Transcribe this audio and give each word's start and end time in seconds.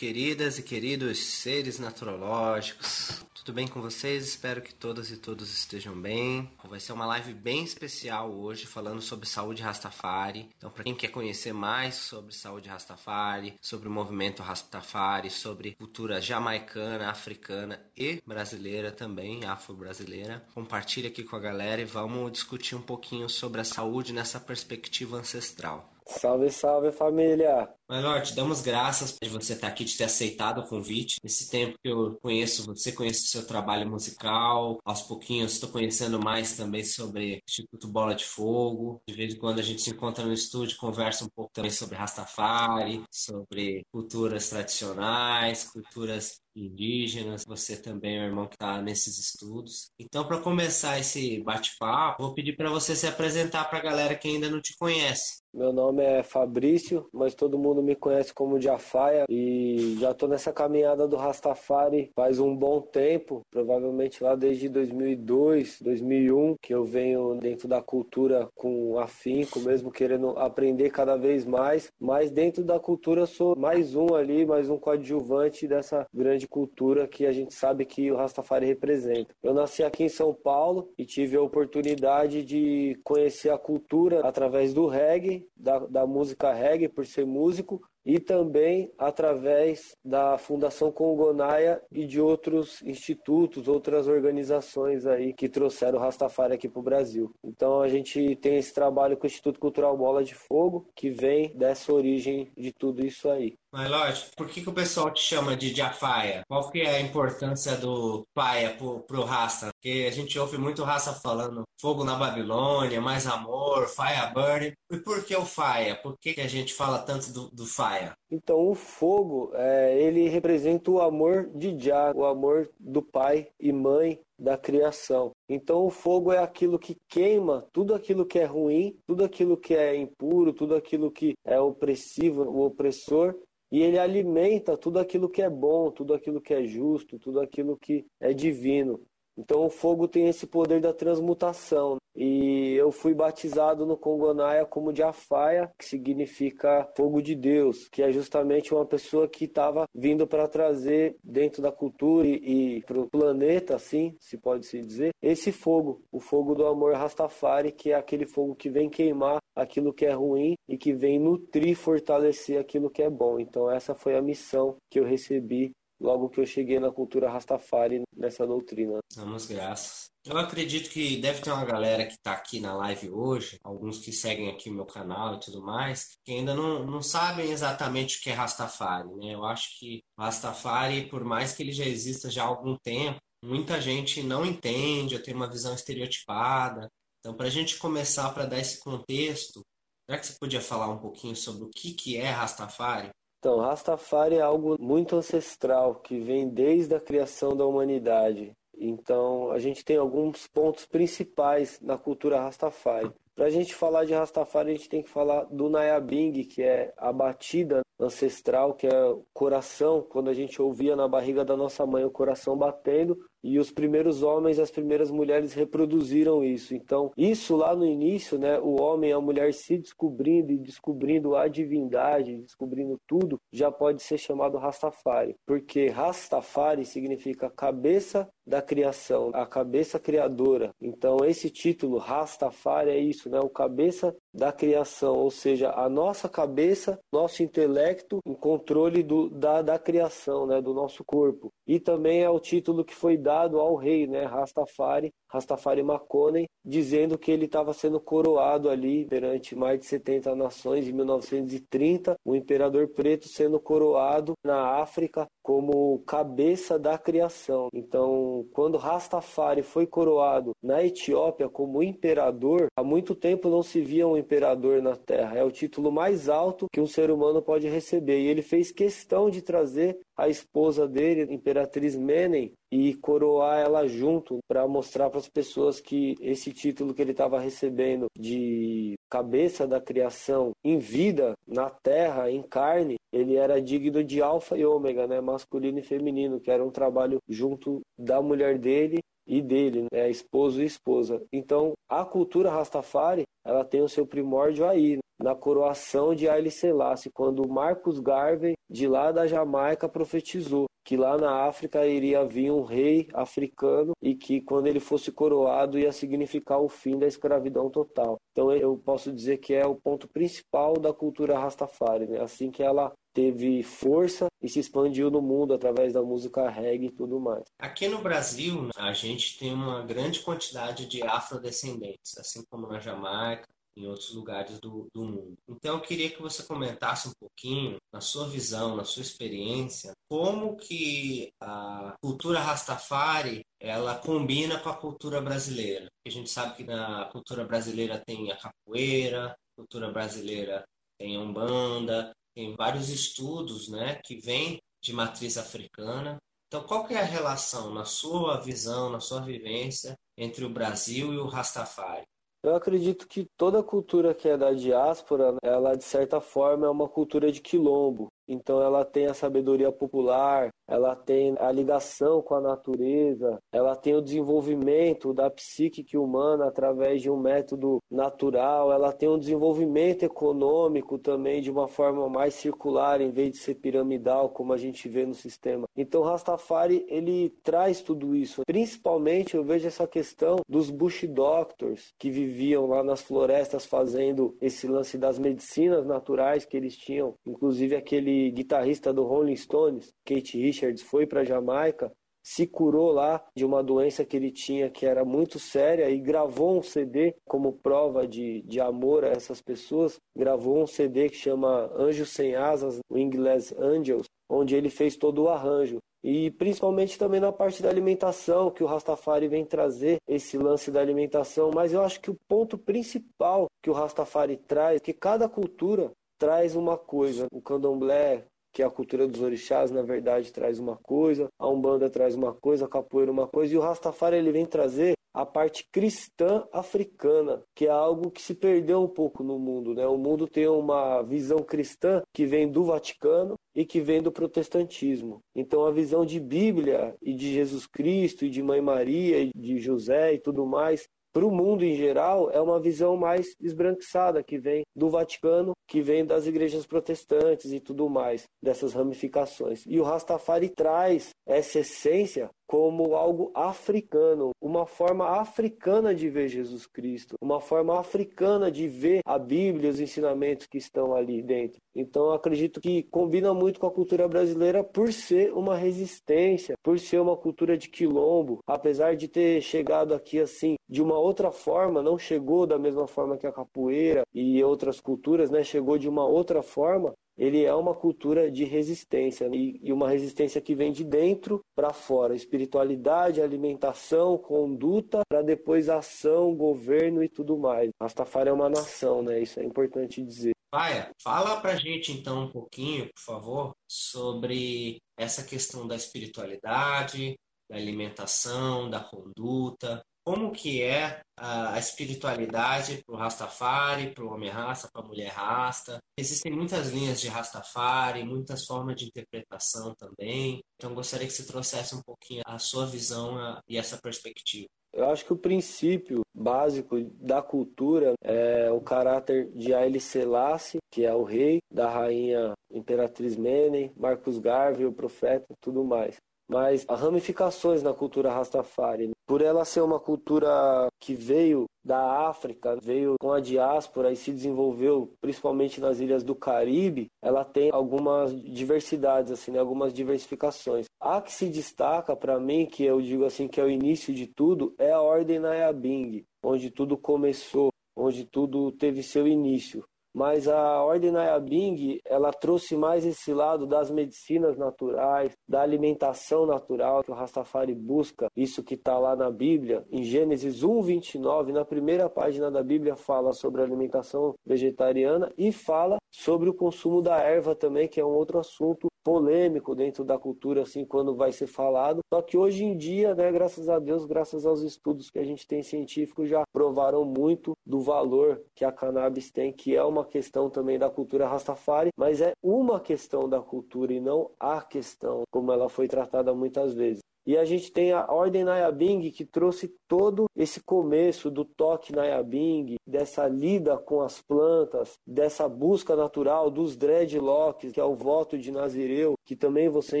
Queridas 0.00 0.58
e 0.58 0.62
queridos 0.62 1.18
seres 1.18 1.78
naturológicos, 1.78 3.22
tudo 3.34 3.52
bem 3.52 3.68
com 3.68 3.82
vocês? 3.82 4.24
Espero 4.26 4.62
que 4.62 4.72
todas 4.72 5.10
e 5.10 5.18
todos 5.18 5.52
estejam 5.52 5.94
bem. 5.94 6.50
Vai 6.64 6.80
ser 6.80 6.94
uma 6.94 7.04
live 7.04 7.34
bem 7.34 7.64
especial 7.64 8.32
hoje, 8.32 8.64
falando 8.64 9.02
sobre 9.02 9.28
saúde 9.28 9.60
Rastafari. 9.60 10.48
Então, 10.56 10.70
para 10.70 10.84
quem 10.84 10.94
quer 10.94 11.08
conhecer 11.08 11.52
mais 11.52 11.96
sobre 11.96 12.32
saúde 12.34 12.70
Rastafari, 12.70 13.56
sobre 13.60 13.88
o 13.88 13.92
movimento 13.92 14.42
Rastafari, 14.42 15.28
sobre 15.28 15.74
cultura 15.74 16.18
jamaicana, 16.18 17.10
africana 17.10 17.78
e 17.94 18.22
brasileira 18.26 18.90
também, 18.90 19.44
afro-brasileira, 19.44 20.42
compartilhe 20.54 21.08
aqui 21.08 21.22
com 21.22 21.36
a 21.36 21.40
galera 21.40 21.82
e 21.82 21.84
vamos 21.84 22.32
discutir 22.32 22.74
um 22.74 22.80
pouquinho 22.80 23.28
sobre 23.28 23.60
a 23.60 23.64
saúde 23.64 24.14
nessa 24.14 24.40
perspectiva 24.40 25.18
ancestral. 25.18 25.92
Salve, 26.06 26.50
salve 26.50 26.90
família! 26.90 27.68
Melhor, 27.90 28.22
te 28.22 28.36
damos 28.36 28.60
graças 28.60 29.10
por 29.10 29.28
você 29.30 29.54
estar 29.54 29.66
aqui, 29.66 29.82
de 29.82 29.96
ter 29.96 30.04
aceitado 30.04 30.60
o 30.60 30.68
convite. 30.68 31.18
Esse 31.24 31.50
tempo 31.50 31.76
que 31.82 31.90
eu 31.90 32.16
conheço 32.22 32.64
você, 32.64 32.92
conheço 32.92 33.24
o 33.24 33.28
seu 33.28 33.44
trabalho 33.44 33.90
musical, 33.90 34.78
aos 34.84 35.02
pouquinhos 35.02 35.54
estou 35.54 35.68
conhecendo 35.68 36.22
mais 36.22 36.56
também 36.56 36.84
sobre 36.84 37.38
o 37.38 37.40
Instituto 37.48 37.88
Bola 37.88 38.14
de 38.14 38.24
Fogo. 38.24 39.02
De 39.08 39.12
vez 39.12 39.34
em 39.34 39.38
quando 39.38 39.58
a 39.58 39.62
gente 39.62 39.82
se 39.82 39.90
encontra 39.90 40.24
no 40.24 40.32
estúdio, 40.32 40.78
conversa 40.78 41.24
um 41.24 41.28
pouco 41.34 41.50
também 41.52 41.72
sobre 41.72 41.96
Rastafari, 41.96 43.02
sobre 43.10 43.84
culturas 43.90 44.48
tradicionais, 44.48 45.64
culturas 45.64 46.40
indígenas. 46.54 47.44
Você 47.46 47.76
também 47.76 48.18
é 48.18 48.22
o 48.22 48.26
irmão 48.26 48.46
que 48.46 48.54
está 48.54 48.80
nesses 48.80 49.18
estudos. 49.18 49.90
Então, 49.98 50.26
para 50.26 50.38
começar 50.38 50.98
esse 50.98 51.42
bate-papo, 51.42 52.22
vou 52.22 52.34
pedir 52.34 52.56
para 52.56 52.70
você 52.70 52.94
se 52.94 53.06
apresentar 53.06 53.64
para 53.64 53.78
a 53.78 53.82
galera 53.82 54.14
que 54.14 54.28
ainda 54.28 54.48
não 54.48 54.60
te 54.60 54.76
conhece. 54.78 55.40
Meu 55.52 55.72
nome 55.72 56.04
é 56.04 56.22
Fabrício, 56.22 57.08
mas 57.12 57.34
todo 57.34 57.58
mundo 57.58 57.79
me 57.82 57.94
conhece 57.94 58.32
como 58.32 58.60
Jafaia 58.60 59.24
e 59.28 59.96
já 60.00 60.14
tô 60.14 60.26
nessa 60.26 60.52
caminhada 60.52 61.06
do 61.06 61.16
Rastafari 61.16 62.10
faz 62.14 62.38
um 62.38 62.54
bom 62.54 62.80
tempo, 62.80 63.42
provavelmente 63.50 64.22
lá 64.22 64.34
desde 64.34 64.68
2002, 64.68 65.80
2001, 65.80 66.56
que 66.60 66.74
eu 66.74 66.84
venho 66.84 67.34
dentro 67.36 67.68
da 67.68 67.82
cultura 67.82 68.48
com 68.54 68.98
afinco, 68.98 69.60
mesmo 69.60 69.90
querendo 69.90 70.30
aprender 70.30 70.90
cada 70.90 71.16
vez 71.16 71.44
mais, 71.44 71.92
mas 72.00 72.30
dentro 72.30 72.64
da 72.64 72.78
cultura 72.78 73.22
eu 73.22 73.26
sou 73.26 73.56
mais 73.56 73.94
um 73.94 74.14
ali, 74.14 74.44
mais 74.44 74.68
um 74.68 74.78
coadjuvante 74.78 75.66
dessa 75.66 76.06
grande 76.12 76.46
cultura 76.46 77.06
que 77.06 77.26
a 77.26 77.32
gente 77.32 77.54
sabe 77.54 77.84
que 77.84 78.10
o 78.10 78.16
Rastafari 78.16 78.66
representa. 78.66 79.34
Eu 79.42 79.54
nasci 79.54 79.82
aqui 79.82 80.04
em 80.04 80.08
São 80.08 80.34
Paulo 80.34 80.90
e 80.96 81.04
tive 81.04 81.36
a 81.36 81.42
oportunidade 81.42 82.44
de 82.44 82.98
conhecer 83.04 83.50
a 83.50 83.58
cultura 83.58 84.20
através 84.20 84.72
do 84.72 84.86
reggae 84.86 85.46
da, 85.60 85.78
da 85.78 86.06
música 86.06 86.52
reggae, 86.52 86.88
por 86.88 87.06
ser 87.06 87.26
músico, 87.26 87.69
beaucoup. 87.70 87.86
E 88.04 88.18
também 88.18 88.92
através 88.98 89.96
da 90.04 90.38
Fundação 90.38 90.90
Congonaia 90.90 91.80
e 91.90 92.06
de 92.06 92.20
outros 92.20 92.82
institutos, 92.82 93.68
outras 93.68 94.08
organizações 94.08 95.06
aí 95.06 95.32
que 95.32 95.48
trouxeram 95.48 95.98
o 95.98 96.00
Rastafari 96.00 96.54
aqui 96.54 96.68
para 96.68 96.80
o 96.80 96.84
Brasil. 96.84 97.34
Então 97.44 97.82
a 97.82 97.88
gente 97.88 98.36
tem 98.36 98.56
esse 98.56 98.72
trabalho 98.72 99.16
com 99.16 99.24
o 99.24 99.26
Instituto 99.26 99.60
Cultural 99.60 99.96
Bola 99.96 100.24
de 100.24 100.34
Fogo, 100.34 100.88
que 100.94 101.10
vem 101.10 101.56
dessa 101.56 101.92
origem 101.92 102.50
de 102.56 102.72
tudo 102.72 103.04
isso 103.04 103.28
aí. 103.28 103.54
Mas 103.72 103.88
lógico, 103.88 104.30
por 104.36 104.48
que, 104.48 104.62
que 104.62 104.68
o 104.68 104.74
pessoal 104.74 105.12
te 105.12 105.22
chama 105.22 105.56
de 105.56 105.72
Jafaia? 105.72 106.42
Qual 106.48 106.70
que 106.70 106.80
é 106.80 106.96
a 106.96 107.00
importância 107.00 107.76
do 107.76 108.26
paia 108.34 108.70
pro, 108.70 109.00
pro 109.00 109.22
Rasta? 109.22 109.68
Porque 109.72 110.06
a 110.08 110.10
gente 110.10 110.36
ouve 110.38 110.58
muito 110.58 110.82
Rasta 110.82 111.12
falando 111.12 111.62
fogo 111.80 112.04
na 112.04 112.14
Babilônia, 112.14 113.00
mais 113.00 113.26
amor, 113.26 113.88
fire 113.88 114.32
burn. 114.34 114.72
E 114.90 114.98
por 114.98 115.24
que 115.24 115.34
o 115.34 115.46
Faia? 115.46 115.96
Por 115.96 116.18
que, 116.18 116.34
que 116.34 116.40
a 116.40 116.48
gente 116.48 116.74
fala 116.74 116.98
tanto 116.98 117.32
do, 117.32 117.50
do 117.50 117.64
Faia? 117.66 117.89
Então 118.30 118.68
o 118.68 118.74
fogo, 118.74 119.50
é, 119.54 120.00
ele 120.00 120.28
representa 120.28 120.90
o 120.90 121.00
amor 121.00 121.50
de 121.54 121.76
Jah, 121.78 122.12
o 122.14 122.24
amor 122.24 122.70
do 122.78 123.02
pai 123.02 123.48
e 123.58 123.72
mãe 123.72 124.20
da 124.38 124.56
criação. 124.56 125.32
Então 125.48 125.84
o 125.84 125.90
fogo 125.90 126.32
é 126.32 126.38
aquilo 126.38 126.78
que 126.78 126.96
queima 127.08 127.66
tudo 127.72 127.94
aquilo 127.94 128.24
que 128.24 128.38
é 128.38 128.44
ruim, 128.44 128.96
tudo 129.06 129.24
aquilo 129.24 129.56
que 129.56 129.74
é 129.74 129.96
impuro, 129.96 130.52
tudo 130.52 130.74
aquilo 130.74 131.10
que 131.10 131.34
é 131.44 131.60
opressivo, 131.60 132.42
o 132.42 132.64
opressor, 132.64 133.34
e 133.72 133.82
ele 133.82 133.98
alimenta 133.98 134.76
tudo 134.76 134.98
aquilo 134.98 135.28
que 135.28 135.42
é 135.42 135.48
bom, 135.48 135.90
tudo 135.90 136.12
aquilo 136.12 136.40
que 136.40 136.52
é 136.52 136.64
justo, 136.64 137.18
tudo 137.18 137.40
aquilo 137.40 137.76
que 137.76 138.04
é 138.20 138.32
divino. 138.32 139.00
Então 139.40 139.64
o 139.64 139.70
fogo 139.70 140.06
tem 140.06 140.28
esse 140.28 140.46
poder 140.46 140.80
da 140.80 140.92
transmutação. 140.92 141.96
E 142.14 142.74
eu 142.74 142.90
fui 142.90 143.14
batizado 143.14 143.86
no 143.86 143.96
Congonaia 143.96 144.66
como 144.66 144.94
Jafaia, 144.94 145.70
que 145.78 145.84
significa 145.84 146.86
fogo 146.96 147.22
de 147.22 147.34
Deus, 147.34 147.88
que 147.88 148.02
é 148.02 148.12
justamente 148.12 148.74
uma 148.74 148.84
pessoa 148.84 149.28
que 149.28 149.44
estava 149.44 149.84
vindo 149.94 150.26
para 150.26 150.48
trazer 150.48 151.16
dentro 151.22 151.62
da 151.62 151.72
cultura 151.72 152.26
e, 152.26 152.76
e 152.76 152.82
para 152.82 153.00
o 153.00 153.08
planeta, 153.08 153.76
assim, 153.76 154.16
se 154.20 154.36
pode 154.36 154.66
se 154.66 154.82
dizer, 154.82 155.10
esse 155.22 155.52
fogo, 155.52 156.02
o 156.12 156.20
fogo 156.20 156.54
do 156.54 156.66
amor 156.66 156.94
Rastafari, 156.94 157.72
que 157.72 157.92
é 157.92 157.94
aquele 157.94 158.26
fogo 158.26 158.54
que 158.54 158.68
vem 158.68 158.90
queimar 158.90 159.38
aquilo 159.54 159.92
que 159.92 160.06
é 160.06 160.12
ruim 160.12 160.54
e 160.68 160.76
que 160.76 160.92
vem 160.92 161.18
nutrir, 161.18 161.76
fortalecer 161.76 162.58
aquilo 162.58 162.90
que 162.90 163.02
é 163.02 163.10
bom. 163.10 163.38
Então 163.38 163.70
essa 163.70 163.94
foi 163.94 164.16
a 164.16 164.22
missão 164.22 164.76
que 164.90 164.98
eu 164.98 165.04
recebi 165.04 165.72
logo 166.00 166.30
que 166.30 166.40
eu 166.40 166.46
cheguei 166.46 166.80
na 166.80 166.90
cultura 166.90 167.30
Rastafari 167.30 168.02
nessa 168.16 168.46
doutrina. 168.46 168.98
Damos 169.14 169.46
graças. 169.46 170.10
Eu 170.24 170.36
acredito 170.36 170.90
que 170.90 171.16
deve 171.16 171.40
ter 171.40 171.50
uma 171.50 171.64
galera 171.64 172.04
que 172.04 172.12
está 172.12 172.32
aqui 172.32 172.60
na 172.60 172.74
live 172.74 173.10
hoje, 173.10 173.58
alguns 173.64 173.98
que 174.00 174.12
seguem 174.12 174.50
aqui 174.50 174.68
o 174.68 174.74
meu 174.74 174.84
canal 174.84 175.34
e 175.34 175.40
tudo 175.40 175.62
mais, 175.62 176.18
que 176.24 176.32
ainda 176.32 176.54
não, 176.54 176.84
não 176.84 177.02
sabem 177.02 177.50
exatamente 177.50 178.18
o 178.18 178.22
que 178.22 178.30
é 178.30 178.34
Rastafari. 178.34 179.08
Né? 179.16 179.34
Eu 179.34 179.44
acho 179.44 179.78
que 179.78 180.02
Rastafari, 180.18 181.08
por 181.08 181.24
mais 181.24 181.54
que 181.54 181.62
ele 181.62 181.72
já 181.72 181.84
exista 181.84 182.30
já 182.30 182.44
há 182.44 182.46
algum 182.46 182.76
tempo, 182.76 183.18
muita 183.42 183.80
gente 183.80 184.22
não 184.22 184.44
entende, 184.44 185.14
ou 185.14 185.22
tem 185.22 185.34
uma 185.34 185.50
visão 185.50 185.74
estereotipada. 185.74 186.90
Então, 187.20 187.34
para 187.34 187.46
a 187.46 187.50
gente 187.50 187.78
começar, 187.78 188.30
para 188.32 188.46
dar 188.46 188.58
esse 188.58 188.78
contexto, 188.80 189.62
será 190.06 190.18
que 190.18 190.26
você 190.26 190.36
podia 190.38 190.60
falar 190.60 190.88
um 190.88 190.98
pouquinho 190.98 191.36
sobre 191.36 191.64
o 191.64 191.70
que, 191.70 191.94
que 191.94 192.16
é 192.18 192.30
Rastafari? 192.30 193.10
Então, 193.40 193.58
Rastafari 193.58 194.36
é 194.36 194.42
algo 194.42 194.76
muito 194.78 195.16
ancestral 195.16 195.94
que 195.94 196.20
vem 196.20 196.46
desde 196.46 196.94
a 196.94 197.00
criação 197.00 197.56
da 197.56 197.64
humanidade. 197.64 198.54
Então, 198.78 199.50
a 199.50 199.58
gente 199.58 199.82
tem 199.82 199.96
alguns 199.96 200.46
pontos 200.46 200.84
principais 200.84 201.80
na 201.80 201.96
cultura 201.96 202.38
Rastafari. 202.38 203.10
Para 203.34 203.46
a 203.46 203.50
gente 203.50 203.74
falar 203.74 204.04
de 204.04 204.12
Rastafari, 204.12 204.72
a 204.72 204.74
gente 204.74 204.90
tem 204.90 205.02
que 205.02 205.08
falar 205.08 205.44
do 205.44 205.70
Nayabing, 205.70 206.44
que 206.44 206.62
é 206.62 206.92
a 206.98 207.10
batida 207.10 207.80
ancestral, 207.98 208.74
que 208.74 208.86
é 208.86 209.04
o 209.06 209.24
coração, 209.32 210.02
quando 210.02 210.28
a 210.28 210.34
gente 210.34 210.60
ouvia 210.60 210.94
na 210.94 211.08
barriga 211.08 211.42
da 211.42 211.56
nossa 211.56 211.86
mãe 211.86 212.04
o 212.04 212.10
coração 212.10 212.58
batendo, 212.58 213.18
e 213.42 213.58
os 213.58 213.70
primeiros 213.70 214.22
homens 214.22 214.58
e 214.58 214.62
as 214.62 214.70
primeiras 214.70 215.10
mulheres 215.10 215.52
reproduziram 215.52 216.44
isso. 216.44 216.74
Então, 216.74 217.12
isso 217.16 217.56
lá 217.56 217.74
no 217.74 217.86
início, 217.86 218.38
né, 218.38 218.58
o 218.58 218.80
homem 218.80 219.10
e 219.10 219.12
a 219.12 219.20
mulher 219.20 219.52
se 219.52 219.78
descobrindo 219.78 220.52
e 220.52 220.58
descobrindo 220.58 221.36
a 221.36 221.48
divindade, 221.48 222.36
descobrindo 222.38 222.98
tudo, 223.06 223.40
já 223.52 223.70
pode 223.70 224.02
ser 224.02 224.18
chamado 224.18 224.58
Rastafari, 224.58 225.34
porque 225.46 225.88
Rastafari 225.88 226.84
significa 226.84 227.50
cabeça 227.50 228.28
da 228.46 228.60
criação, 228.60 229.30
a 229.32 229.46
cabeça 229.46 229.98
criadora. 229.98 230.74
Então, 230.80 231.18
esse 231.24 231.48
título 231.50 231.98
Rastafari 231.98 232.90
é 232.90 232.98
isso, 232.98 233.30
né, 233.30 233.38
o 233.40 233.48
cabeça 233.48 234.14
da 234.32 234.52
criação, 234.52 235.16
ou 235.16 235.30
seja, 235.30 235.70
a 235.72 235.88
nossa 235.88 236.28
cabeça, 236.28 236.98
nosso 237.12 237.42
intelecto 237.42 238.20
em 238.24 238.34
controle 238.34 239.02
do, 239.02 239.28
da, 239.28 239.60
da 239.60 239.78
criação, 239.78 240.46
né, 240.46 240.60
do 240.60 240.72
nosso 240.72 241.04
corpo. 241.04 241.52
E 241.66 241.80
também 241.80 242.22
é 242.22 242.30
o 242.30 242.38
título 242.38 242.84
que 242.84 242.94
foi 242.94 243.16
dado 243.16 243.58
ao 243.58 243.74
rei, 243.74 244.06
né, 244.06 244.24
Rastafari, 244.24 245.12
Rastafari 245.32 245.82
Makonnen, 245.82 246.48
dizendo 246.64 247.16
que 247.16 247.30
ele 247.30 247.46
estava 247.46 247.72
sendo 247.72 248.00
coroado 248.00 248.68
ali 248.68 249.06
perante 249.06 249.54
mais 249.54 249.78
de 249.80 249.86
70 249.86 250.34
nações 250.34 250.88
em 250.88 250.92
1930, 250.92 252.16
o 252.24 252.34
imperador 252.34 252.88
preto 252.88 253.28
sendo 253.28 253.58
coroado 253.60 254.32
na 254.44 254.80
África 254.80 255.26
como 255.42 255.98
cabeça 256.00 256.78
da 256.78 256.98
criação. 256.98 257.68
Então, 257.72 258.46
quando 258.52 258.78
Rastafari 258.78 259.62
foi 259.62 259.86
coroado 259.86 260.52
na 260.62 260.84
Etiópia 260.84 261.48
como 261.48 261.82
imperador, 261.82 262.66
há 262.76 262.84
muito 262.84 263.14
tempo 263.14 263.48
não 263.48 263.62
se 263.62 263.80
via 263.80 264.06
um 264.06 264.16
imperador 264.16 264.82
na 264.82 264.96
Terra. 264.96 265.38
É 265.38 265.44
o 265.44 265.50
título 265.50 265.90
mais 265.90 266.28
alto 266.28 266.66
que 266.72 266.80
um 266.80 266.86
ser 266.86 267.10
humano 267.10 267.42
pode 267.42 267.68
receber. 267.68 268.20
E 268.20 268.26
ele 268.26 268.42
fez 268.42 268.70
questão 268.70 269.30
de 269.30 269.42
trazer 269.42 269.98
a 270.20 270.28
esposa 270.28 270.86
dele, 270.86 271.32
Imperatriz 271.32 271.96
Menem, 271.96 272.52
e 272.70 272.94
coroar 272.94 273.58
ela 273.58 273.88
junto 273.88 274.38
para 274.46 274.68
mostrar 274.68 275.08
para 275.08 275.18
as 275.18 275.28
pessoas 275.28 275.80
que 275.80 276.14
esse 276.20 276.52
título 276.52 276.92
que 276.92 277.00
ele 277.00 277.12
estava 277.12 277.40
recebendo 277.40 278.06
de 278.16 278.94
cabeça 279.08 279.66
da 279.66 279.80
criação 279.80 280.52
em 280.62 280.78
vida, 280.78 281.32
na 281.48 281.70
terra, 281.70 282.30
em 282.30 282.42
carne, 282.42 282.96
ele 283.10 283.36
era 283.36 283.62
digno 283.62 284.04
de 284.04 284.20
alfa 284.20 284.58
e 284.58 284.64
ômega, 284.64 285.06
né, 285.06 285.20
masculino 285.22 285.78
e 285.78 285.82
feminino, 285.82 286.38
que 286.38 286.50
era 286.50 286.64
um 286.64 286.70
trabalho 286.70 287.18
junto 287.26 287.80
da 287.98 288.20
mulher 288.20 288.58
dele 288.58 289.00
e 289.26 289.40
dele, 289.40 289.86
né, 289.92 290.10
esposo 290.10 290.62
e 290.62 290.66
esposa. 290.66 291.22
Então, 291.32 291.72
a 291.88 292.04
cultura 292.04 292.50
Rastafari, 292.50 293.24
ela 293.44 293.64
tem 293.64 293.82
o 293.82 293.88
seu 293.88 294.06
primórdio 294.06 294.66
aí, 294.66 294.98
na 295.22 295.34
coroação 295.34 296.14
de 296.14 296.28
Haile 296.28 296.50
Selassie, 296.50 297.10
quando 297.12 297.46
Marcus 297.48 298.00
Garvey, 298.00 298.54
de 298.68 298.88
lá 298.88 299.12
da 299.12 299.26
Jamaica, 299.26 299.88
profetizou 299.88 300.64
que 300.84 300.96
lá 300.96 301.16
na 301.16 301.46
África 301.46 301.86
iria 301.86 302.24
vir 302.24 302.50
um 302.50 302.62
rei 302.62 303.06
africano 303.12 303.92
e 304.02 304.14
que 304.14 304.40
quando 304.40 304.66
ele 304.66 304.80
fosse 304.80 305.12
coroado 305.12 305.78
ia 305.78 305.92
significar 305.92 306.60
o 306.60 306.68
fim 306.68 306.98
da 306.98 307.06
escravidão 307.06 307.70
total. 307.70 308.16
Então 308.32 308.50
eu 308.52 308.76
posso 308.76 309.12
dizer 309.12 309.38
que 309.38 309.54
é 309.54 309.66
o 309.66 309.76
ponto 309.76 310.08
principal 310.08 310.74
da 310.74 310.92
cultura 310.92 311.38
Rastafari, 311.38 312.06
né? 312.06 312.20
assim 312.20 312.50
que 312.50 312.62
ela 312.62 312.92
teve 313.20 313.62
força 313.62 314.28
e 314.42 314.48
se 314.48 314.58
expandiu 314.58 315.10
no 315.10 315.20
mundo 315.20 315.52
através 315.52 315.92
da 315.92 316.02
música 316.02 316.48
reggae 316.48 316.86
e 316.86 316.90
tudo 316.90 317.20
mais. 317.20 317.44
Aqui 317.58 317.86
no 317.86 318.00
Brasil, 318.00 318.70
a 318.78 318.94
gente 318.94 319.38
tem 319.38 319.52
uma 319.52 319.82
grande 319.82 320.20
quantidade 320.20 320.86
de 320.86 321.02
afrodescendentes, 321.02 322.16
assim 322.16 322.42
como 322.48 322.66
na 322.66 322.80
Jamaica, 322.80 323.46
em 323.76 323.86
outros 323.86 324.14
lugares 324.14 324.58
do, 324.58 324.86
do 324.94 325.04
mundo. 325.04 325.36
Então 325.46 325.74
eu 325.74 325.82
queria 325.82 326.08
que 326.08 326.20
você 326.20 326.42
comentasse 326.42 327.08
um 327.08 327.12
pouquinho, 327.20 327.76
na 327.92 328.00
sua 328.00 328.26
visão, 328.26 328.74
na 328.74 328.84
sua 328.84 329.02
experiência, 329.02 329.92
como 330.08 330.56
que 330.56 331.30
a 331.40 331.94
cultura 332.02 332.40
Rastafari 332.40 333.44
ela 333.60 333.96
combina 333.96 334.58
com 334.58 334.70
a 334.70 334.76
cultura 334.76 335.20
brasileira. 335.20 335.88
A 336.06 336.10
gente 336.10 336.30
sabe 336.30 336.56
que 336.56 336.64
na 336.64 337.04
cultura 337.12 337.44
brasileira 337.44 338.02
tem 338.04 338.32
a 338.32 338.36
capoeira, 338.36 339.36
cultura 339.54 339.90
brasileira 339.92 340.64
tem 340.98 341.16
a 341.16 341.20
umbanda, 341.20 342.12
tem 342.34 342.54
vários 342.56 342.88
estudos, 342.88 343.68
né, 343.68 344.00
que 344.04 344.16
vêm 344.16 344.60
de 344.82 344.92
matriz 344.92 345.36
africana. 345.36 346.18
Então, 346.46 346.64
qual 346.64 346.86
que 346.86 346.94
é 346.94 347.00
a 347.00 347.04
relação, 347.04 347.72
na 347.72 347.84
sua 347.84 348.40
visão, 348.40 348.90
na 348.90 348.98
sua 348.98 349.20
vivência, 349.20 349.96
entre 350.16 350.44
o 350.44 350.50
Brasil 350.50 351.12
e 351.12 351.18
o 351.18 351.26
Rastafari? 351.26 352.04
Eu 352.42 352.54
acredito 352.54 353.06
que 353.06 353.26
toda 353.36 353.62
cultura 353.62 354.14
que 354.14 354.28
é 354.28 354.36
da 354.36 354.52
diáspora, 354.52 355.36
ela 355.42 355.76
de 355.76 355.84
certa 355.84 356.20
forma 356.20 356.66
é 356.66 356.70
uma 356.70 356.88
cultura 356.88 357.30
de 357.30 357.40
quilombo. 357.40 358.08
Então 358.30 358.62
ela 358.62 358.84
tem 358.84 359.06
a 359.06 359.14
sabedoria 359.14 359.72
popular, 359.72 360.50
ela 360.68 360.94
tem 360.94 361.34
a 361.40 361.50
ligação 361.50 362.22
com 362.22 362.36
a 362.36 362.40
natureza, 362.40 363.40
ela 363.52 363.74
tem 363.74 363.96
o 363.96 364.00
desenvolvimento 364.00 365.12
da 365.12 365.28
psique 365.28 365.98
humana 365.98 366.46
através 366.46 367.02
de 367.02 367.10
um 367.10 367.18
método 367.18 367.82
natural, 367.90 368.72
ela 368.72 368.92
tem 368.92 369.08
um 369.08 369.18
desenvolvimento 369.18 370.04
econômico 370.04 370.96
também 370.96 371.42
de 371.42 371.50
uma 371.50 371.66
forma 371.66 372.08
mais 372.08 372.34
circular 372.34 373.00
em 373.00 373.10
vez 373.10 373.32
de 373.32 373.38
ser 373.38 373.56
piramidal 373.56 374.28
como 374.28 374.52
a 374.52 374.56
gente 374.56 374.88
vê 374.88 375.04
no 375.04 375.14
sistema. 375.14 375.66
Então 375.76 376.02
Rastafari 376.02 376.86
ele 376.88 377.30
traz 377.42 377.80
tudo 377.80 378.14
isso. 378.14 378.42
Principalmente 378.46 379.34
eu 379.34 379.42
vejo 379.42 379.66
essa 379.66 379.88
questão 379.88 380.36
dos 380.48 380.70
bush 380.70 381.04
doctors 381.08 381.92
que 381.98 382.10
viviam 382.10 382.66
lá 382.66 382.84
nas 382.84 383.00
florestas 383.00 383.66
fazendo 383.66 384.36
esse 384.40 384.68
lance 384.68 384.96
das 384.96 385.18
medicinas 385.18 385.84
naturais 385.84 386.44
que 386.44 386.56
eles 386.56 386.76
tinham, 386.76 387.14
inclusive 387.26 387.74
aquele 387.74 388.19
guitarrista 388.28 388.92
do 388.92 389.04
Rolling 389.04 389.36
Stones, 389.36 389.94
Kate 390.04 390.36
Richards, 390.36 390.82
foi 390.82 391.06
para 391.06 391.24
Jamaica, 391.24 391.92
se 392.22 392.46
curou 392.46 392.92
lá 392.92 393.24
de 393.34 393.44
uma 393.44 393.62
doença 393.62 394.04
que 394.04 394.16
ele 394.16 394.30
tinha 394.30 394.70
que 394.70 394.84
era 394.84 395.04
muito 395.04 395.38
séria 395.38 395.88
e 395.88 395.98
gravou 395.98 396.58
um 396.58 396.62
CD 396.62 397.14
como 397.24 397.52
prova 397.52 398.06
de, 398.06 398.42
de 398.42 398.60
amor 398.60 399.04
a 399.04 399.08
essas 399.08 399.40
pessoas. 399.40 399.98
Gravou 400.16 400.62
um 400.62 400.66
CD 400.66 401.08
que 401.08 401.16
chama 401.16 401.70
Anjos 401.74 402.10
Sem 402.10 402.34
Asas, 402.34 402.78
o 402.88 402.98
inglês 402.98 403.54
Angels, 403.58 404.06
onde 404.28 404.54
ele 404.54 404.68
fez 404.68 404.96
todo 404.96 405.22
o 405.22 405.28
arranjo. 405.28 405.78
E 406.02 406.30
principalmente 406.30 406.98
também 406.98 407.20
na 407.20 407.30
parte 407.30 407.62
da 407.62 407.68
alimentação, 407.68 408.50
que 408.50 408.64
o 408.64 408.66
Rastafari 408.66 409.28
vem 409.28 409.44
trazer 409.44 409.98
esse 410.08 410.38
lance 410.38 410.70
da 410.70 410.80
alimentação. 410.80 411.50
Mas 411.54 411.72
eu 411.72 411.82
acho 411.82 412.00
que 412.00 412.10
o 412.10 412.18
ponto 412.26 412.56
principal 412.56 413.46
que 413.62 413.68
o 413.68 413.74
Rastafari 413.74 414.38
traz 414.38 414.80
que 414.80 414.94
cada 414.94 415.28
cultura 415.28 415.90
traz 416.20 416.54
uma 416.54 416.76
coisa. 416.76 417.26
O 417.32 417.40
candomblé, 417.40 418.26
que 418.52 418.62
é 418.62 418.66
a 418.66 418.70
cultura 418.70 419.08
dos 419.08 419.22
orixás, 419.22 419.70
na 419.70 419.82
verdade 419.82 420.32
traz 420.32 420.58
uma 420.58 420.76
coisa, 420.76 421.28
a 421.38 421.48
Umbanda 421.48 421.88
traz 421.88 422.14
uma 422.14 422.34
coisa, 422.34 422.66
a 422.66 422.68
capoeira 422.68 423.10
uma 423.10 423.26
coisa, 423.26 423.54
e 423.54 423.56
o 423.56 423.60
Rastafari 423.60 424.16
ele 424.16 424.30
vem 424.30 424.44
trazer 424.44 424.92
a 425.12 425.26
parte 425.26 425.66
cristã 425.72 426.44
africana, 426.52 427.42
que 427.54 427.66
é 427.66 427.70
algo 427.70 428.10
que 428.10 428.22
se 428.22 428.34
perdeu 428.34 428.82
um 428.82 428.88
pouco 428.88 429.24
no 429.24 429.38
mundo. 429.38 429.74
Né? 429.74 429.84
O 429.86 429.98
mundo 429.98 430.28
tem 430.28 430.46
uma 430.46 431.02
visão 431.02 431.38
cristã 431.38 432.02
que 432.14 432.26
vem 432.26 432.48
do 432.48 432.62
Vaticano 432.62 433.34
e 433.54 433.64
que 433.64 433.80
vem 433.80 434.00
do 434.00 434.12
protestantismo. 434.12 435.20
Então 435.34 435.64
a 435.64 435.72
visão 435.72 436.04
de 436.04 436.20
Bíblia 436.20 436.94
e 437.02 437.12
de 437.12 437.32
Jesus 437.32 437.66
Cristo 437.66 438.24
e 438.24 438.30
de 438.30 438.40
Mãe 438.40 438.60
Maria 438.60 439.18
e 439.18 439.32
de 439.34 439.58
José 439.58 440.14
e 440.14 440.18
tudo 440.18 440.46
mais 440.46 440.86
para 441.12 441.26
o 441.26 441.30
mundo 441.30 441.64
em 441.64 441.74
geral, 441.74 442.30
é 442.30 442.40
uma 442.40 442.60
visão 442.60 442.96
mais 442.96 443.34
esbranquiçada, 443.40 444.22
que 444.22 444.38
vem 444.38 444.62
do 444.74 444.88
Vaticano, 444.88 445.52
que 445.66 445.80
vem 445.80 446.04
das 446.04 446.26
igrejas 446.26 446.66
protestantes 446.66 447.52
e 447.52 447.60
tudo 447.60 447.88
mais, 447.88 448.24
dessas 448.42 448.72
ramificações. 448.72 449.64
E 449.66 449.78
o 449.80 449.84
Rastafari 449.84 450.48
traz 450.48 451.10
essa 451.26 451.60
essência 451.60 452.30
como 452.50 452.96
algo 452.96 453.30
africano, 453.32 454.32
uma 454.40 454.66
forma 454.66 455.20
africana 455.20 455.94
de 455.94 456.10
ver 456.10 456.26
Jesus 456.26 456.66
Cristo, 456.66 457.14
uma 457.20 457.40
forma 457.40 457.78
africana 457.78 458.50
de 458.50 458.66
ver 458.66 459.02
a 459.06 459.16
Bíblia 459.20 459.70
os 459.70 459.78
ensinamentos 459.78 460.48
que 460.48 460.58
estão 460.58 460.92
ali 460.92 461.22
dentro. 461.22 461.60
Então 461.72 462.10
acredito 462.10 462.60
que 462.60 462.82
combina 462.82 463.32
muito 463.32 463.60
com 463.60 463.68
a 463.68 463.70
cultura 463.70 464.08
brasileira 464.08 464.64
por 464.64 464.92
ser 464.92 465.32
uma 465.32 465.56
resistência, 465.56 466.56
por 466.60 466.76
ser 466.80 467.00
uma 467.00 467.16
cultura 467.16 467.56
de 467.56 467.68
quilombo, 467.68 468.40
apesar 468.44 468.96
de 468.96 469.06
ter 469.06 469.40
chegado 469.42 469.94
aqui 469.94 470.18
assim 470.18 470.56
de 470.68 470.82
uma 470.82 470.98
outra 470.98 471.30
forma, 471.30 471.80
não 471.80 471.96
chegou 471.96 472.48
da 472.48 472.58
mesma 472.58 472.88
forma 472.88 473.16
que 473.16 473.28
a 473.28 473.32
capoeira 473.32 474.02
e 474.12 474.42
outras 474.42 474.80
culturas, 474.80 475.30
né? 475.30 475.44
Chegou 475.44 475.78
de 475.78 475.88
uma 475.88 476.04
outra 476.04 476.42
forma, 476.42 476.94
ele 477.20 477.44
é 477.44 477.54
uma 477.54 477.74
cultura 477.74 478.30
de 478.30 478.44
resistência 478.44 479.28
e, 479.30 479.60
e 479.62 479.70
uma 479.74 479.90
resistência 479.90 480.40
que 480.40 480.54
vem 480.54 480.72
de 480.72 480.82
dentro 480.82 481.44
para 481.54 481.70
fora, 481.70 482.14
espiritualidade, 482.14 483.20
alimentação, 483.20 484.16
conduta, 484.16 485.02
para 485.06 485.20
depois 485.20 485.68
ação, 485.68 486.34
governo 486.34 487.04
e 487.04 487.10
tudo 487.10 487.36
mais. 487.36 487.70
Rastafari 487.78 488.30
é 488.30 488.32
uma 488.32 488.48
nação, 488.48 489.02
né? 489.02 489.20
Isso 489.20 489.38
é 489.38 489.44
importante 489.44 490.02
dizer. 490.02 490.32
Paia, 490.50 490.90
fala 491.02 491.38
pra 491.42 491.56
gente 491.56 491.92
então 491.92 492.24
um 492.24 492.30
pouquinho, 492.30 492.86
por 492.86 493.02
favor, 493.02 493.52
sobre 493.70 494.80
essa 494.98 495.22
questão 495.22 495.68
da 495.68 495.76
espiritualidade, 495.76 497.16
da 497.50 497.56
alimentação, 497.56 498.70
da 498.70 498.80
conduta, 498.80 499.84
como 500.10 500.32
que 500.32 500.60
é 500.60 501.02
a, 501.16 501.56
espiritualidade 501.56 502.82
para 502.84 502.94
o 502.96 502.98
Rastafari, 502.98 503.94
para 503.94 504.04
o 504.04 504.12
homem 504.12 504.28
rasta, 504.28 504.68
para 504.72 504.82
a 504.82 504.84
mulher 504.84 505.12
rasta. 505.12 505.78
Existem 505.96 506.32
muitas 506.32 506.70
linhas 506.70 507.00
de 507.00 507.06
Rastafari, 507.06 508.02
muitas 508.02 508.44
formas 508.44 508.74
de 508.74 508.86
interpretação 508.86 509.72
também. 509.76 510.40
Então 510.56 510.74
gostaria 510.74 511.06
que 511.06 511.12
você 511.12 511.24
trouxesse 511.24 511.76
um 511.76 511.82
pouquinho 511.82 512.22
a 512.26 512.40
sua 512.40 512.66
visão 512.66 513.40
e 513.48 513.56
essa 513.56 513.78
perspectiva. 513.78 514.48
Eu 514.72 514.90
acho 514.90 515.04
que 515.04 515.12
o 515.12 515.18
princípio 515.18 516.00
básico 516.12 516.80
da 516.94 517.22
cultura 517.22 517.94
é 518.02 518.50
o 518.50 518.60
caráter 518.60 519.30
de 519.32 519.54
Haile 519.54 519.80
Selassie, 519.80 520.58
que 520.72 520.84
é 520.84 520.92
o 520.92 521.04
rei, 521.04 521.38
da 521.52 521.70
rainha 521.70 522.32
Imperatriz 522.52 523.16
Menem, 523.16 523.72
Marcos 523.76 524.18
Garvey, 524.18 524.66
o 524.66 524.72
profeta, 524.72 525.26
tudo 525.40 525.64
mais 525.64 526.00
mas 526.30 526.64
as 526.68 526.80
ramificações 526.80 527.60
na 527.60 527.74
cultura 527.74 528.12
Rastafari, 528.12 528.92
por 529.04 529.20
ela 529.20 529.44
ser 529.44 529.62
uma 529.62 529.80
cultura 529.80 530.68
que 530.78 530.94
veio 530.94 531.46
da 531.64 532.08
África, 532.08 532.56
veio 532.62 532.94
com 533.00 533.12
a 533.12 533.18
diáspora 533.18 533.90
e 533.90 533.96
se 533.96 534.12
desenvolveu 534.12 534.92
principalmente 535.00 535.60
nas 535.60 535.80
ilhas 535.80 536.04
do 536.04 536.14
Caribe, 536.14 536.86
ela 537.02 537.24
tem 537.24 537.50
algumas 537.52 538.14
diversidades, 538.22 539.10
assim, 539.10 539.32
né? 539.32 539.40
algumas 539.40 539.74
diversificações. 539.74 540.66
A 540.80 541.02
que 541.02 541.12
se 541.12 541.28
destaca 541.28 541.96
para 541.96 542.20
mim, 542.20 542.46
que 542.46 542.64
eu 542.64 542.80
digo 542.80 543.04
assim 543.04 543.26
que 543.26 543.40
é 543.40 543.44
o 543.44 543.50
início 543.50 543.92
de 543.92 544.06
tudo, 544.06 544.54
é 544.56 544.70
a 544.70 544.80
Ordem 544.80 545.18
Nayabing, 545.18 546.04
onde 546.22 546.48
tudo 546.48 546.78
começou, 546.78 547.50
onde 547.76 548.04
tudo 548.04 548.52
teve 548.52 548.84
seu 548.84 549.06
início 549.06 549.64
mas 549.94 550.28
a 550.28 550.62
Ordem 550.62 550.90
Nayabing 550.90 551.80
ela 551.84 552.12
trouxe 552.12 552.56
mais 552.56 552.84
esse 552.84 553.12
lado 553.12 553.46
das 553.46 553.70
medicinas 553.70 554.36
naturais, 554.36 555.12
da 555.28 555.42
alimentação 555.42 556.26
natural 556.26 556.82
que 556.82 556.90
o 556.90 556.94
Rastafari 556.94 557.54
busca, 557.54 558.08
isso 558.16 558.42
que 558.42 558.54
está 558.54 558.78
lá 558.78 558.94
na 558.94 559.10
Bíblia, 559.10 559.64
em 559.70 559.82
Gênesis 559.82 560.42
1, 560.42 560.62
29, 560.62 561.32
na 561.32 561.44
primeira 561.44 561.88
página 561.88 562.30
da 562.30 562.42
Bíblia 562.42 562.76
fala 562.76 563.12
sobre 563.12 563.42
alimentação 563.42 564.14
vegetariana 564.24 565.12
e 565.16 565.32
fala 565.32 565.78
sobre 565.90 566.30
o 566.30 566.34
consumo 566.34 566.80
da 566.80 566.98
erva 566.98 567.34
também, 567.34 567.68
que 567.68 567.80
é 567.80 567.84
um 567.84 567.94
outro 567.94 568.18
assunto 568.18 568.68
polêmico 568.84 569.54
dentro 569.54 569.84
da 569.84 569.98
cultura, 569.98 570.42
assim, 570.42 570.64
quando 570.64 570.94
vai 570.94 571.12
ser 571.12 571.26
falado. 571.26 571.80
Só 571.92 572.02
que 572.02 572.16
hoje 572.16 572.44
em 572.44 572.56
dia, 572.56 572.94
né, 572.94 573.10
graças 573.10 573.48
a 573.48 573.58
Deus, 573.58 573.84
graças 573.84 574.26
aos 574.26 574.42
estudos 574.42 574.90
que 574.90 574.98
a 574.98 575.04
gente 575.04 575.26
tem 575.26 575.42
científicos, 575.42 576.08
já 576.08 576.22
provaram 576.32 576.84
muito 576.84 577.32
do 577.46 577.60
valor 577.60 578.22
que 578.34 578.44
a 578.44 578.52
cannabis 578.52 579.10
tem, 579.10 579.32
que 579.32 579.54
é 579.54 579.64
uma 579.64 579.84
questão 579.84 580.30
também 580.30 580.58
da 580.58 580.70
cultura 580.70 581.08
Rastafari, 581.08 581.70
mas 581.76 582.00
é 582.00 582.12
uma 582.22 582.60
questão 582.60 583.08
da 583.08 583.20
cultura 583.20 583.72
e 583.72 583.80
não 583.80 584.10
a 584.18 584.42
questão 584.42 585.02
como 585.10 585.32
ela 585.32 585.48
foi 585.48 585.68
tratada 585.68 586.14
muitas 586.14 586.54
vezes. 586.54 586.89
E 587.06 587.16
a 587.16 587.24
gente 587.24 587.50
tem 587.50 587.72
a 587.72 587.86
Ordem 587.90 588.24
Nayabing, 588.24 588.90
que 588.90 589.04
trouxe 589.04 589.48
todo 589.66 590.06
esse 590.14 590.40
começo 590.40 591.10
do 591.10 591.24
toque 591.24 591.74
Nayabing, 591.74 592.56
dessa 592.66 593.08
lida 593.08 593.56
com 593.56 593.80
as 593.80 594.00
plantas, 594.00 594.74
dessa 594.86 595.28
busca 595.28 595.74
natural 595.74 596.30
dos 596.30 596.56
dreadlocks, 596.56 597.52
que 597.52 597.60
é 597.60 597.64
o 597.64 597.74
voto 597.74 598.18
de 598.18 598.30
Nazireu, 598.30 598.94
que 599.04 599.16
também 599.16 599.48
você 599.48 599.80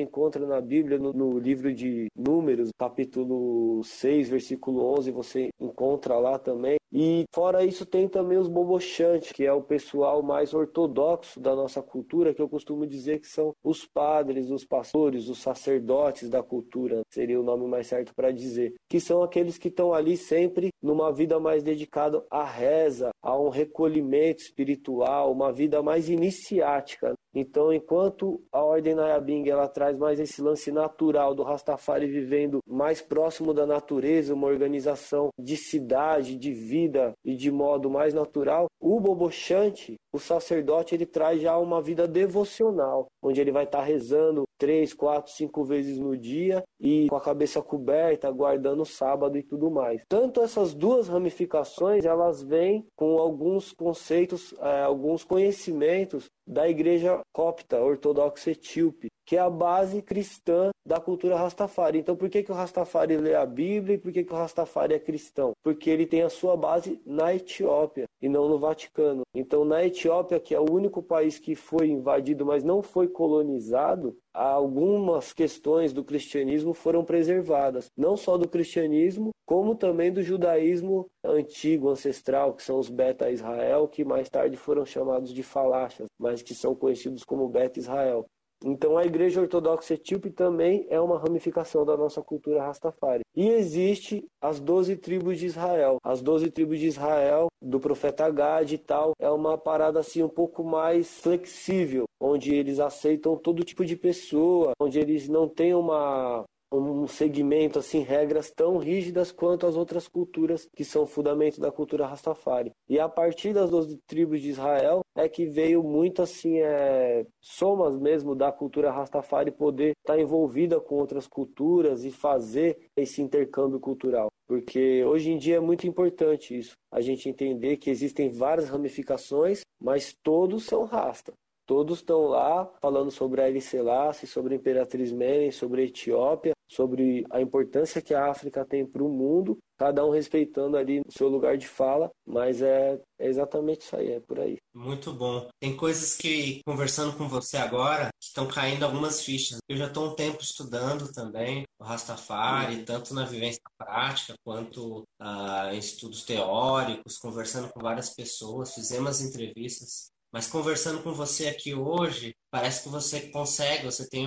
encontra 0.00 0.46
na 0.46 0.60
Bíblia, 0.60 0.98
no, 0.98 1.12
no 1.12 1.38
livro 1.38 1.72
de 1.74 2.08
Números, 2.16 2.70
capítulo 2.78 3.82
6, 3.84 4.28
versículo 4.28 4.84
11, 4.98 5.10
você 5.10 5.50
encontra 5.60 6.18
lá 6.18 6.38
também. 6.38 6.79
E 6.92 7.24
fora 7.32 7.64
isso 7.64 7.86
tem 7.86 8.08
também 8.08 8.36
os 8.36 8.48
bobochantes, 8.48 9.30
que 9.32 9.44
é 9.44 9.52
o 9.52 9.62
pessoal 9.62 10.22
mais 10.22 10.52
ortodoxo 10.52 11.38
da 11.38 11.54
nossa 11.54 11.80
cultura, 11.80 12.34
que 12.34 12.42
eu 12.42 12.48
costumo 12.48 12.86
dizer 12.86 13.20
que 13.20 13.28
são 13.28 13.54
os 13.62 13.86
padres, 13.86 14.50
os 14.50 14.64
pastores, 14.64 15.28
os 15.28 15.38
sacerdotes 15.38 16.28
da 16.28 16.42
cultura, 16.42 17.02
seria 17.08 17.40
o 17.40 17.44
nome 17.44 17.66
mais 17.68 17.86
certo 17.86 18.12
para 18.14 18.32
dizer, 18.32 18.74
que 18.88 18.98
são 18.98 19.22
aqueles 19.22 19.56
que 19.56 19.68
estão 19.68 19.94
ali 19.94 20.16
sempre 20.16 20.70
numa 20.82 21.12
vida 21.12 21.38
mais 21.38 21.62
dedicada 21.62 22.24
à 22.30 22.44
reza, 22.44 23.10
a 23.22 23.38
um 23.38 23.50
recolhimento 23.50 24.42
espiritual, 24.42 25.30
uma 25.30 25.52
vida 25.52 25.82
mais 25.82 26.08
iniciática. 26.08 27.14
Então, 27.32 27.72
enquanto 27.72 28.42
a 28.50 28.60
Ordem 28.60 28.94
Nayabing 28.94 29.48
ela 29.48 29.68
traz 29.68 29.96
mais 29.96 30.18
esse 30.18 30.42
lance 30.42 30.72
natural 30.72 31.32
do 31.32 31.44
Rastafari 31.44 32.08
vivendo 32.08 32.58
mais 32.66 33.00
próximo 33.00 33.54
da 33.54 33.64
natureza, 33.64 34.34
uma 34.34 34.48
organização 34.48 35.28
de 35.38 35.56
cidade, 35.56 36.36
de 36.36 36.52
vida 36.52 36.79
e 37.24 37.36
de 37.36 37.50
modo 37.50 37.90
mais 37.90 38.14
natural, 38.14 38.66
o 38.80 39.00
Bobochante, 39.00 39.96
o 40.12 40.18
sacerdote, 40.18 40.94
ele 40.94 41.06
traz 41.06 41.40
já 41.40 41.56
uma 41.58 41.80
vida 41.80 42.06
devocional, 42.06 43.06
onde 43.22 43.40
ele 43.40 43.52
vai 43.52 43.64
estar 43.64 43.82
rezando 43.82 44.44
três, 44.58 44.92
quatro, 44.92 45.32
cinco 45.32 45.64
vezes 45.64 45.98
no 45.98 46.16
dia 46.16 46.62
e 46.78 47.08
com 47.08 47.16
a 47.16 47.20
cabeça 47.20 47.62
coberta, 47.62 48.30
guardando 48.30 48.82
o 48.82 48.86
sábado 48.86 49.38
e 49.38 49.42
tudo 49.42 49.70
mais. 49.70 50.02
Tanto 50.06 50.42
essas 50.42 50.74
duas 50.74 51.08
ramificações, 51.08 52.04
elas 52.04 52.42
vêm 52.42 52.86
com 52.94 53.18
alguns 53.18 53.72
conceitos, 53.72 54.54
é, 54.60 54.82
alguns 54.82 55.24
conhecimentos 55.24 56.26
da 56.46 56.68
igreja 56.68 57.20
copta, 57.32 57.80
ortodoxa 57.80 58.50
etíope, 58.50 59.08
que 59.24 59.36
é 59.36 59.38
a 59.38 59.48
base 59.48 60.02
cristã 60.02 60.70
da 60.84 60.98
cultura 60.98 61.36
Rastafari. 61.36 62.00
Então, 62.00 62.16
por 62.16 62.28
que, 62.28 62.42
que 62.42 62.50
o 62.50 62.54
Rastafari 62.54 63.16
lê 63.16 63.34
a 63.34 63.46
Bíblia 63.46 63.94
e 63.94 63.98
por 63.98 64.12
que, 64.12 64.24
que 64.24 64.32
o 64.32 64.36
Rastafari 64.36 64.94
é 64.94 64.98
cristão? 64.98 65.52
Porque 65.62 65.88
ele 65.88 66.04
tem 66.04 66.22
a 66.22 66.28
sua 66.28 66.56
base 66.56 67.00
na 67.06 67.32
Etiópia 67.32 68.06
e 68.20 68.28
não 68.28 68.48
no 68.48 68.58
Vaticano. 68.58 69.22
Então, 69.32 69.64
na 69.64 69.84
Etiópia, 69.84 69.99
que 70.44 70.54
é 70.54 70.60
o 70.60 70.70
único 70.70 71.02
país 71.02 71.38
que 71.38 71.54
foi 71.54 71.88
invadido, 71.88 72.46
mas 72.46 72.62
não 72.64 72.80
foi 72.80 73.08
colonizado, 73.08 74.16
algumas 74.32 75.32
questões 75.32 75.92
do 75.92 76.04
cristianismo 76.04 76.72
foram 76.72 77.04
preservadas. 77.04 77.90
Não 77.96 78.16
só 78.16 78.38
do 78.38 78.48
cristianismo, 78.48 79.30
como 79.46 79.74
também 79.74 80.12
do 80.12 80.22
judaísmo 80.22 81.06
antigo, 81.24 81.88
ancestral, 81.88 82.54
que 82.54 82.62
são 82.62 82.78
os 82.78 82.88
Beta 82.88 83.30
Israel, 83.30 83.88
que 83.88 84.04
mais 84.04 84.28
tarde 84.28 84.56
foram 84.56 84.86
chamados 84.86 85.34
de 85.34 85.42
falachas, 85.42 86.06
mas 86.18 86.42
que 86.42 86.54
são 86.54 86.74
conhecidos 86.74 87.24
como 87.24 87.48
Beta 87.48 87.78
Israel. 87.78 88.24
Então 88.64 88.98
a 88.98 89.04
Igreja 89.04 89.40
Ortodoxa 89.40 89.94
Etíope 89.94 90.30
também 90.30 90.86
é 90.90 91.00
uma 91.00 91.18
ramificação 91.18 91.84
da 91.84 91.96
nossa 91.96 92.22
cultura 92.22 92.62
Rastafari. 92.62 93.22
E 93.34 93.48
existe 93.48 94.24
as 94.40 94.60
doze 94.60 94.96
tribos 94.96 95.38
de 95.38 95.46
Israel. 95.46 95.96
As 96.04 96.20
doze 96.20 96.50
tribos 96.50 96.78
de 96.78 96.86
Israel, 96.86 97.48
do 97.60 97.80
profeta 97.80 98.28
Gad 98.28 98.70
e 98.72 98.78
tal, 98.78 99.12
é 99.18 99.30
uma 99.30 99.56
parada 99.56 100.00
assim 100.00 100.22
um 100.22 100.28
pouco 100.28 100.62
mais 100.62 101.20
flexível, 101.20 102.04
onde 102.20 102.54
eles 102.54 102.78
aceitam 102.80 103.36
todo 103.36 103.64
tipo 103.64 103.84
de 103.84 103.96
pessoa, 103.96 104.72
onde 104.78 104.98
eles 104.98 105.28
não 105.28 105.48
têm 105.48 105.74
uma 105.74 106.44
um 106.72 107.06
segmento, 107.06 107.78
assim, 107.78 108.00
regras 108.00 108.50
tão 108.50 108.76
rígidas 108.76 109.32
quanto 109.32 109.66
as 109.66 109.76
outras 109.76 110.06
culturas 110.06 110.68
que 110.74 110.84
são 110.84 111.06
fundamento 111.06 111.60
da 111.60 111.72
cultura 111.72 112.06
Rastafari. 112.06 112.72
E 112.88 112.98
a 112.98 113.08
partir 113.08 113.52
das 113.52 113.70
12 113.70 113.98
tribos 114.06 114.40
de 114.40 114.50
Israel 114.50 115.00
é 115.16 115.28
que 115.28 115.46
veio 115.46 115.82
muito, 115.82 116.22
assim, 116.22 116.60
é, 116.60 117.26
somas 117.40 117.98
mesmo 117.98 118.34
da 118.34 118.52
cultura 118.52 118.90
Rastafari 118.90 119.50
poder 119.50 119.92
estar 119.98 120.14
tá 120.14 120.20
envolvida 120.20 120.80
com 120.80 120.96
outras 120.96 121.26
culturas 121.26 122.04
e 122.04 122.10
fazer 122.10 122.78
esse 122.96 123.20
intercâmbio 123.20 123.80
cultural. 123.80 124.28
Porque 124.46 125.04
hoje 125.04 125.30
em 125.30 125.38
dia 125.38 125.56
é 125.56 125.60
muito 125.60 125.86
importante 125.86 126.56
isso, 126.56 126.74
a 126.92 127.00
gente 127.00 127.28
entender 127.28 127.76
que 127.76 127.90
existem 127.90 128.28
várias 128.28 128.68
ramificações, 128.68 129.60
mas 129.80 130.12
todos 130.22 130.64
são 130.64 130.84
Rasta. 130.84 131.32
Todos 131.66 131.98
estão 131.98 132.22
lá 132.22 132.68
falando 132.80 133.12
sobre 133.12 133.40
a 133.40 133.44
Haile 133.44 133.60
Selassie, 133.60 134.26
sobre 134.26 134.54
a 134.54 134.56
Imperatriz 134.56 135.12
Menem, 135.12 135.52
sobre 135.52 135.82
a 135.82 135.84
Etiópia, 135.84 136.52
sobre 136.70 137.24
a 137.30 137.40
importância 137.40 138.00
que 138.00 138.14
a 138.14 138.30
África 138.30 138.64
tem 138.64 138.86
para 138.86 139.02
o 139.02 139.08
mundo, 139.08 139.58
cada 139.76 140.04
um 140.04 140.10
respeitando 140.10 140.76
ali 140.76 141.00
o 141.00 141.12
seu 141.12 141.28
lugar 141.28 141.58
de 141.58 141.66
fala, 141.66 142.10
mas 142.24 142.62
é, 142.62 143.00
é, 143.18 143.26
exatamente 143.26 143.80
isso 143.80 143.96
aí, 143.96 144.12
é 144.12 144.20
por 144.20 144.38
aí. 144.38 144.56
Muito 144.72 145.12
bom. 145.12 145.48
Tem 145.60 145.76
coisas 145.76 146.16
que, 146.16 146.60
conversando 146.64 147.16
com 147.16 147.28
você 147.28 147.56
agora, 147.56 148.08
estão 148.22 148.46
caindo 148.46 148.84
algumas 148.84 149.24
fichas. 149.24 149.58
Eu 149.68 149.76
já 149.76 149.86
estou 149.86 150.10
um 150.10 150.14
tempo 150.14 150.40
estudando 150.42 151.10
também 151.12 151.64
o 151.78 151.84
Rastafari, 151.84 152.84
tanto 152.84 153.14
na 153.14 153.24
vivência 153.24 153.62
prática 153.76 154.34
quanto 154.44 155.00
uh, 155.20 155.72
em 155.72 155.78
estudos 155.78 156.22
teóricos, 156.24 157.18
conversando 157.18 157.68
com 157.72 157.80
várias 157.80 158.10
pessoas, 158.14 158.74
fizemos 158.74 159.20
entrevistas 159.20 160.10
mas 160.32 160.46
conversando 160.46 161.02
com 161.02 161.12
você 161.12 161.48
aqui 161.48 161.74
hoje, 161.74 162.34
parece 162.50 162.84
que 162.84 162.88
você 162.88 163.28
consegue, 163.30 163.84
você 163.84 164.08
tem 164.08 164.26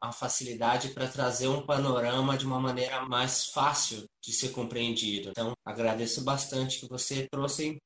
a 0.00 0.12
facilidade 0.12 0.90
para 0.90 1.08
trazer 1.08 1.48
um 1.48 1.64
panorama 1.64 2.36
de 2.36 2.46
uma 2.46 2.60
maneira 2.60 3.02
mais 3.06 3.46
fácil 3.46 4.04
de 4.22 4.32
ser 4.32 4.50
compreendido. 4.50 5.30
Então, 5.30 5.52
agradeço 5.64 6.22
bastante 6.22 6.80
que 6.80 6.88
você 6.88 7.28
trouxe 7.30 7.66
em 7.66 7.78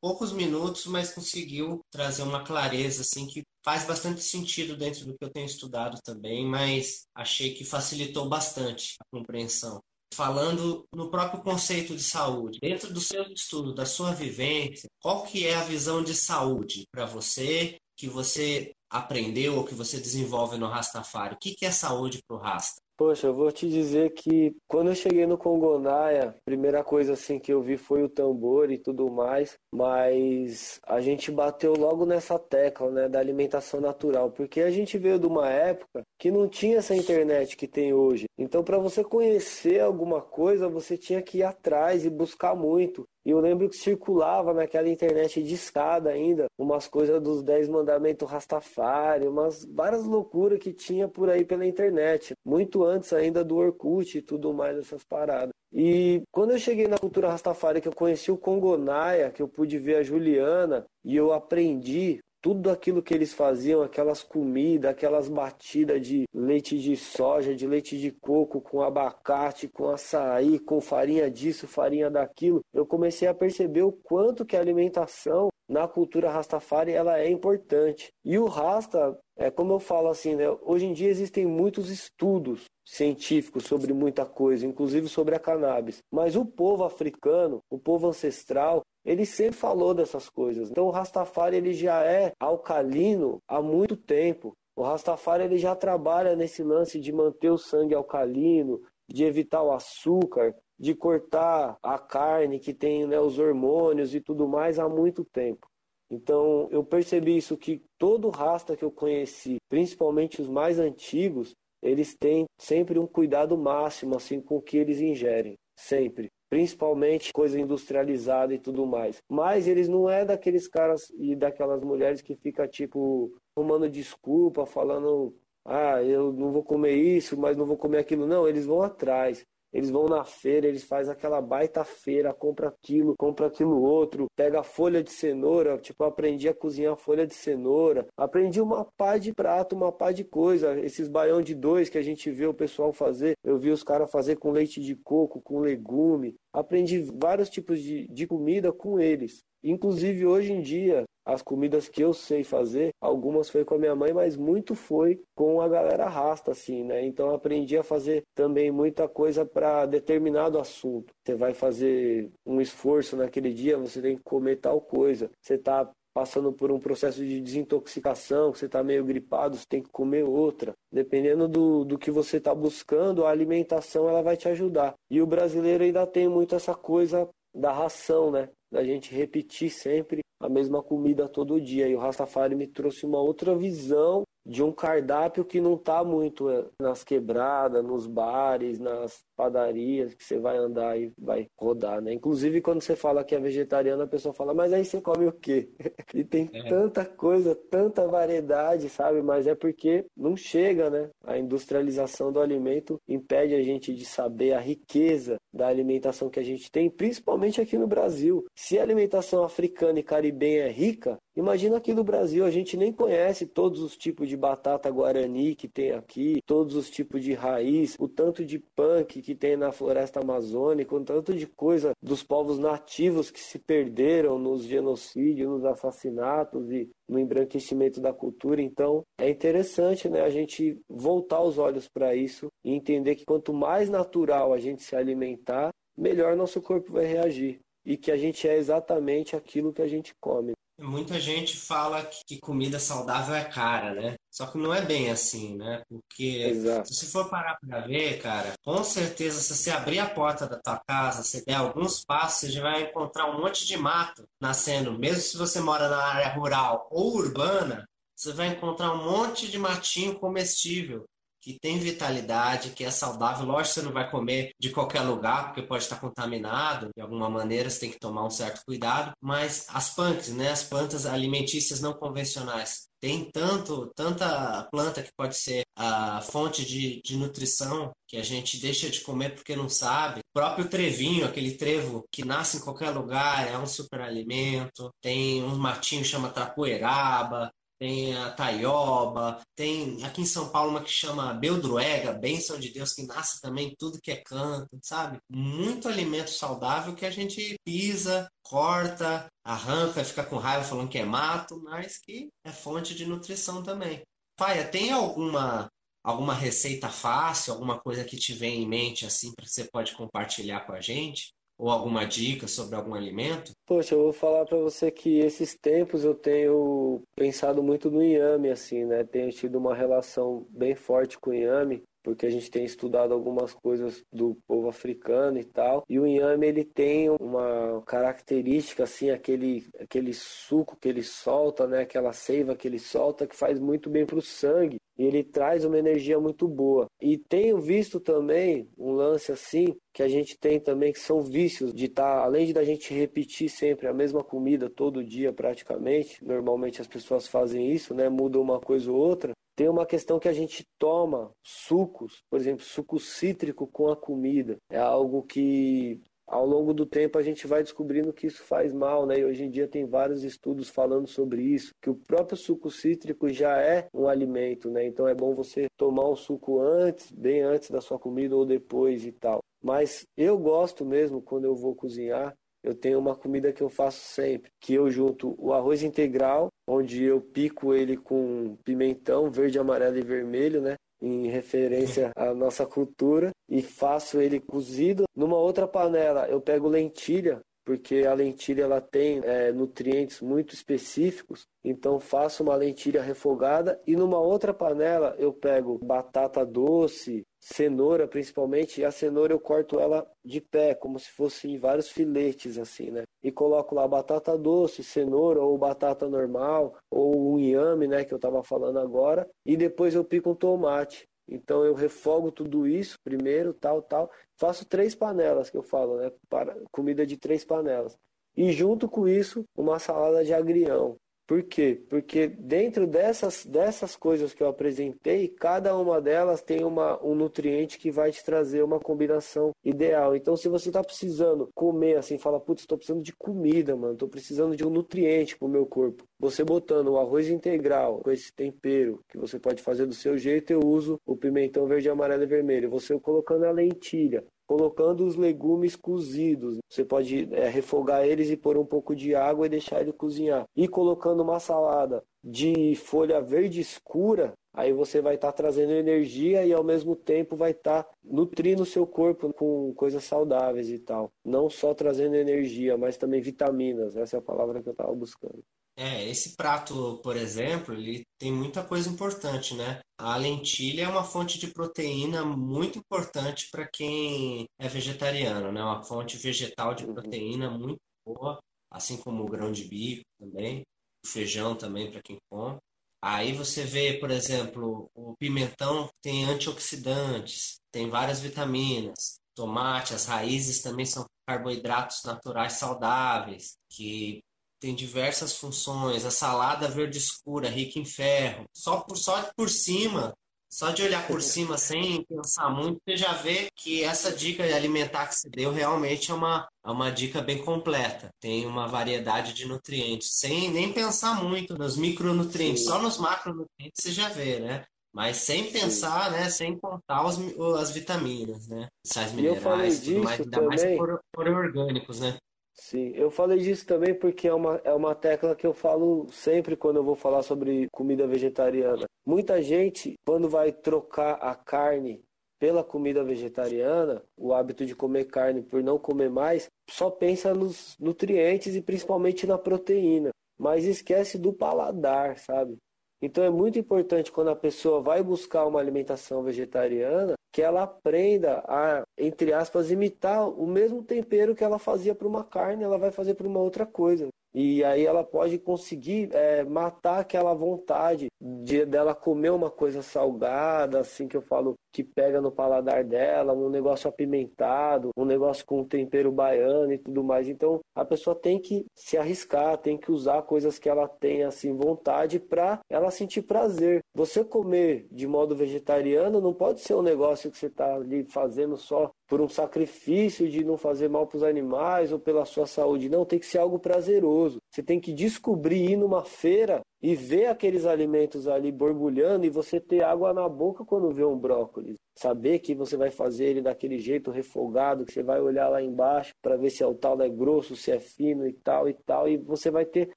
poucos 0.00 0.32
minutos, 0.32 0.86
mas 0.86 1.12
conseguiu 1.14 1.80
trazer 1.90 2.22
uma 2.22 2.44
clareza 2.44 3.02
assim 3.02 3.26
que 3.26 3.42
faz 3.64 3.84
bastante 3.84 4.22
sentido 4.22 4.76
dentro 4.76 5.06
do 5.06 5.16
que 5.16 5.24
eu 5.24 5.30
tenho 5.30 5.46
estudado 5.46 6.00
também, 6.02 6.46
mas 6.46 7.06
achei 7.14 7.54
que 7.54 7.64
facilitou 7.64 8.28
bastante 8.28 8.96
a 9.00 9.04
compreensão 9.16 9.80
falando 10.12 10.86
no 10.94 11.10
próprio 11.10 11.42
conceito 11.42 11.94
de 11.96 12.02
saúde. 12.02 12.58
Dentro 12.60 12.92
do 12.92 13.00
seu 13.00 13.22
estudo, 13.32 13.74
da 13.74 13.86
sua 13.86 14.12
vivência, 14.12 14.88
qual 15.00 15.22
que 15.24 15.46
é 15.46 15.54
a 15.54 15.64
visão 15.64 16.02
de 16.02 16.14
saúde 16.14 16.84
para 16.92 17.06
você 17.06 17.78
que 17.96 18.08
você 18.08 18.72
aprendeu 18.90 19.56
ou 19.56 19.64
que 19.64 19.74
você 19.74 19.98
desenvolve 19.98 20.58
no 20.58 20.68
Rastafari? 20.68 21.34
O 21.34 21.38
que, 21.38 21.54
que 21.54 21.64
é 21.64 21.70
saúde 21.70 22.20
para 22.26 22.36
o 22.36 22.40
Rasta? 22.40 22.81
Poxa, 23.02 23.26
eu 23.26 23.34
vou 23.34 23.50
te 23.50 23.68
dizer 23.68 24.10
que 24.10 24.54
quando 24.68 24.90
eu 24.90 24.94
cheguei 24.94 25.26
no 25.26 25.36
Congonaia, 25.36 26.28
a 26.28 26.34
primeira 26.44 26.84
coisa 26.84 27.14
assim 27.14 27.36
que 27.36 27.52
eu 27.52 27.60
vi 27.60 27.76
foi 27.76 28.00
o 28.04 28.08
tambor 28.08 28.70
e 28.70 28.78
tudo 28.78 29.10
mais, 29.10 29.58
mas 29.74 30.80
a 30.86 31.00
gente 31.00 31.28
bateu 31.28 31.74
logo 31.74 32.06
nessa 32.06 32.38
tecla, 32.38 32.92
né, 32.92 33.08
da 33.08 33.18
alimentação 33.18 33.80
natural, 33.80 34.30
porque 34.30 34.60
a 34.60 34.70
gente 34.70 34.96
veio 34.98 35.18
de 35.18 35.26
uma 35.26 35.50
época 35.50 36.02
que 36.16 36.30
não 36.30 36.48
tinha 36.48 36.76
essa 36.76 36.94
internet 36.94 37.56
que 37.56 37.66
tem 37.66 37.92
hoje. 37.92 38.26
Então, 38.38 38.62
para 38.62 38.78
você 38.78 39.02
conhecer 39.02 39.80
alguma 39.80 40.22
coisa, 40.22 40.68
você 40.68 40.96
tinha 40.96 41.20
que 41.20 41.38
ir 41.38 41.42
atrás 41.42 42.04
e 42.06 42.10
buscar 42.10 42.54
muito. 42.54 43.04
E 43.24 43.30
eu 43.30 43.38
lembro 43.38 43.68
que 43.68 43.76
circulava 43.76 44.52
naquela 44.52 44.88
internet 44.88 45.42
de 45.42 45.54
escada 45.54 46.10
ainda, 46.10 46.46
umas 46.58 46.88
coisas 46.88 47.20
dos 47.22 47.42
Dez 47.42 47.68
Mandamentos 47.68 48.28
Rastafari, 48.28 49.28
umas 49.28 49.64
várias 49.64 50.04
loucuras 50.04 50.58
que 50.58 50.72
tinha 50.72 51.06
por 51.06 51.30
aí 51.30 51.44
pela 51.44 51.64
internet. 51.64 52.34
Muito 52.44 52.84
antes 52.84 53.12
ainda 53.12 53.44
do 53.44 53.56
Orkut 53.56 54.18
e 54.18 54.22
tudo 54.22 54.52
mais, 54.52 54.76
essas 54.76 55.04
paradas. 55.04 55.52
E 55.72 56.22
quando 56.30 56.50
eu 56.50 56.58
cheguei 56.58 56.86
na 56.86 56.98
cultura 56.98 57.30
Rastafari, 57.30 57.80
que 57.80 57.88
eu 57.88 57.94
conheci 57.94 58.30
o 58.30 58.36
Congonaia, 58.36 59.30
que 59.30 59.40
eu 59.40 59.48
pude 59.48 59.78
ver 59.78 59.96
a 59.96 60.02
Juliana, 60.02 60.84
e 61.04 61.16
eu 61.16 61.32
aprendi 61.32 62.20
tudo 62.42 62.70
aquilo 62.70 63.02
que 63.02 63.14
eles 63.14 63.32
faziam, 63.32 63.82
aquelas 63.82 64.22
comidas, 64.22 64.90
aquelas 64.90 65.28
batidas 65.28 66.04
de 66.04 66.24
leite 66.34 66.76
de 66.76 66.96
soja, 66.96 67.54
de 67.54 67.66
leite 67.68 67.96
de 67.96 68.10
coco, 68.10 68.60
com 68.60 68.82
abacate, 68.82 69.68
com 69.68 69.88
açaí, 69.88 70.58
com 70.58 70.80
farinha 70.80 71.30
disso, 71.30 71.68
farinha 71.68 72.10
daquilo, 72.10 72.60
eu 72.74 72.84
comecei 72.84 73.28
a 73.28 73.34
perceber 73.34 73.82
o 73.82 73.92
quanto 73.92 74.44
que 74.44 74.56
a 74.56 74.60
alimentação 74.60 75.48
na 75.68 75.86
cultura 75.86 76.30
Rastafari 76.30 76.92
ela 76.92 77.18
é 77.18 77.30
importante. 77.30 78.12
E 78.24 78.36
o 78.36 78.46
Rasta, 78.46 79.16
é 79.36 79.50
como 79.50 79.72
eu 79.72 79.80
falo 79.80 80.08
assim, 80.08 80.34
né? 80.34 80.44
Hoje 80.62 80.84
em 80.84 80.92
dia 80.92 81.08
existem 81.08 81.46
muitos 81.46 81.90
estudos 81.90 82.64
científicos 82.84 83.64
sobre 83.64 83.92
muita 83.92 84.26
coisa, 84.26 84.66
inclusive 84.66 85.08
sobre 85.08 85.34
a 85.34 85.38
cannabis. 85.38 85.98
Mas 86.12 86.36
o 86.36 86.44
povo 86.44 86.84
africano, 86.84 87.60
o 87.70 87.78
povo 87.78 88.08
ancestral, 88.08 88.82
ele 89.04 89.26
sempre 89.26 89.56
falou 89.56 89.92
dessas 89.94 90.28
coisas. 90.28 90.70
Então 90.70 90.86
o 90.86 90.90
Rastafari 90.90 91.56
ele 91.56 91.74
já 91.74 92.04
é 92.04 92.32
alcalino 92.38 93.42
há 93.48 93.60
muito 93.60 93.96
tempo. 93.96 94.56
O 94.76 94.82
Rastafari 94.82 95.44
ele 95.44 95.58
já 95.58 95.74
trabalha 95.74 96.36
nesse 96.36 96.62
lance 96.62 97.00
de 97.00 97.12
manter 97.12 97.50
o 97.50 97.58
sangue 97.58 97.94
alcalino, 97.94 98.80
de 99.08 99.24
evitar 99.24 99.62
o 99.62 99.72
açúcar, 99.72 100.54
de 100.78 100.94
cortar 100.94 101.76
a 101.82 101.98
carne 101.98 102.58
que 102.58 102.72
tem 102.72 103.06
né, 103.06 103.20
os 103.20 103.38
hormônios 103.38 104.14
e 104.14 104.20
tudo 104.20 104.48
mais 104.48 104.78
há 104.78 104.88
muito 104.88 105.24
tempo. 105.24 105.66
Então 106.10 106.68
eu 106.70 106.84
percebi 106.84 107.36
isso 107.36 107.56
que 107.56 107.82
todo 107.98 108.28
rasta 108.28 108.76
que 108.76 108.84
eu 108.84 108.90
conheci, 108.90 109.56
principalmente 109.68 110.40
os 110.40 110.48
mais 110.48 110.78
antigos, 110.78 111.54
eles 111.82 112.14
têm 112.16 112.44
sempre 112.60 112.98
um 112.98 113.06
cuidado 113.06 113.56
máximo 113.58 114.16
assim 114.16 114.40
com 114.40 114.56
o 114.56 114.62
que 114.62 114.76
eles 114.76 115.00
ingerem, 115.00 115.56
sempre 115.76 116.30
principalmente 116.52 117.32
coisa 117.32 117.58
industrializada 117.58 118.52
e 118.52 118.58
tudo 118.58 118.84
mais. 118.84 119.22
Mas 119.26 119.66
eles 119.66 119.88
não 119.88 120.06
é 120.06 120.22
daqueles 120.22 120.68
caras 120.68 121.10
e 121.16 121.34
daquelas 121.34 121.82
mulheres 121.82 122.20
que 122.20 122.36
fica 122.36 122.68
tipo 122.68 123.32
tomando 123.54 123.88
desculpa, 123.88 124.66
falando 124.66 125.34
ah, 125.64 126.02
eu 126.02 126.30
não 126.30 126.52
vou 126.52 126.62
comer 126.62 126.92
isso, 126.94 127.38
mas 127.40 127.56
não 127.56 127.64
vou 127.64 127.78
comer 127.78 127.96
aquilo. 127.96 128.26
Não, 128.26 128.46
eles 128.46 128.66
vão 128.66 128.82
atrás. 128.82 129.46
Eles 129.72 129.90
vão 129.90 130.08
na 130.08 130.24
feira, 130.24 130.66
eles 130.66 130.84
fazem 130.84 131.12
aquela 131.12 131.40
baita 131.40 131.84
feira, 131.84 132.32
compra 132.34 132.68
aquilo, 132.68 133.14
compra 133.18 133.46
aquilo 133.46 133.82
outro, 133.82 134.26
pega 134.36 134.62
folha 134.62 135.02
de 135.02 135.10
cenoura, 135.10 135.78
tipo, 135.78 136.04
aprendi 136.04 136.48
a 136.48 136.54
cozinhar 136.54 136.96
folha 136.96 137.26
de 137.26 137.34
cenoura, 137.34 138.06
aprendi 138.16 138.60
uma 138.60 138.84
pá 138.84 139.16
de 139.16 139.32
prato, 139.32 139.74
uma 139.74 139.90
pá 139.90 140.12
de 140.12 140.24
coisa, 140.24 140.78
esses 140.80 141.08
baião 141.08 141.40
de 141.40 141.54
dois 141.54 141.88
que 141.88 141.98
a 141.98 142.02
gente 142.02 142.30
vê 142.30 142.46
o 142.46 142.54
pessoal 142.54 142.92
fazer, 142.92 143.36
eu 143.42 143.58
vi 143.58 143.70
os 143.70 143.82
caras 143.82 144.10
fazer 144.10 144.36
com 144.36 144.50
leite 144.50 144.80
de 144.80 144.94
coco, 144.94 145.40
com 145.40 145.60
legume, 145.60 146.36
aprendi 146.52 147.00
vários 147.00 147.48
tipos 147.48 147.80
de, 147.80 148.06
de 148.08 148.26
comida 148.26 148.72
com 148.72 149.00
eles. 149.00 149.44
Inclusive 149.62 150.26
hoje 150.26 150.52
em 150.52 150.60
dia, 150.60 151.04
as 151.24 151.40
comidas 151.40 151.88
que 151.88 152.02
eu 152.02 152.12
sei 152.12 152.42
fazer, 152.42 152.90
algumas 153.00 153.48
foi 153.48 153.64
com 153.64 153.74
a 153.76 153.78
minha 153.78 153.94
mãe, 153.94 154.12
mas 154.12 154.36
muito 154.36 154.74
foi 154.74 155.22
com 155.36 155.60
a 155.60 155.68
galera 155.68 156.08
rasta, 156.08 156.50
assim, 156.50 156.82
né? 156.82 157.04
Então 157.04 157.32
aprendi 157.32 157.76
a 157.76 157.82
fazer 157.84 158.24
também 158.34 158.72
muita 158.72 159.08
coisa 159.08 159.44
para 159.46 159.86
determinado 159.86 160.58
assunto. 160.58 161.14
Você 161.24 161.36
vai 161.36 161.54
fazer 161.54 162.28
um 162.44 162.60
esforço 162.60 163.16
naquele 163.16 163.52
dia, 163.52 163.78
você 163.78 164.02
tem 164.02 164.16
que 164.16 164.22
comer 164.24 164.56
tal 164.56 164.80
coisa. 164.80 165.30
Você 165.40 165.56
tá 165.56 165.88
passando 166.14 166.52
por 166.52 166.70
um 166.70 166.78
processo 166.78 167.24
de 167.24 167.40
desintoxicação, 167.40 168.52
você 168.52 168.66
está 168.66 168.82
meio 168.82 169.04
gripado, 169.04 169.56
você 169.56 169.66
tem 169.68 169.82
que 169.82 169.90
comer 169.90 170.24
outra. 170.24 170.72
Dependendo 170.90 171.48
do, 171.48 171.84
do 171.84 171.98
que 171.98 172.10
você 172.10 172.36
está 172.36 172.54
buscando, 172.54 173.24
a 173.24 173.30
alimentação 173.30 174.08
ela 174.08 174.22
vai 174.22 174.36
te 174.36 174.48
ajudar. 174.48 174.94
E 175.10 175.20
o 175.20 175.26
brasileiro 175.26 175.84
ainda 175.84 176.06
tem 176.06 176.28
muito 176.28 176.54
essa 176.54 176.74
coisa 176.74 177.28
da 177.54 177.72
ração, 177.72 178.30
né? 178.30 178.48
Da 178.70 178.82
gente 178.84 179.14
repetir 179.14 179.70
sempre 179.70 180.20
a 180.40 180.48
mesma 180.48 180.82
comida 180.82 181.28
todo 181.28 181.60
dia. 181.60 181.88
E 181.88 181.94
o 181.94 181.98
Rastafari 181.98 182.54
me 182.54 182.66
trouxe 182.66 183.06
uma 183.06 183.20
outra 183.20 183.54
visão 183.54 184.22
de 184.44 184.62
um 184.62 184.72
cardápio 184.72 185.44
que 185.44 185.60
não 185.60 185.74
está 185.74 186.02
muito 186.02 186.50
é, 186.50 186.64
nas 186.80 187.04
quebradas, 187.04 187.84
nos 187.84 188.06
bares, 188.06 188.78
nas 188.78 189.22
padarias 189.36 190.14
que 190.14 190.24
você 190.24 190.38
vai 190.38 190.56
andar 190.56 190.98
e 190.98 191.12
vai 191.18 191.48
rodar, 191.56 192.00
né? 192.00 192.12
Inclusive 192.12 192.60
quando 192.60 192.82
você 192.82 192.94
fala 192.96 193.24
que 193.24 193.34
é 193.34 193.40
vegetariano, 193.40 194.02
a 194.02 194.06
pessoa 194.06 194.34
fala, 194.34 194.52
mas 194.54 194.72
aí 194.72 194.84
você 194.84 195.00
come 195.00 195.26
o 195.26 195.32
quê? 195.32 195.68
e 196.14 196.24
tem 196.24 196.50
é. 196.52 196.68
tanta 196.68 197.04
coisa, 197.04 197.54
tanta 197.54 198.06
variedade, 198.06 198.88
sabe? 198.88 199.22
Mas 199.22 199.46
é 199.46 199.54
porque 199.54 200.04
não 200.16 200.36
chega, 200.36 200.90
né? 200.90 201.10
A 201.24 201.38
industrialização 201.38 202.32
do 202.32 202.40
alimento 202.40 203.00
impede 203.08 203.54
a 203.54 203.62
gente 203.62 203.94
de 203.94 204.04
saber 204.04 204.52
a 204.52 204.60
riqueza 204.60 205.36
da 205.52 205.68
alimentação 205.68 206.30
que 206.30 206.40
a 206.40 206.44
gente 206.44 206.70
tem, 206.70 206.88
principalmente 206.88 207.60
aqui 207.60 207.76
no 207.76 207.86
Brasil. 207.86 208.44
Se 208.54 208.78
a 208.78 208.82
alimentação 208.82 209.44
africana 209.44 210.00
e 210.00 210.02
caribenha 210.02 210.64
é 210.64 210.70
rica, 210.70 211.18
Imagina 211.34 211.78
aqui 211.78 211.94
no 211.94 212.04
Brasil, 212.04 212.44
a 212.44 212.50
gente 212.50 212.76
nem 212.76 212.92
conhece 212.92 213.46
todos 213.46 213.80
os 213.80 213.96
tipos 213.96 214.28
de 214.28 214.36
batata 214.36 214.90
guarani 214.90 215.54
que 215.54 215.66
tem 215.66 215.92
aqui, 215.92 216.42
todos 216.44 216.76
os 216.76 216.90
tipos 216.90 217.24
de 217.24 217.32
raiz, 217.32 217.96
o 217.98 218.06
tanto 218.06 218.44
de 218.44 218.58
punk 218.58 219.22
que 219.22 219.34
tem 219.34 219.56
na 219.56 219.72
floresta 219.72 220.20
amazônica, 220.20 220.94
o 220.94 221.02
tanto 221.02 221.32
de 221.32 221.46
coisa 221.46 221.92
dos 222.02 222.22
povos 222.22 222.58
nativos 222.58 223.30
que 223.30 223.40
se 223.40 223.58
perderam 223.58 224.38
nos 224.38 224.64
genocídios, 224.64 225.48
nos 225.48 225.64
assassinatos 225.64 226.70
e 226.70 226.90
no 227.08 227.18
embranquecimento 227.18 227.98
da 227.98 228.12
cultura. 228.12 228.60
Então, 228.60 229.02
é 229.18 229.30
interessante 229.30 230.10
né, 230.10 230.20
a 230.20 230.28
gente 230.28 230.78
voltar 230.86 231.42
os 231.42 231.56
olhos 231.56 231.88
para 231.88 232.14
isso 232.14 232.48
e 232.62 232.74
entender 232.74 233.14
que 233.14 233.24
quanto 233.24 233.54
mais 233.54 233.88
natural 233.88 234.52
a 234.52 234.58
gente 234.58 234.82
se 234.82 234.94
alimentar, 234.94 235.70
melhor 235.96 236.36
nosso 236.36 236.60
corpo 236.60 236.92
vai 236.92 237.06
reagir. 237.06 237.58
E 237.84 237.96
que 237.96 238.12
a 238.12 238.16
gente 238.18 238.46
é 238.46 238.56
exatamente 238.56 239.34
aquilo 239.34 239.72
que 239.72 239.82
a 239.82 239.88
gente 239.88 240.14
come. 240.20 240.52
Muita 240.82 241.20
gente 241.20 241.56
fala 241.56 242.04
que 242.04 242.38
comida 242.38 242.78
saudável 242.78 243.34
é 243.34 243.44
cara, 243.44 243.94
né? 243.94 244.16
Só 244.30 244.46
que 244.46 244.58
não 244.58 244.74
é 244.74 244.82
bem 244.82 245.10
assim, 245.10 245.56
né? 245.56 245.82
Porque 245.88 246.44
Exato. 246.50 246.88
se 246.88 246.94
você 246.94 247.06
for 247.06 247.28
parar 247.28 247.56
para 247.60 247.80
ver, 247.80 248.20
cara, 248.20 248.54
com 248.64 248.82
certeza 248.82 249.40
se 249.40 249.54
você 249.54 249.70
abrir 249.70 250.00
a 250.00 250.10
porta 250.10 250.46
da 250.46 250.58
tua 250.58 250.80
casa, 250.86 251.22
você 251.22 251.44
der 251.44 251.54
alguns 251.54 252.04
passos, 252.04 252.40
você 252.40 252.50
já 252.50 252.62
vai 252.62 252.82
encontrar 252.82 253.30
um 253.30 253.40
monte 253.40 253.66
de 253.66 253.76
mato 253.76 254.24
nascendo. 254.40 254.98
Mesmo 254.98 255.22
se 255.22 255.36
você 255.36 255.60
mora 255.60 255.88
na 255.88 256.04
área 256.04 256.34
rural 256.34 256.88
ou 256.90 257.16
urbana, 257.16 257.88
você 258.16 258.32
vai 258.32 258.48
encontrar 258.48 258.92
um 258.92 259.04
monte 259.04 259.50
de 259.50 259.58
matinho 259.58 260.18
comestível 260.18 261.06
que 261.42 261.58
tem 261.58 261.78
vitalidade, 261.78 262.70
que 262.70 262.84
é 262.84 262.90
saudável. 262.90 263.44
Lógico, 263.44 263.74
você 263.74 263.82
não 263.82 263.92
vai 263.92 264.08
comer 264.08 264.52
de 264.58 264.70
qualquer 264.70 265.00
lugar, 265.00 265.46
porque 265.46 265.62
pode 265.62 265.82
estar 265.82 266.00
contaminado. 266.00 266.90
De 266.96 267.02
alguma 267.02 267.28
maneira, 267.28 267.68
você 267.68 267.80
tem 267.80 267.90
que 267.90 267.98
tomar 267.98 268.24
um 268.24 268.30
certo 268.30 268.62
cuidado. 268.64 269.12
Mas 269.20 269.66
as 269.68 269.90
punks, 269.90 270.28
né, 270.28 270.50
as 270.50 270.62
plantas 270.62 271.04
alimentícias 271.04 271.80
não 271.80 271.92
convencionais, 271.92 272.86
tem 273.02 273.28
tanto, 273.32 273.90
tanta 273.96 274.68
planta 274.70 275.02
que 275.02 275.10
pode 275.16 275.36
ser 275.36 275.64
a 275.76 276.20
fonte 276.20 276.64
de, 276.64 277.02
de 277.02 277.16
nutrição 277.16 277.90
que 278.06 278.16
a 278.16 278.22
gente 278.22 278.60
deixa 278.60 278.88
de 278.88 279.00
comer 279.00 279.34
porque 279.34 279.56
não 279.56 279.68
sabe. 279.68 280.20
O 280.20 280.32
próprio 280.32 280.68
trevinho, 280.68 281.26
aquele 281.26 281.56
trevo 281.56 282.06
que 282.12 282.24
nasce 282.24 282.58
em 282.58 282.60
qualquer 282.60 282.90
lugar, 282.90 283.48
é 283.48 283.58
um 283.58 283.66
superalimento. 283.66 284.88
Tem 285.00 285.42
um 285.42 285.56
matinho 285.56 286.02
que 286.02 286.08
chama 286.08 286.30
trapoeraba, 286.30 287.50
tem 287.82 288.16
a 288.16 288.30
taioba, 288.30 289.40
tem 289.56 290.04
aqui 290.04 290.20
em 290.20 290.24
São 290.24 290.50
Paulo 290.50 290.70
uma 290.70 290.84
que 290.84 290.88
chama 290.88 291.34
beldroega, 291.34 292.12
bênção 292.12 292.56
de 292.56 292.72
Deus, 292.72 292.92
que 292.92 293.04
nasce 293.04 293.40
também 293.40 293.74
tudo 293.76 294.00
que 294.00 294.12
é 294.12 294.22
canto, 294.22 294.78
sabe? 294.80 295.18
Muito 295.28 295.88
alimento 295.88 296.30
saudável 296.30 296.94
que 296.94 297.04
a 297.04 297.10
gente 297.10 297.56
pisa, 297.64 298.30
corta, 298.40 299.26
arranca, 299.44 300.04
fica 300.04 300.22
com 300.22 300.36
raiva 300.36 300.62
falando 300.62 300.88
que 300.88 300.98
é 300.98 301.04
mato, 301.04 301.60
mas 301.60 301.98
que 301.98 302.28
é 302.44 302.52
fonte 302.52 302.94
de 302.94 303.04
nutrição 303.04 303.64
também. 303.64 304.00
Faia, 304.38 304.64
tem 304.64 304.92
alguma 304.92 305.68
alguma 306.04 306.34
receita 306.34 306.88
fácil, 306.88 307.52
alguma 307.52 307.80
coisa 307.80 308.04
que 308.04 308.16
te 308.16 308.32
vem 308.32 308.62
em 308.62 308.68
mente 308.68 309.04
assim 309.04 309.32
para 309.34 309.46
você 309.46 309.64
pode 309.64 309.96
compartilhar 309.96 310.60
com 310.60 310.72
a 310.72 310.80
gente? 310.80 311.32
Ou 311.62 311.70
alguma 311.70 312.04
dica 312.04 312.48
sobre 312.48 312.74
algum 312.74 312.92
alimento? 312.92 313.52
Poxa, 313.64 313.94
eu 313.94 314.02
vou 314.02 314.12
falar 314.12 314.44
para 314.44 314.58
você 314.58 314.90
que 314.90 315.20
esses 315.20 315.54
tempos 315.54 316.02
eu 316.02 316.12
tenho 316.12 317.00
pensado 317.14 317.62
muito 317.62 317.88
no 317.88 318.02
inhame, 318.02 318.50
assim, 318.50 318.84
né? 318.84 319.04
Tenho 319.04 319.30
tido 319.30 319.58
uma 319.58 319.72
relação 319.72 320.44
bem 320.50 320.74
forte 320.74 321.16
com 321.20 321.30
o 321.30 321.34
inhame 321.34 321.84
porque 322.02 322.26
a 322.26 322.30
gente 322.30 322.50
tem 322.50 322.64
estudado 322.64 323.14
algumas 323.14 323.54
coisas 323.54 324.04
do 324.12 324.36
povo 324.46 324.68
africano 324.68 325.38
e 325.38 325.44
tal. 325.44 325.84
E 325.88 325.98
o 325.98 326.06
inhame 326.06 326.46
ele 326.48 326.64
tem 326.64 327.08
uma 327.10 327.80
característica 327.86 328.84
assim, 328.84 329.10
aquele 329.10 329.64
aquele 329.78 330.12
suco 330.12 330.76
que 330.76 330.88
ele 330.88 331.02
solta, 331.02 331.66
né, 331.66 331.82
aquela 331.82 332.12
seiva 332.12 332.56
que 332.56 332.66
ele 332.66 332.78
solta 332.78 333.26
que 333.26 333.36
faz 333.36 333.58
muito 333.58 333.88
bem 333.88 334.04
para 334.04 334.18
o 334.18 334.22
sangue. 334.22 334.80
E 334.98 335.04
ele 335.04 335.24
traz 335.24 335.64
uma 335.64 335.78
energia 335.78 336.20
muito 336.20 336.46
boa. 336.46 336.86
E 337.00 337.16
tenho 337.16 337.58
visto 337.60 337.98
também 337.98 338.68
um 338.78 338.92
lance 338.92 339.32
assim 339.32 339.74
que 339.92 340.02
a 340.02 340.08
gente 340.08 340.38
tem 340.38 340.60
também 340.60 340.92
que 340.92 341.00
são 341.00 341.20
vícios 341.22 341.72
de 341.72 341.86
estar, 341.86 342.18
tá, 342.18 342.24
além 342.24 342.46
de 342.46 342.52
da 342.52 342.64
gente 342.64 342.92
repetir 342.94 343.48
sempre 343.48 343.86
a 343.86 343.94
mesma 343.94 344.22
comida 344.22 344.70
todo 344.70 345.04
dia 345.04 345.32
praticamente, 345.32 346.24
normalmente 346.24 346.80
as 346.80 346.86
pessoas 346.86 347.26
fazem 347.26 347.70
isso, 347.70 347.94
né, 347.94 348.08
mudam 348.08 348.42
uma 348.42 348.60
coisa 348.60 348.90
ou 348.90 348.98
outra, 348.98 349.32
tem 349.54 349.68
uma 349.68 349.84
questão 349.84 350.18
que 350.18 350.28
a 350.28 350.32
gente 350.32 350.64
toma 350.78 351.30
sucos, 351.42 352.22
por 352.30 352.40
exemplo, 352.40 352.64
suco 352.64 352.98
cítrico 352.98 353.66
com 353.66 353.88
a 353.88 353.96
comida. 353.96 354.56
É 354.70 354.78
algo 354.78 355.22
que 355.22 356.00
ao 356.32 356.46
longo 356.46 356.72
do 356.72 356.86
tempo 356.86 357.18
a 357.18 357.22
gente 357.22 357.46
vai 357.46 357.62
descobrindo 357.62 358.12
que 358.12 358.26
isso 358.26 358.42
faz 358.42 358.72
mal, 358.72 359.04
né? 359.04 359.18
E 359.18 359.24
hoje 359.24 359.44
em 359.44 359.50
dia 359.50 359.68
tem 359.68 359.84
vários 359.84 360.24
estudos 360.24 360.70
falando 360.70 361.06
sobre 361.06 361.42
isso, 361.42 361.72
que 361.80 361.90
o 361.90 361.94
próprio 361.94 362.38
suco 362.38 362.70
cítrico 362.70 363.28
já 363.28 363.60
é 363.60 363.86
um 363.92 364.08
alimento, 364.08 364.70
né? 364.70 364.86
Então 364.86 365.06
é 365.06 365.14
bom 365.14 365.34
você 365.34 365.66
tomar 365.76 366.08
o 366.08 366.16
suco 366.16 366.58
antes, 366.58 367.12
bem 367.12 367.42
antes 367.42 367.70
da 367.70 367.82
sua 367.82 367.98
comida 367.98 368.34
ou 368.34 368.46
depois 368.46 369.04
e 369.04 369.12
tal. 369.12 369.40
Mas 369.62 370.06
eu 370.16 370.38
gosto 370.38 370.86
mesmo 370.86 371.20
quando 371.20 371.44
eu 371.44 371.54
vou 371.54 371.74
cozinhar 371.74 372.34
eu 372.62 372.76
tenho 372.76 372.98
uma 372.98 373.16
comida 373.16 373.52
que 373.52 373.60
eu 373.60 373.68
faço 373.68 373.98
sempre, 373.98 374.50
que 374.60 374.72
eu 374.74 374.88
junto 374.88 375.34
o 375.36 375.52
arroz 375.52 375.82
integral, 375.82 376.48
onde 376.64 377.02
eu 377.02 377.20
pico 377.20 377.74
ele 377.74 377.96
com 377.96 378.56
pimentão 378.64 379.28
verde, 379.30 379.58
amarelo 379.58 379.98
e 379.98 380.02
vermelho, 380.02 380.60
né? 380.60 380.76
Em 381.02 381.26
referência 381.26 382.12
à 382.14 382.32
nossa 382.32 382.64
cultura, 382.64 383.32
e 383.48 383.60
faço 383.60 384.20
ele 384.20 384.38
cozido. 384.38 385.02
Numa 385.16 385.36
outra 385.36 385.66
panela, 385.66 386.28
eu 386.28 386.40
pego 386.40 386.68
lentilha, 386.68 387.40
porque 387.64 388.04
a 388.06 388.14
lentilha 388.14 388.62
ela 388.62 388.80
tem 388.80 389.20
é, 389.24 389.52
nutrientes 389.52 390.20
muito 390.20 390.54
específicos. 390.54 391.46
Então 391.64 392.00
faço 392.00 392.42
uma 392.42 392.56
lentilha 392.56 393.02
refogada 393.02 393.80
e 393.86 393.94
numa 393.94 394.18
outra 394.18 394.52
panela 394.52 395.14
eu 395.18 395.32
pego 395.32 395.78
batata 395.78 396.44
doce, 396.44 397.24
cenoura 397.42 398.06
principalmente, 398.06 398.80
e 398.80 398.84
a 398.84 398.90
cenoura 398.90 399.32
eu 399.32 399.40
corto 399.40 399.80
ela 399.80 400.08
de 400.24 400.40
pé, 400.40 400.74
como 400.74 400.98
se 400.98 401.10
fosse 401.10 401.56
vários 401.56 401.88
filetes 401.88 402.56
assim, 402.56 402.90
né? 402.90 403.02
E 403.22 403.32
coloco 403.32 403.74
lá 403.74 403.86
batata 403.86 404.36
doce, 404.38 404.84
cenoura 404.84 405.40
ou 405.40 405.58
batata 405.58 406.08
normal, 406.08 406.76
ou 406.90 407.34
um 407.34 407.38
inhame, 407.38 407.86
né, 407.86 408.04
que 408.04 408.14
eu 408.14 408.18
tava 408.18 408.42
falando 408.44 408.78
agora, 408.78 409.28
e 409.44 409.56
depois 409.56 409.94
eu 409.94 410.04
pico 410.04 410.30
um 410.30 410.34
tomate. 410.34 411.08
Então 411.32 411.64
eu 411.64 411.74
refogo 411.74 412.30
tudo 412.30 412.66
isso 412.66 412.98
primeiro, 413.02 413.54
tal, 413.54 413.82
tal. 413.82 414.10
Faço 414.36 414.64
três 414.64 414.94
panelas 414.94 415.50
que 415.50 415.56
eu 415.56 415.62
falo, 415.62 415.96
né? 415.98 416.12
Para 416.28 416.56
comida 416.70 417.06
de 417.06 417.16
três 417.16 417.44
panelas. 417.44 417.98
E 418.36 418.52
junto 418.52 418.88
com 418.88 419.08
isso, 419.08 419.44
uma 419.56 419.78
salada 419.78 420.24
de 420.24 420.32
agrião. 420.32 420.98
Por 421.26 421.42
quê? 421.44 421.80
Porque 421.88 422.26
dentro 422.26 422.86
dessas, 422.86 423.46
dessas 423.46 423.96
coisas 423.96 424.34
que 424.34 424.42
eu 424.42 424.48
apresentei, 424.48 425.28
cada 425.28 425.76
uma 425.76 426.00
delas 426.00 426.42
tem 426.42 426.64
uma, 426.64 427.02
um 427.04 427.14
nutriente 427.14 427.78
que 427.78 427.90
vai 427.90 428.10
te 428.10 428.24
trazer 428.24 428.62
uma 428.62 428.80
combinação 428.80 429.52
ideal. 429.64 430.16
Então, 430.16 430.36
se 430.36 430.48
você 430.48 430.68
está 430.68 430.82
precisando 430.82 431.48
comer 431.54 431.96
assim, 431.96 432.18
fala, 432.18 432.40
putz, 432.40 432.62
estou 432.62 432.76
precisando 432.76 433.02
de 433.02 433.12
comida, 433.12 433.76
mano, 433.76 433.94
estou 433.94 434.08
precisando 434.08 434.56
de 434.56 434.66
um 434.66 434.70
nutriente 434.70 435.36
para 435.36 435.46
o 435.46 435.50
meu 435.50 435.64
corpo. 435.64 436.04
Você 436.18 436.44
botando 436.44 436.88
o 436.88 436.98
arroz 436.98 437.28
integral 437.28 438.00
com 438.00 438.10
esse 438.10 438.32
tempero 438.32 439.00
que 439.08 439.18
você 439.18 439.38
pode 439.38 439.62
fazer 439.62 439.86
do 439.86 439.94
seu 439.94 440.18
jeito, 440.18 440.52
eu 440.52 440.60
uso 440.60 441.00
o 441.06 441.16
pimentão 441.16 441.66
verde, 441.66 441.88
amarelo 441.88 442.24
e 442.24 442.26
vermelho. 442.26 442.70
Você 442.70 442.98
colocando 442.98 443.44
a 443.44 443.50
lentilha, 443.50 444.24
colocando 444.52 445.06
os 445.06 445.16
legumes 445.16 445.74
cozidos. 445.74 446.58
Você 446.68 446.84
pode 446.84 447.26
é, 447.32 447.48
refogar 447.48 448.04
eles 448.04 448.28
e 448.28 448.36
pôr 448.36 448.58
um 448.58 448.66
pouco 448.66 448.94
de 448.94 449.14
água 449.14 449.46
e 449.46 449.48
deixar 449.48 449.80
ele 449.80 449.94
cozinhar. 449.94 450.44
E 450.54 450.68
colocando 450.68 451.22
uma 451.22 451.40
salada 451.40 452.04
de 452.22 452.74
folha 452.76 453.18
verde 453.22 453.62
escura, 453.62 454.34
aí 454.52 454.70
você 454.70 455.00
vai 455.00 455.14
estar 455.14 455.32
tá 455.32 455.32
trazendo 455.32 455.72
energia 455.72 456.44
e 456.44 456.52
ao 456.52 456.62
mesmo 456.62 456.94
tempo 456.94 457.34
vai 457.34 457.52
estar 457.52 457.84
tá 457.84 457.90
nutrindo 458.04 458.62
o 458.62 458.66
seu 458.66 458.86
corpo 458.86 459.32
com 459.32 459.72
coisas 459.74 460.04
saudáveis 460.04 460.68
e 460.68 460.78
tal. 460.78 461.10
Não 461.24 461.48
só 461.48 461.72
trazendo 461.72 462.14
energia, 462.14 462.76
mas 462.76 462.98
também 462.98 463.22
vitaminas. 463.22 463.96
Essa 463.96 464.16
é 464.16 464.18
a 464.18 464.22
palavra 464.22 464.62
que 464.62 464.68
eu 464.68 464.72
estava 464.72 464.94
buscando. 464.94 465.42
É, 465.76 466.06
esse 466.08 466.36
prato, 466.36 467.00
por 467.02 467.16
exemplo, 467.16 467.74
ele 467.74 468.04
tem 468.18 468.30
muita 468.30 468.62
coisa 468.62 468.88
importante, 468.90 469.54
né? 469.54 469.80
A 469.98 470.16
lentilha 470.16 470.82
é 470.82 470.88
uma 470.88 471.04
fonte 471.04 471.38
de 471.38 471.46
proteína 471.46 472.24
muito 472.24 472.78
importante 472.78 473.48
para 473.50 473.66
quem 473.66 474.46
é 474.58 474.68
vegetariano, 474.68 475.50
né? 475.50 475.62
Uma 475.62 475.82
fonte 475.82 476.18
vegetal 476.18 476.74
de 476.74 476.84
uhum. 476.84 476.92
proteína 476.92 477.50
muito 477.50 477.80
boa, 478.04 478.38
assim 478.70 478.98
como 478.98 479.24
o 479.24 479.28
grão 479.28 479.50
de 479.50 479.64
bico 479.64 480.04
também, 480.20 480.62
o 481.04 481.08
feijão 481.08 481.56
também 481.56 481.90
para 481.90 482.02
quem 482.02 482.18
come. 482.30 482.58
Aí 483.00 483.32
você 483.32 483.64
vê, 483.64 483.98
por 483.98 484.10
exemplo, 484.10 484.88
o 484.94 485.16
pimentão 485.16 485.88
tem 486.02 486.24
antioxidantes, 486.24 487.56
tem 487.72 487.88
várias 487.88 488.20
vitaminas. 488.20 489.18
Tomate, 489.34 489.94
as 489.94 490.04
raízes 490.04 490.60
também 490.62 490.84
são 490.84 491.06
carboidratos 491.26 492.02
naturais 492.04 492.52
saudáveis, 492.54 493.56
que 493.70 494.22
tem 494.62 494.76
diversas 494.76 495.36
funções. 495.36 496.04
A 496.04 496.10
salada 496.10 496.68
verde 496.68 496.96
escura, 496.96 497.48
rica 497.48 497.80
em 497.80 497.84
ferro. 497.84 498.44
Só 498.54 498.78
por, 498.80 498.96
só 498.96 499.28
por 499.36 499.50
cima, 499.50 500.14
só 500.48 500.70
de 500.70 500.84
olhar 500.84 501.04
por 501.08 501.20
cima 501.20 501.58
sem 501.58 502.04
pensar 502.04 502.48
muito, 502.48 502.78
você 502.86 502.96
já 502.96 503.12
vê 503.12 503.48
que 503.56 503.82
essa 503.82 504.12
dica 504.12 504.44
alimentar 504.44 505.08
que 505.08 505.16
você 505.16 505.28
deu 505.28 505.50
realmente 505.50 506.12
é 506.12 506.14
uma, 506.14 506.48
é 506.64 506.70
uma 506.70 506.90
dica 506.90 507.20
bem 507.20 507.44
completa. 507.44 508.08
Tem 508.20 508.46
uma 508.46 508.68
variedade 508.68 509.34
de 509.34 509.46
nutrientes, 509.46 510.16
sem 510.20 510.48
nem 510.48 510.72
pensar 510.72 511.20
muito 511.20 511.58
nos 511.58 511.76
micronutrientes, 511.76 512.62
Sim. 512.62 512.68
só 512.68 512.80
nos 512.80 512.98
macronutrientes 512.98 513.82
você 513.82 513.90
já 513.90 514.08
vê, 514.10 514.38
né? 514.38 514.64
Mas 514.94 515.16
sem 515.16 515.50
pensar, 515.50 516.04
Sim. 516.04 516.10
né? 516.12 516.30
Sem 516.30 516.56
contar 516.56 517.04
os, 517.04 517.18
as 517.58 517.72
vitaminas, 517.72 518.46
né? 518.46 518.68
Sais 518.86 519.10
minerais, 519.10 519.82
disso 519.82 520.04
mais, 520.04 520.20
ainda 520.20 520.30
também. 520.30 520.48
mais 520.48 520.78
por, 520.78 521.00
por 521.12 521.26
orgânicos, 521.26 521.98
né? 521.98 522.16
Sim, 522.62 522.92
eu 522.94 523.10
falei 523.10 523.40
disso 523.40 523.66
também 523.66 523.92
porque 523.92 524.28
é 524.28 524.32
uma, 524.32 524.60
é 524.62 524.72
uma 524.72 524.94
tecla 524.94 525.34
que 525.34 525.44
eu 525.44 525.52
falo 525.52 526.06
sempre 526.12 526.56
quando 526.56 526.76
eu 526.76 526.84
vou 526.84 526.94
falar 526.94 527.24
sobre 527.24 527.66
comida 527.72 528.06
vegetariana. 528.06 528.86
Muita 529.04 529.42
gente, 529.42 529.94
quando 530.06 530.28
vai 530.28 530.52
trocar 530.52 531.14
a 531.14 531.34
carne 531.34 532.04
pela 532.38 532.62
comida 532.62 533.02
vegetariana, 533.02 534.04
o 534.16 534.32
hábito 534.32 534.64
de 534.64 534.76
comer 534.76 535.06
carne 535.06 535.42
por 535.42 535.60
não 535.60 535.76
comer 535.76 536.08
mais, 536.08 536.46
só 536.70 536.88
pensa 536.88 537.34
nos 537.34 537.76
nutrientes 537.80 538.54
e 538.54 538.62
principalmente 538.62 539.26
na 539.26 539.36
proteína, 539.36 540.10
mas 540.38 540.64
esquece 540.64 541.18
do 541.18 541.32
paladar, 541.32 542.16
sabe? 542.16 542.56
Então 543.02 543.24
é 543.24 543.30
muito 543.30 543.58
importante 543.58 544.12
quando 544.12 544.30
a 544.30 544.36
pessoa 544.36 544.80
vai 544.80 545.02
buscar 545.02 545.44
uma 545.44 545.58
alimentação 545.58 546.22
vegetariana 546.22 547.14
que 547.32 547.42
ela 547.42 547.64
aprenda 547.64 548.44
a, 548.46 548.84
entre 548.96 549.32
aspas, 549.32 549.72
imitar 549.72 550.28
o 550.28 550.46
mesmo 550.46 550.84
tempero 550.84 551.34
que 551.34 551.42
ela 551.42 551.58
fazia 551.58 551.94
para 551.94 552.06
uma 552.06 552.22
carne, 552.22 552.62
ela 552.62 552.78
vai 552.78 552.92
fazer 552.92 553.14
para 553.14 553.26
uma 553.26 553.40
outra 553.40 553.66
coisa. 553.66 554.08
E 554.34 554.64
aí 554.64 554.86
ela 554.86 555.04
pode 555.04 555.38
conseguir 555.38 556.08
é, 556.12 556.42
matar 556.42 557.00
aquela 557.00 557.34
vontade 557.34 558.08
de 558.20 558.64
dela 558.64 558.94
comer 558.94 559.30
uma 559.30 559.50
coisa 559.50 559.82
salgada, 559.82 560.80
assim 560.80 561.06
que 561.06 561.16
eu 561.16 561.22
falo, 561.22 561.54
que 561.72 561.84
pega 561.84 562.20
no 562.20 562.30
paladar 562.30 562.84
dela, 562.84 563.34
um 563.34 563.50
negócio 563.50 563.88
apimentado, 563.88 564.90
um 564.96 565.04
negócio 565.04 565.44
com 565.44 565.64
tempero 565.64 566.10
baiano 566.10 566.72
e 566.72 566.78
tudo 566.78 567.04
mais. 567.04 567.28
Então 567.28 567.60
a 567.74 567.84
pessoa 567.84 568.14
tem 568.14 568.38
que 568.38 568.64
se 568.74 568.96
arriscar, 568.96 569.58
tem 569.58 569.76
que 569.76 569.90
usar 569.90 570.22
coisas 570.22 570.58
que 570.58 570.68
ela 570.68 570.88
tem 570.88 571.24
assim 571.24 571.54
vontade 571.54 572.18
para 572.18 572.60
ela 572.70 572.90
sentir 572.90 573.22
prazer. 573.22 573.80
Você 573.94 574.24
comer 574.24 574.86
de 574.90 575.06
modo 575.06 575.36
vegetariano 575.36 576.20
não 576.20 576.32
pode 576.32 576.60
ser 576.60 576.74
um 576.74 576.82
negócio 576.82 577.30
que 577.30 577.36
você 577.36 577.46
está 577.46 577.74
ali 577.74 578.04
fazendo 578.04 578.56
só 578.56 578.90
por 579.12 579.20
um 579.20 579.28
sacrifício 579.28 580.26
de 580.26 580.42
não 580.42 580.56
fazer 580.56 580.88
mal 580.88 581.06
para 581.06 581.18
os 581.18 581.22
animais 581.22 581.92
ou 581.92 581.98
pela 581.98 582.24
sua 582.24 582.46
saúde. 582.46 582.88
Não, 582.88 583.04
tem 583.04 583.18
que 583.18 583.26
ser 583.26 583.36
algo 583.36 583.58
prazeroso. 583.58 584.38
Você 584.50 584.62
tem 584.62 584.80
que 584.80 584.90
descobrir 584.90 585.72
ir 585.72 585.76
numa 585.76 586.02
feira 586.02 586.62
e 586.80 586.94
ver 586.94 587.26
aqueles 587.26 587.66
alimentos 587.66 588.26
ali 588.26 588.50
borbulhando 588.50 589.26
e 589.26 589.28
você 589.28 589.60
ter 589.60 589.84
água 589.84 590.14
na 590.14 590.26
boca 590.30 590.64
quando 590.64 590.90
vê 590.94 591.04
um 591.04 591.18
brócolis. 591.18 591.76
Saber 591.94 592.38
que 592.38 592.54
você 592.54 592.74
vai 592.74 592.90
fazer 592.90 593.26
ele 593.26 593.42
daquele 593.42 593.78
jeito 593.78 594.10
refogado, 594.10 594.86
que 594.86 594.94
você 594.94 595.02
vai 595.02 595.20
olhar 595.20 595.50
lá 595.50 595.62
embaixo 595.62 596.14
para 596.22 596.38
ver 596.38 596.48
se 596.48 596.62
é 596.62 596.66
o 596.66 596.74
tal 596.74 596.98
é 597.02 597.08
grosso, 597.10 597.54
se 597.54 597.70
é 597.70 597.78
fino 597.78 598.26
e 598.26 598.32
tal 598.32 598.66
e 598.66 598.72
tal, 598.72 599.06
e 599.06 599.18
você 599.18 599.50
vai 599.50 599.66
ter 599.66 599.90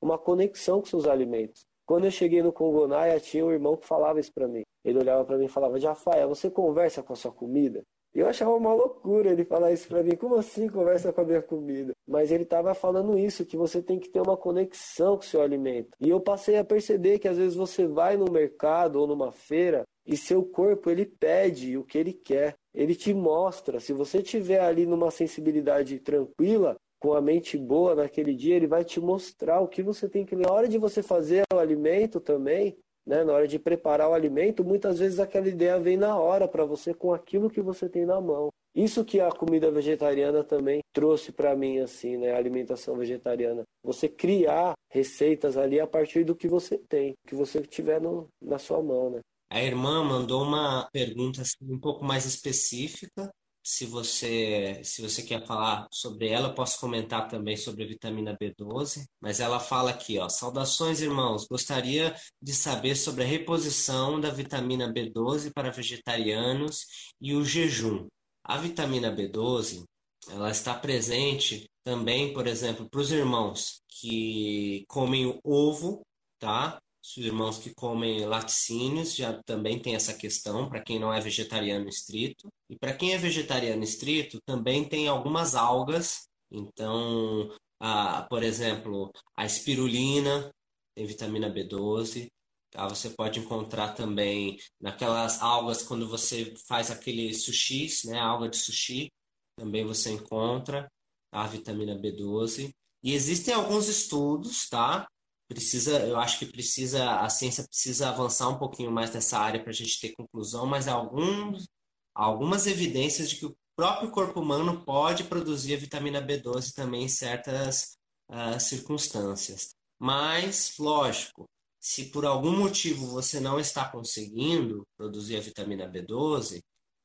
uma 0.00 0.18
conexão 0.18 0.78
com 0.78 0.86
seus 0.86 1.08
alimentos. 1.08 1.62
Quando 1.84 2.04
eu 2.04 2.12
cheguei 2.12 2.44
no 2.44 2.52
Congonaia, 2.52 3.18
tinha 3.18 3.44
um 3.44 3.50
irmão 3.50 3.76
que 3.76 3.88
falava 3.88 4.20
isso 4.20 4.32
para 4.32 4.46
mim. 4.46 4.62
Ele 4.84 5.00
olhava 5.00 5.24
para 5.24 5.36
mim 5.36 5.46
e 5.46 5.48
falava: 5.48 5.80
Jafaia, 5.80 6.28
você 6.28 6.48
conversa 6.48 7.02
com 7.02 7.12
a 7.12 7.16
sua 7.16 7.32
comida? 7.32 7.82
Eu 8.14 8.26
achava 8.26 8.54
uma 8.54 8.74
loucura 8.74 9.30
ele 9.30 9.44
falar 9.44 9.72
isso 9.72 9.88
para 9.88 10.02
mim. 10.02 10.16
Como 10.16 10.34
assim 10.36 10.68
conversa 10.68 11.12
com 11.12 11.20
a 11.20 11.24
minha 11.24 11.42
comida? 11.42 11.92
Mas 12.06 12.32
ele 12.32 12.42
estava 12.42 12.74
falando 12.74 13.18
isso, 13.18 13.46
que 13.46 13.56
você 13.56 13.80
tem 13.80 13.98
que 13.98 14.08
ter 14.08 14.20
uma 14.20 14.36
conexão 14.36 15.16
com 15.16 15.22
o 15.22 15.26
seu 15.26 15.40
alimento. 15.40 15.90
E 16.00 16.08
eu 16.08 16.20
passei 16.20 16.56
a 16.56 16.64
perceber 16.64 17.18
que 17.18 17.28
às 17.28 17.36
vezes 17.36 17.54
você 17.54 17.86
vai 17.86 18.16
no 18.16 18.30
mercado 18.30 18.96
ou 18.96 19.06
numa 19.06 19.30
feira 19.30 19.84
e 20.04 20.16
seu 20.16 20.42
corpo 20.42 20.90
ele 20.90 21.06
pede 21.06 21.76
o 21.76 21.84
que 21.84 21.98
ele 21.98 22.12
quer. 22.12 22.56
Ele 22.74 22.94
te 22.94 23.14
mostra. 23.14 23.78
Se 23.78 23.92
você 23.92 24.22
tiver 24.22 24.60
ali 24.60 24.86
numa 24.86 25.10
sensibilidade 25.10 25.98
tranquila, 26.00 26.76
com 27.00 27.14
a 27.14 27.20
mente 27.20 27.56
boa 27.56 27.94
naquele 27.94 28.34
dia, 28.34 28.56
ele 28.56 28.66
vai 28.66 28.84
te 28.84 29.00
mostrar 29.00 29.60
o 29.60 29.68
que 29.68 29.82
você 29.82 30.08
tem 30.08 30.24
que. 30.24 30.36
Na 30.36 30.52
hora 30.52 30.68
de 30.68 30.78
você 30.78 31.02
fazer 31.02 31.44
o 31.52 31.58
alimento 31.58 32.20
também, 32.20 32.76
né? 33.06 33.24
Na 33.24 33.32
hora 33.32 33.48
de 33.48 33.58
preparar 33.58 34.10
o 34.10 34.14
alimento, 34.14 34.64
muitas 34.64 34.98
vezes 34.98 35.18
aquela 35.18 35.48
ideia 35.48 35.78
vem 35.78 35.96
na 35.96 36.16
hora 36.16 36.46
para 36.46 36.64
você 36.64 36.94
com 36.94 37.12
aquilo 37.12 37.50
que 37.50 37.60
você 37.60 37.88
tem 37.88 38.04
na 38.04 38.20
mão. 38.20 38.48
Isso 38.74 39.04
que 39.04 39.20
a 39.20 39.30
comida 39.30 39.70
vegetariana 39.70 40.44
também 40.44 40.80
trouxe 40.92 41.32
para 41.32 41.56
mim, 41.56 41.78
assim, 41.78 42.16
né? 42.16 42.32
A 42.32 42.36
alimentação 42.36 42.96
vegetariana. 42.96 43.62
Você 43.82 44.08
criar 44.08 44.74
receitas 44.88 45.56
ali 45.56 45.80
a 45.80 45.86
partir 45.86 46.24
do 46.24 46.36
que 46.36 46.46
você 46.46 46.78
tem, 46.78 47.14
que 47.26 47.34
você 47.34 47.62
tiver 47.62 48.00
no, 48.00 48.28
na 48.40 48.58
sua 48.58 48.82
mão, 48.82 49.10
né? 49.10 49.20
A 49.52 49.60
irmã 49.60 50.04
mandou 50.04 50.42
uma 50.44 50.88
pergunta 50.92 51.42
assim, 51.42 51.56
um 51.62 51.80
pouco 51.80 52.04
mais 52.04 52.24
específica 52.24 53.28
se 53.70 53.86
você, 53.86 54.80
se 54.82 55.00
você 55.00 55.22
quer 55.22 55.46
falar 55.46 55.86
sobre 55.92 56.28
ela, 56.28 56.52
posso 56.52 56.80
comentar 56.80 57.28
também 57.28 57.56
sobre 57.56 57.84
a 57.84 57.86
vitamina 57.86 58.36
B12. 58.36 59.06
Mas 59.20 59.38
ela 59.38 59.60
fala 59.60 59.90
aqui, 59.90 60.18
ó, 60.18 60.28
saudações 60.28 61.00
irmãos, 61.00 61.46
gostaria 61.46 62.12
de 62.42 62.52
saber 62.52 62.96
sobre 62.96 63.22
a 63.22 63.26
reposição 63.26 64.20
da 64.20 64.28
vitamina 64.28 64.92
B12 64.92 65.52
para 65.54 65.70
vegetarianos 65.70 66.84
e 67.20 67.32
o 67.32 67.44
jejum. 67.44 68.08
A 68.42 68.58
vitamina 68.58 69.14
B12, 69.14 69.84
ela 70.28 70.50
está 70.50 70.74
presente 70.74 71.70
também, 71.84 72.34
por 72.34 72.48
exemplo, 72.48 72.90
para 72.90 73.00
os 73.00 73.12
irmãos 73.12 73.82
que 73.88 74.84
comem 74.88 75.26
o 75.26 75.40
ovo, 75.44 76.02
tá? 76.40 76.80
Os 77.02 77.16
irmãos 77.16 77.58
que 77.58 77.74
comem 77.74 78.26
laticínios 78.26 79.14
já 79.14 79.42
também 79.42 79.80
tem 79.80 79.94
essa 79.94 80.12
questão, 80.12 80.68
para 80.68 80.82
quem 80.82 80.98
não 80.98 81.12
é 81.12 81.20
vegetariano 81.20 81.88
estrito. 81.88 82.48
E 82.68 82.76
para 82.76 82.92
quem 82.92 83.14
é 83.14 83.18
vegetariano 83.18 83.82
estrito, 83.82 84.38
também 84.44 84.86
tem 84.86 85.08
algumas 85.08 85.54
algas. 85.54 86.28
Então, 86.50 87.50
a, 87.78 88.22
por 88.22 88.42
exemplo, 88.42 89.10
a 89.34 89.46
espirulina 89.46 90.52
tem 90.94 91.06
vitamina 91.06 91.52
B12. 91.52 92.30
Tá? 92.70 92.86
Você 92.86 93.10
pode 93.10 93.40
encontrar 93.40 93.94
também 93.94 94.58
naquelas 94.80 95.40
algas 95.40 95.82
quando 95.82 96.06
você 96.08 96.54
faz 96.68 96.90
aquele 96.90 97.32
sushi, 97.34 97.88
né? 98.06 98.18
Alga 98.18 98.48
de 98.48 98.58
sushi, 98.58 99.10
também 99.56 99.84
você 99.84 100.10
encontra 100.10 100.90
a 101.32 101.46
vitamina 101.46 101.96
B12. 101.96 102.72
E 103.02 103.14
existem 103.14 103.54
alguns 103.54 103.88
estudos, 103.88 104.68
tá? 104.68 105.08
Precisa, 105.50 105.98
eu 106.06 106.16
acho 106.16 106.38
que 106.38 106.46
precisa, 106.46 107.18
a 107.20 107.28
ciência 107.28 107.64
precisa 107.64 108.08
avançar 108.08 108.48
um 108.48 108.58
pouquinho 108.58 108.90
mais 108.92 109.12
nessa 109.12 109.36
área 109.36 109.60
para 109.60 109.70
a 109.70 109.74
gente 109.74 110.00
ter 110.00 110.14
conclusão, 110.14 110.64
mas 110.64 110.86
há 110.86 110.92
alguns, 110.92 111.68
algumas 112.14 112.68
evidências 112.68 113.28
de 113.28 113.36
que 113.36 113.46
o 113.46 113.56
próprio 113.76 114.12
corpo 114.12 114.40
humano 114.40 114.84
pode 114.84 115.24
produzir 115.24 115.74
a 115.74 115.78
vitamina 115.78 116.22
B12 116.22 116.72
também 116.72 117.02
em 117.04 117.08
certas 117.08 117.96
uh, 118.30 118.60
circunstâncias. 118.60 119.74
Mas, 119.98 120.74
lógico, 120.78 121.48
se 121.80 122.06
por 122.06 122.24
algum 122.24 122.56
motivo 122.56 123.08
você 123.08 123.40
não 123.40 123.58
está 123.58 123.88
conseguindo 123.88 124.86
produzir 124.96 125.36
a 125.36 125.40
vitamina 125.40 125.90
B12, 125.90 126.60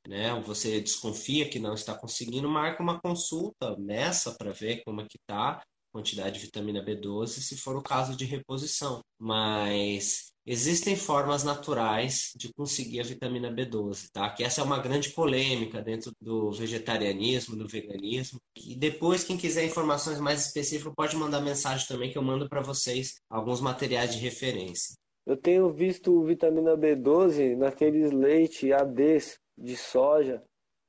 né, 0.08 0.40
você 0.42 0.80
desconfia 0.80 1.50
que 1.50 1.58
não 1.58 1.74
está 1.74 1.96
conseguindo, 1.98 2.48
marca 2.48 2.84
uma 2.84 3.02
consulta, 3.02 3.76
meça 3.78 4.36
para 4.36 4.52
ver 4.52 4.84
como 4.84 5.02
é 5.02 5.08
que 5.10 5.18
está 5.18 5.64
quantidade 5.96 6.38
de 6.38 6.46
vitamina 6.46 6.84
B12, 6.84 7.28
se 7.28 7.56
for 7.56 7.78
o 7.78 7.82
caso 7.82 8.18
de 8.18 8.26
reposição. 8.26 9.00
Mas 9.18 10.34
existem 10.46 10.94
formas 10.94 11.46
naturais 11.46 12.32
de 12.36 12.54
conseguir 12.54 13.00
a 13.00 13.04
vitamina 13.04 13.50
B12, 13.50 14.10
tá? 14.12 14.30
Que 14.30 14.44
essa 14.44 14.60
é 14.60 14.64
uma 14.64 14.80
grande 14.80 15.12
polêmica 15.12 15.82
dentro 15.82 16.12
do 16.22 16.52
vegetarianismo, 16.52 17.56
do 17.56 17.66
veganismo. 17.66 18.40
E 18.58 18.76
depois, 18.76 19.24
quem 19.24 19.38
quiser 19.38 19.64
informações 19.64 20.20
mais 20.20 20.46
específicas, 20.46 20.94
pode 20.94 21.16
mandar 21.16 21.40
mensagem 21.40 21.88
também 21.88 22.12
que 22.12 22.18
eu 22.18 22.22
mando 22.24 22.50
para 22.50 22.62
vocês 22.62 23.16
alguns 23.30 23.62
materiais 23.62 24.14
de 24.14 24.20
referência. 24.20 24.96
Eu 25.26 25.38
tenho 25.38 25.70
visto 25.70 26.24
vitamina 26.26 26.78
B12 26.78 27.56
naqueles 27.56 28.12
leite 28.12 28.74
ADs 28.74 29.40
de 29.58 29.78
soja 29.78 30.44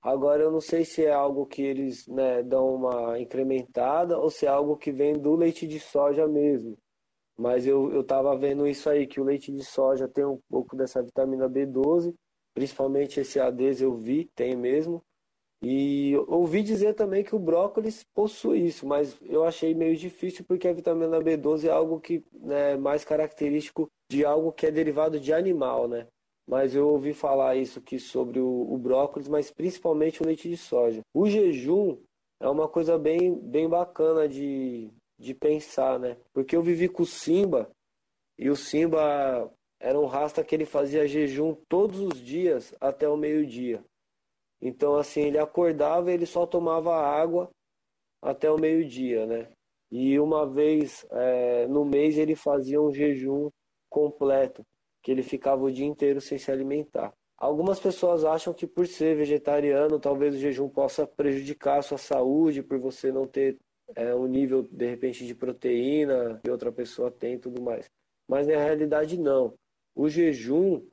Agora 0.06 0.40
eu 0.40 0.52
não 0.52 0.60
sei 0.60 0.84
se 0.84 1.04
é 1.04 1.12
algo 1.12 1.44
que 1.44 1.60
eles 1.60 2.06
né, 2.06 2.40
dão 2.40 2.76
uma 2.76 3.18
incrementada 3.18 4.16
ou 4.16 4.30
se 4.30 4.46
é 4.46 4.48
algo 4.48 4.76
que 4.76 4.92
vem 4.92 5.14
do 5.14 5.34
leite 5.34 5.66
de 5.66 5.80
soja 5.80 6.28
mesmo. 6.28 6.78
Mas 7.36 7.66
eu, 7.66 7.92
eu 7.92 8.04
vendo 8.38 8.68
isso 8.68 8.88
aí, 8.88 9.04
que 9.04 9.20
o 9.20 9.24
leite 9.24 9.50
de 9.50 9.64
soja 9.64 10.06
tem 10.06 10.24
um 10.24 10.38
pouco 10.48 10.76
dessa 10.76 11.02
vitamina 11.02 11.50
B12, 11.50 12.14
principalmente 12.54 13.18
esse 13.18 13.40
ADs 13.40 13.82
eu 13.82 13.96
vi, 13.96 14.30
tem 14.36 14.54
mesmo. 14.54 15.02
E 15.60 16.14
ouvi 16.28 16.62
dizer 16.62 16.94
também 16.94 17.24
que 17.24 17.34
o 17.34 17.40
brócolis 17.40 18.04
possui 18.14 18.60
isso, 18.60 18.86
mas 18.86 19.18
eu 19.22 19.42
achei 19.42 19.74
meio 19.74 19.96
difícil 19.96 20.44
porque 20.46 20.68
a 20.68 20.72
vitamina 20.72 21.18
B12 21.18 21.64
é 21.64 21.70
algo 21.70 21.98
que 21.98 22.24
né, 22.32 22.74
é 22.74 22.76
mais 22.76 23.04
característico 23.04 23.90
de 24.08 24.24
algo 24.24 24.52
que 24.52 24.66
é 24.66 24.70
derivado 24.70 25.18
de 25.18 25.32
animal, 25.32 25.88
né? 25.88 26.06
Mas 26.46 26.74
eu 26.74 26.88
ouvi 26.88 27.12
falar 27.12 27.56
isso 27.56 27.80
aqui 27.80 27.98
sobre 27.98 28.38
o, 28.38 28.72
o, 28.72 28.78
brócolis, 28.78 29.28
mas 29.28 29.50
principalmente 29.50 30.22
o 30.22 30.26
leite 30.26 30.48
de 30.48 30.56
soja. 30.56 31.00
O 31.12 31.28
jejum 31.28 31.98
é 32.40 32.48
uma 32.48 32.68
coisa 32.68 32.96
bem, 32.96 33.34
bem 33.34 33.68
bacana 33.68 34.28
de, 34.28 34.90
de 35.18 35.34
pensar, 35.34 35.98
né? 35.98 36.16
Porque 36.32 36.54
eu 36.54 36.62
vivi 36.62 36.88
com 36.88 37.02
o 37.02 37.06
Simba 37.06 37.68
e 38.38 38.48
o 38.48 38.54
Simba 38.54 39.52
era 39.80 39.98
um 39.98 40.06
rasta 40.06 40.44
que 40.44 40.54
ele 40.54 40.64
fazia 40.64 41.08
jejum 41.08 41.54
todos 41.68 42.00
os 42.00 42.20
dias 42.20 42.74
até 42.80 43.08
o 43.08 43.16
meio-dia. 43.16 43.82
Então, 44.60 44.96
assim, 44.96 45.22
ele 45.22 45.38
acordava 45.38 46.10
e 46.10 46.14
ele 46.14 46.26
só 46.26 46.46
tomava 46.46 46.94
água 46.94 47.50
até 48.22 48.50
o 48.50 48.58
meio-dia, 48.58 49.26
né? 49.26 49.48
E 49.90 50.18
uma 50.18 50.46
vez 50.46 51.06
é, 51.10 51.66
no 51.66 51.84
mês 51.84 52.18
ele 52.18 52.34
fazia 52.34 52.80
um 52.80 52.92
jejum 52.92 53.50
completo 53.88 54.64
que 55.06 55.12
ele 55.12 55.22
ficava 55.22 55.62
o 55.62 55.70
dia 55.70 55.86
inteiro 55.86 56.20
sem 56.20 56.36
se 56.36 56.50
alimentar. 56.50 57.14
Algumas 57.38 57.78
pessoas 57.78 58.24
acham 58.24 58.52
que 58.52 58.66
por 58.66 58.88
ser 58.88 59.16
vegetariano, 59.16 60.00
talvez 60.00 60.34
o 60.34 60.38
jejum 60.38 60.68
possa 60.68 61.06
prejudicar 61.06 61.78
a 61.78 61.82
sua 61.82 61.96
saúde, 61.96 62.60
por 62.60 62.80
você 62.80 63.12
não 63.12 63.24
ter 63.24 63.56
é, 63.94 64.12
um 64.16 64.26
nível, 64.26 64.64
de 64.64 64.84
repente, 64.84 65.24
de 65.24 65.32
proteína 65.32 66.40
que 66.42 66.50
outra 66.50 66.72
pessoa 66.72 67.08
tem 67.08 67.34
e 67.34 67.38
tudo 67.38 67.62
mais. 67.62 67.88
Mas 68.28 68.48
na 68.48 68.56
realidade, 68.56 69.16
não. 69.16 69.54
O 69.94 70.08
jejum, 70.08 70.84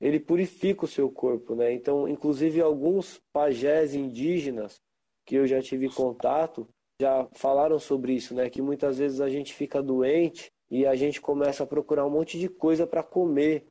ele 0.00 0.20
purifica 0.20 0.84
o 0.84 0.88
seu 0.88 1.10
corpo, 1.10 1.56
né? 1.56 1.72
Então, 1.72 2.06
inclusive, 2.06 2.60
alguns 2.60 3.20
pajés 3.32 3.96
indígenas 3.96 4.80
que 5.26 5.34
eu 5.34 5.44
já 5.44 5.60
tive 5.60 5.88
contato 5.88 6.68
já 7.00 7.26
falaram 7.32 7.80
sobre 7.80 8.12
isso, 8.12 8.32
né? 8.32 8.48
Que 8.48 8.62
muitas 8.62 8.98
vezes 8.98 9.20
a 9.20 9.28
gente 9.28 9.52
fica 9.52 9.82
doente 9.82 10.52
e 10.70 10.86
a 10.86 10.94
gente 10.94 11.20
começa 11.20 11.62
a 11.64 11.66
procurar 11.66 12.06
um 12.06 12.10
monte 12.10 12.38
de 12.38 12.48
coisa 12.48 12.86
para 12.86 13.02
comer. 13.02 13.66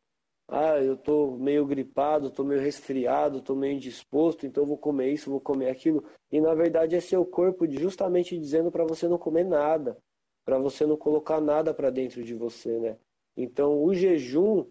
Ah, 0.48 0.78
eu 0.78 0.96
tô 0.96 1.38
meio 1.38 1.66
gripado, 1.66 2.30
tô 2.30 2.44
meio 2.44 2.62
resfriado, 2.62 3.42
tô 3.42 3.56
meio 3.56 3.74
indisposto, 3.76 4.46
então 4.46 4.66
vou 4.66 4.78
comer 4.78 5.12
isso, 5.12 5.30
vou 5.32 5.42
comer 5.42 5.70
aquilo. 5.70 6.04
E 6.32 6.40
na 6.40 6.54
verdade 6.54 6.96
é 6.96 7.00
seu 7.00 7.26
corpo 7.26 7.66
justamente 7.68 8.38
dizendo 8.38 8.72
para 8.72 8.86
você 8.86 9.08
não 9.08 9.18
comer 9.18 9.44
nada, 9.44 9.98
para 10.46 10.60
você 10.60 10.86
não 10.86 10.98
colocar 10.98 11.42
nada 11.42 11.74
para 11.74 11.90
dentro 11.90 12.24
de 12.24 12.36
você, 12.36 12.78
né? 12.80 12.98
Então 13.36 13.84
o 13.84 13.94
jejum 13.94 14.66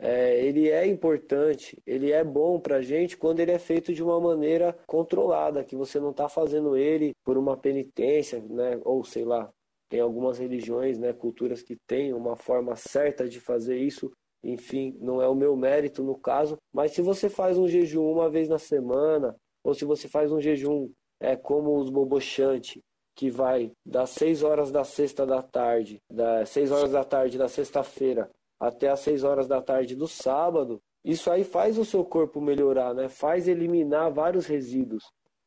é, 0.00 0.42
ele 0.44 0.68
é 0.70 0.86
importante, 0.86 1.80
ele 1.86 2.10
é 2.10 2.24
bom 2.24 2.58
para 2.58 2.80
gente 2.80 3.16
quando 3.16 3.40
ele 3.40 3.52
é 3.52 3.58
feito 3.58 3.92
de 3.92 4.02
uma 4.02 4.18
maneira 4.18 4.76
controlada, 4.86 5.62
que 5.62 5.76
você 5.76 6.00
não 6.00 6.10
está 6.10 6.28
fazendo 6.28 6.74
ele 6.76 7.12
por 7.22 7.36
uma 7.36 7.56
penitência, 7.56 8.40
né? 8.40 8.80
Ou 8.82 9.04
sei 9.04 9.24
lá, 9.24 9.52
tem 9.90 10.00
algumas 10.00 10.38
religiões, 10.38 10.98
né, 10.98 11.12
culturas 11.12 11.62
que 11.62 11.76
têm 11.86 12.14
uma 12.14 12.36
forma 12.36 12.76
certa 12.76 13.28
de 13.28 13.40
fazer 13.40 13.76
isso. 13.76 14.10
Enfim, 14.42 14.96
não 15.00 15.20
é 15.20 15.28
o 15.28 15.34
meu 15.34 15.54
mérito 15.56 16.02
no 16.02 16.16
caso, 16.16 16.56
mas 16.72 16.92
se 16.92 17.02
você 17.02 17.28
faz 17.28 17.58
um 17.58 17.68
jejum 17.68 18.10
uma 18.10 18.30
vez 18.30 18.48
na 18.48 18.58
semana, 18.58 19.36
ou 19.62 19.74
se 19.74 19.84
você 19.84 20.08
faz 20.08 20.32
um 20.32 20.40
jejum 20.40 20.88
é 21.20 21.36
como 21.36 21.76
os 21.76 21.90
bobochante, 21.90 22.80
que 23.14 23.28
vai 23.28 23.70
das 23.84 24.10
6 24.10 24.42
horas 24.42 24.70
da 24.70 24.84
sexta 24.84 25.26
da 25.26 25.42
tarde, 25.42 25.98
das 26.10 26.48
6 26.50 26.70
horas 26.70 26.92
da 26.92 27.04
tarde 27.04 27.36
da 27.36 27.48
sexta-feira 27.48 28.30
até 28.58 28.88
as 28.88 29.00
6 29.00 29.24
horas 29.24 29.48
da 29.48 29.60
tarde 29.60 29.94
do 29.96 30.06
sábado, 30.06 30.80
isso 31.04 31.30
aí 31.30 31.44
faz 31.44 31.76
o 31.76 31.84
seu 31.84 32.04
corpo 32.04 32.40
melhorar, 32.40 32.94
né? 32.94 33.08
Faz 33.08 33.48
eliminar 33.48 34.12
vários 34.12 34.46
resíduos. 34.46 35.02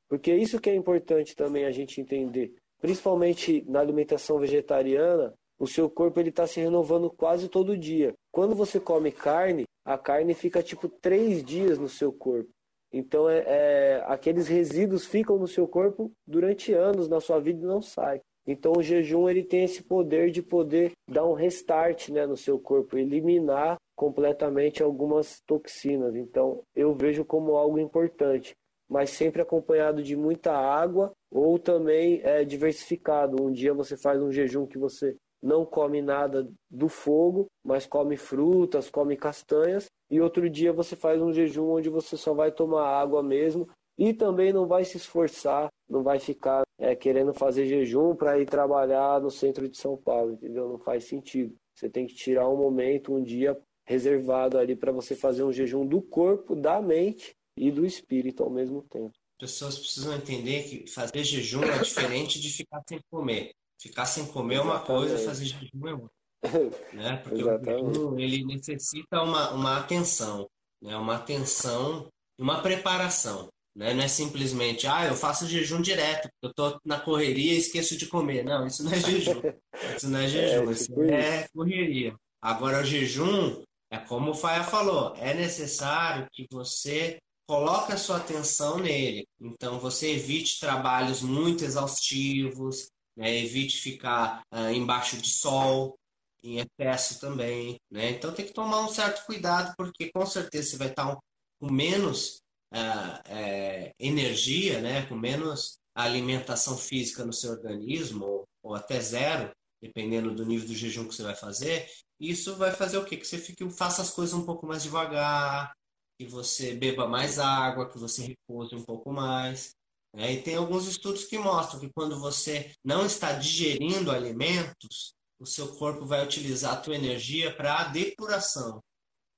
Porque 0.10 0.36
isso 0.36 0.60
que 0.60 0.69
é 0.69 0.75
importante 0.75 1.36
também 1.36 1.65
a 1.65 1.71
gente 1.71 2.01
entender 2.01 2.53
principalmente 2.84 3.63
na 3.65 3.80
alimentação 3.80 4.38
vegetariana, 4.38 5.34
o 5.58 5.65
seu 5.65 5.89
corpo 5.89 6.19
ele 6.19 6.28
está 6.28 6.46
se 6.46 6.60
renovando 6.60 7.10
quase 7.10 7.48
todo 7.48 7.78
dia. 7.78 8.13
Quando 8.30 8.54
você 8.54 8.78
come 8.78 9.10
carne, 9.10 9.63
a 9.86 9.98
carne 9.98 10.34
fica 10.34 10.62
tipo 10.62 10.89
três 10.89 11.41
dias 11.41 11.80
no 11.80 11.88
seu 11.88 12.12
corpo. 12.12 12.50
Então 12.91 13.30
é, 13.30 13.43
é, 13.48 14.04
aqueles 14.06 14.50
resíduos 14.50 15.06
ficam 15.06 15.38
no 15.38 15.48
seu 15.48 15.65
corpo 15.65 16.12
durante 16.28 16.74
anos 16.74 17.08
na 17.08 17.22
sua 17.22 17.39
vida 17.39 17.63
e 17.63 17.65
não 17.65 17.82
sai. 17.82 18.19
Então 18.46 18.74
o 18.76 18.84
jejum 18.84 19.30
ele 19.30 19.46
tem 19.46 19.63
esse 19.63 19.82
poder 19.82 20.30
de 20.30 20.43
poder 20.43 20.91
dar 21.10 21.26
um 21.26 21.34
restart 21.34 22.10
né, 22.10 22.26
no 22.26 22.36
seu 22.36 22.60
corpo, 22.60 22.98
eliminar 22.98 23.78
completamente 23.96 24.84
algumas 24.84 25.39
toxinas. 25.48 26.17
Então 26.17 26.62
eu 26.76 26.93
vejo 26.93 27.24
como 27.24 27.56
algo 27.56 27.80
importante 27.80 28.54
mas 28.93 29.10
sempre 29.10 29.41
acompanhado 29.41 30.04
de 30.04 30.15
muita 30.15 30.54
água 30.54 31.12
ou 31.34 31.58
também 31.58 32.22
é, 32.24 32.46
diversificado. 32.46 33.41
Um 33.41 33.52
dia 33.52 33.74
você 33.74 33.98
faz 33.98 34.22
um 34.22 34.32
jejum 34.32 34.67
que 34.67 34.78
você 34.78 35.15
não 35.41 35.65
come 35.65 36.02
nada 36.02 36.48
do 36.69 36.88
fogo, 36.88 37.48
mas 37.65 37.88
come 37.88 38.15
frutas, 38.15 38.89
come 38.89 39.17
castanhas, 39.17 39.88
e 40.10 40.22
outro 40.22 40.48
dia 40.48 40.72
você 40.72 40.96
faz 40.96 41.19
um 41.22 41.34
jejum 41.34 41.72
onde 41.72 41.89
você 41.89 42.15
só 42.15 42.34
vai 42.34 42.52
tomar 42.52 42.88
água 42.88 43.24
mesmo 43.24 43.67
e 43.98 44.13
também 44.13 44.54
não 44.54 44.67
vai 44.67 44.86
se 44.86 44.96
esforçar, 44.96 45.67
não 45.89 46.04
vai 46.04 46.19
ficar 46.19 46.62
é, 46.80 46.96
querendo 46.96 47.34
fazer 47.34 47.65
jejum 47.65 48.15
para 48.15 48.39
ir 48.39 48.46
trabalhar 48.46 49.19
no 49.19 49.32
centro 49.32 49.67
de 49.67 49.78
São 49.78 49.98
Paulo, 49.98 50.34
entendeu? 50.34 50.69
Não 50.69 50.78
faz 50.78 51.06
sentido. 51.06 51.56
Você 51.76 51.89
tem 51.89 52.06
que 52.06 52.13
tirar 52.13 52.48
um 52.48 52.56
momento, 52.56 53.13
um 53.13 53.24
dia 53.24 53.60
reservado 53.86 54.58
ali 54.58 54.76
para 54.76 54.91
você 54.91 55.15
fazer 55.15 55.43
um 55.43 55.52
jejum 55.52 55.86
do 55.86 56.02
corpo, 56.02 56.56
da 56.56 56.82
mente 56.82 57.34
e 57.58 57.72
do 57.72 57.86
espírito 57.86 58.43
ao 58.43 58.50
mesmo 58.50 58.84
tempo. 58.84 59.13
As 59.34 59.52
pessoas 59.52 59.78
precisam 59.78 60.15
entender 60.15 60.63
que 60.63 60.89
fazer 60.89 61.24
jejum 61.24 61.63
é 61.63 61.80
diferente 61.80 62.39
de 62.39 62.50
ficar 62.50 62.82
sem 62.88 63.00
comer. 63.10 63.52
Ficar 63.80 64.06
sem 64.06 64.26
comer 64.28 64.56
Exatamente. 64.56 64.76
é 64.76 64.80
uma 64.80 64.86
coisa, 64.86 65.26
fazer 65.26 65.46
jejum 65.46 65.88
é 65.88 65.93
outra. 65.93 66.10
né? 66.93 67.17
Porque 67.17 67.41
Exatamente. 67.41 67.84
o 67.84 67.93
jejum 67.93 68.19
ele 68.19 68.46
necessita 68.46 69.24
uma, 69.24 69.52
uma 69.52 69.78
atenção, 69.78 70.48
né? 70.82 70.96
uma 70.96 71.15
atenção, 71.15 72.08
uma 72.38 72.62
preparação. 72.62 73.50
Né? 73.76 73.93
Não 73.93 74.04
é 74.04 74.08
simplesmente, 74.08 74.86
ah, 74.86 75.08
eu 75.08 75.15
faço 75.15 75.48
jejum 75.48 75.82
direto, 75.82 76.30
eu 76.41 76.52
estou 76.52 76.80
na 76.86 77.00
correria 77.00 77.54
e 77.54 77.58
esqueço 77.58 77.98
de 77.98 78.06
comer. 78.06 78.43
Não, 78.43 78.67
isso 78.67 78.84
não 78.84 78.91
é 78.91 79.00
jejum. 79.00 79.41
Isso 79.98 80.08
não 80.08 80.19
é, 80.19 80.26
é 80.26 80.28
jejum, 80.28 80.69
é, 80.69 80.72
isso 80.72 81.02
é 81.02 81.48
correria. 81.54 82.15
Agora, 82.41 82.82
o 82.82 82.86
jejum, 82.86 83.63
é 83.89 83.98
como 83.98 84.32
o 84.32 84.34
Faia 84.36 84.63
falou, 84.63 85.13
é 85.17 85.34
necessário 85.34 86.28
que 86.32 86.48
você 86.52 87.19
coloque 87.47 87.91
a 87.91 87.97
sua 87.97 88.17
atenção 88.17 88.79
nele. 88.79 89.27
Então, 89.39 89.79
você 89.79 90.12
evite 90.12 90.60
trabalhos 90.60 91.21
muito 91.21 91.63
exaustivos, 91.63 92.88
né? 93.15 93.38
evite 93.38 93.77
ficar 93.77 94.41
uh, 94.53 94.69
embaixo 94.69 95.17
de 95.17 95.29
sol, 95.29 95.97
em 96.43 96.60
excesso 96.60 97.19
também. 97.19 97.77
Né? 97.91 98.12
Então, 98.12 98.34
tem 98.34 98.45
que 98.45 98.53
tomar 98.53 98.82
um 98.82 98.89
certo 98.89 99.25
cuidado, 99.25 99.73
porque 99.77 100.12
com 100.12 100.25
certeza 100.25 100.71
você 100.71 100.77
vai 100.77 100.89
estar 100.89 101.17
com 101.60 101.71
menos 101.71 102.41
uh, 102.73 103.21
é, 103.25 103.93
energia, 103.99 104.82
né? 104.82 105.06
com 105.06 105.15
menos 105.15 105.77
alimentação 105.95 106.77
física 106.77 107.23
no 107.23 107.34
seu 107.34 107.51
organismo, 107.51 108.25
ou, 108.25 108.47
ou 108.63 108.75
até 108.75 108.99
zero, 108.99 109.51
dependendo 109.82 110.34
do 110.34 110.45
nível 110.45 110.67
do 110.67 110.75
jejum 110.75 111.08
que 111.08 111.13
você 111.13 111.23
vai 111.23 111.36
fazer, 111.36 111.88
isso 112.19 112.56
vai 112.56 112.71
fazer 112.71 112.97
o 112.97 113.06
quê? 113.06 113.17
Que 113.17 113.27
você 113.27 113.38
fique, 113.38 113.69
faça 113.69 114.01
as 114.01 114.10
coisas 114.10 114.34
um 114.34 114.45
pouco 114.45 114.65
mais 114.65 114.82
devagar, 114.82 115.73
que 116.17 116.26
você 116.26 116.73
beba 116.73 117.08
mais 117.08 117.39
água, 117.39 117.89
que 117.89 117.97
você 117.97 118.23
repouse 118.23 118.76
um 118.76 118.84
pouco 118.84 119.12
mais. 119.12 119.76
Né? 120.15 120.34
E 120.34 120.41
tem 120.41 120.56
alguns 120.56 120.88
estudos 120.88 121.26
que 121.26 121.38
mostram 121.38 121.80
que 121.80 121.91
quando 121.93 122.19
você 122.19 122.71
não 122.84 123.06
está 123.06 123.34
digerindo 123.34 124.12
alimentos, 124.12 125.13
o 125.39 125.45
seu 125.45 125.76
corpo 125.76 126.06
vai 126.06 126.23
utilizar 126.23 126.73
a 126.73 126.82
tua 126.82 126.95
energia 126.95 127.54
para 127.56 127.80
a 127.80 127.84
depuração, 127.89 128.82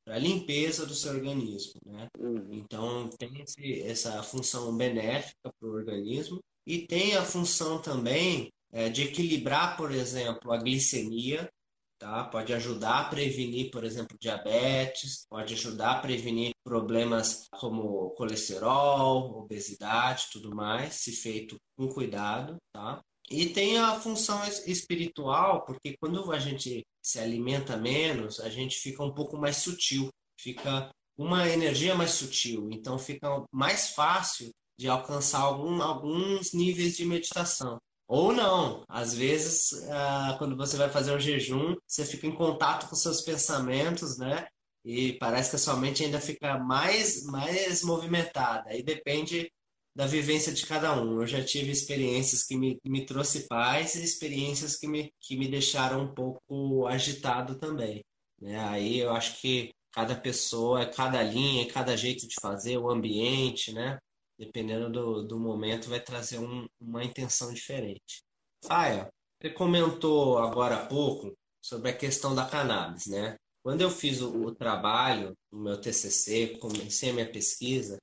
para 0.05 0.15
a 0.15 0.19
limpeza 0.19 0.85
do 0.85 0.93
seu 0.93 1.13
organismo. 1.13 1.79
Né? 1.85 2.07
Uhum. 2.19 2.47
Então, 2.51 3.09
tem 3.17 3.41
esse, 3.41 3.81
essa 3.81 4.21
função 4.21 4.75
benéfica 4.75 5.51
para 5.59 5.69
o 5.69 5.73
organismo 5.73 6.39
e 6.67 6.85
tem 6.85 7.15
a 7.15 7.23
função 7.23 7.81
também 7.81 8.51
é, 8.71 8.89
de 8.89 9.03
equilibrar, 9.03 9.77
por 9.77 9.91
exemplo, 9.91 10.51
a 10.51 10.57
glicemia, 10.57 11.49
tá? 11.99 12.25
Pode 12.25 12.53
ajudar 12.53 13.01
a 13.01 13.09
prevenir, 13.09 13.71
por 13.71 13.83
exemplo, 13.83 14.17
diabetes, 14.19 15.25
pode 15.29 15.53
ajudar 15.53 15.91
a 15.91 15.99
prevenir 15.99 16.51
problemas 16.63 17.47
como 17.59 18.11
colesterol, 18.11 19.39
obesidade, 19.39 20.27
tudo 20.31 20.55
mais, 20.55 20.95
se 20.95 21.11
feito 21.11 21.57
com 21.77 21.87
cuidado, 21.87 22.57
tá? 22.73 23.01
E 23.29 23.47
tem 23.47 23.79
a 23.79 23.99
função 23.99 24.39
espiritual, 24.67 25.65
porque 25.65 25.95
quando 25.99 26.31
a 26.31 26.39
gente 26.39 26.83
se 27.03 27.19
alimenta 27.19 27.75
menos, 27.75 28.39
a 28.39 28.49
gente 28.49 28.75
fica 28.77 29.03
um 29.03 29.13
pouco 29.13 29.37
mais 29.37 29.57
sutil, 29.57 30.09
fica 30.39 30.91
uma 31.17 31.47
energia 31.47 31.95
mais 31.95 32.11
sutil, 32.11 32.69
então 32.71 32.99
fica 32.99 33.43
mais 33.51 33.89
fácil 33.89 34.51
de 34.77 34.87
alcançar 34.87 35.39
algum, 35.39 35.81
alguns 35.81 36.53
níveis 36.53 36.97
de 36.97 37.05
meditação. 37.05 37.77
Ou 38.07 38.31
não. 38.33 38.83
Às 38.87 39.13
vezes, 39.15 39.73
ah, 39.89 40.35
quando 40.37 40.55
você 40.55 40.77
vai 40.77 40.89
fazer 40.89 41.15
um 41.15 41.19
jejum, 41.19 41.75
você 41.87 42.05
fica 42.05 42.27
em 42.27 42.35
contato 42.35 42.87
com 42.89 42.95
seus 42.95 43.21
pensamentos, 43.21 44.17
né? 44.17 44.47
E 44.83 45.13
parece 45.13 45.49
que 45.49 45.55
a 45.55 45.59
sua 45.59 45.75
mente 45.77 46.03
ainda 46.03 46.21
fica 46.21 46.59
mais, 46.59 47.23
mais 47.25 47.81
movimentada. 47.83 48.69
Aí 48.69 48.83
depende 48.83 49.51
da 49.95 50.05
vivência 50.05 50.53
de 50.53 50.65
cada 50.65 50.93
um. 51.01 51.21
Eu 51.21 51.27
já 51.27 51.43
tive 51.43 51.71
experiências 51.71 52.43
que 52.43 52.55
me, 52.55 52.77
me 52.85 53.05
trouxe 53.05 53.47
paz 53.47 53.95
e 53.95 54.03
experiências 54.03 54.75
que 54.77 54.87
me, 54.87 55.11
que 55.21 55.37
me 55.37 55.47
deixaram 55.47 56.03
um 56.03 56.13
pouco 56.13 56.85
agitado 56.87 57.55
também. 57.57 58.03
Né? 58.39 58.59
Aí 58.59 58.99
eu 58.99 59.11
acho 59.11 59.39
que 59.41 59.71
cada 59.91 60.15
pessoa, 60.15 60.85
cada 60.85 61.23
linha, 61.23 61.71
cada 61.71 61.95
jeito 61.95 62.27
de 62.27 62.35
fazer, 62.41 62.77
o 62.77 62.89
ambiente, 62.91 63.71
né? 63.73 63.97
Dependendo 64.37 64.89
do, 64.89 65.23
do 65.27 65.39
momento, 65.39 65.89
vai 65.89 65.99
trazer 65.99 66.39
um, 66.39 66.67
uma 66.79 67.03
intenção 67.03 67.53
diferente. 67.53 68.23
Faia, 68.63 69.09
você 69.41 69.49
comentou 69.49 70.37
agora 70.37 70.75
há 70.75 70.85
pouco 70.85 71.33
sobre 71.61 71.89
a 71.89 71.97
questão 71.97 72.33
da 72.33 72.45
cannabis, 72.45 73.07
né? 73.07 73.35
Quando 73.63 73.81
eu 73.81 73.89
fiz 73.89 74.21
o, 74.21 74.45
o 74.45 74.55
trabalho, 74.55 75.33
o 75.51 75.57
meu 75.57 75.79
TCC, 75.79 76.57
comecei 76.59 77.09
a 77.09 77.13
minha 77.13 77.31
pesquisa, 77.31 77.97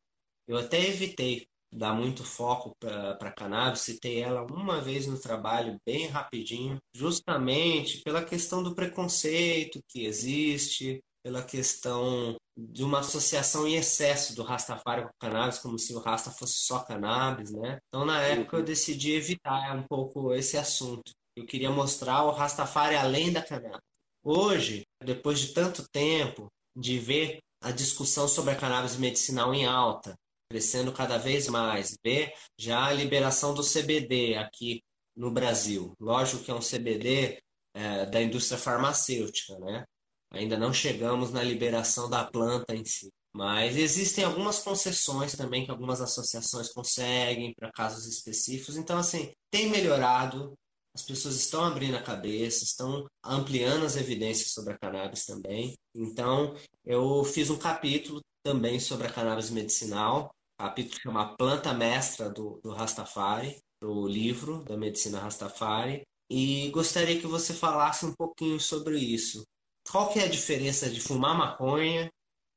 eu 0.49 0.57
até 0.57 0.81
evitei 0.89 1.47
dar 1.73 1.95
muito 1.95 2.23
foco 2.23 2.77
para 2.79 3.13
a 3.13 3.33
cannabis, 3.33 3.81
citei 3.81 4.21
ela 4.21 4.43
uma 4.43 4.81
vez 4.81 5.07
no 5.07 5.19
trabalho, 5.19 5.81
bem 5.87 6.07
rapidinho, 6.07 6.77
justamente 6.95 8.03
pela 8.03 8.25
questão 8.25 8.63
do 8.63 8.75
preconceito 8.75 9.81
que 9.89 10.05
existe, 10.05 11.01
pela 11.23 11.43
questão 11.43 12.37
de 12.57 12.85
uma 12.85 13.01
associação 13.01 13.67
em 13.67 13.77
excesso 13.77 14.35
do 14.35 14.43
Rastafari 14.43 15.03
com 15.05 15.11
cannabis, 15.19 15.59
como 15.59 15.79
se 15.79 15.95
o 15.95 15.99
Rasta 15.99 16.31
fosse 16.31 16.59
só 16.59 16.81
cannabis, 16.81 17.51
né? 17.51 17.79
Então, 17.89 18.05
na 18.05 18.21
época, 18.21 18.57
eu 18.57 18.63
decidi 18.63 19.13
evitar 19.13 19.77
um 19.77 19.83
pouco 19.85 20.35
esse 20.35 20.57
assunto. 20.57 21.13
Eu 21.37 21.47
queria 21.47 21.71
mostrar 21.71 22.25
o 22.25 22.33
Rastafari 22.33 22.97
além 22.97 23.33
da 23.33 23.43
cannabis. 23.43 23.81
Hoje, 24.23 24.83
depois 25.03 25.41
de 25.41 25.55
tanto 25.55 25.85
tempo 25.91 26.49
de 26.77 26.99
ver 26.99 27.39
a 27.61 27.71
discussão 27.71 28.29
sobre 28.29 28.53
a 28.53 28.57
cannabis 28.57 28.97
medicinal 28.97 29.55
em 29.55 29.65
alta, 29.65 30.15
crescendo 30.51 30.93
cada 30.93 31.17
vez 31.17 31.49
mais, 31.49 31.97
ver 32.05 32.35
já 32.59 32.87
a 32.87 32.93
liberação 32.93 33.55
do 33.55 33.63
CBD 33.63 34.37
aqui 34.37 34.83
no 35.17 35.31
Brasil. 35.31 35.93
Lógico 35.99 36.45
que 36.45 36.51
é 36.51 36.55
um 36.55 36.61
CBD 36.61 37.41
é, 37.75 38.07
da 38.07 38.21
indústria 38.21 38.59
farmacêutica, 38.59 39.59
né? 39.59 39.85
Ainda 40.33 40.59
não 40.59 40.73
chegamos 40.73 41.31
na 41.31 41.43
liberação 41.43 42.09
da 42.09 42.25
planta 42.25 42.75
em 42.75 42.85
si. 42.85 43.11
Mas 43.35 43.77
existem 43.77 44.25
algumas 44.25 44.59
concessões 44.59 45.35
também 45.35 45.65
que 45.65 45.71
algumas 45.71 46.01
associações 46.01 46.71
conseguem 46.71 47.55
para 47.55 47.73
casos 47.73 48.07
específicos. 48.07 48.77
Então, 48.77 48.99
assim, 48.99 49.33
tem 49.51 49.71
melhorado, 49.71 50.53
as 50.95 51.03
pessoas 51.03 51.37
estão 51.37 51.65
abrindo 51.65 51.97
a 51.97 52.03
cabeça, 52.03 52.65
estão 52.65 53.07
ampliando 53.25 53.85
as 53.85 53.97
evidências 53.97 54.53
sobre 54.53 54.75
a 54.75 54.79
cannabis 54.79 55.25
também. 55.25 55.75
Então, 55.95 56.55
eu 56.85 57.25
fiz 57.25 57.49
um 57.49 57.59
capítulo 57.59 58.21
também 58.43 58.79
sobre 58.81 59.07
a 59.07 59.13
cannabis 59.13 59.51
medicinal, 59.51 60.31
capítulo 60.59 60.97
que 60.97 61.03
chama 61.03 61.37
Planta 61.37 61.73
Mestra 61.73 62.29
do, 62.29 62.61
do 62.63 62.71
Rastafari, 62.71 63.59
do 63.81 64.07
livro 64.07 64.63
da 64.65 64.77
medicina 64.77 65.21
Rastafari. 65.21 66.03
E 66.31 66.71
gostaria 66.71 67.21
que 67.21 67.27
você 67.27 67.53
falasse 67.53 68.05
um 68.07 68.15
pouquinho 68.15 68.59
sobre 68.61 68.99
isso 68.99 69.43
qual 69.91 70.13
que 70.13 70.19
é 70.19 70.25
a 70.25 70.29
diferença 70.29 70.89
de 70.89 71.01
fumar 71.01 71.37
maconha 71.37 72.11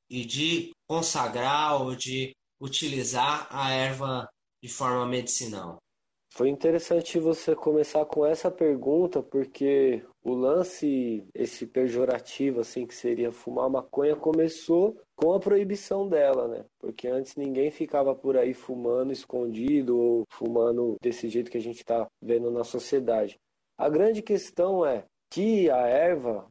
e 0.09 0.25
de 0.25 0.71
consagrar 0.87 1.81
ou 1.81 1.95
de 1.95 2.33
utilizar 2.61 3.47
a 3.49 3.71
erva 3.71 4.27
de 4.61 4.69
forma 4.69 5.05
medicinal? 5.05 5.77
Foi 6.35 6.49
interessante 6.49 7.17
você 7.17 7.55
começar 7.55 8.05
com 8.05 8.25
essa 8.25 8.51
pergunta, 8.51 9.23
porque 9.23 10.05
o 10.21 10.33
lance, 10.33 11.25
esse 11.33 11.65
pejorativo, 11.65 12.59
assim, 12.59 12.85
que 12.85 12.93
seria 12.93 13.31
fumar 13.31 13.69
maconha, 13.69 14.17
começou 14.17 14.99
com 15.15 15.33
a 15.33 15.39
proibição 15.39 16.09
dela, 16.09 16.49
né? 16.49 16.65
Porque 16.77 17.07
antes 17.07 17.37
ninguém 17.37 17.71
ficava 17.71 18.13
por 18.13 18.35
aí 18.35 18.53
fumando 18.53 19.13
escondido 19.13 19.97
ou 19.97 20.23
fumando 20.29 20.97
desse 21.01 21.29
jeito 21.29 21.49
que 21.49 21.57
a 21.57 21.61
gente 21.61 21.77
está 21.77 22.05
vendo 22.21 22.51
na 22.51 22.65
sociedade. 22.65 23.39
A 23.77 23.87
grande 23.87 24.21
questão 24.21 24.85
é 24.85 25.05
que 25.31 25.69
a 25.69 25.87
erva, 25.87 26.45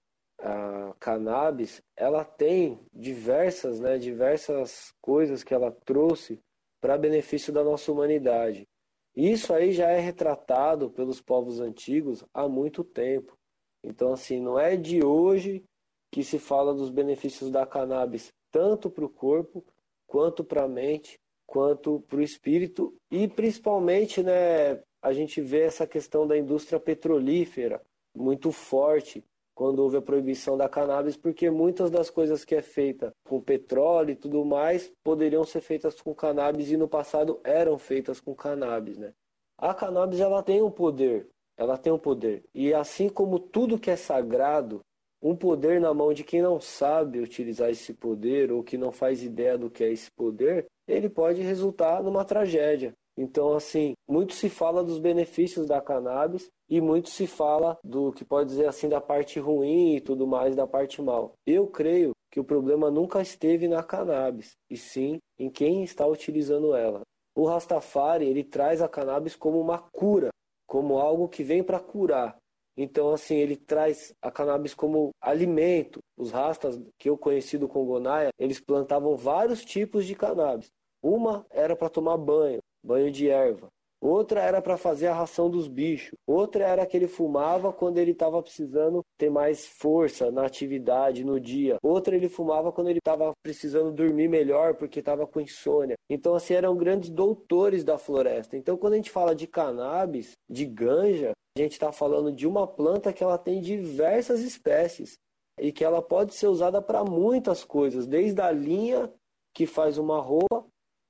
a 0.45 0.95
cannabis, 1.01 1.83
ela 1.97 2.23
tem 2.23 2.79
diversas, 2.93 3.81
né, 3.81 3.97
diversas 3.97 4.93
coisas 5.01 5.43
que 5.43 5.55
ela 5.55 5.73
trouxe 5.85 6.39
para 6.81 6.99
benefício 6.99 7.51
da 7.51 7.65
nossa 7.65 7.91
humanidade. 7.91 8.69
Isso 9.17 9.55
aí 9.55 9.73
já 9.73 9.89
é 9.89 9.99
retratado 9.99 10.91
pelos 10.91 11.21
povos 11.21 11.61
antigos 11.61 12.25
há 12.35 12.47
muito 12.47 12.85
tempo. 12.85 13.39
Então, 13.83 14.13
assim, 14.13 14.39
não 14.39 14.59
é 14.59 14.77
de 14.77 15.03
hoje 15.03 15.65
que 16.13 16.23
se 16.23 16.39
fala 16.39 16.75
dos 16.75 16.91
benefícios 16.91 17.51
da 17.51 17.67
cannabis, 17.67 18.33
tanto 18.53 18.91
para 18.91 19.05
o 19.05 19.09
corpo, 19.09 19.65
quanto 20.07 20.45
para 20.45 20.65
a 20.65 20.69
mente, 20.69 21.19
quanto 21.47 22.01
para 22.01 22.19
o 22.19 22.23
espírito, 22.23 22.95
e 23.11 23.27
principalmente, 23.27 24.23
né, 24.23 24.83
a 25.03 25.13
gente 25.13 25.41
vê 25.41 25.63
essa 25.63 25.87
questão 25.87 26.27
da 26.27 26.37
indústria 26.37 26.79
petrolífera 26.79 27.81
muito 28.15 28.53
forte, 28.53 29.25
quando 29.55 29.79
houve 29.79 29.97
a 29.97 30.03
proibição 30.03 30.57
da 30.57 30.69
cannabis, 30.69 31.17
porque 31.17 31.49
muitas 31.51 31.91
das 31.91 32.11
coisas 32.11 32.45
que 32.45 32.55
é 32.55 32.63
feita 32.63 33.13
com 33.25 33.41
petróleo 33.41 34.11
e 34.11 34.17
tudo 34.17 34.45
mais 34.45 34.93
poderiam 35.03 35.45
ser 35.45 35.61
feitas 35.61 36.01
com 36.01 36.15
cannabis 36.15 36.71
e 36.71 36.77
no 36.77 36.89
passado 36.89 37.41
eram 37.45 37.79
feitas 37.79 38.21
com 38.21 38.35
cannabis, 38.35 38.99
né? 38.99 39.13
A 39.57 39.73
cannabis 39.73 40.21
ela 40.21 40.43
tem 40.43 40.61
um 40.61 40.71
poder, 40.71 41.29
ela 41.57 41.79
tem 41.79 41.93
um 41.93 41.99
poder. 41.99 42.45
E 42.53 42.75
assim 42.75 43.09
como 43.09 43.39
tudo 43.39 43.79
que 43.79 43.91
é 43.91 43.97
sagrado, 43.97 44.81
um 45.23 45.35
poder 45.35 45.81
na 45.81 45.95
mão 45.95 46.13
de 46.13 46.25
quem 46.25 46.43
não 46.43 46.61
sabe 46.61 47.21
utilizar 47.21 47.71
esse 47.71 47.95
poder 47.95 48.53
ou 48.53 48.63
que 48.63 48.77
não 48.77 48.93
faz 48.93 49.23
ideia 49.23 49.57
do 49.57 49.71
que 49.71 49.85
é 49.85 49.91
esse 49.91 50.11
poder, 50.11 50.67
ele 50.87 51.09
pode 51.09 51.41
resultar 51.41 52.03
numa 52.03 52.25
tragédia. 52.25 52.93
Então, 53.17 53.55
assim, 53.55 53.95
muito 54.09 54.35
se 54.35 54.49
fala 54.49 54.83
dos 54.83 54.99
benefícios 54.99 55.67
da 55.67 55.81
cannabis 55.81 56.49
e 56.69 56.81
muito 56.81 57.11
se 57.11 57.27
fala 57.27 57.79
do 57.85 58.13
que 58.13 58.25
pode 58.25 58.49
dizer 58.49 58.67
assim 58.67 58.89
da 58.89 59.01
parte 59.01 59.39
ruim 59.39 59.97
e 59.97 60.01
tudo 60.01 60.27
mais 60.27 60.57
da 60.57 60.67
parte 60.67 61.01
mal. 61.01 61.35
Eu 61.47 61.67
creio 61.69 62.13
que 62.31 62.41
o 62.41 62.45
problema 62.45 62.91
nunca 62.91 63.23
esteve 63.23 63.69
na 63.69 63.83
cannabis, 63.83 64.57
e 64.69 64.77
sim 64.77 65.19
em 65.39 65.49
quem 65.49 65.85
está 65.85 66.05
utilizando 66.07 66.75
ela. 66.75 67.03
O 67.37 67.47
Rastafari, 67.47 68.27
ele 68.27 68.43
traz 68.43 68.83
a 68.83 68.89
cannabis 68.89 69.37
como 69.37 69.61
uma 69.61 69.79
cura, 69.79 70.31
como 70.67 70.99
algo 70.99 71.29
que 71.29 71.45
vem 71.45 71.63
para 71.63 71.79
curar. 71.79 72.37
Então, 72.77 73.13
assim, 73.13 73.37
ele 73.37 73.57
traz 73.57 74.13
a 74.21 74.31
cannabis 74.33 74.75
como 74.75 75.11
alimento. 75.21 76.01
Os 76.17 76.33
rastas 76.33 76.81
que 76.99 77.09
eu 77.09 77.17
conheci 77.17 77.57
do 77.57 77.69
Congonaia, 77.69 78.31
eles 78.39 78.61
plantavam 78.61 79.17
vários 79.17 79.65
tipos 79.65 80.05
de 80.05 80.17
cannabis. 80.17 80.71
Uma 81.01 81.47
era 81.51 81.77
para 81.77 81.89
tomar 81.89 82.17
banho, 82.17 82.61
banho 82.85 83.11
de 83.11 83.29
erva. 83.29 83.69
outra 84.01 84.43
era 84.43 84.61
para 84.61 84.77
fazer 84.77 85.07
a 85.07 85.15
ração 85.15 85.49
dos 85.49 85.67
bichos, 85.67 86.13
outra 86.27 86.65
era 86.67 86.85
que 86.85 86.95
ele 86.95 87.09
fumava 87.09 87.73
quando 87.73 87.97
ele 87.97 88.11
estava 88.11 88.43
precisando 88.43 89.01
ter 89.17 89.31
mais 89.31 89.67
força 89.67 90.31
na 90.31 90.45
atividade 90.45 91.25
no 91.25 91.41
dia, 91.41 91.79
outra 91.83 92.15
ele 92.15 92.29
fumava 92.29 92.71
quando 92.71 92.91
ele 92.91 92.99
estava 92.99 93.33
precisando 93.43 93.91
dormir 93.91 94.29
melhor 94.29 94.75
porque 94.75 94.99
estava 94.99 95.27
com 95.27 95.41
insônia. 95.41 95.97
Então, 96.11 96.35
assim, 96.35 96.53
eram 96.53 96.77
grandes 96.77 97.09
doutores 97.09 97.83
da 97.83 97.97
floresta. 97.97 98.59
Então, 98.59 98.77
quando 98.77 98.93
a 98.93 98.97
gente 98.97 99.11
fala 99.11 99.35
de 99.35 99.47
cannabis, 99.47 100.33
de 100.51 100.67
ganja, 100.67 101.33
a 101.57 101.61
gente 101.63 101.73
está 101.73 101.91
falando 101.91 102.31
de 102.31 102.47
uma 102.47 102.67
planta 102.67 103.13
que 103.13 103.25
ela 103.25 103.39
tem 103.39 103.61
diversas 103.61 104.41
espécies 104.41 105.15
e 105.59 105.73
que 105.73 105.85
ela 105.85 106.03
pode 106.03 106.35
ser 106.35 106.49
usada 106.49 106.83
para 106.83 107.05
muitas 107.05 107.65
coisas, 107.65 108.07
desde 108.07 108.41
a 108.43 108.51
linha 108.51 109.11
que 109.55 109.67
faz 109.67 109.97
uma 109.97 110.21
roupa 110.21 110.67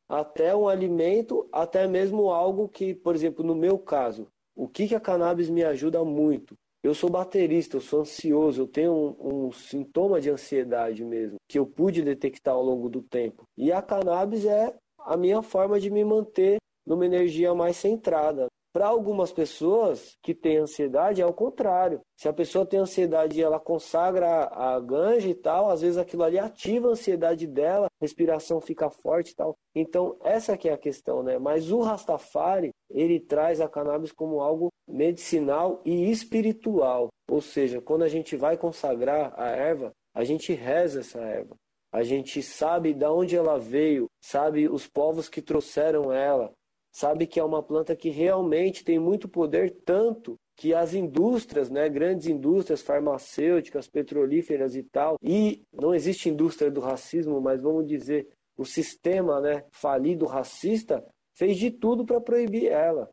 até 0.09 0.55
um 0.55 0.68
alimento, 0.68 1.48
até 1.52 1.86
mesmo 1.86 2.30
algo 2.30 2.68
que, 2.68 2.94
por 2.94 3.14
exemplo, 3.14 3.44
no 3.44 3.55
meu 3.55 3.78
caso, 3.78 4.28
o 4.55 4.68
que, 4.68 4.88
que 4.88 4.94
a 4.94 5.00
cannabis 5.00 5.50
me 5.50 5.64
ajuda 5.64 6.05
muito? 6.05 6.55
Eu 6.82 6.94
sou 6.94 7.09
baterista, 7.09 7.76
eu 7.76 7.80
sou 7.80 8.02
ansioso, 8.02 8.61
eu 8.61 8.66
tenho 8.66 8.92
um, 8.92 9.46
um, 9.46 9.52
sintoma 9.52 10.20
de 10.20 10.28
ansiedade 10.28 11.02
mesmo, 11.02 11.36
que 11.48 11.59
eu 11.59 11.66
pude 11.66 12.02
detectar 12.02 12.55
ao 12.55 12.62
longo 12.62 12.90
do 12.90 13.00
tempo. 13.00 13.44
E 13.57 13.72
a 13.72 13.80
cannabis 13.80 14.44
é 14.44 14.74
a 14.98 15.16
minha 15.16 15.40
forma 15.40 15.80
de 15.80 15.90
me 15.90 16.05
manter 16.05 16.59
numa 16.86 17.07
energia 17.07 17.55
mais 17.55 17.78
centrada. 17.78 18.48
Para 18.75 18.89
algumas 18.89 19.33
pessoas 19.33 20.18
que 20.20 20.35
têm 20.35 20.57
ansiedade, 20.57 21.22
é 21.22 21.27
o 21.27 21.33
contrário. 21.33 22.01
Se 22.18 22.29
a 22.29 22.33
pessoa 22.33 22.66
tem 22.66 22.81
ansiedade 22.81 23.39
e 23.39 23.43
ela 23.43 23.61
consagra 23.61 24.49
a 24.53 24.81
ganja 24.81 25.29
e 25.29 25.35
tal, 25.35 25.70
às 25.70 25.81
vezes 25.81 25.97
aquilo 25.97 26.25
ali 26.25 26.41
ativa 26.41 26.89
a 26.89 26.91
ansiedade 26.91 27.47
dela, 27.47 27.87
respiração 28.01 28.61
fica 28.61 28.91
forte 28.91 29.31
e 29.31 29.37
tal. 29.37 29.55
Então, 29.77 30.18
essa 30.25 30.57
que 30.57 30.68
é 30.68 30.72
a 30.72 30.79
questão, 30.79 31.22
né? 31.22 31.39
Mas 31.39 31.70
o 31.70 31.83
Rastafari, 31.83 32.70
ele 32.91 33.20
traz 33.20 33.61
a 33.61 33.68
cannabis 33.68 34.11
como 34.11 34.41
algo 34.41 34.72
medicinal 34.89 35.81
e 35.85 36.11
espiritual. 36.11 37.11
Ou 37.31 37.41
seja, 37.41 37.81
quando 37.81 38.03
a 38.03 38.09
gente 38.09 38.35
vai 38.35 38.57
consagrar 38.57 39.33
a 39.37 39.51
erva, 39.51 39.93
a 40.12 40.25
gente 40.25 40.53
reza 40.53 40.99
essa 40.99 41.20
erva. 41.20 41.55
A 41.93 42.03
gente 42.03 42.43
sabe 42.43 42.93
de 42.93 43.07
onde 43.07 43.37
ela 43.37 43.57
veio, 43.57 44.07
sabe 44.20 44.68
os 44.68 44.85
povos 44.85 45.29
que 45.29 45.41
trouxeram 45.41 46.12
ela, 46.12 46.51
sabe 46.95 47.26
que 47.26 47.40
é 47.40 47.45
uma 47.45 47.61
planta 47.61 47.97
que 47.97 48.09
realmente 48.09 48.84
tem 48.84 49.01
muito 49.01 49.28
poder, 49.28 49.82
tanto 49.84 50.38
que 50.57 50.72
as 50.72 50.95
indústrias, 50.95 51.68
né, 51.68 51.88
grandes 51.88 52.28
indústrias 52.28 52.80
farmacêuticas, 52.80 53.88
petrolíferas 53.88 54.76
e 54.76 54.84
tal, 54.84 55.18
e 55.20 55.64
não 55.72 55.92
existe 55.92 56.28
indústria 56.28 56.70
do 56.70 56.80
racismo, 56.80 57.40
mas 57.40 57.61
vamos 57.61 57.88
dizer, 57.88 58.28
o 58.57 58.64
sistema 58.64 59.40
né, 59.40 59.64
falido 59.72 60.24
racista 60.24 61.05
fez 61.36 61.59
de 61.59 61.72
tudo 61.72 62.07
para 62.07 62.20
proibir 62.20 62.66
ela. 62.66 63.11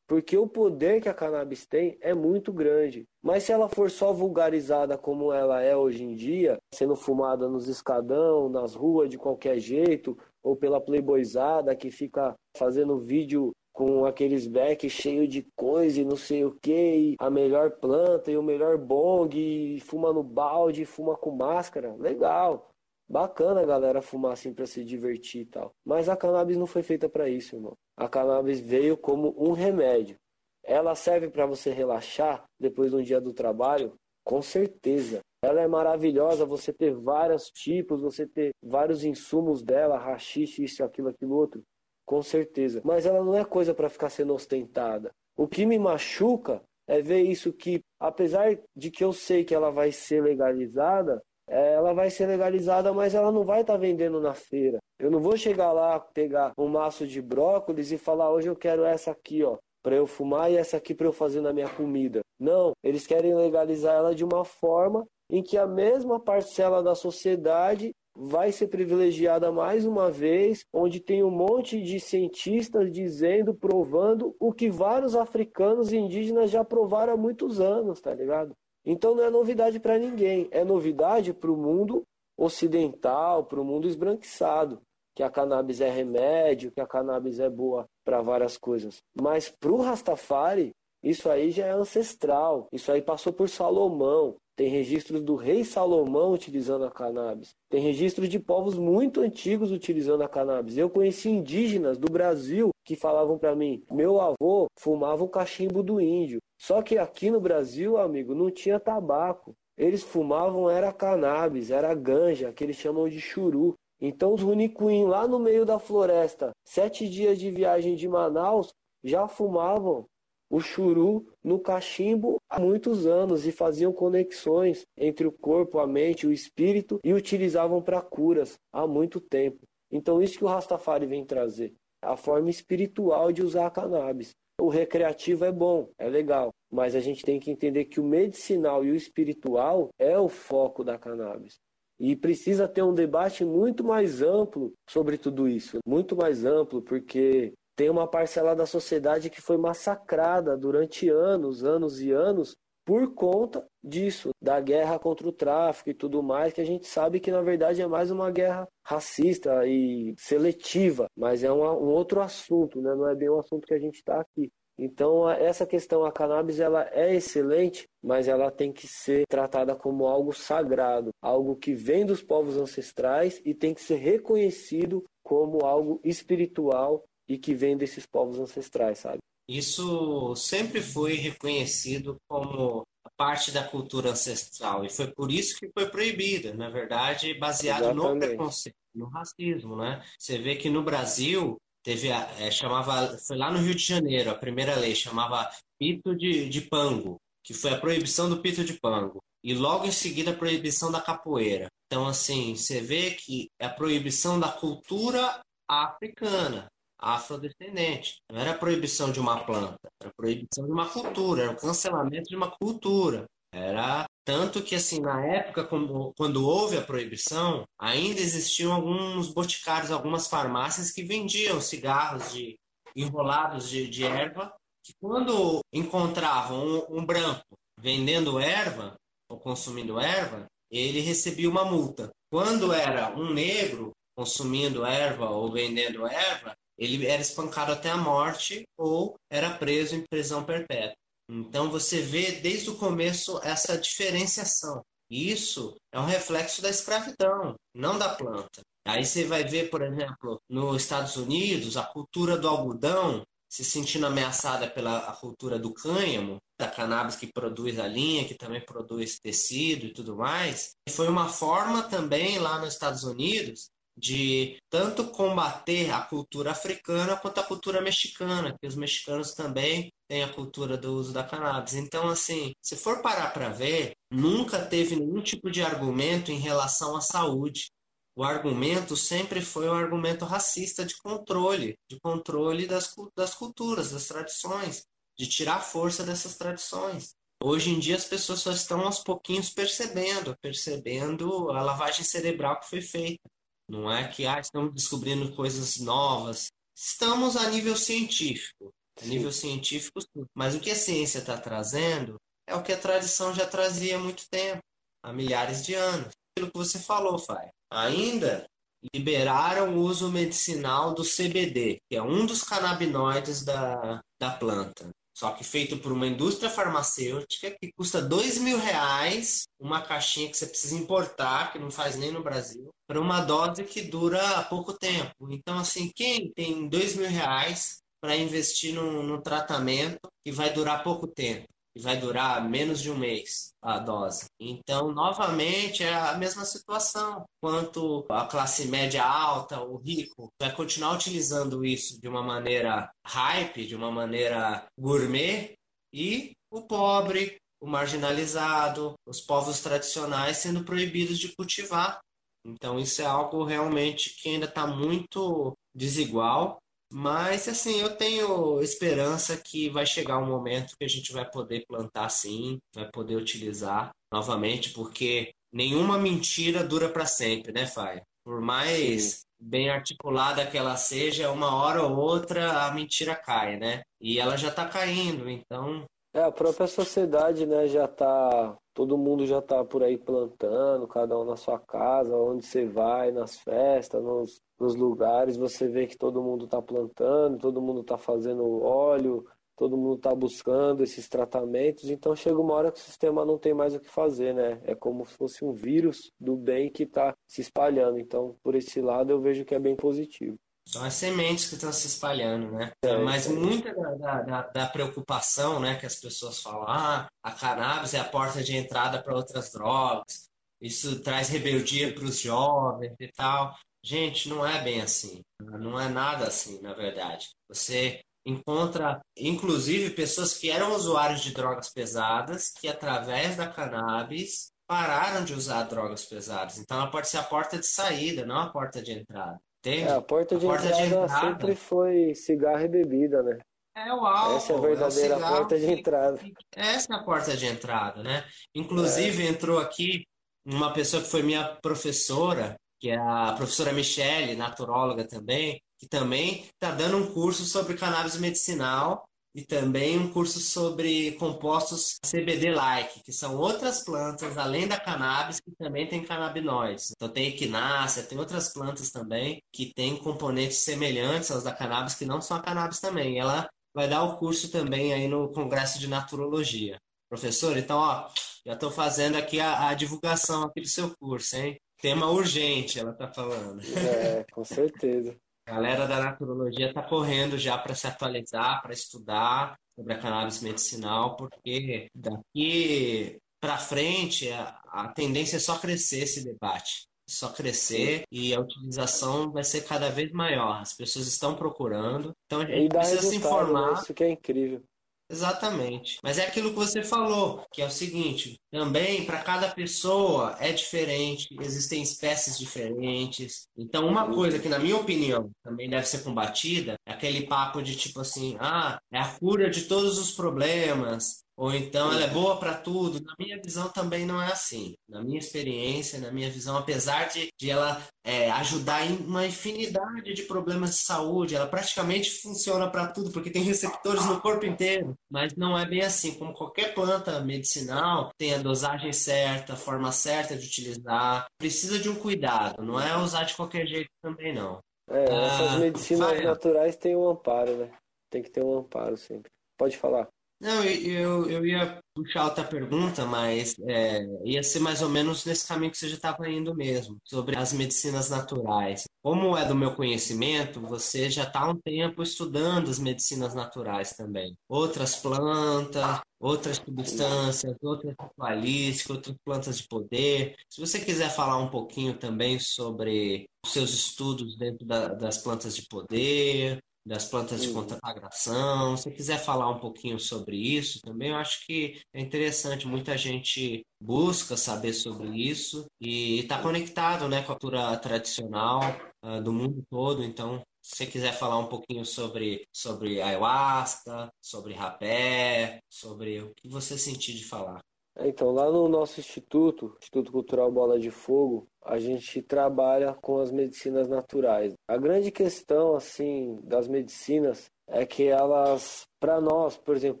Porque 0.06 0.36
o 0.36 0.46
poder 0.46 1.02
que 1.02 1.08
a 1.08 1.14
cannabis 1.14 1.66
tem 1.66 1.98
é 2.00 2.14
muito 2.14 2.52
grande. 2.52 3.04
Mas 3.20 3.42
se 3.42 3.50
ela 3.50 3.68
for 3.68 3.90
só 3.90 4.12
vulgarizada 4.12 4.96
como 4.96 5.32
ela 5.32 5.60
é 5.60 5.76
hoje 5.76 6.04
em 6.04 6.14
dia, 6.14 6.58
sendo 6.72 6.94
fumada 6.94 7.48
nos 7.48 7.66
escadão, 7.66 8.48
nas 8.48 8.76
ruas 8.76 9.10
de 9.10 9.18
qualquer 9.18 9.58
jeito, 9.58 10.16
ou 10.46 10.54
pela 10.54 10.80
playboyzada 10.80 11.74
que 11.74 11.90
fica 11.90 12.36
fazendo 12.56 13.00
vídeo 13.00 13.50
com 13.72 14.06
aqueles 14.06 14.46
back 14.46 14.88
cheio 14.88 15.26
de 15.26 15.44
coisa 15.56 16.00
e 16.00 16.04
não 16.04 16.14
sei 16.14 16.44
o 16.44 16.56
que, 16.62 17.16
a 17.18 17.28
melhor 17.28 17.72
planta 17.72 18.30
e 18.30 18.36
o 18.36 18.42
melhor 18.44 18.78
bong, 18.78 19.80
fuma 19.80 20.12
no 20.12 20.22
balde, 20.22 20.84
fuma 20.84 21.16
com 21.16 21.32
máscara, 21.32 21.96
legal. 21.96 22.70
Bacana 23.08 23.62
a 23.62 23.66
galera 23.66 24.00
fumar 24.00 24.34
assim 24.34 24.54
para 24.54 24.66
se 24.66 24.84
divertir 24.84 25.42
e 25.42 25.46
tal. 25.46 25.72
Mas 25.84 26.08
a 26.08 26.16
cannabis 26.16 26.56
não 26.56 26.66
foi 26.66 26.84
feita 26.84 27.08
para 27.08 27.28
isso, 27.28 27.56
irmão. 27.56 27.74
A 27.96 28.08
cannabis 28.08 28.60
veio 28.60 28.96
como 28.96 29.34
um 29.36 29.50
remédio. 29.50 30.16
Ela 30.62 30.94
serve 30.94 31.28
para 31.28 31.44
você 31.44 31.70
relaxar 31.70 32.44
depois 32.58 32.92
de 32.92 32.96
um 32.96 33.02
dia 33.02 33.20
do 33.20 33.32
trabalho? 33.32 33.94
Com 34.24 34.40
certeza. 34.40 35.20
Ela 35.46 35.60
é 35.60 35.68
maravilhosa, 35.68 36.44
você 36.44 36.72
ter 36.72 36.92
vários 36.92 37.50
tipos, 37.50 38.00
você 38.00 38.26
ter 38.26 38.50
vários 38.60 39.04
insumos 39.04 39.62
dela, 39.62 39.96
rachixe, 39.96 40.64
isso, 40.64 40.82
aquilo, 40.82 41.10
aquilo 41.10 41.36
outro. 41.36 41.62
Com 42.04 42.20
certeza. 42.20 42.80
Mas 42.84 43.06
ela 43.06 43.22
não 43.22 43.36
é 43.36 43.44
coisa 43.44 43.72
para 43.72 43.88
ficar 43.88 44.10
sendo 44.10 44.34
ostentada. 44.34 45.12
O 45.36 45.46
que 45.46 45.64
me 45.64 45.78
machuca 45.78 46.60
é 46.88 47.00
ver 47.00 47.22
isso 47.22 47.52
que, 47.52 47.80
apesar 48.00 48.58
de 48.74 48.90
que 48.90 49.04
eu 49.04 49.12
sei 49.12 49.44
que 49.44 49.54
ela 49.54 49.70
vai 49.70 49.92
ser 49.92 50.20
legalizada, 50.20 51.22
é, 51.48 51.74
ela 51.74 51.94
vai 51.94 52.10
ser 52.10 52.26
legalizada, 52.26 52.92
mas 52.92 53.14
ela 53.14 53.30
não 53.30 53.44
vai 53.44 53.60
estar 53.60 53.74
tá 53.74 53.78
vendendo 53.78 54.20
na 54.20 54.34
feira. 54.34 54.78
Eu 54.98 55.12
não 55.12 55.20
vou 55.20 55.36
chegar 55.36 55.70
lá, 55.70 56.00
pegar 56.00 56.54
um 56.58 56.66
maço 56.66 57.06
de 57.06 57.22
brócolis 57.22 57.92
e 57.92 57.98
falar, 57.98 58.32
hoje 58.32 58.48
eu 58.48 58.56
quero 58.56 58.84
essa 58.84 59.12
aqui, 59.12 59.44
ó, 59.44 59.58
para 59.80 59.94
eu 59.94 60.08
fumar 60.08 60.50
e 60.50 60.56
essa 60.56 60.76
aqui 60.76 60.92
para 60.92 61.06
eu 61.06 61.12
fazer 61.12 61.40
na 61.40 61.52
minha 61.52 61.68
comida. 61.68 62.20
Não, 62.36 62.72
eles 62.82 63.06
querem 63.06 63.32
legalizar 63.32 63.94
ela 63.94 64.12
de 64.12 64.24
uma 64.24 64.44
forma 64.44 65.06
em 65.30 65.42
que 65.42 65.56
a 65.58 65.66
mesma 65.66 66.20
parcela 66.20 66.82
da 66.82 66.94
sociedade 66.94 67.92
vai 68.16 68.50
ser 68.50 68.68
privilegiada 68.68 69.52
mais 69.52 69.84
uma 69.84 70.10
vez, 70.10 70.64
onde 70.72 71.00
tem 71.00 71.22
um 71.22 71.30
monte 71.30 71.82
de 71.82 72.00
cientistas 72.00 72.90
dizendo, 72.90 73.54
provando 73.54 74.34
o 74.40 74.52
que 74.52 74.70
vários 74.70 75.14
africanos 75.14 75.92
e 75.92 75.98
indígenas 75.98 76.50
já 76.50 76.64
provaram 76.64 77.12
há 77.12 77.16
muitos 77.16 77.60
anos, 77.60 78.00
tá 78.00 78.14
ligado? 78.14 78.54
Então 78.84 79.14
não 79.14 79.24
é 79.24 79.30
novidade 79.30 79.78
para 79.78 79.98
ninguém, 79.98 80.48
é 80.50 80.64
novidade 80.64 81.34
para 81.34 81.50
o 81.50 81.56
mundo 81.56 82.04
ocidental, 82.38 83.44
para 83.44 83.60
o 83.60 83.64
mundo 83.64 83.88
esbranquiçado, 83.88 84.80
que 85.14 85.22
a 85.22 85.30
cannabis 85.30 85.80
é 85.80 85.90
remédio, 85.90 86.70
que 86.70 86.80
a 86.80 86.86
cannabis 86.86 87.40
é 87.40 87.50
boa 87.50 87.86
para 88.04 88.22
várias 88.22 88.56
coisas. 88.56 88.98
Mas 89.20 89.48
para 89.48 89.72
o 89.72 89.80
Rastafari, 89.80 90.70
isso 91.02 91.28
aí 91.28 91.50
já 91.50 91.66
é 91.66 91.70
ancestral, 91.70 92.68
isso 92.72 92.90
aí 92.92 93.02
passou 93.02 93.32
por 93.32 93.48
Salomão, 93.48 94.36
tem 94.56 94.68
registros 94.68 95.20
do 95.20 95.36
rei 95.36 95.62
Salomão 95.62 96.32
utilizando 96.32 96.86
a 96.86 96.90
cannabis. 96.90 97.54
Tem 97.68 97.80
registros 97.80 98.26
de 98.26 98.38
povos 98.38 98.78
muito 98.78 99.20
antigos 99.20 99.70
utilizando 99.70 100.22
a 100.22 100.28
cannabis. 100.28 100.78
Eu 100.78 100.88
conheci 100.88 101.28
indígenas 101.28 101.98
do 101.98 102.10
Brasil 102.10 102.70
que 102.82 102.96
falavam 102.96 103.38
para 103.38 103.54
mim: 103.54 103.84
meu 103.90 104.18
avô 104.18 104.66
fumava 104.74 105.22
o 105.22 105.28
cachimbo 105.28 105.82
do 105.82 106.00
índio. 106.00 106.40
Só 106.58 106.80
que 106.80 106.96
aqui 106.96 107.30
no 107.30 107.38
Brasil, 107.38 107.98
amigo, 107.98 108.34
não 108.34 108.50
tinha 108.50 108.80
tabaco. 108.80 109.54
Eles 109.76 110.02
fumavam 110.02 110.70
era 110.70 110.90
cannabis, 110.90 111.70
era 111.70 111.94
ganja, 111.94 112.50
que 112.50 112.64
eles 112.64 112.76
chamam 112.76 113.06
de 113.10 113.20
churu. 113.20 113.74
Então 114.00 114.32
os 114.32 114.42
Runicuim 114.42 115.04
lá 115.04 115.28
no 115.28 115.38
meio 115.38 115.66
da 115.66 115.78
floresta, 115.78 116.52
sete 116.64 117.06
dias 117.08 117.38
de 117.38 117.50
viagem 117.50 117.94
de 117.94 118.08
Manaus, 118.08 118.72
já 119.04 119.28
fumavam 119.28 120.06
o 120.50 120.60
churu 120.60 121.26
no 121.42 121.58
cachimbo 121.58 122.40
há 122.48 122.60
muitos 122.60 123.06
anos 123.06 123.46
e 123.46 123.52
faziam 123.52 123.92
conexões 123.92 124.84
entre 124.96 125.26
o 125.26 125.32
corpo, 125.32 125.78
a 125.78 125.86
mente, 125.86 126.26
o 126.26 126.32
espírito 126.32 127.00
e 127.04 127.12
utilizavam 127.12 127.82
para 127.82 128.00
curas 128.00 128.58
há 128.72 128.86
muito 128.86 129.20
tempo. 129.20 129.66
Então 129.90 130.22
isso 130.22 130.38
que 130.38 130.44
o 130.44 130.48
Rastafari 130.48 131.06
vem 131.06 131.24
trazer, 131.24 131.72
a 132.02 132.16
forma 132.16 132.50
espiritual 132.50 133.32
de 133.32 133.42
usar 133.42 133.66
a 133.66 133.70
cannabis. 133.70 134.34
O 134.60 134.68
recreativo 134.68 135.44
é 135.44 135.52
bom, 135.52 135.90
é 135.98 136.08
legal, 136.08 136.50
mas 136.72 136.94
a 136.94 137.00
gente 137.00 137.24
tem 137.24 137.38
que 137.38 137.50
entender 137.50 137.84
que 137.84 138.00
o 138.00 138.04
medicinal 138.04 138.84
e 138.84 138.90
o 138.90 138.96
espiritual 138.96 139.90
é 139.98 140.18
o 140.18 140.28
foco 140.28 140.82
da 140.82 140.98
cannabis. 140.98 141.58
E 141.98 142.14
precisa 142.14 142.68
ter 142.68 142.82
um 142.82 142.94
debate 142.94 143.44
muito 143.44 143.84
mais 143.84 144.22
amplo 144.22 144.72
sobre 144.88 145.16
tudo 145.16 145.48
isso, 145.48 145.78
muito 145.86 146.16
mais 146.16 146.44
amplo, 146.44 146.82
porque 146.82 147.52
tem 147.76 147.90
uma 147.90 148.08
parcela 148.08 148.56
da 148.56 148.64
sociedade 148.64 149.28
que 149.30 149.40
foi 149.40 149.58
massacrada 149.58 150.56
durante 150.56 151.08
anos, 151.08 151.62
anos 151.62 152.00
e 152.00 152.10
anos 152.10 152.56
por 152.86 153.14
conta 153.14 153.66
disso, 153.82 154.30
da 154.40 154.60
guerra 154.60 154.98
contra 154.98 155.28
o 155.28 155.32
tráfico 155.32 155.90
e 155.90 155.94
tudo 155.94 156.22
mais, 156.22 156.52
que 156.52 156.60
a 156.60 156.64
gente 156.64 156.86
sabe 156.86 157.18
que 157.18 157.32
na 157.32 157.42
verdade 157.42 157.82
é 157.82 157.86
mais 157.86 158.12
uma 158.12 158.30
guerra 158.30 158.66
racista 158.84 159.66
e 159.66 160.14
seletiva, 160.16 161.08
mas 161.16 161.42
é 161.42 161.52
um, 161.52 161.62
um 161.62 161.88
outro 161.88 162.20
assunto, 162.20 162.80
né? 162.80 162.94
não 162.94 163.08
é 163.08 163.14
bem 163.14 163.28
o 163.28 163.40
assunto 163.40 163.66
que 163.66 163.74
a 163.74 163.78
gente 163.78 163.96
está 163.96 164.20
aqui. 164.20 164.50
Então, 164.78 165.28
essa 165.28 165.66
questão, 165.66 166.04
a 166.04 166.12
cannabis, 166.12 166.60
ela 166.60 166.86
é 166.92 167.14
excelente, 167.14 167.88
mas 168.02 168.28
ela 168.28 168.50
tem 168.50 168.70
que 168.70 168.86
ser 168.86 169.24
tratada 169.26 169.74
como 169.74 170.06
algo 170.06 170.34
sagrado, 170.34 171.10
algo 171.20 171.56
que 171.56 171.74
vem 171.74 172.04
dos 172.04 172.22
povos 172.22 172.58
ancestrais 172.58 173.40
e 173.44 173.54
tem 173.54 173.72
que 173.72 173.80
ser 173.80 173.96
reconhecido 173.96 175.02
como 175.24 175.64
algo 175.64 175.98
espiritual 176.04 177.02
e 177.28 177.38
que 177.38 177.54
vem 177.54 177.76
desses 177.76 178.06
povos 178.06 178.38
ancestrais, 178.38 178.98
sabe? 178.98 179.18
Isso 179.48 180.34
sempre 180.34 180.80
foi 180.80 181.14
reconhecido 181.14 182.16
como 182.28 182.84
parte 183.16 183.50
da 183.50 183.66
cultura 183.66 184.10
ancestral 184.10 184.84
e 184.84 184.90
foi 184.90 185.10
por 185.10 185.30
isso 185.30 185.58
que 185.58 185.70
foi 185.72 185.88
proibida, 185.88 186.52
na 186.54 186.68
verdade, 186.68 187.34
baseado 187.34 187.84
Exatamente. 187.84 188.14
no 188.14 188.18
preconceito, 188.18 188.76
no 188.94 189.06
racismo, 189.06 189.76
né? 189.76 190.04
Você 190.18 190.38
vê 190.38 190.56
que 190.56 190.68
no 190.68 190.82
Brasil 190.82 191.56
teve 191.82 192.10
a, 192.10 192.28
é, 192.38 192.50
chamava 192.50 193.16
foi 193.18 193.36
lá 193.36 193.50
no 193.50 193.58
Rio 193.58 193.74
de 193.74 193.82
Janeiro 193.82 194.30
a 194.30 194.34
primeira 194.34 194.74
lei 194.74 194.94
chamava 194.94 195.48
pito 195.78 196.14
de, 196.16 196.48
de 196.48 196.60
pango, 196.62 197.16
que 197.44 197.54
foi 197.54 197.72
a 197.72 197.80
proibição 197.80 198.28
do 198.28 198.42
pito 198.42 198.64
de 198.64 198.74
pango 198.74 199.22
e 199.42 199.54
logo 199.54 199.86
em 199.86 199.92
seguida 199.92 200.32
a 200.32 200.36
proibição 200.36 200.90
da 200.90 201.00
capoeira. 201.00 201.68
Então 201.86 202.06
assim 202.06 202.56
você 202.56 202.80
vê 202.80 203.12
que 203.12 203.48
é 203.60 203.66
a 203.66 203.72
proibição 203.72 204.38
da 204.38 204.48
cultura 204.48 205.40
africana 205.68 206.66
afrodescendente. 206.98 208.16
Não 208.30 208.40
era 208.40 208.52
a 208.52 208.58
proibição 208.58 209.10
de 209.10 209.20
uma 209.20 209.44
planta, 209.44 209.78
era 210.00 210.10
a 210.10 210.14
proibição 210.16 210.64
de 210.64 210.72
uma 210.72 210.88
cultura, 210.88 211.42
era 211.42 211.52
o 211.52 211.56
cancelamento 211.56 212.28
de 212.28 212.36
uma 212.36 212.50
cultura. 212.50 213.26
Era 213.52 214.06
tanto 214.24 214.62
que, 214.62 214.74
assim, 214.74 215.00
na 215.00 215.24
época, 215.24 215.64
quando, 215.64 216.12
quando 216.16 216.46
houve 216.46 216.76
a 216.76 216.82
proibição, 216.82 217.64
ainda 217.78 218.20
existiam 218.20 218.72
alguns 218.72 219.32
boticários, 219.32 219.90
algumas 219.90 220.26
farmácias 220.26 220.90
que 220.90 221.02
vendiam 221.02 221.60
cigarros 221.60 222.32
de 222.32 222.58
enrolados 222.94 223.70
de, 223.70 223.88
de 223.88 224.04
erva, 224.04 224.52
que 224.84 224.92
quando 225.00 225.60
encontravam 225.72 226.66
um, 226.66 226.98
um 226.98 227.06
branco 227.06 227.44
vendendo 227.78 228.38
erva 228.38 228.96
ou 229.28 229.38
consumindo 229.38 229.98
erva, 229.98 230.46
ele 230.70 231.00
recebia 231.00 231.48
uma 231.48 231.64
multa. 231.64 232.10
Quando 232.30 232.72
era 232.72 233.16
um 233.16 233.32
negro 233.32 233.92
consumindo 234.16 234.84
erva 234.84 235.30
ou 235.30 235.52
vendendo 235.52 236.06
erva, 236.06 236.54
ele 236.78 237.06
era 237.06 237.22
espancado 237.22 237.72
até 237.72 237.90
a 237.90 237.96
morte 237.96 238.64
ou 238.76 239.16
era 239.30 239.56
preso 239.56 239.94
em 239.94 240.04
prisão 240.06 240.44
perpétua. 240.44 240.96
Então 241.28 241.70
você 241.70 242.00
vê 242.00 242.32
desde 242.32 242.70
o 242.70 242.76
começo 242.76 243.40
essa 243.42 243.76
diferenciação. 243.76 244.82
Isso 245.10 245.76
é 245.92 246.00
um 246.00 246.04
reflexo 246.04 246.60
da 246.60 246.68
escravidão, 246.68 247.54
não 247.74 247.98
da 247.98 248.14
planta. 248.14 248.62
Aí 248.86 249.04
você 249.04 249.24
vai 249.24 249.44
ver, 249.44 249.70
por 249.70 249.82
exemplo, 249.82 250.40
nos 250.48 250.82
Estados 250.82 251.16
Unidos, 251.16 251.76
a 251.76 251.82
cultura 251.82 252.36
do 252.36 252.48
algodão 252.48 253.24
se 253.48 253.64
sentindo 253.64 254.06
ameaçada 254.06 254.68
pela 254.68 255.12
cultura 255.16 255.58
do 255.58 255.72
cânhamo, 255.72 256.38
da 256.58 256.68
cannabis 256.68 257.16
que 257.16 257.32
produz 257.32 257.78
a 257.78 257.86
linha, 257.86 258.26
que 258.26 258.34
também 258.34 258.64
produz 258.64 259.18
tecido 259.18 259.86
e 259.86 259.92
tudo 259.92 260.16
mais. 260.16 260.72
Foi 260.90 261.08
uma 261.08 261.28
forma 261.28 261.82
também 261.84 262.38
lá 262.38 262.58
nos 262.58 262.74
Estados 262.74 263.04
Unidos 263.04 263.70
de 263.96 264.58
tanto 264.68 265.08
combater 265.08 265.90
a 265.90 266.02
cultura 266.02 266.50
africana 266.50 267.16
quanto 267.16 267.40
a 267.40 267.44
cultura 267.44 267.80
mexicana, 267.80 268.54
que 268.60 268.66
os 268.66 268.74
mexicanos 268.74 269.32
também 269.32 269.90
têm 270.08 270.22
a 270.22 270.32
cultura 270.32 270.76
do 270.76 270.92
uso 270.92 271.12
da 271.12 271.24
cannabis. 271.24 271.74
Então, 271.74 272.08
assim, 272.08 272.52
se 272.62 272.76
for 272.76 273.00
parar 273.00 273.32
para 273.32 273.48
ver, 273.48 273.94
nunca 274.10 274.64
teve 274.64 274.96
nenhum 274.96 275.22
tipo 275.22 275.50
de 275.50 275.62
argumento 275.62 276.30
em 276.30 276.38
relação 276.38 276.96
à 276.96 277.00
saúde. 277.00 277.70
O 278.14 278.22
argumento 278.22 278.96
sempre 278.96 279.40
foi 279.40 279.68
um 279.68 279.74
argumento 279.74 280.24
racista 280.24 280.84
de 280.84 280.96
controle, 280.96 281.74
de 281.90 281.98
controle 282.00 282.66
das, 282.66 282.94
das 283.14 283.34
culturas, 283.34 283.92
das 283.92 284.06
tradições, 284.06 284.84
de 285.18 285.26
tirar 285.26 285.60
força 285.60 286.04
dessas 286.04 286.36
tradições. 286.36 287.14
Hoje 287.42 287.70
em 287.70 287.78
dia 287.78 287.96
as 287.96 288.06
pessoas 288.06 288.40
só 288.40 288.52
estão 288.52 288.80
aos 288.80 289.00
pouquinhos 289.00 289.50
percebendo, 289.50 290.34
percebendo 290.40 291.50
a 291.50 291.62
lavagem 291.62 292.04
cerebral 292.04 292.58
que 292.60 292.68
foi 292.68 292.80
feita. 292.80 293.20
Não 293.68 293.90
é 293.90 294.06
que 294.08 294.26
ah, 294.26 294.38
estamos 294.38 294.72
descobrindo 294.74 295.34
coisas 295.34 295.78
novas. 295.78 296.48
Estamos 296.74 297.36
a 297.36 297.50
nível 297.50 297.76
científico. 297.76 298.72
A 299.02 299.04
nível 299.04 299.32
científico, 299.32 300.00
mas 300.34 300.54
o 300.54 300.60
que 300.60 300.70
a 300.70 300.74
ciência 300.74 301.18
está 301.18 301.36
trazendo 301.36 302.16
é 302.46 302.54
o 302.54 302.62
que 302.62 302.72
a 302.72 302.78
tradição 302.78 303.34
já 303.34 303.46
trazia 303.46 303.96
há 303.96 303.98
muito 303.98 304.24
tempo, 304.30 304.62
há 305.02 305.12
milhares 305.12 305.64
de 305.64 305.74
anos. 305.74 306.12
Aquilo 306.32 306.50
que 306.50 306.58
você 306.58 306.78
falou, 306.78 307.18
Fai. 307.18 307.50
Ainda 307.70 308.46
liberaram 308.94 309.74
o 309.74 309.80
uso 309.80 310.10
medicinal 310.10 310.94
do 310.94 311.02
CBD, 311.02 311.80
que 311.88 311.96
é 311.96 312.02
um 312.02 312.24
dos 312.24 312.42
canabinoides 312.42 313.44
da, 313.44 314.00
da 314.18 314.30
planta. 314.30 314.90
Só 315.16 315.30
que 315.32 315.42
feito 315.42 315.78
por 315.78 315.92
uma 315.92 316.06
indústria 316.06 316.50
farmacêutica 316.50 317.50
que 317.50 317.72
custa 317.72 318.02
dois 318.02 318.36
mil 318.36 318.58
reais, 318.58 319.44
uma 319.58 319.80
caixinha 319.80 320.28
que 320.28 320.36
você 320.36 320.46
precisa 320.46 320.76
importar, 320.76 321.54
que 321.54 321.58
não 321.58 321.70
faz 321.70 321.96
nem 321.96 322.12
no 322.12 322.22
Brasil, 322.22 322.68
para 322.86 323.00
uma 323.00 323.22
dose 323.22 323.64
que 323.64 323.80
dura 323.80 324.42
pouco 324.44 324.74
tempo. 324.74 325.14
Então, 325.30 325.58
assim, 325.58 325.90
quem 325.96 326.30
tem 326.32 326.68
dois 326.68 326.94
mil 326.94 327.08
reais 327.08 327.78
para 327.98 328.14
investir 328.14 328.74
no, 328.74 329.02
no 329.02 329.22
tratamento 329.22 330.06
que 330.22 330.30
vai 330.30 330.52
durar 330.52 330.84
pouco 330.84 331.06
tempo? 331.06 331.48
E 331.76 331.80
vai 331.80 331.98
durar 331.98 332.42
menos 332.48 332.80
de 332.80 332.90
um 332.90 332.96
mês 332.96 333.52
a 333.60 333.78
dose. 333.78 334.24
Então, 334.40 334.90
novamente, 334.90 335.84
é 335.84 335.92
a 335.92 336.16
mesma 336.16 336.42
situação. 336.46 337.26
Quanto 337.38 338.06
a 338.08 338.24
classe 338.24 338.66
média 338.68 339.04
alta, 339.04 339.60
o 339.60 339.76
rico, 339.76 340.32
vai 340.40 340.54
continuar 340.54 340.94
utilizando 340.94 341.62
isso 341.66 342.00
de 342.00 342.08
uma 342.08 342.22
maneira 342.22 342.90
hype, 343.04 343.66
de 343.66 343.76
uma 343.76 343.90
maneira 343.90 344.66
gourmet, 344.78 345.52
e 345.92 346.32
o 346.50 346.62
pobre, 346.62 347.36
o 347.60 347.66
marginalizado, 347.66 348.94
os 349.06 349.20
povos 349.20 349.60
tradicionais 349.60 350.38
sendo 350.38 350.64
proibidos 350.64 351.18
de 351.18 351.34
cultivar. 351.36 352.00
Então, 352.42 352.78
isso 352.78 353.02
é 353.02 353.04
algo 353.04 353.44
realmente 353.44 354.16
que 354.22 354.30
ainda 354.30 354.46
está 354.46 354.66
muito 354.66 355.52
desigual 355.74 356.58
mas, 356.92 357.48
assim, 357.48 357.80
eu 357.80 357.96
tenho 357.96 358.60
esperança 358.62 359.36
que 359.36 359.68
vai 359.68 359.84
chegar 359.84 360.18
um 360.18 360.26
momento 360.26 360.76
que 360.78 360.84
a 360.84 360.88
gente 360.88 361.12
vai 361.12 361.28
poder 361.28 361.64
plantar 361.66 362.08
sim, 362.08 362.58
vai 362.74 362.88
poder 362.90 363.16
utilizar 363.16 363.90
novamente, 364.12 364.70
porque 364.70 365.32
nenhuma 365.52 365.98
mentira 365.98 366.62
dura 366.62 366.88
para 366.88 367.06
sempre, 367.06 367.52
né, 367.52 367.66
Faia? 367.66 368.02
Por 368.24 368.40
mais 368.40 369.02
sim. 369.02 369.24
bem 369.40 369.68
articulada 369.68 370.46
que 370.46 370.56
ela 370.56 370.76
seja, 370.76 371.30
uma 371.30 371.54
hora 371.54 371.82
ou 371.82 371.96
outra 371.96 372.66
a 372.66 372.72
mentira 372.72 373.14
cai, 373.16 373.56
né? 373.56 373.82
E 374.00 374.18
ela 374.18 374.36
já 374.36 374.48
está 374.48 374.68
caindo, 374.68 375.28
então. 375.28 375.84
É, 376.16 376.22
a 376.22 376.32
própria 376.32 376.66
sociedade, 376.66 377.44
né, 377.44 377.66
já 377.66 377.84
está 377.84 378.56
todo 378.72 378.96
mundo 378.96 379.26
já 379.26 379.38
está 379.38 379.62
por 379.62 379.82
aí 379.82 379.98
plantando, 379.98 380.88
cada 380.88 381.18
um 381.18 381.24
na 381.26 381.36
sua 381.36 381.58
casa, 381.58 382.16
onde 382.16 382.46
você 382.46 382.64
vai, 382.64 383.12
nas 383.12 383.36
festas, 383.38 384.02
nos, 384.02 384.40
nos 384.58 384.74
lugares, 384.74 385.36
você 385.36 385.68
vê 385.68 385.86
que 385.86 385.96
todo 385.96 386.22
mundo 386.22 386.46
está 386.46 386.62
plantando, 386.62 387.36
todo 387.36 387.60
mundo 387.60 387.82
está 387.82 387.98
fazendo 387.98 388.62
óleo, 388.62 389.26
todo 389.56 389.76
mundo 389.76 389.96
está 389.96 390.14
buscando 390.14 390.82
esses 390.82 391.06
tratamentos, 391.06 391.90
então 391.90 392.16
chega 392.16 392.40
uma 392.40 392.54
hora 392.54 392.72
que 392.72 392.78
o 392.78 392.82
sistema 392.82 393.22
não 393.22 393.36
tem 393.36 393.52
mais 393.52 393.74
o 393.74 393.80
que 393.80 393.90
fazer, 393.90 394.34
né? 394.34 394.58
É 394.64 394.74
como 394.74 395.04
se 395.04 395.12
fosse 395.18 395.44
um 395.44 395.52
vírus 395.52 396.10
do 396.18 396.34
bem 396.34 396.70
que 396.70 396.84
está 396.84 397.14
se 397.26 397.42
espalhando. 397.42 397.98
Então, 397.98 398.36
por 398.42 398.54
esse 398.54 398.80
lado, 398.80 399.10
eu 399.10 399.20
vejo 399.20 399.44
que 399.44 399.54
é 399.54 399.58
bem 399.58 399.76
positivo. 399.76 400.38
São 400.66 400.84
as 400.84 400.94
sementes 400.94 401.48
que 401.48 401.54
estão 401.54 401.72
se 401.72 401.86
espalhando, 401.86 402.50
né? 402.50 402.72
É, 402.82 402.96
Mas 402.98 403.26
é. 403.26 403.32
muita 403.32 403.72
da, 403.74 404.22
da, 404.22 404.42
da, 404.42 404.66
preocupação, 404.66 405.60
né, 405.60 405.76
que 405.76 405.86
as 405.86 405.96
pessoas 405.96 406.40
falam, 406.40 406.64
ah, 406.68 407.08
a 407.22 407.32
cannabis 407.32 407.94
é 407.94 408.00
a 408.00 408.04
porta 408.04 408.42
de 408.42 408.56
entrada 408.56 409.00
para 409.00 409.14
outras 409.14 409.52
drogas, 409.52 410.28
isso 410.60 411.00
traz 411.00 411.28
rebeldia 411.28 411.94
para 411.94 412.04
os 412.04 412.20
jovens 412.20 412.94
e 412.98 413.08
tal. 413.12 413.54
Gente, 413.84 414.28
não 414.28 414.44
é 414.44 414.62
bem 414.62 414.80
assim. 414.80 415.22
Não 415.40 415.80
é 415.80 415.88
nada 415.88 416.26
assim, 416.26 416.60
na 416.60 416.72
verdade. 416.72 417.28
Você 417.48 418.00
encontra, 418.24 419.00
inclusive, 419.16 419.90
pessoas 419.90 420.36
que 420.36 420.50
eram 420.50 420.74
usuários 420.74 421.20
de 421.20 421.32
drogas 421.32 421.72
pesadas, 421.72 422.50
que 422.50 422.66
através 422.66 423.36
da 423.36 423.46
cannabis 423.46 424.50
pararam 424.66 425.24
de 425.24 425.32
usar 425.32 425.62
drogas 425.64 426.04
pesadas. 426.04 426.58
Então, 426.58 426.78
ela 426.78 426.90
pode 426.90 427.08
ser 427.08 427.18
a 427.18 427.22
porta 427.22 427.56
de 427.56 427.66
saída, 427.66 428.26
não 428.26 428.40
a 428.40 428.50
porta 428.50 428.82
de 428.82 428.90
entrada. 428.90 429.38
Entende? 429.66 429.82
É, 429.82 429.92
a 429.92 430.00
porta, 430.00 430.36
de, 430.36 430.46
a 430.46 430.48
porta 430.48 430.66
entrada 430.66 430.82
de, 430.82 430.94
entrada 430.94 431.20
sempre 431.20 431.56
foi 431.56 432.14
cigarro 432.14 432.64
e 432.64 432.68
bebida, 432.68 433.22
né? 433.22 433.38
É 433.76 433.92
o 433.92 434.06
álcool. 434.06 434.36
Essa 434.36 434.52
é 434.52 434.56
a 434.56 434.60
verdadeira 434.60 435.14
é 435.14 435.18
porta 435.18 435.58
de 435.58 435.66
entrada. 435.66 436.20
Essa 436.54 436.92
é 436.92 436.96
a 436.96 437.02
porta 437.02 437.36
de 437.36 437.46
entrada, 437.46 438.02
né? 438.02 438.24
Inclusive, 438.54 439.26
é. 439.26 439.28
entrou 439.28 439.58
aqui 439.58 440.06
uma 440.44 440.72
pessoa 440.72 441.02
que 441.02 441.10
foi 441.10 441.22
minha 441.22 441.44
professora, 441.56 442.56
que 442.78 442.90
é 442.90 442.96
a 442.96 443.34
professora 443.36 443.72
Michele, 443.72 444.36
naturóloga 444.36 445.04
também, 445.04 445.60
que 445.78 445.88
também 445.88 446.44
está 446.44 446.70
dando 446.70 446.98
um 446.98 447.12
curso 447.12 447.44
sobre 447.44 447.76
cannabis 447.76 448.16
medicinal 448.16 449.05
e 449.36 449.44
também 449.44 449.98
um 449.98 450.10
curso 450.10 450.40
sobre 450.40 451.12
compostos 451.12 451.98
CBD-like, 452.02 453.02
que 453.02 453.12
são 453.12 453.36
outras 453.36 453.84
plantas, 453.84 454.38
além 454.38 454.66
da 454.66 454.80
cannabis, 454.80 455.40
que 455.40 455.54
também 455.58 455.86
tem 455.86 456.02
canabinoides. 456.02 456.92
Então 456.92 457.10
tem 457.10 457.28
equinácea, 457.28 458.02
tem 458.02 458.18
outras 458.18 458.50
plantas 458.50 458.90
também 458.90 459.42
que 459.52 459.74
têm 459.74 459.98
componentes 459.98 460.56
semelhantes 460.60 461.30
aos 461.30 461.44
da 461.44 461.52
cannabis, 461.52 461.94
que 461.94 462.06
não 462.06 462.18
são 462.22 462.38
a 462.38 462.42
cannabis 462.42 462.80
também. 462.80 463.18
Ela 463.18 463.46
vai 463.74 463.86
dar 463.86 464.04
o 464.04 464.16
curso 464.16 464.50
também 464.50 464.94
aí 464.94 465.06
no 465.06 465.30
Congresso 465.30 465.78
de 465.78 465.86
Naturologia. 465.86 466.78
Professor, 467.06 467.58
então, 467.58 467.76
ó, 467.76 468.08
já 468.46 468.54
estou 468.54 468.70
fazendo 468.70 469.16
aqui 469.16 469.38
a, 469.38 469.68
a 469.68 469.74
divulgação 469.74 470.44
aqui 470.44 470.62
do 470.62 470.68
seu 470.68 470.96
curso, 470.96 471.36
hein? 471.36 471.60
Tema 471.82 472.10
urgente, 472.10 472.80
ela 472.80 472.92
está 472.92 473.06
falando. 473.06 473.60
É, 473.76 474.24
com 474.32 474.42
certeza. 474.42 475.14
A 475.46 475.52
galera 475.52 475.86
da 475.86 476.00
naturologia 476.00 476.68
está 476.68 476.82
correndo 476.82 477.38
já 477.38 477.56
para 477.56 477.74
se 477.74 477.86
atualizar, 477.86 478.60
para 478.62 478.72
estudar 478.72 479.56
sobre 479.74 479.94
a 479.94 479.98
cannabis 479.98 480.42
medicinal, 480.42 481.16
porque 481.16 481.88
daqui 481.94 483.18
para 483.40 483.56
frente 483.56 484.30
a, 484.32 484.58
a 484.66 484.88
tendência 484.88 485.36
é 485.36 485.40
só 485.40 485.58
crescer 485.58 486.00
esse 486.00 486.24
debate 486.24 486.86
só 487.08 487.28
crescer 487.28 488.02
e 488.10 488.34
a 488.34 488.40
utilização 488.40 489.30
vai 489.30 489.44
ser 489.44 489.62
cada 489.62 489.88
vez 489.88 490.10
maior. 490.10 490.60
As 490.60 490.74
pessoas 490.74 491.06
estão 491.06 491.36
procurando, 491.36 492.12
então 492.26 492.40
a 492.40 492.46
gente 492.46 492.68
precisa 492.68 493.02
se 493.02 493.16
informar. 493.16 493.68
Né? 493.68 493.80
Isso 493.80 493.94
que 493.94 494.04
é 494.04 494.10
incrível. 494.10 494.62
Exatamente. 495.08 495.98
Mas 496.02 496.18
é 496.18 496.26
aquilo 496.26 496.50
que 496.50 496.56
você 496.56 496.82
falou, 496.82 497.46
que 497.52 497.62
é 497.62 497.66
o 497.66 497.70
seguinte: 497.70 498.40
também 498.56 499.04
para 499.04 499.18
cada 499.18 499.48
pessoa 499.48 500.34
é 500.40 500.50
diferente, 500.50 501.28
existem 501.38 501.82
espécies 501.82 502.38
diferentes. 502.38 503.46
Então, 503.54 503.86
uma 503.86 504.08
coisa 504.08 504.38
que, 504.38 504.48
na 504.48 504.58
minha 504.58 504.76
opinião, 504.76 505.30
também 505.44 505.68
deve 505.68 505.86
ser 505.86 506.02
combatida 506.02 506.74
é 506.86 506.92
aquele 506.92 507.26
papo 507.26 507.60
de 507.60 507.76
tipo 507.76 508.00
assim: 508.00 508.34
ah, 508.40 508.78
é 508.90 508.98
a 508.98 509.08
cura 509.18 509.50
de 509.50 509.64
todos 509.64 509.98
os 509.98 510.12
problemas, 510.12 511.26
ou 511.36 511.54
então 511.54 511.92
ela 511.92 512.04
é 512.04 512.08
boa 512.08 512.38
para 512.38 512.54
tudo. 512.54 512.98
Na 513.04 513.14
minha 513.18 513.38
visão 513.40 513.68
também 513.68 514.06
não 514.06 514.22
é 514.22 514.32
assim. 514.32 514.74
Na 514.88 515.04
minha 515.04 515.18
experiência, 515.18 516.00
na 516.00 516.10
minha 516.10 516.30
visão, 516.30 516.56
apesar 516.56 517.08
de, 517.08 517.28
de 517.38 517.50
ela 517.50 517.82
é, 518.02 518.30
ajudar 518.30 518.86
em 518.86 518.96
uma 518.96 519.26
infinidade 519.26 520.14
de 520.14 520.22
problemas 520.22 520.70
de 520.70 520.76
saúde, 520.78 521.34
ela 521.34 521.46
praticamente 521.46 522.22
funciona 522.22 522.70
para 522.70 522.86
tudo, 522.86 523.10
porque 523.10 523.30
tem 523.30 523.42
receptores 523.42 524.06
no 524.06 524.20
corpo 524.20 524.46
inteiro. 524.46 524.94
Mas 525.10 525.34
não 525.36 525.58
é 525.58 525.66
bem 525.66 525.82
assim. 525.82 526.14
Como 526.14 526.32
qualquer 526.32 526.72
planta 526.72 527.20
medicinal, 527.20 528.10
tem 528.16 528.32
dosagem 528.46 528.92
certa, 528.92 529.56
forma 529.56 529.90
certa 529.90 530.36
de 530.36 530.46
utilizar. 530.46 531.26
Precisa 531.38 531.78
de 531.78 531.88
um 531.88 531.96
cuidado, 531.96 532.62
não 532.62 532.80
é 532.80 532.96
usar 532.96 533.24
de 533.24 533.34
qualquer 533.34 533.66
jeito 533.66 533.90
também 534.02 534.32
não. 534.32 534.60
É, 534.88 535.02
essas 535.02 535.54
ah, 535.54 535.58
medicinas 535.58 536.10
vai... 536.10 536.22
naturais 536.22 536.76
têm 536.76 536.94
um 536.94 537.08
amparo, 537.08 537.56
né? 537.56 537.72
Tem 538.10 538.22
que 538.22 538.30
ter 538.30 538.42
um 538.42 538.58
amparo 538.58 538.96
sempre. 538.96 539.30
Pode 539.58 539.76
falar. 539.76 540.06
Não, 540.38 540.62
eu, 540.64 541.30
eu 541.30 541.46
ia 541.46 541.80
puxar 541.94 542.26
outra 542.26 542.44
pergunta, 542.44 543.06
mas 543.06 543.56
é, 543.60 544.06
ia 544.22 544.42
ser 544.42 544.60
mais 544.60 544.82
ou 544.82 544.88
menos 544.90 545.24
nesse 545.24 545.48
caminho 545.48 545.70
que 545.70 545.78
você 545.78 545.88
já 545.88 545.96
estava 545.96 546.28
indo 546.28 546.54
mesmo, 546.54 546.98
sobre 547.04 547.38
as 547.38 547.54
medicinas 547.54 548.10
naturais. 548.10 548.84
Como 549.02 549.34
é 549.34 549.46
do 549.46 549.54
meu 549.54 549.74
conhecimento, 549.74 550.60
você 550.60 551.08
já 551.08 551.22
está 551.22 551.40
há 551.40 551.50
um 551.50 551.58
tempo 551.58 552.02
estudando 552.02 552.68
as 552.68 552.78
medicinas 552.78 553.34
naturais 553.34 553.94
também. 553.94 554.36
Outras 554.46 554.96
plantas, 554.96 556.00
outras 556.20 556.58
substâncias, 556.58 557.56
outras 557.62 557.94
ritualísticas, 557.98 558.96
outras 558.96 559.16
plantas 559.24 559.58
de 559.58 559.68
poder. 559.68 560.36
Se 560.50 560.60
você 560.60 560.78
quiser 560.84 561.08
falar 561.08 561.38
um 561.38 561.48
pouquinho 561.48 561.96
também 561.96 562.38
sobre 562.38 563.26
os 563.42 563.52
seus 563.52 563.72
estudos 563.72 564.36
dentro 564.36 564.66
da, 564.66 564.88
das 564.88 565.16
plantas 565.16 565.56
de 565.56 565.66
poder, 565.66 566.58
das 566.86 567.04
plantas 567.04 567.42
de 567.42 567.52
contaminação. 567.52 568.76
Se 568.76 568.90
quiser 568.92 569.18
falar 569.18 569.50
um 569.50 569.58
pouquinho 569.58 569.98
sobre 569.98 570.36
isso 570.36 570.80
também, 570.80 571.10
eu 571.10 571.16
acho 571.16 571.44
que 571.44 571.80
é 571.92 572.00
interessante. 572.00 572.68
Muita 572.68 572.96
gente 572.96 573.66
busca 573.80 574.36
saber 574.36 574.72
sobre 574.72 575.08
isso 575.08 575.66
e 575.80 576.20
está 576.20 576.40
conectado 576.40 577.08
né, 577.08 577.22
com 577.22 577.32
a 577.32 577.34
cultura 577.34 577.76
tradicional 577.78 578.60
uh, 579.02 579.20
do 579.20 579.32
mundo 579.32 579.64
todo. 579.68 580.04
Então, 580.04 580.42
se 580.62 580.76
você 580.76 580.86
quiser 580.86 581.12
falar 581.12 581.38
um 581.38 581.48
pouquinho 581.48 581.84
sobre, 581.84 582.46
sobre 582.54 583.02
ayahuasca, 583.02 584.08
sobre 584.22 584.54
rapé, 584.54 585.58
sobre 585.68 586.20
o 586.20 586.32
que 586.36 586.48
você 586.48 586.78
sentir 586.78 587.14
de 587.14 587.24
falar. 587.24 587.60
Então, 587.98 588.30
lá 588.30 588.50
no 588.50 588.68
nosso 588.68 589.00
instituto, 589.00 589.74
Instituto 589.80 590.12
Cultural 590.12 590.52
Bola 590.52 590.78
de 590.78 590.90
Fogo, 590.90 591.48
a 591.66 591.78
gente 591.78 592.22
trabalha 592.22 592.94
com 592.94 593.18
as 593.18 593.30
medicinas 593.30 593.88
naturais. 593.88 594.54
A 594.68 594.76
grande 594.76 595.10
questão, 595.10 595.74
assim, 595.74 596.38
das 596.42 596.68
medicinas 596.68 597.50
é 597.68 597.84
que 597.84 598.06
elas, 598.06 598.86
para 599.00 599.20
nós, 599.20 599.56
por 599.56 599.74
exemplo, 599.74 600.00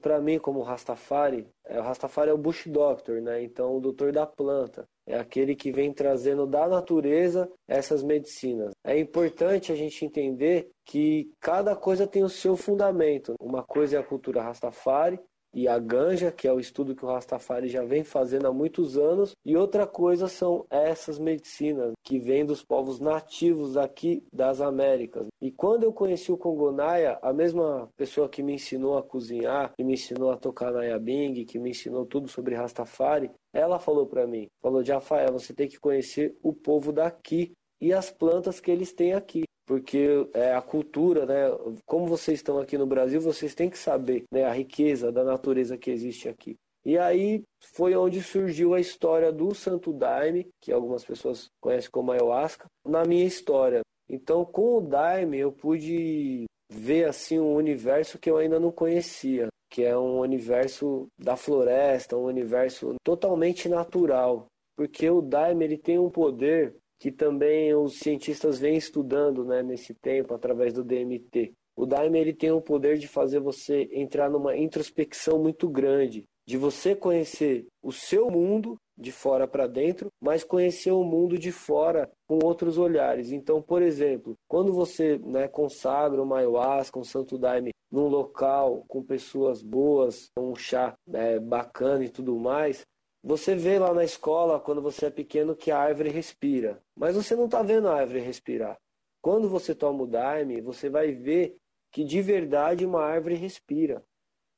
para 0.00 0.20
mim 0.20 0.38
como 0.38 0.62
Rastafari, 0.62 1.46
é, 1.66 1.80
o 1.80 1.82
Rastafari 1.82 2.30
é 2.30 2.34
o 2.34 2.38
Bush 2.38 2.66
Doctor, 2.66 3.22
né? 3.22 3.42
Então, 3.42 3.76
o 3.76 3.80
doutor 3.80 4.12
da 4.12 4.26
planta. 4.26 4.86
É 5.06 5.18
aquele 5.18 5.54
que 5.54 5.70
vem 5.70 5.92
trazendo 5.92 6.46
da 6.46 6.66
natureza 6.66 7.50
essas 7.68 8.02
medicinas. 8.02 8.72
É 8.82 8.98
importante 8.98 9.70
a 9.70 9.74
gente 9.74 10.04
entender 10.04 10.70
que 10.84 11.30
cada 11.40 11.76
coisa 11.76 12.06
tem 12.06 12.22
o 12.22 12.28
seu 12.28 12.56
fundamento. 12.56 13.34
Uma 13.40 13.62
coisa 13.62 13.96
é 13.96 14.00
a 14.00 14.04
cultura 14.04 14.42
Rastafari, 14.42 15.18
e 15.54 15.68
a 15.68 15.78
ganja, 15.78 16.32
que 16.32 16.48
é 16.48 16.52
o 16.52 16.58
estudo 16.58 16.94
que 16.94 17.04
o 17.04 17.08
Rastafari 17.08 17.68
já 17.68 17.84
vem 17.84 18.02
fazendo 18.02 18.46
há 18.46 18.52
muitos 18.52 18.98
anos, 18.98 19.32
e 19.44 19.56
outra 19.56 19.86
coisa 19.86 20.26
são 20.26 20.66
essas 20.68 21.18
medicinas 21.18 21.92
que 22.02 22.18
vêm 22.18 22.44
dos 22.44 22.62
povos 22.62 22.98
nativos 22.98 23.76
aqui 23.76 24.24
das 24.32 24.60
Américas. 24.60 25.28
E 25.40 25.50
quando 25.52 25.84
eu 25.84 25.92
conheci 25.92 26.32
o 26.32 26.36
Congonaia, 26.36 27.18
a 27.22 27.32
mesma 27.32 27.88
pessoa 27.96 28.28
que 28.28 28.42
me 28.42 28.54
ensinou 28.54 28.98
a 28.98 29.02
cozinhar, 29.02 29.72
que 29.76 29.84
me 29.84 29.94
ensinou 29.94 30.30
a 30.30 30.36
tocar 30.36 30.72
Nayabing, 30.72 31.44
que 31.44 31.58
me 31.58 31.70
ensinou 31.70 32.04
tudo 32.04 32.28
sobre 32.28 32.54
Rastafari, 32.54 33.30
ela 33.52 33.78
falou 33.78 34.06
para 34.06 34.26
mim, 34.26 34.48
falou, 34.60 34.82
Jafael, 34.82 35.32
você 35.32 35.54
tem 35.54 35.68
que 35.68 35.78
conhecer 35.78 36.36
o 36.42 36.52
povo 36.52 36.92
daqui 36.92 37.52
e 37.80 37.92
as 37.92 38.10
plantas 38.10 38.60
que 38.60 38.70
eles 38.70 38.92
têm 38.92 39.14
aqui 39.14 39.43
porque 39.66 40.28
é 40.34 40.54
a 40.54 40.62
cultura, 40.62 41.26
né? 41.26 41.56
Como 41.86 42.06
vocês 42.06 42.38
estão 42.38 42.58
aqui 42.58 42.76
no 42.76 42.86
Brasil, 42.86 43.20
vocês 43.20 43.54
têm 43.54 43.70
que 43.70 43.78
saber 43.78 44.24
né, 44.30 44.44
a 44.44 44.52
riqueza 44.52 45.10
da 45.10 45.24
natureza 45.24 45.78
que 45.78 45.90
existe 45.90 46.28
aqui. 46.28 46.56
E 46.84 46.98
aí 46.98 47.42
foi 47.74 47.96
onde 47.96 48.22
surgiu 48.22 48.74
a 48.74 48.80
história 48.80 49.32
do 49.32 49.54
Santo 49.54 49.92
Daime, 49.92 50.48
que 50.60 50.70
algumas 50.70 51.02
pessoas 51.02 51.48
conhecem 51.60 51.90
como 51.90 52.12
ayahuasca, 52.12 52.66
na 52.84 53.04
minha 53.04 53.24
história. 53.24 53.80
Então, 54.08 54.44
com 54.44 54.78
o 54.78 54.80
Daime, 54.82 55.38
eu 55.38 55.50
pude 55.50 56.44
ver 56.70 57.04
assim 57.04 57.38
um 57.38 57.54
universo 57.54 58.18
que 58.18 58.30
eu 58.30 58.36
ainda 58.36 58.60
não 58.60 58.70
conhecia, 58.70 59.48
que 59.70 59.82
é 59.82 59.96
um 59.96 60.18
universo 60.18 61.06
da 61.18 61.36
floresta, 61.36 62.16
um 62.16 62.24
universo 62.24 62.96
totalmente 63.02 63.66
natural, 63.66 64.46
porque 64.76 65.08
o 65.08 65.22
Daime 65.22 65.64
ele 65.64 65.78
tem 65.78 65.98
um 65.98 66.10
poder 66.10 66.76
que 66.98 67.10
também 67.10 67.74
os 67.74 67.98
cientistas 67.98 68.58
vêm 68.58 68.76
estudando 68.76 69.44
né, 69.44 69.62
nesse 69.62 69.94
tempo 69.94 70.34
através 70.34 70.72
do 70.72 70.84
DMT. 70.84 71.52
O 71.76 71.86
Daime 71.86 72.18
ele 72.18 72.32
tem 72.32 72.52
o 72.52 72.60
poder 72.60 72.98
de 72.98 73.08
fazer 73.08 73.40
você 73.40 73.88
entrar 73.92 74.30
numa 74.30 74.56
introspecção 74.56 75.38
muito 75.38 75.68
grande, 75.68 76.24
de 76.46 76.56
você 76.56 76.94
conhecer 76.94 77.66
o 77.82 77.90
seu 77.90 78.30
mundo 78.30 78.76
de 78.96 79.10
fora 79.10 79.48
para 79.48 79.66
dentro, 79.66 80.08
mas 80.20 80.44
conhecer 80.44 80.92
o 80.92 81.02
mundo 81.02 81.36
de 81.36 81.50
fora 81.50 82.08
com 82.28 82.38
outros 82.44 82.78
olhares. 82.78 83.32
Então, 83.32 83.60
por 83.60 83.82
exemplo, 83.82 84.34
quando 84.48 84.72
você 84.72 85.18
né, 85.18 85.48
consagra 85.48 86.22
uma 86.22 86.38
ayahuasca, 86.38 86.98
um 86.98 87.04
santo 87.04 87.36
daime 87.36 87.70
num 87.90 88.08
local 88.08 88.84
com 88.86 89.02
pessoas 89.02 89.62
boas, 89.62 90.30
um 90.38 90.54
chá 90.54 90.94
né, 91.06 91.38
bacana 91.40 92.04
e 92.04 92.08
tudo 92.08 92.38
mais, 92.38 92.84
você 93.26 93.54
vê 93.54 93.78
lá 93.78 93.94
na 93.94 94.04
escola, 94.04 94.60
quando 94.60 94.82
você 94.82 95.06
é 95.06 95.10
pequeno, 95.10 95.56
que 95.56 95.70
a 95.70 95.78
árvore 95.78 96.10
respira. 96.10 96.82
Mas 96.94 97.16
você 97.16 97.34
não 97.34 97.46
está 97.46 97.62
vendo 97.62 97.88
a 97.88 97.94
árvore 97.94 98.20
respirar. 98.20 98.78
Quando 99.22 99.48
você 99.48 99.74
toma 99.74 100.02
o 100.02 100.06
Daime, 100.06 100.60
você 100.60 100.90
vai 100.90 101.10
ver 101.10 101.56
que 101.90 102.04
de 102.04 102.20
verdade 102.20 102.84
uma 102.84 103.02
árvore 103.02 103.34
respira. 103.34 104.04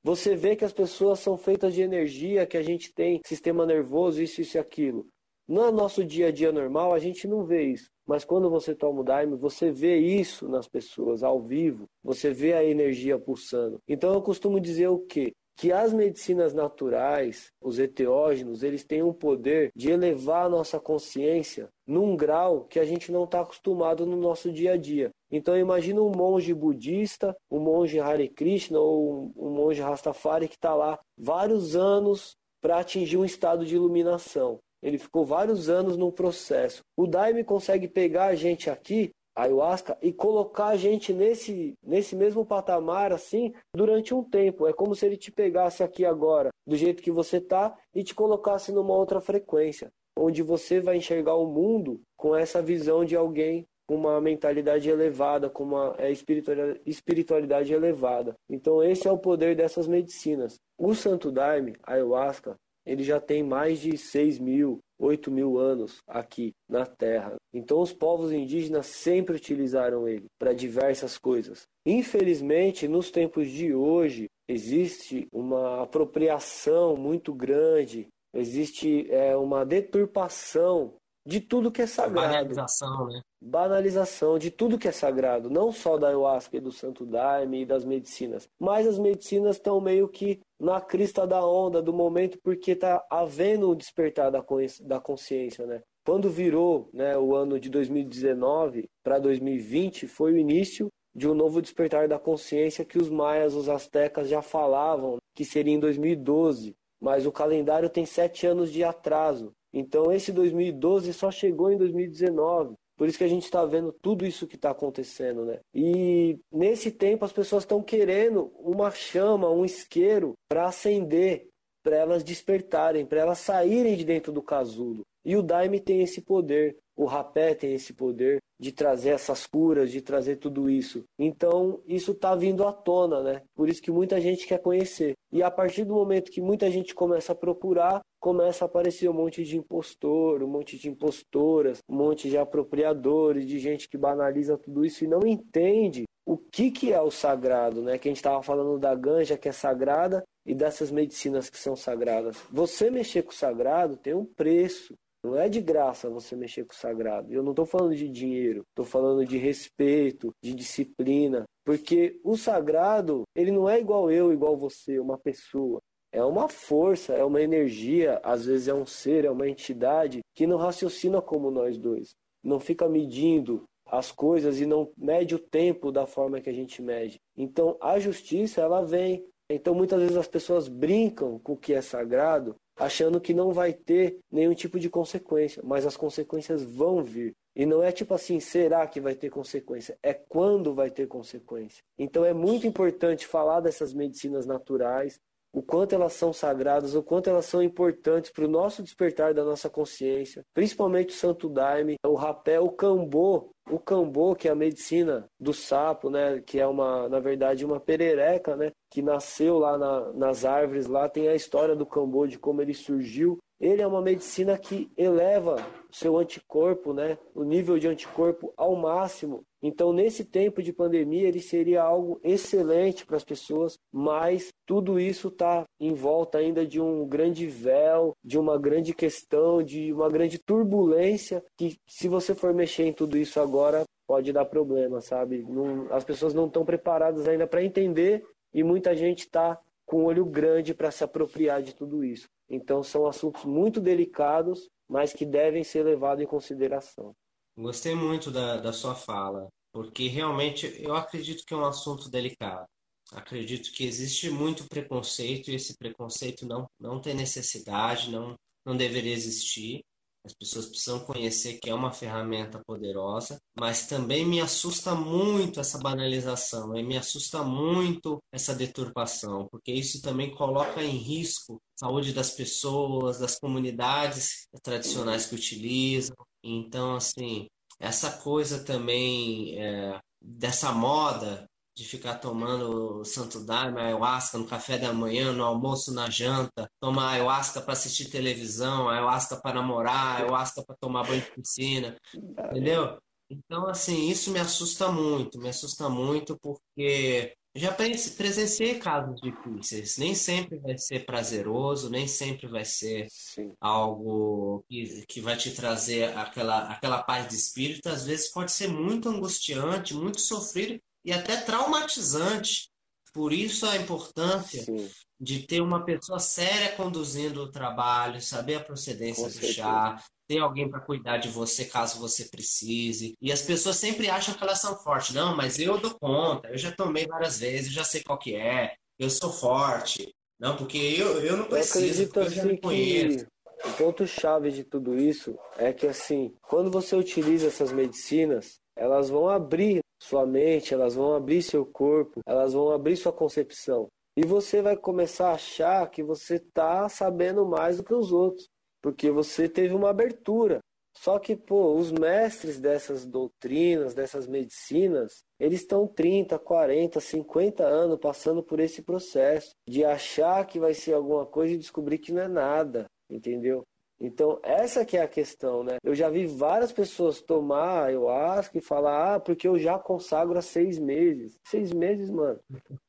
Você 0.03 0.35
vê 0.35 0.57
que 0.57 0.65
as 0.65 0.73
pessoas 0.73 1.21
são 1.21 1.37
feitas 1.37 1.75
de 1.75 1.83
energia, 1.83 2.45
que 2.45 2.57
a 2.57 2.63
gente 2.63 2.93
tem 2.93 3.21
sistema 3.25 3.65
nervoso, 3.65 4.21
isso, 4.21 4.41
isso 4.41 4.57
e 4.57 4.59
aquilo. 4.59 5.07
No 5.47 5.71
nosso 5.71 6.05
dia 6.05 6.27
a 6.27 6.33
dia 6.33 6.51
normal, 6.51 6.93
a 6.93 6.99
gente 6.99 7.29
não 7.29 7.45
vê 7.45 7.63
isso. 7.63 7.89
Mas 8.05 8.25
quando 8.25 8.51
você 8.51 8.75
toma 8.75 9.01
o 9.01 9.05
Daime, 9.05 9.37
você 9.37 9.71
vê 9.71 9.97
isso 9.97 10.49
nas 10.49 10.67
pessoas, 10.67 11.23
ao 11.23 11.41
vivo. 11.41 11.89
Você 12.03 12.33
vê 12.33 12.53
a 12.53 12.65
energia 12.65 13.17
pulsando. 13.17 13.79
Então 13.87 14.13
eu 14.13 14.21
costumo 14.21 14.59
dizer 14.59 14.89
o 14.89 14.99
quê? 14.99 15.33
Que 15.57 15.73
as 15.73 15.93
medicinas 15.93 16.53
naturais, 16.53 17.51
os 17.61 17.79
eteógenos, 17.79 18.63
eles 18.63 18.85
têm 18.85 19.03
um 19.03 19.13
poder 19.13 19.73
de 19.75 19.91
elevar 19.91 20.47
a 20.47 20.49
nossa 20.51 20.79
consciência 20.79 21.69
num 21.87 22.15
grau 22.15 22.65
que 22.65 22.79
a 22.79 22.85
gente 22.85 23.11
não 23.11 23.25
está 23.25 23.41
acostumado 23.41 24.05
no 24.05 24.17
nosso 24.17 24.53
dia 24.53 24.73
a 24.73 24.77
dia. 24.77 25.11
Então 25.31 25.57
imagina 25.57 26.03
um 26.03 26.13
monge 26.15 26.53
budista, 26.53 27.35
um 27.51 27.59
monge 27.59 27.99
Hare 27.99 28.29
Krishna 28.29 28.79
ou 28.79 29.33
um 29.35 29.51
monge 29.51 29.81
Rastafari 29.81 30.47
que 30.47 30.57
está 30.57 30.75
lá 30.75 30.99
vários 31.17 31.75
anos 31.75 32.37
para 32.61 32.79
atingir 32.79 33.17
um 33.17 33.25
estado 33.25 33.65
de 33.65 33.75
iluminação. 33.77 34.59
Ele 34.83 34.99
ficou 34.99 35.25
vários 35.25 35.69
anos 35.69 35.97
no 35.97 36.13
processo. 36.13 36.83
O 36.97 37.07
Daime 37.07 37.43
consegue 37.43 37.89
pegar 37.89 38.27
a 38.27 38.35
gente 38.35 38.69
aqui 38.69 39.11
ayahuasca 39.37 39.99
e 40.01 40.13
colocar 40.13 40.69
a 40.69 40.77
gente 40.77 41.13
nesse, 41.13 41.75
nesse 41.83 42.17
mesmo 42.17 42.45
patamar 42.45 43.13
assim 43.13 43.53
durante 43.75 44.15
um 44.15 44.25
tempo. 44.25 44.67
É 44.67 44.73
como 44.73 44.95
se 44.95 45.05
ele 45.05 45.17
te 45.17 45.31
pegasse 45.31 45.83
aqui 45.83 46.05
agora, 46.05 46.49
do 46.67 46.75
jeito 46.75 47.03
que 47.03 47.11
você 47.11 47.41
tá, 47.41 47.77
e 47.95 48.03
te 48.03 48.15
colocasse 48.15 48.73
numa 48.73 48.95
outra 48.95 49.21
frequência, 49.21 49.93
onde 50.19 50.43
você 50.43 50.81
vai 50.81 50.97
enxergar 50.97 51.35
o 51.35 51.47
mundo 51.47 52.01
com 52.17 52.35
essa 52.35 52.63
visão 52.63 53.05
de 53.05 53.15
alguém 53.15 53.67
com 53.87 53.95
uma 53.95 54.21
mentalidade 54.21 54.89
elevada, 54.89 55.49
com 55.49 55.63
uma 55.63 55.95
é, 55.97 56.11
espiritualidade 56.11 57.73
elevada. 57.73 58.35
Então 58.51 58.83
esse 58.83 59.07
é 59.07 59.13
o 59.13 59.19
poder 59.19 59.55
dessas 59.55 59.87
medicinas. 59.87 60.59
O 60.77 60.95
Santo 60.95 61.31
Daime, 61.31 61.77
ayahuasca, 61.85 62.57
ele 62.85 63.05
já 63.05 63.21
tem 63.21 63.43
mais 63.43 63.79
de 63.79 63.97
6 63.97 64.39
mil, 64.39 64.81
8 64.99 65.31
mil 65.31 65.59
anos 65.59 65.99
aqui 66.07 66.53
na 66.69 66.87
Terra. 66.87 67.37
Então 67.53 67.81
os 67.81 67.93
povos 67.93 68.33
indígenas 68.33 68.87
sempre 68.87 69.37
utilizaram 69.37 70.09
ele 70.09 70.27
para 70.39 70.53
diversas 70.53 71.19
coisas. 71.19 71.67
Infelizmente, 71.85 72.89
nos 72.89 73.11
tempos 73.11 73.49
de 73.49 73.75
hoje, 73.75 74.29
existe 74.49 75.27
uma 75.33 75.83
apropriação 75.83 76.97
muito 76.97 77.33
grande, 77.33 78.09
existe 78.35 79.11
é, 79.11 79.37
uma 79.37 79.65
deturpação 79.65 80.95
de 81.27 81.41
tudo 81.41 81.73
que 81.73 81.83
é 81.83 81.87
sagrado. 81.87 82.29
Banalização, 82.29 83.07
né? 83.09 83.21
Banalização 83.43 84.39
de 84.39 84.51
tudo 84.51 84.79
que 84.79 84.87
é 84.87 84.93
sagrado, 84.93 85.51
não 85.51 85.73
só 85.73 85.99
da 85.99 86.09
ayahuasca 86.09 86.57
e 86.57 86.61
do 86.61 86.71
santo 86.71 87.05
daime 87.05 87.63
e 87.63 87.67
das 87.67 87.85
medicinas, 87.85 88.49
mas 88.61 88.87
as 88.87 88.99
medicinas 88.99 89.57
estão 89.57 89.81
meio 89.81 90.09
que 90.09 90.41
na 90.59 90.81
crista 90.81 91.27
da 91.27 91.45
onda 91.47 91.83
do 91.83 91.93
momento 91.93 92.39
porque 92.43 92.73
está 92.73 93.05
havendo 93.11 93.71
o 93.71 93.75
despertar 93.75 94.31
da 94.31 95.01
consciência, 95.01 95.67
né? 95.67 95.83
Quando 96.05 96.31
virou 96.31 96.89
né, 96.93 97.19
o 97.19 97.35
ano 97.35 97.59
de 97.59 97.69
2019 97.69 98.89
para 99.03 99.19
2020, 99.19 100.07
foi 100.07 100.33
o 100.33 100.39
início 100.39 100.89
de 101.15 101.29
um 101.29 101.35
novo 101.35 101.61
despertar 101.61 102.07
da 102.07 102.19
consciência 102.19 102.85
que 102.85 102.99
os 102.99 103.09
maias, 103.09 103.55
os 103.55 103.69
astecas 103.69 104.29
já 104.29 104.41
falavam 104.41 105.17
que 105.35 105.45
seria 105.45 105.75
em 105.75 105.81
2012, 105.81 106.77
mas 107.01 107.27
o 107.27 107.33
calendário 107.33 107.91
tem 107.91 108.07
sete 108.07 108.47
anos 108.47 108.71
de 108.71 108.85
atraso. 108.85 109.53
Então 109.73 110.13
esse 110.13 110.31
2012 110.31 111.13
só 111.13 111.31
chegou 111.31 111.71
em 111.73 111.77
2019. 111.77 112.75
Por 112.97 113.09
isso 113.09 113.19
que 113.19 113.25
a 113.25 113.29
gente 113.29 113.45
está 113.45 113.65
vendo 113.65 113.93
tudo 113.93 114.25
isso 114.25 114.47
que 114.47 114.57
está 114.57 114.71
acontecendo, 114.71 115.45
né? 115.45 115.61
E 115.75 116.39
nesse 116.51 116.91
tempo 116.91 117.25
as 117.25 117.33
pessoas 117.33 117.63
estão 117.63 117.83
querendo 117.83 118.51
uma 118.59 118.91
chama, 118.91 119.51
um 119.51 119.65
isqueiro 119.65 120.33
para 120.49 120.67
acender, 120.67 121.49
para 121.83 121.97
elas 121.97 122.25
despertarem, 122.25 123.05
para 123.05 123.21
elas 123.21 123.39
saírem 123.39 123.97
de 123.97 124.05
dentro 124.05 124.33
do 124.33 124.43
casulo. 124.43 125.03
E 125.25 125.37
o 125.37 125.43
Daime 125.43 125.79
tem 125.79 126.03
esse 126.03 126.23
poder, 126.23 126.77
o 126.97 127.05
rapé 127.05 127.55
tem 127.55 127.75
esse 127.75 127.93
poder 127.93 128.39
de 128.59 128.73
trazer 128.73 129.11
essas 129.11 129.47
curas, 129.47 129.91
de 129.91 130.01
trazer 130.01 130.37
tudo 130.37 130.71
isso. 130.71 131.05
Então, 131.19 131.81
isso 131.87 132.13
está 132.13 132.35
vindo 132.35 132.67
à 132.67 132.73
tona, 132.73 133.23
né? 133.23 133.43
Por 133.55 133.69
isso 133.69 133.83
que 133.83 133.91
muita 133.91 134.19
gente 134.21 134.47
quer 134.47 134.59
conhecer. 134.59 135.13
E 135.31 135.43
a 135.43 135.51
partir 135.51 135.85
do 135.85 135.95
momento 135.95 136.31
que 136.31 136.41
muita 136.41 136.71
gente 136.71 136.95
começa 136.95 137.33
a 137.33 137.35
procurar, 137.35 138.01
começa 138.19 138.65
a 138.65 138.67
aparecer 138.67 139.09
um 139.11 139.13
monte 139.13 139.45
de 139.45 139.59
impostor, 139.59 140.43
um 140.43 140.49
monte 140.49 140.79
de 140.79 140.89
impostoras, 140.89 141.81
um 141.89 141.95
monte 141.95 142.31
de 142.31 142.39
apropriadores, 142.39 143.47
de 143.47 143.59
gente 143.59 143.89
que 143.89 143.99
banaliza 143.99 144.57
tudo 144.57 144.85
isso 144.85 145.05
e 145.05 145.09
não 145.09 145.27
entende 145.27 146.05
o 146.25 146.37
que, 146.37 146.71
que 146.71 146.93
é 146.93 147.01
o 147.01 147.11
sagrado, 147.11 147.83
né? 147.83 147.99
Que 147.99 148.09
a 148.09 148.11
gente 148.11 148.17
estava 148.17 148.43
falando 148.43 148.79
da 148.79 148.95
ganja 148.95 149.37
que 149.37 149.49
é 149.49 149.53
sagrada 149.53 150.25
e 150.45 150.55
dessas 150.55 150.91
medicinas 150.91 151.51
que 151.51 151.59
são 151.59 151.77
sagradas. 151.77 152.37
Você 152.51 152.91
mexer 152.91 153.23
com 153.23 153.31
o 153.31 153.35
sagrado 153.35 153.97
tem 153.97 154.15
um 154.15 154.25
preço. 154.25 154.95
Não 155.27 155.37
é 155.37 155.49
de 155.49 155.61
graça 155.61 156.09
você 156.09 156.37
mexer 156.37 156.65
com 156.65 156.73
o 156.73 156.77
sagrado. 156.77 157.33
Eu 157.33 157.43
não 157.43 157.51
estou 157.51 157.67
falando 157.67 157.97
de 157.97 158.09
dinheiro, 158.09 158.63
estou 158.69 158.85
falando 158.85 159.27
de 159.27 159.37
respeito, 159.37 160.33
de 160.41 160.55
disciplina. 160.55 161.45
Porque 161.65 162.21
o 162.23 162.37
sagrado, 162.37 163.25
ele 163.35 163.51
não 163.51 163.69
é 163.69 163.81
igual 163.81 164.09
eu, 164.09 164.33
igual 164.33 164.57
você, 164.57 165.01
uma 165.01 165.19
pessoa. 165.19 165.81
É 166.13 166.23
uma 166.23 166.49
força, 166.49 167.13
é 167.13 167.25
uma 167.25 167.43
energia, 167.43 168.21
às 168.23 168.47
vezes 168.47 168.69
é 168.69 168.75
um 168.75 168.87
ser, 168.87 169.25
é 169.25 169.31
uma 169.31 169.49
entidade 169.49 170.21
que 170.33 170.47
não 170.47 170.59
raciocina 170.59 171.21
como 171.21 171.51
nós 171.51 171.77
dois. 171.77 172.15
Não 172.41 172.61
fica 172.61 172.89
medindo 172.89 173.65
as 173.85 174.13
coisas 174.13 174.61
e 174.61 174.65
não 174.65 174.93
mede 174.97 175.35
o 175.35 175.41
tempo 175.41 175.91
da 175.91 176.07
forma 176.07 176.41
que 176.41 176.51
a 176.51 176.55
gente 176.55 176.81
mede. 176.81 177.19
Então 177.37 177.77
a 177.81 177.99
justiça, 177.99 178.61
ela 178.61 178.85
vem. 178.85 179.27
Então 179.51 179.75
muitas 179.75 180.01
vezes 180.01 180.17
as 180.17 180.29
pessoas 180.29 180.69
brincam 180.69 181.41
com 181.41 181.55
o 181.55 181.57
que 181.57 181.75
é 181.75 181.83
sagrado 181.83 182.55
achando 182.77 183.21
que 183.21 183.33
não 183.33 183.53
vai 183.53 183.73
ter 183.73 184.19
nenhum 184.31 184.55
tipo 184.55 184.79
de 184.79 184.91
consequência, 184.91 185.63
mas 185.65 185.87
as 185.87 185.97
consequências 185.97 186.63
vão 186.63 187.03
vir. 187.03 187.35
E 187.55 187.65
não 187.65 187.83
é 187.83 187.91
tipo 187.91 188.13
assim, 188.13 188.39
será 188.39 188.87
que 188.87 189.01
vai 189.01 189.15
ter 189.15 189.31
consequência? 189.31 189.99
É 190.03 190.13
quando 190.13 190.75
vai 190.75 190.91
ter 190.91 191.09
consequência. 191.09 191.83
Então 191.99 192.25
é 192.25 192.35
muito 192.35 192.67
importante 192.67 193.27
falar 193.27 193.61
dessas 193.61 193.95
medicinas 193.95 194.45
naturais, 194.45 195.19
o 195.57 195.63
quanto 195.63 195.95
elas 195.95 196.13
são 196.13 196.35
sagradas, 196.35 196.95
o 196.95 197.03
quanto 197.03 197.31
elas 197.31 197.47
são 197.47 197.63
importantes 197.63 198.31
para 198.31 198.45
o 198.45 198.49
nosso 198.49 198.83
despertar 198.83 199.33
da 199.33 199.43
nossa 199.43 199.71
consciência, 199.71 200.45
principalmente 200.53 201.15
o 201.15 201.19
Santo 201.19 201.49
Daime, 201.49 201.97
o 202.05 202.13
rapé, 202.13 202.61
o 202.61 202.69
cambô, 202.69 203.49
o 203.71 203.79
cambô, 203.79 204.35
que 204.35 204.49
é 204.49 204.51
a 204.51 204.55
medicina 204.55 205.27
do 205.41 205.55
sapo, 205.55 206.11
né, 206.11 206.43
que 206.45 206.61
é 206.61 206.67
uma, 206.67 207.09
na 207.09 207.21
verdade, 207.21 207.65
uma 207.65 207.81
perereca, 207.81 208.55
né, 208.55 208.71
que 208.91 209.01
nasceu 209.01 209.59
lá 209.59 209.79
na, 209.79 210.13
nas 210.13 210.45
árvores, 210.45 210.87
lá 210.87 211.09
tem 211.09 211.27
a 211.27 211.35
história 211.35 211.75
do 211.75 211.87
cambô, 211.87 212.27
de 212.27 212.39
como 212.39 212.61
ele 212.61 212.75
surgiu. 212.75 213.39
Ele 213.59 213.81
é 213.81 213.87
uma 213.87 214.03
medicina 214.03 214.59
que 214.59 214.91
eleva 214.95 215.57
seu 215.91 216.19
anticorpo, 216.19 216.93
né, 216.93 217.17
o 217.35 217.43
nível 217.43 217.79
de 217.79 217.89
anticorpo 217.89 218.53
ao 218.59 218.77
máximo 218.77 219.43
então, 219.67 219.93
nesse 219.93 220.25
tempo 220.25 220.63
de 220.63 220.73
pandemia, 220.73 221.27
ele 221.27 221.41
seria 221.41 221.83
algo 221.83 222.21
excelente 222.23 223.05
para 223.05 223.17
as 223.17 223.25
pessoas, 223.25 223.77
mas 223.93 224.53
tudo 224.65 225.01
isso 225.01 225.27
está 225.27 225.65
em 225.81 225.93
volta 225.93 226.39
ainda 226.39 226.65
de 226.65 226.81
um 226.81 227.05
grande 227.05 227.49
véu, 227.49 228.13
de 228.25 228.39
uma 228.39 228.57
grande 228.57 228.95
questão, 228.95 229.61
de 229.61 229.93
uma 229.93 230.09
grande 230.09 230.39
turbulência, 230.39 231.43
que 231.59 231.77
se 231.85 232.07
você 232.07 232.33
for 232.33 232.55
mexer 232.55 232.85
em 232.85 232.93
tudo 232.93 233.19
isso 233.19 233.41
agora, 233.41 233.83
pode 234.07 234.33
dar 234.33 234.45
problema, 234.45 235.01
sabe? 235.01 235.43
Não, 235.43 235.93
as 235.93 236.05
pessoas 236.05 236.33
não 236.33 236.47
estão 236.47 236.65
preparadas 236.65 237.27
ainda 237.27 237.45
para 237.45 237.65
entender 237.65 238.25
e 238.55 238.63
muita 238.63 238.95
gente 238.95 239.23
está 239.23 239.59
com 239.85 240.03
o 240.03 240.05
olho 240.05 240.25
grande 240.25 240.75
para 240.75 240.93
se 240.93 241.03
apropriar 241.03 241.61
de 241.61 241.75
tudo 241.75 242.05
isso. 242.05 242.29
Então, 242.49 242.85
são 242.85 243.05
assuntos 243.05 243.45
muito 243.45 243.81
delicados, 243.81 244.69
mas 244.89 245.13
que 245.13 245.27
devem 245.27 245.65
ser 245.65 245.83
levados 245.83 246.23
em 246.23 246.27
consideração. 246.27 247.13
Gostei 247.59 247.97
muito 247.97 248.31
da, 248.31 248.59
da 248.59 248.73
sua 248.73 248.95
fala 248.95 249.49
porque 249.77 250.09
realmente 250.09 250.75
eu 250.83 250.95
acredito 250.95 251.45
que 251.45 251.53
é 251.53 251.57
um 251.57 251.67
assunto 251.67 252.09
delicado. 252.09 252.67
Acredito 253.13 253.71
que 253.73 253.85
existe 253.85 254.31
muito 254.31 254.67
preconceito 254.67 255.51
e 255.51 255.55
esse 255.55 255.77
preconceito 255.77 256.47
não, 256.47 256.67
não 256.81 256.99
tem 256.99 257.13
necessidade, 257.13 258.11
não, 258.11 258.35
não 258.65 258.75
deveria 258.75 259.13
existir. 259.13 259.85
As 260.25 260.33
pessoas 260.33 260.65
precisam 260.65 261.01
conhecer 261.01 261.59
que 261.61 261.69
é 261.69 261.75
uma 261.75 261.93
ferramenta 261.93 262.59
poderosa, 262.67 263.39
mas 263.55 263.87
também 263.87 264.25
me 264.25 264.41
assusta 264.41 264.95
muito 264.95 265.61
essa 265.61 265.79
banalização, 265.79 266.75
e 266.75 266.83
me 266.83 266.97
assusta 266.97 267.45
muito 267.45 268.19
essa 268.33 268.55
deturpação, 268.55 269.47
porque 269.51 269.73
isso 269.73 270.01
também 270.01 270.35
coloca 270.35 270.83
em 270.83 270.97
risco 270.97 271.61
a 271.77 271.87
saúde 271.87 272.15
das 272.15 272.31
pessoas, 272.31 273.19
das 273.19 273.39
comunidades 273.39 274.49
tradicionais 274.63 275.27
que 275.27 275.35
utilizam. 275.35 276.17
Então, 276.43 276.97
assim, 276.97 277.47
essa 277.79 278.11
coisa 278.11 278.65
também 278.65 279.59
é, 279.59 280.01
dessa 280.21 280.73
moda 280.73 281.49
de 281.77 281.85
ficar 281.85 282.15
tomando 282.15 283.05
santo 283.05 283.45
daime, 283.45 283.79
ayahuasca 283.79 284.39
no 284.39 284.47
café 284.47 284.79
da 284.79 284.95
manhã, 284.95 285.33
no 285.33 285.45
almoço, 285.45 285.93
na 285.93 286.09
janta, 286.09 286.71
tomar 286.81 287.11
ayahuasca 287.11 287.61
para 287.61 287.75
assistir 287.75 288.09
televisão, 288.09 288.89
ayahuasca 288.89 289.37
para 289.37 289.57
namorar, 289.57 290.17
ayahuasca 290.17 290.65
para 290.65 290.77
tomar 290.81 291.07
banho 291.07 291.21
de 291.21 291.31
piscina, 291.33 291.95
entendeu? 292.15 292.99
Então, 293.29 293.67
assim, 293.67 294.09
isso 294.09 294.31
me 294.31 294.39
assusta 294.39 294.91
muito, 294.91 295.39
me 295.39 295.51
assusta 295.51 295.89
muito 295.91 296.39
porque 296.41 297.37
já 297.57 297.73
presenciei 297.73 298.79
casos 298.79 299.21
difíceis. 299.21 299.97
Nem 299.97 300.15
sempre 300.15 300.59
vai 300.59 300.77
ser 300.79 301.05
prazeroso, 301.05 301.91
nem 301.91 302.07
sempre 302.07 302.47
vai 302.47 302.65
ser 302.65 303.07
Sim. 303.11 303.53
algo 303.61 304.65
que, 304.69 305.05
que 305.07 305.21
vai 305.21 305.37
te 305.37 305.51
trazer 305.53 306.17
aquela, 306.17 306.69
aquela 306.71 307.03
paz 307.03 307.29
de 307.29 307.35
espírito. 307.35 307.89
Às 307.89 308.05
vezes 308.05 308.31
pode 308.31 308.53
ser 308.53 308.69
muito 308.69 309.09
angustiante, 309.09 309.95
muito 309.95 310.21
sofrido 310.21 310.81
e 311.05 311.13
até 311.13 311.37
traumatizante. 311.37 312.71
Por 313.17 313.33
isso 313.33 313.65
a 313.65 313.79
importância 313.79 314.63
Sim. 314.63 314.91
de 315.19 315.47
ter 315.47 315.63
uma 315.63 315.83
pessoa 315.83 316.19
séria 316.19 316.73
conduzindo 316.73 317.41
o 317.41 317.51
trabalho, 317.51 318.21
saber 318.21 318.57
a 318.57 318.61
procedência 318.61 319.23
Com 319.23 319.31
do 319.31 319.33
certeza. 319.33 319.55
chá, 319.55 320.05
ter 320.29 320.39
alguém 320.39 320.69
para 320.69 320.81
cuidar 320.81 321.17
de 321.17 321.31
você 321.31 321.65
caso 321.65 321.99
você 321.99 322.27
precise. 322.27 323.15
E 323.19 323.33
as 323.33 323.41
pessoas 323.41 323.79
sempre 323.79 324.11
acham 324.11 324.35
que 324.35 324.43
elas 324.43 324.61
são 324.61 324.77
fortes. 324.77 325.15
Não, 325.15 325.35
mas 325.35 325.59
eu 325.59 325.79
dou 325.79 325.97
conta, 325.99 326.49
eu 326.49 326.59
já 326.59 326.71
tomei 326.71 327.07
várias 327.07 327.39
vezes, 327.39 327.69
eu 327.69 327.73
já 327.73 327.85
sei 327.85 328.03
qual 328.03 328.19
que 328.19 328.35
é, 328.35 328.75
eu 328.99 329.09
sou 329.09 329.33
forte. 329.33 330.15
Não, 330.39 330.55
porque 330.55 330.77
eu, 330.77 331.19
eu 331.25 331.39
não 331.39 331.47
preciso, 331.47 332.03
eu, 332.03 332.23
eu 332.23 332.31
já 332.31 332.43
assim, 332.43 332.53
me 332.53 332.61
conheço. 332.61 333.27
O 333.65 333.73
ponto-chave 333.79 334.51
de 334.51 334.63
tudo 334.63 334.99
isso 334.99 335.39
é 335.57 335.73
que, 335.73 335.87
assim, 335.87 336.35
quando 336.43 336.71
você 336.71 336.95
utiliza 336.95 337.47
essas 337.47 337.73
medicinas, 337.73 338.61
elas 338.77 339.09
vão 339.09 339.27
abrir 339.27 339.81
sua 340.01 340.27
mente, 340.27 340.75
elas 340.75 340.95
vão 340.95 341.15
abrir 341.15 341.43
seu 341.43 341.65
corpo, 341.65 342.21
elas 342.27 342.53
vão 342.53 342.71
abrir 342.71 342.97
sua 342.97 343.13
concepção. 343.13 343.89
E 344.17 344.25
você 344.25 344.63
vai 344.63 344.77
começar 344.77 345.31
a 345.31 345.35
achar 345.35 345.91
que 345.91 346.03
você 346.03 346.37
está 346.37 346.89
sabendo 346.89 347.47
mais 347.47 347.77
do 347.77 347.85
que 347.85 347.95
os 347.95 348.13
outros 348.13 348.49
porque 348.87 349.11
você 349.11 349.49
teve 349.49 349.75
uma 349.75 349.91
abertura. 349.91 350.61
Só 350.97 351.19
que, 351.19 351.35
pô, 351.35 351.75
os 351.75 351.91
mestres 351.91 352.61
dessas 352.61 353.05
doutrinas, 353.05 353.95
dessas 353.95 354.29
medicinas, 354.29 355.25
eles 355.41 355.63
estão 355.63 355.89
30, 355.89 356.39
40, 356.39 357.01
50 357.01 357.65
anos 357.65 357.99
passando 357.99 358.45
por 358.45 358.61
esse 358.61 358.83
processo 358.83 359.51
de 359.69 359.85
achar 359.85 360.47
que 360.47 360.61
vai 360.61 360.73
ser 360.73 360.93
alguma 360.93 361.27
coisa 361.27 361.55
e 361.55 361.59
descobrir 361.59 361.99
que 361.99 362.13
não 362.13 362.23
é 362.23 362.29
nada, 362.29 362.87
entendeu? 363.11 363.65
Então, 363.99 364.39
essa 364.43 364.85
que 364.85 364.97
é 364.97 365.03
a 365.03 365.09
questão, 365.09 365.65
né? 365.65 365.79
Eu 365.83 365.95
já 365.95 366.11
vi 366.11 366.27
várias 366.27 366.71
pessoas 366.71 367.21
tomar 367.23 367.85
ayahuasca 367.85 368.59
e 368.59 368.61
falar, 368.61 369.15
ah, 369.15 369.21
porque 369.21 369.49
eu 369.49 369.59
já 369.59 369.79
consagro 369.79 370.39
há 370.39 370.43
seis 370.43 370.79
meses. 370.79 371.39
Seis 371.45 371.73
meses, 371.73 372.11
mano. 372.11 372.39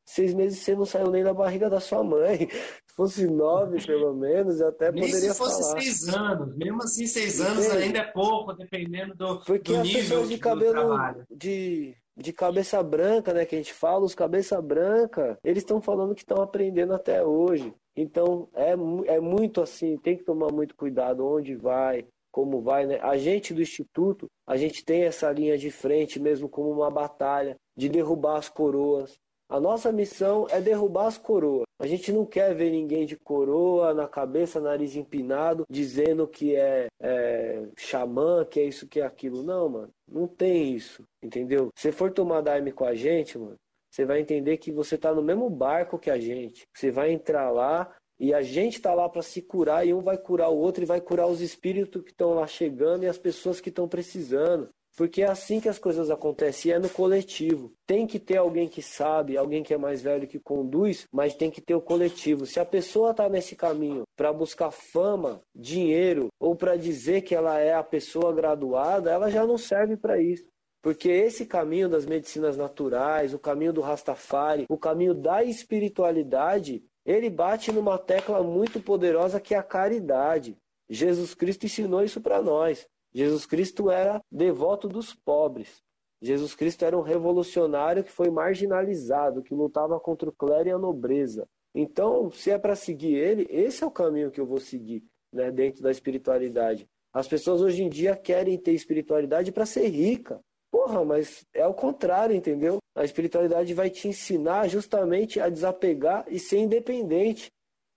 Seis 0.06 0.34
meses 0.34 0.60
você 0.60 0.76
não 0.76 0.86
saiu 0.86 1.10
nem 1.10 1.24
da 1.24 1.34
barriga 1.34 1.70
da 1.70 1.80
sua 1.80 2.04
mãe. 2.04 2.50
Se 2.88 2.96
fosse 2.98 3.28
nove, 3.28 3.86
pelo 3.86 4.12
menos, 4.16 4.60
eu 4.60 4.70
até 4.70 4.92
nem 4.92 5.06
poderia 5.06 5.34
falar. 5.36 5.52
se 5.52 5.58
fosse 5.58 5.70
falar. 5.70 5.82
seis 5.82 6.10
anos. 6.10 6.58
Mesmo 6.58 6.82
assim, 6.82 7.06
seis 7.06 7.40
anos 7.40 7.70
ainda 7.70 8.00
é 8.00 8.12
pouco, 8.12 8.54
dependendo 8.54 9.14
do, 9.14 9.40
porque 9.42 9.72
do 9.72 9.80
as 9.80 9.84
nível 9.84 10.02
pessoas 10.02 10.30
de 10.30 10.38
cabelo 10.40 10.98
de 11.30 11.96
de 12.18 12.34
cabeça 12.34 12.82
branca, 12.82 13.32
né, 13.32 13.46
que 13.46 13.56
a 13.56 13.60
gente 13.60 13.74
fala, 13.74 14.04
os 14.04 14.16
cabeça 14.16 14.60
branca, 14.60 15.38
eles 15.44 15.62
estão 15.62 15.80
falando 15.80 16.16
que 16.16 16.22
estão 16.22 16.42
aprendendo 16.42 16.94
até 16.94 17.24
hoje. 17.24 17.72
Então, 17.96 18.50
é, 18.56 18.72
é 19.16 19.20
muito 19.20 19.62
assim, 19.62 19.98
tem 19.98 20.18
que 20.18 20.24
tomar 20.24 20.52
muito 20.52 20.76
cuidado 20.76 21.26
onde 21.26 21.56
vai, 21.56 22.08
como 22.32 22.62
vai, 22.62 22.88
né? 22.88 23.00
A 23.02 23.18
gente 23.18 23.54
do 23.54 23.62
Instituto, 23.62 24.28
a 24.48 24.58
gente 24.58 24.84
tem 24.84 25.04
essa 25.04 25.32
linha 25.32 25.58
de 25.58 25.70
frente 25.70 26.20
mesmo 26.20 26.50
como 26.50 26.72
uma 26.72 26.90
batalha 26.90 27.56
de 27.76 27.88
derrubar 27.88 28.38
as 28.38 28.50
coroas. 28.50 29.16
A 29.48 29.60
nossa 29.60 29.92
missão 29.92 30.48
é 30.50 30.60
derrubar 30.60 31.08
as 31.08 31.18
coroas. 31.18 31.67
A 31.80 31.86
gente 31.86 32.12
não 32.12 32.26
quer 32.26 32.56
ver 32.56 32.72
ninguém 32.72 33.06
de 33.06 33.16
coroa 33.16 33.94
na 33.94 34.08
cabeça, 34.08 34.60
nariz 34.60 34.96
empinado, 34.96 35.64
dizendo 35.70 36.28
que 36.28 36.56
é, 36.56 36.88
é 37.00 37.64
xamã, 37.78 38.44
que 38.44 38.60
é 38.60 38.64
isso, 38.64 38.88
que 38.88 39.00
é 39.00 39.06
aquilo. 39.06 39.44
Não, 39.44 39.70
mano. 39.70 39.90
Não 40.08 40.28
tem 40.28 40.74
isso, 40.74 41.04
entendeu? 41.22 41.70
Se 41.76 41.92
for 41.92 42.12
tomar 42.12 42.42
Daime 42.42 42.72
com 42.72 42.86
a 42.86 42.96
gente, 42.96 43.38
mano, 43.38 43.56
você 43.92 44.06
vai 44.06 44.20
entender 44.20 44.58
que 44.58 44.72
você 44.72 44.96
está 44.96 45.14
no 45.14 45.22
mesmo 45.22 45.50
barco 45.50 46.00
que 46.00 46.10
a 46.10 46.20
gente. 46.20 46.64
Você 46.74 46.90
vai 46.90 47.12
entrar 47.12 47.52
lá 47.52 47.96
e 48.20 48.34
a 48.34 48.42
gente 48.42 48.76
está 48.76 48.94
lá 48.94 49.08
para 49.08 49.22
se 49.22 49.42
curar 49.42 49.86
e 49.86 49.94
um 49.94 50.02
vai 50.02 50.18
curar 50.18 50.50
o 50.50 50.58
outro 50.58 50.84
e 50.84 50.88
vai 50.88 51.00
curar 51.00 51.28
os 51.28 51.42
espíritos 51.42 52.02
que 52.02 52.12
estão 52.12 52.34
lá 52.34 52.48
chegando 52.48 53.04
e 53.04 53.08
as 53.08 53.18
pessoas 53.18 53.62
que 53.62 53.70
estão 53.70 53.88
precisando. 53.88 54.70
Porque 54.98 55.22
é 55.22 55.28
assim 55.28 55.60
que 55.60 55.70
as 55.70 55.78
coisas 55.78 56.10
acontecem, 56.10 56.72
é 56.72 56.80
no 56.80 56.90
coletivo. 56.90 57.72
Tem 57.86 58.08
que 58.08 58.18
ter 58.18 58.38
alguém 58.38 58.68
que 58.68 58.82
sabe, 58.82 59.38
alguém 59.38 59.62
que 59.62 59.72
é 59.72 59.78
mais 59.78 60.02
velho 60.02 60.28
que 60.28 60.40
conduz, 60.40 61.06
mas 61.14 61.36
tem 61.36 61.52
que 61.52 61.62
ter 61.62 61.76
o 61.76 61.82
coletivo. 61.82 62.48
Se 62.48 62.60
a 62.60 62.66
pessoa 62.66 63.12
está 63.12 63.30
nesse 63.30 63.56
caminho 63.56 64.06
para 64.16 64.34
buscar 64.34 64.72
fama, 64.72 65.40
dinheiro, 65.54 66.30
ou 66.40 66.56
para 66.56 66.76
dizer 66.76 67.22
que 67.22 67.36
ela 67.36 67.60
é 67.60 67.76
a 67.76 67.84
pessoa 67.84 68.34
graduada, 68.34 69.12
ela 69.12 69.30
já 69.30 69.46
não 69.46 69.56
serve 69.56 69.96
para 69.96 70.20
isso. 70.20 70.48
Porque 70.82 71.10
esse 71.10 71.46
caminho 71.46 71.88
das 71.88 72.08
medicinas 72.08 72.58
naturais, 72.58 73.36
o 73.36 73.40
caminho 73.40 73.74
do 73.74 73.82
Rastafari, 73.82 74.66
o 74.68 74.80
caminho 74.80 75.14
da 75.14 75.44
espiritualidade, 75.44 76.84
ele 77.06 77.30
bate 77.30 77.72
numa 77.72 78.00
tecla 78.00 78.42
muito 78.42 78.80
poderosa 78.80 79.40
que 79.40 79.54
é 79.54 79.60
a 79.60 79.64
caridade. 79.64 80.58
Jesus 80.90 81.36
Cristo 81.36 81.68
ensinou 81.68 82.04
isso 82.04 82.20
para 82.20 82.42
nós. 82.42 82.88
Jesus 83.14 83.46
Cristo 83.46 83.90
era 83.90 84.22
devoto 84.32 84.88
dos 84.88 85.14
pobres. 85.14 85.82
Jesus 86.22 86.56
Cristo 86.56 86.84
era 86.84 86.98
um 86.98 87.02
revolucionário 87.02 88.04
que 88.04 88.12
foi 88.12 88.30
marginalizado, 88.30 89.44
que 89.44 89.54
lutava 89.54 90.00
contra 90.00 90.30
o 90.30 90.34
clero 90.34 90.70
e 90.70 90.72
a 90.72 90.78
nobreza. 90.78 91.48
Então, 91.76 92.32
se 92.32 92.50
é 92.50 92.58
para 92.58 92.76
seguir 92.76 93.16
ele, 93.16 93.48
esse 93.50 93.84
é 93.84 93.88
o 93.88 93.92
caminho 93.92 94.32
que 94.32 94.42
eu 94.42 94.46
vou 94.46 94.60
seguir 94.60 95.04
né, 95.32 95.52
dentro 95.52 95.84
da 95.84 95.92
espiritualidade. 95.92 96.88
As 97.14 97.28
pessoas 97.28 97.62
hoje 97.62 97.84
em 97.84 97.90
dia 97.90 98.16
querem 98.16 98.58
ter 98.58 98.74
espiritualidade 98.74 99.52
para 99.52 99.66
ser 99.66 99.88
rica. 99.88 100.40
Porra, 100.72 101.06
mas 101.06 101.46
é 101.54 101.66
o 101.66 101.74
contrário, 101.74 102.36
entendeu? 102.36 102.80
A 102.96 103.04
espiritualidade 103.04 103.74
vai 103.74 103.90
te 103.90 104.08
ensinar 104.08 104.68
justamente 104.68 105.40
a 105.40 105.50
desapegar 105.50 106.26
e 106.28 106.40
ser 106.40 106.60
independente. 106.60 107.52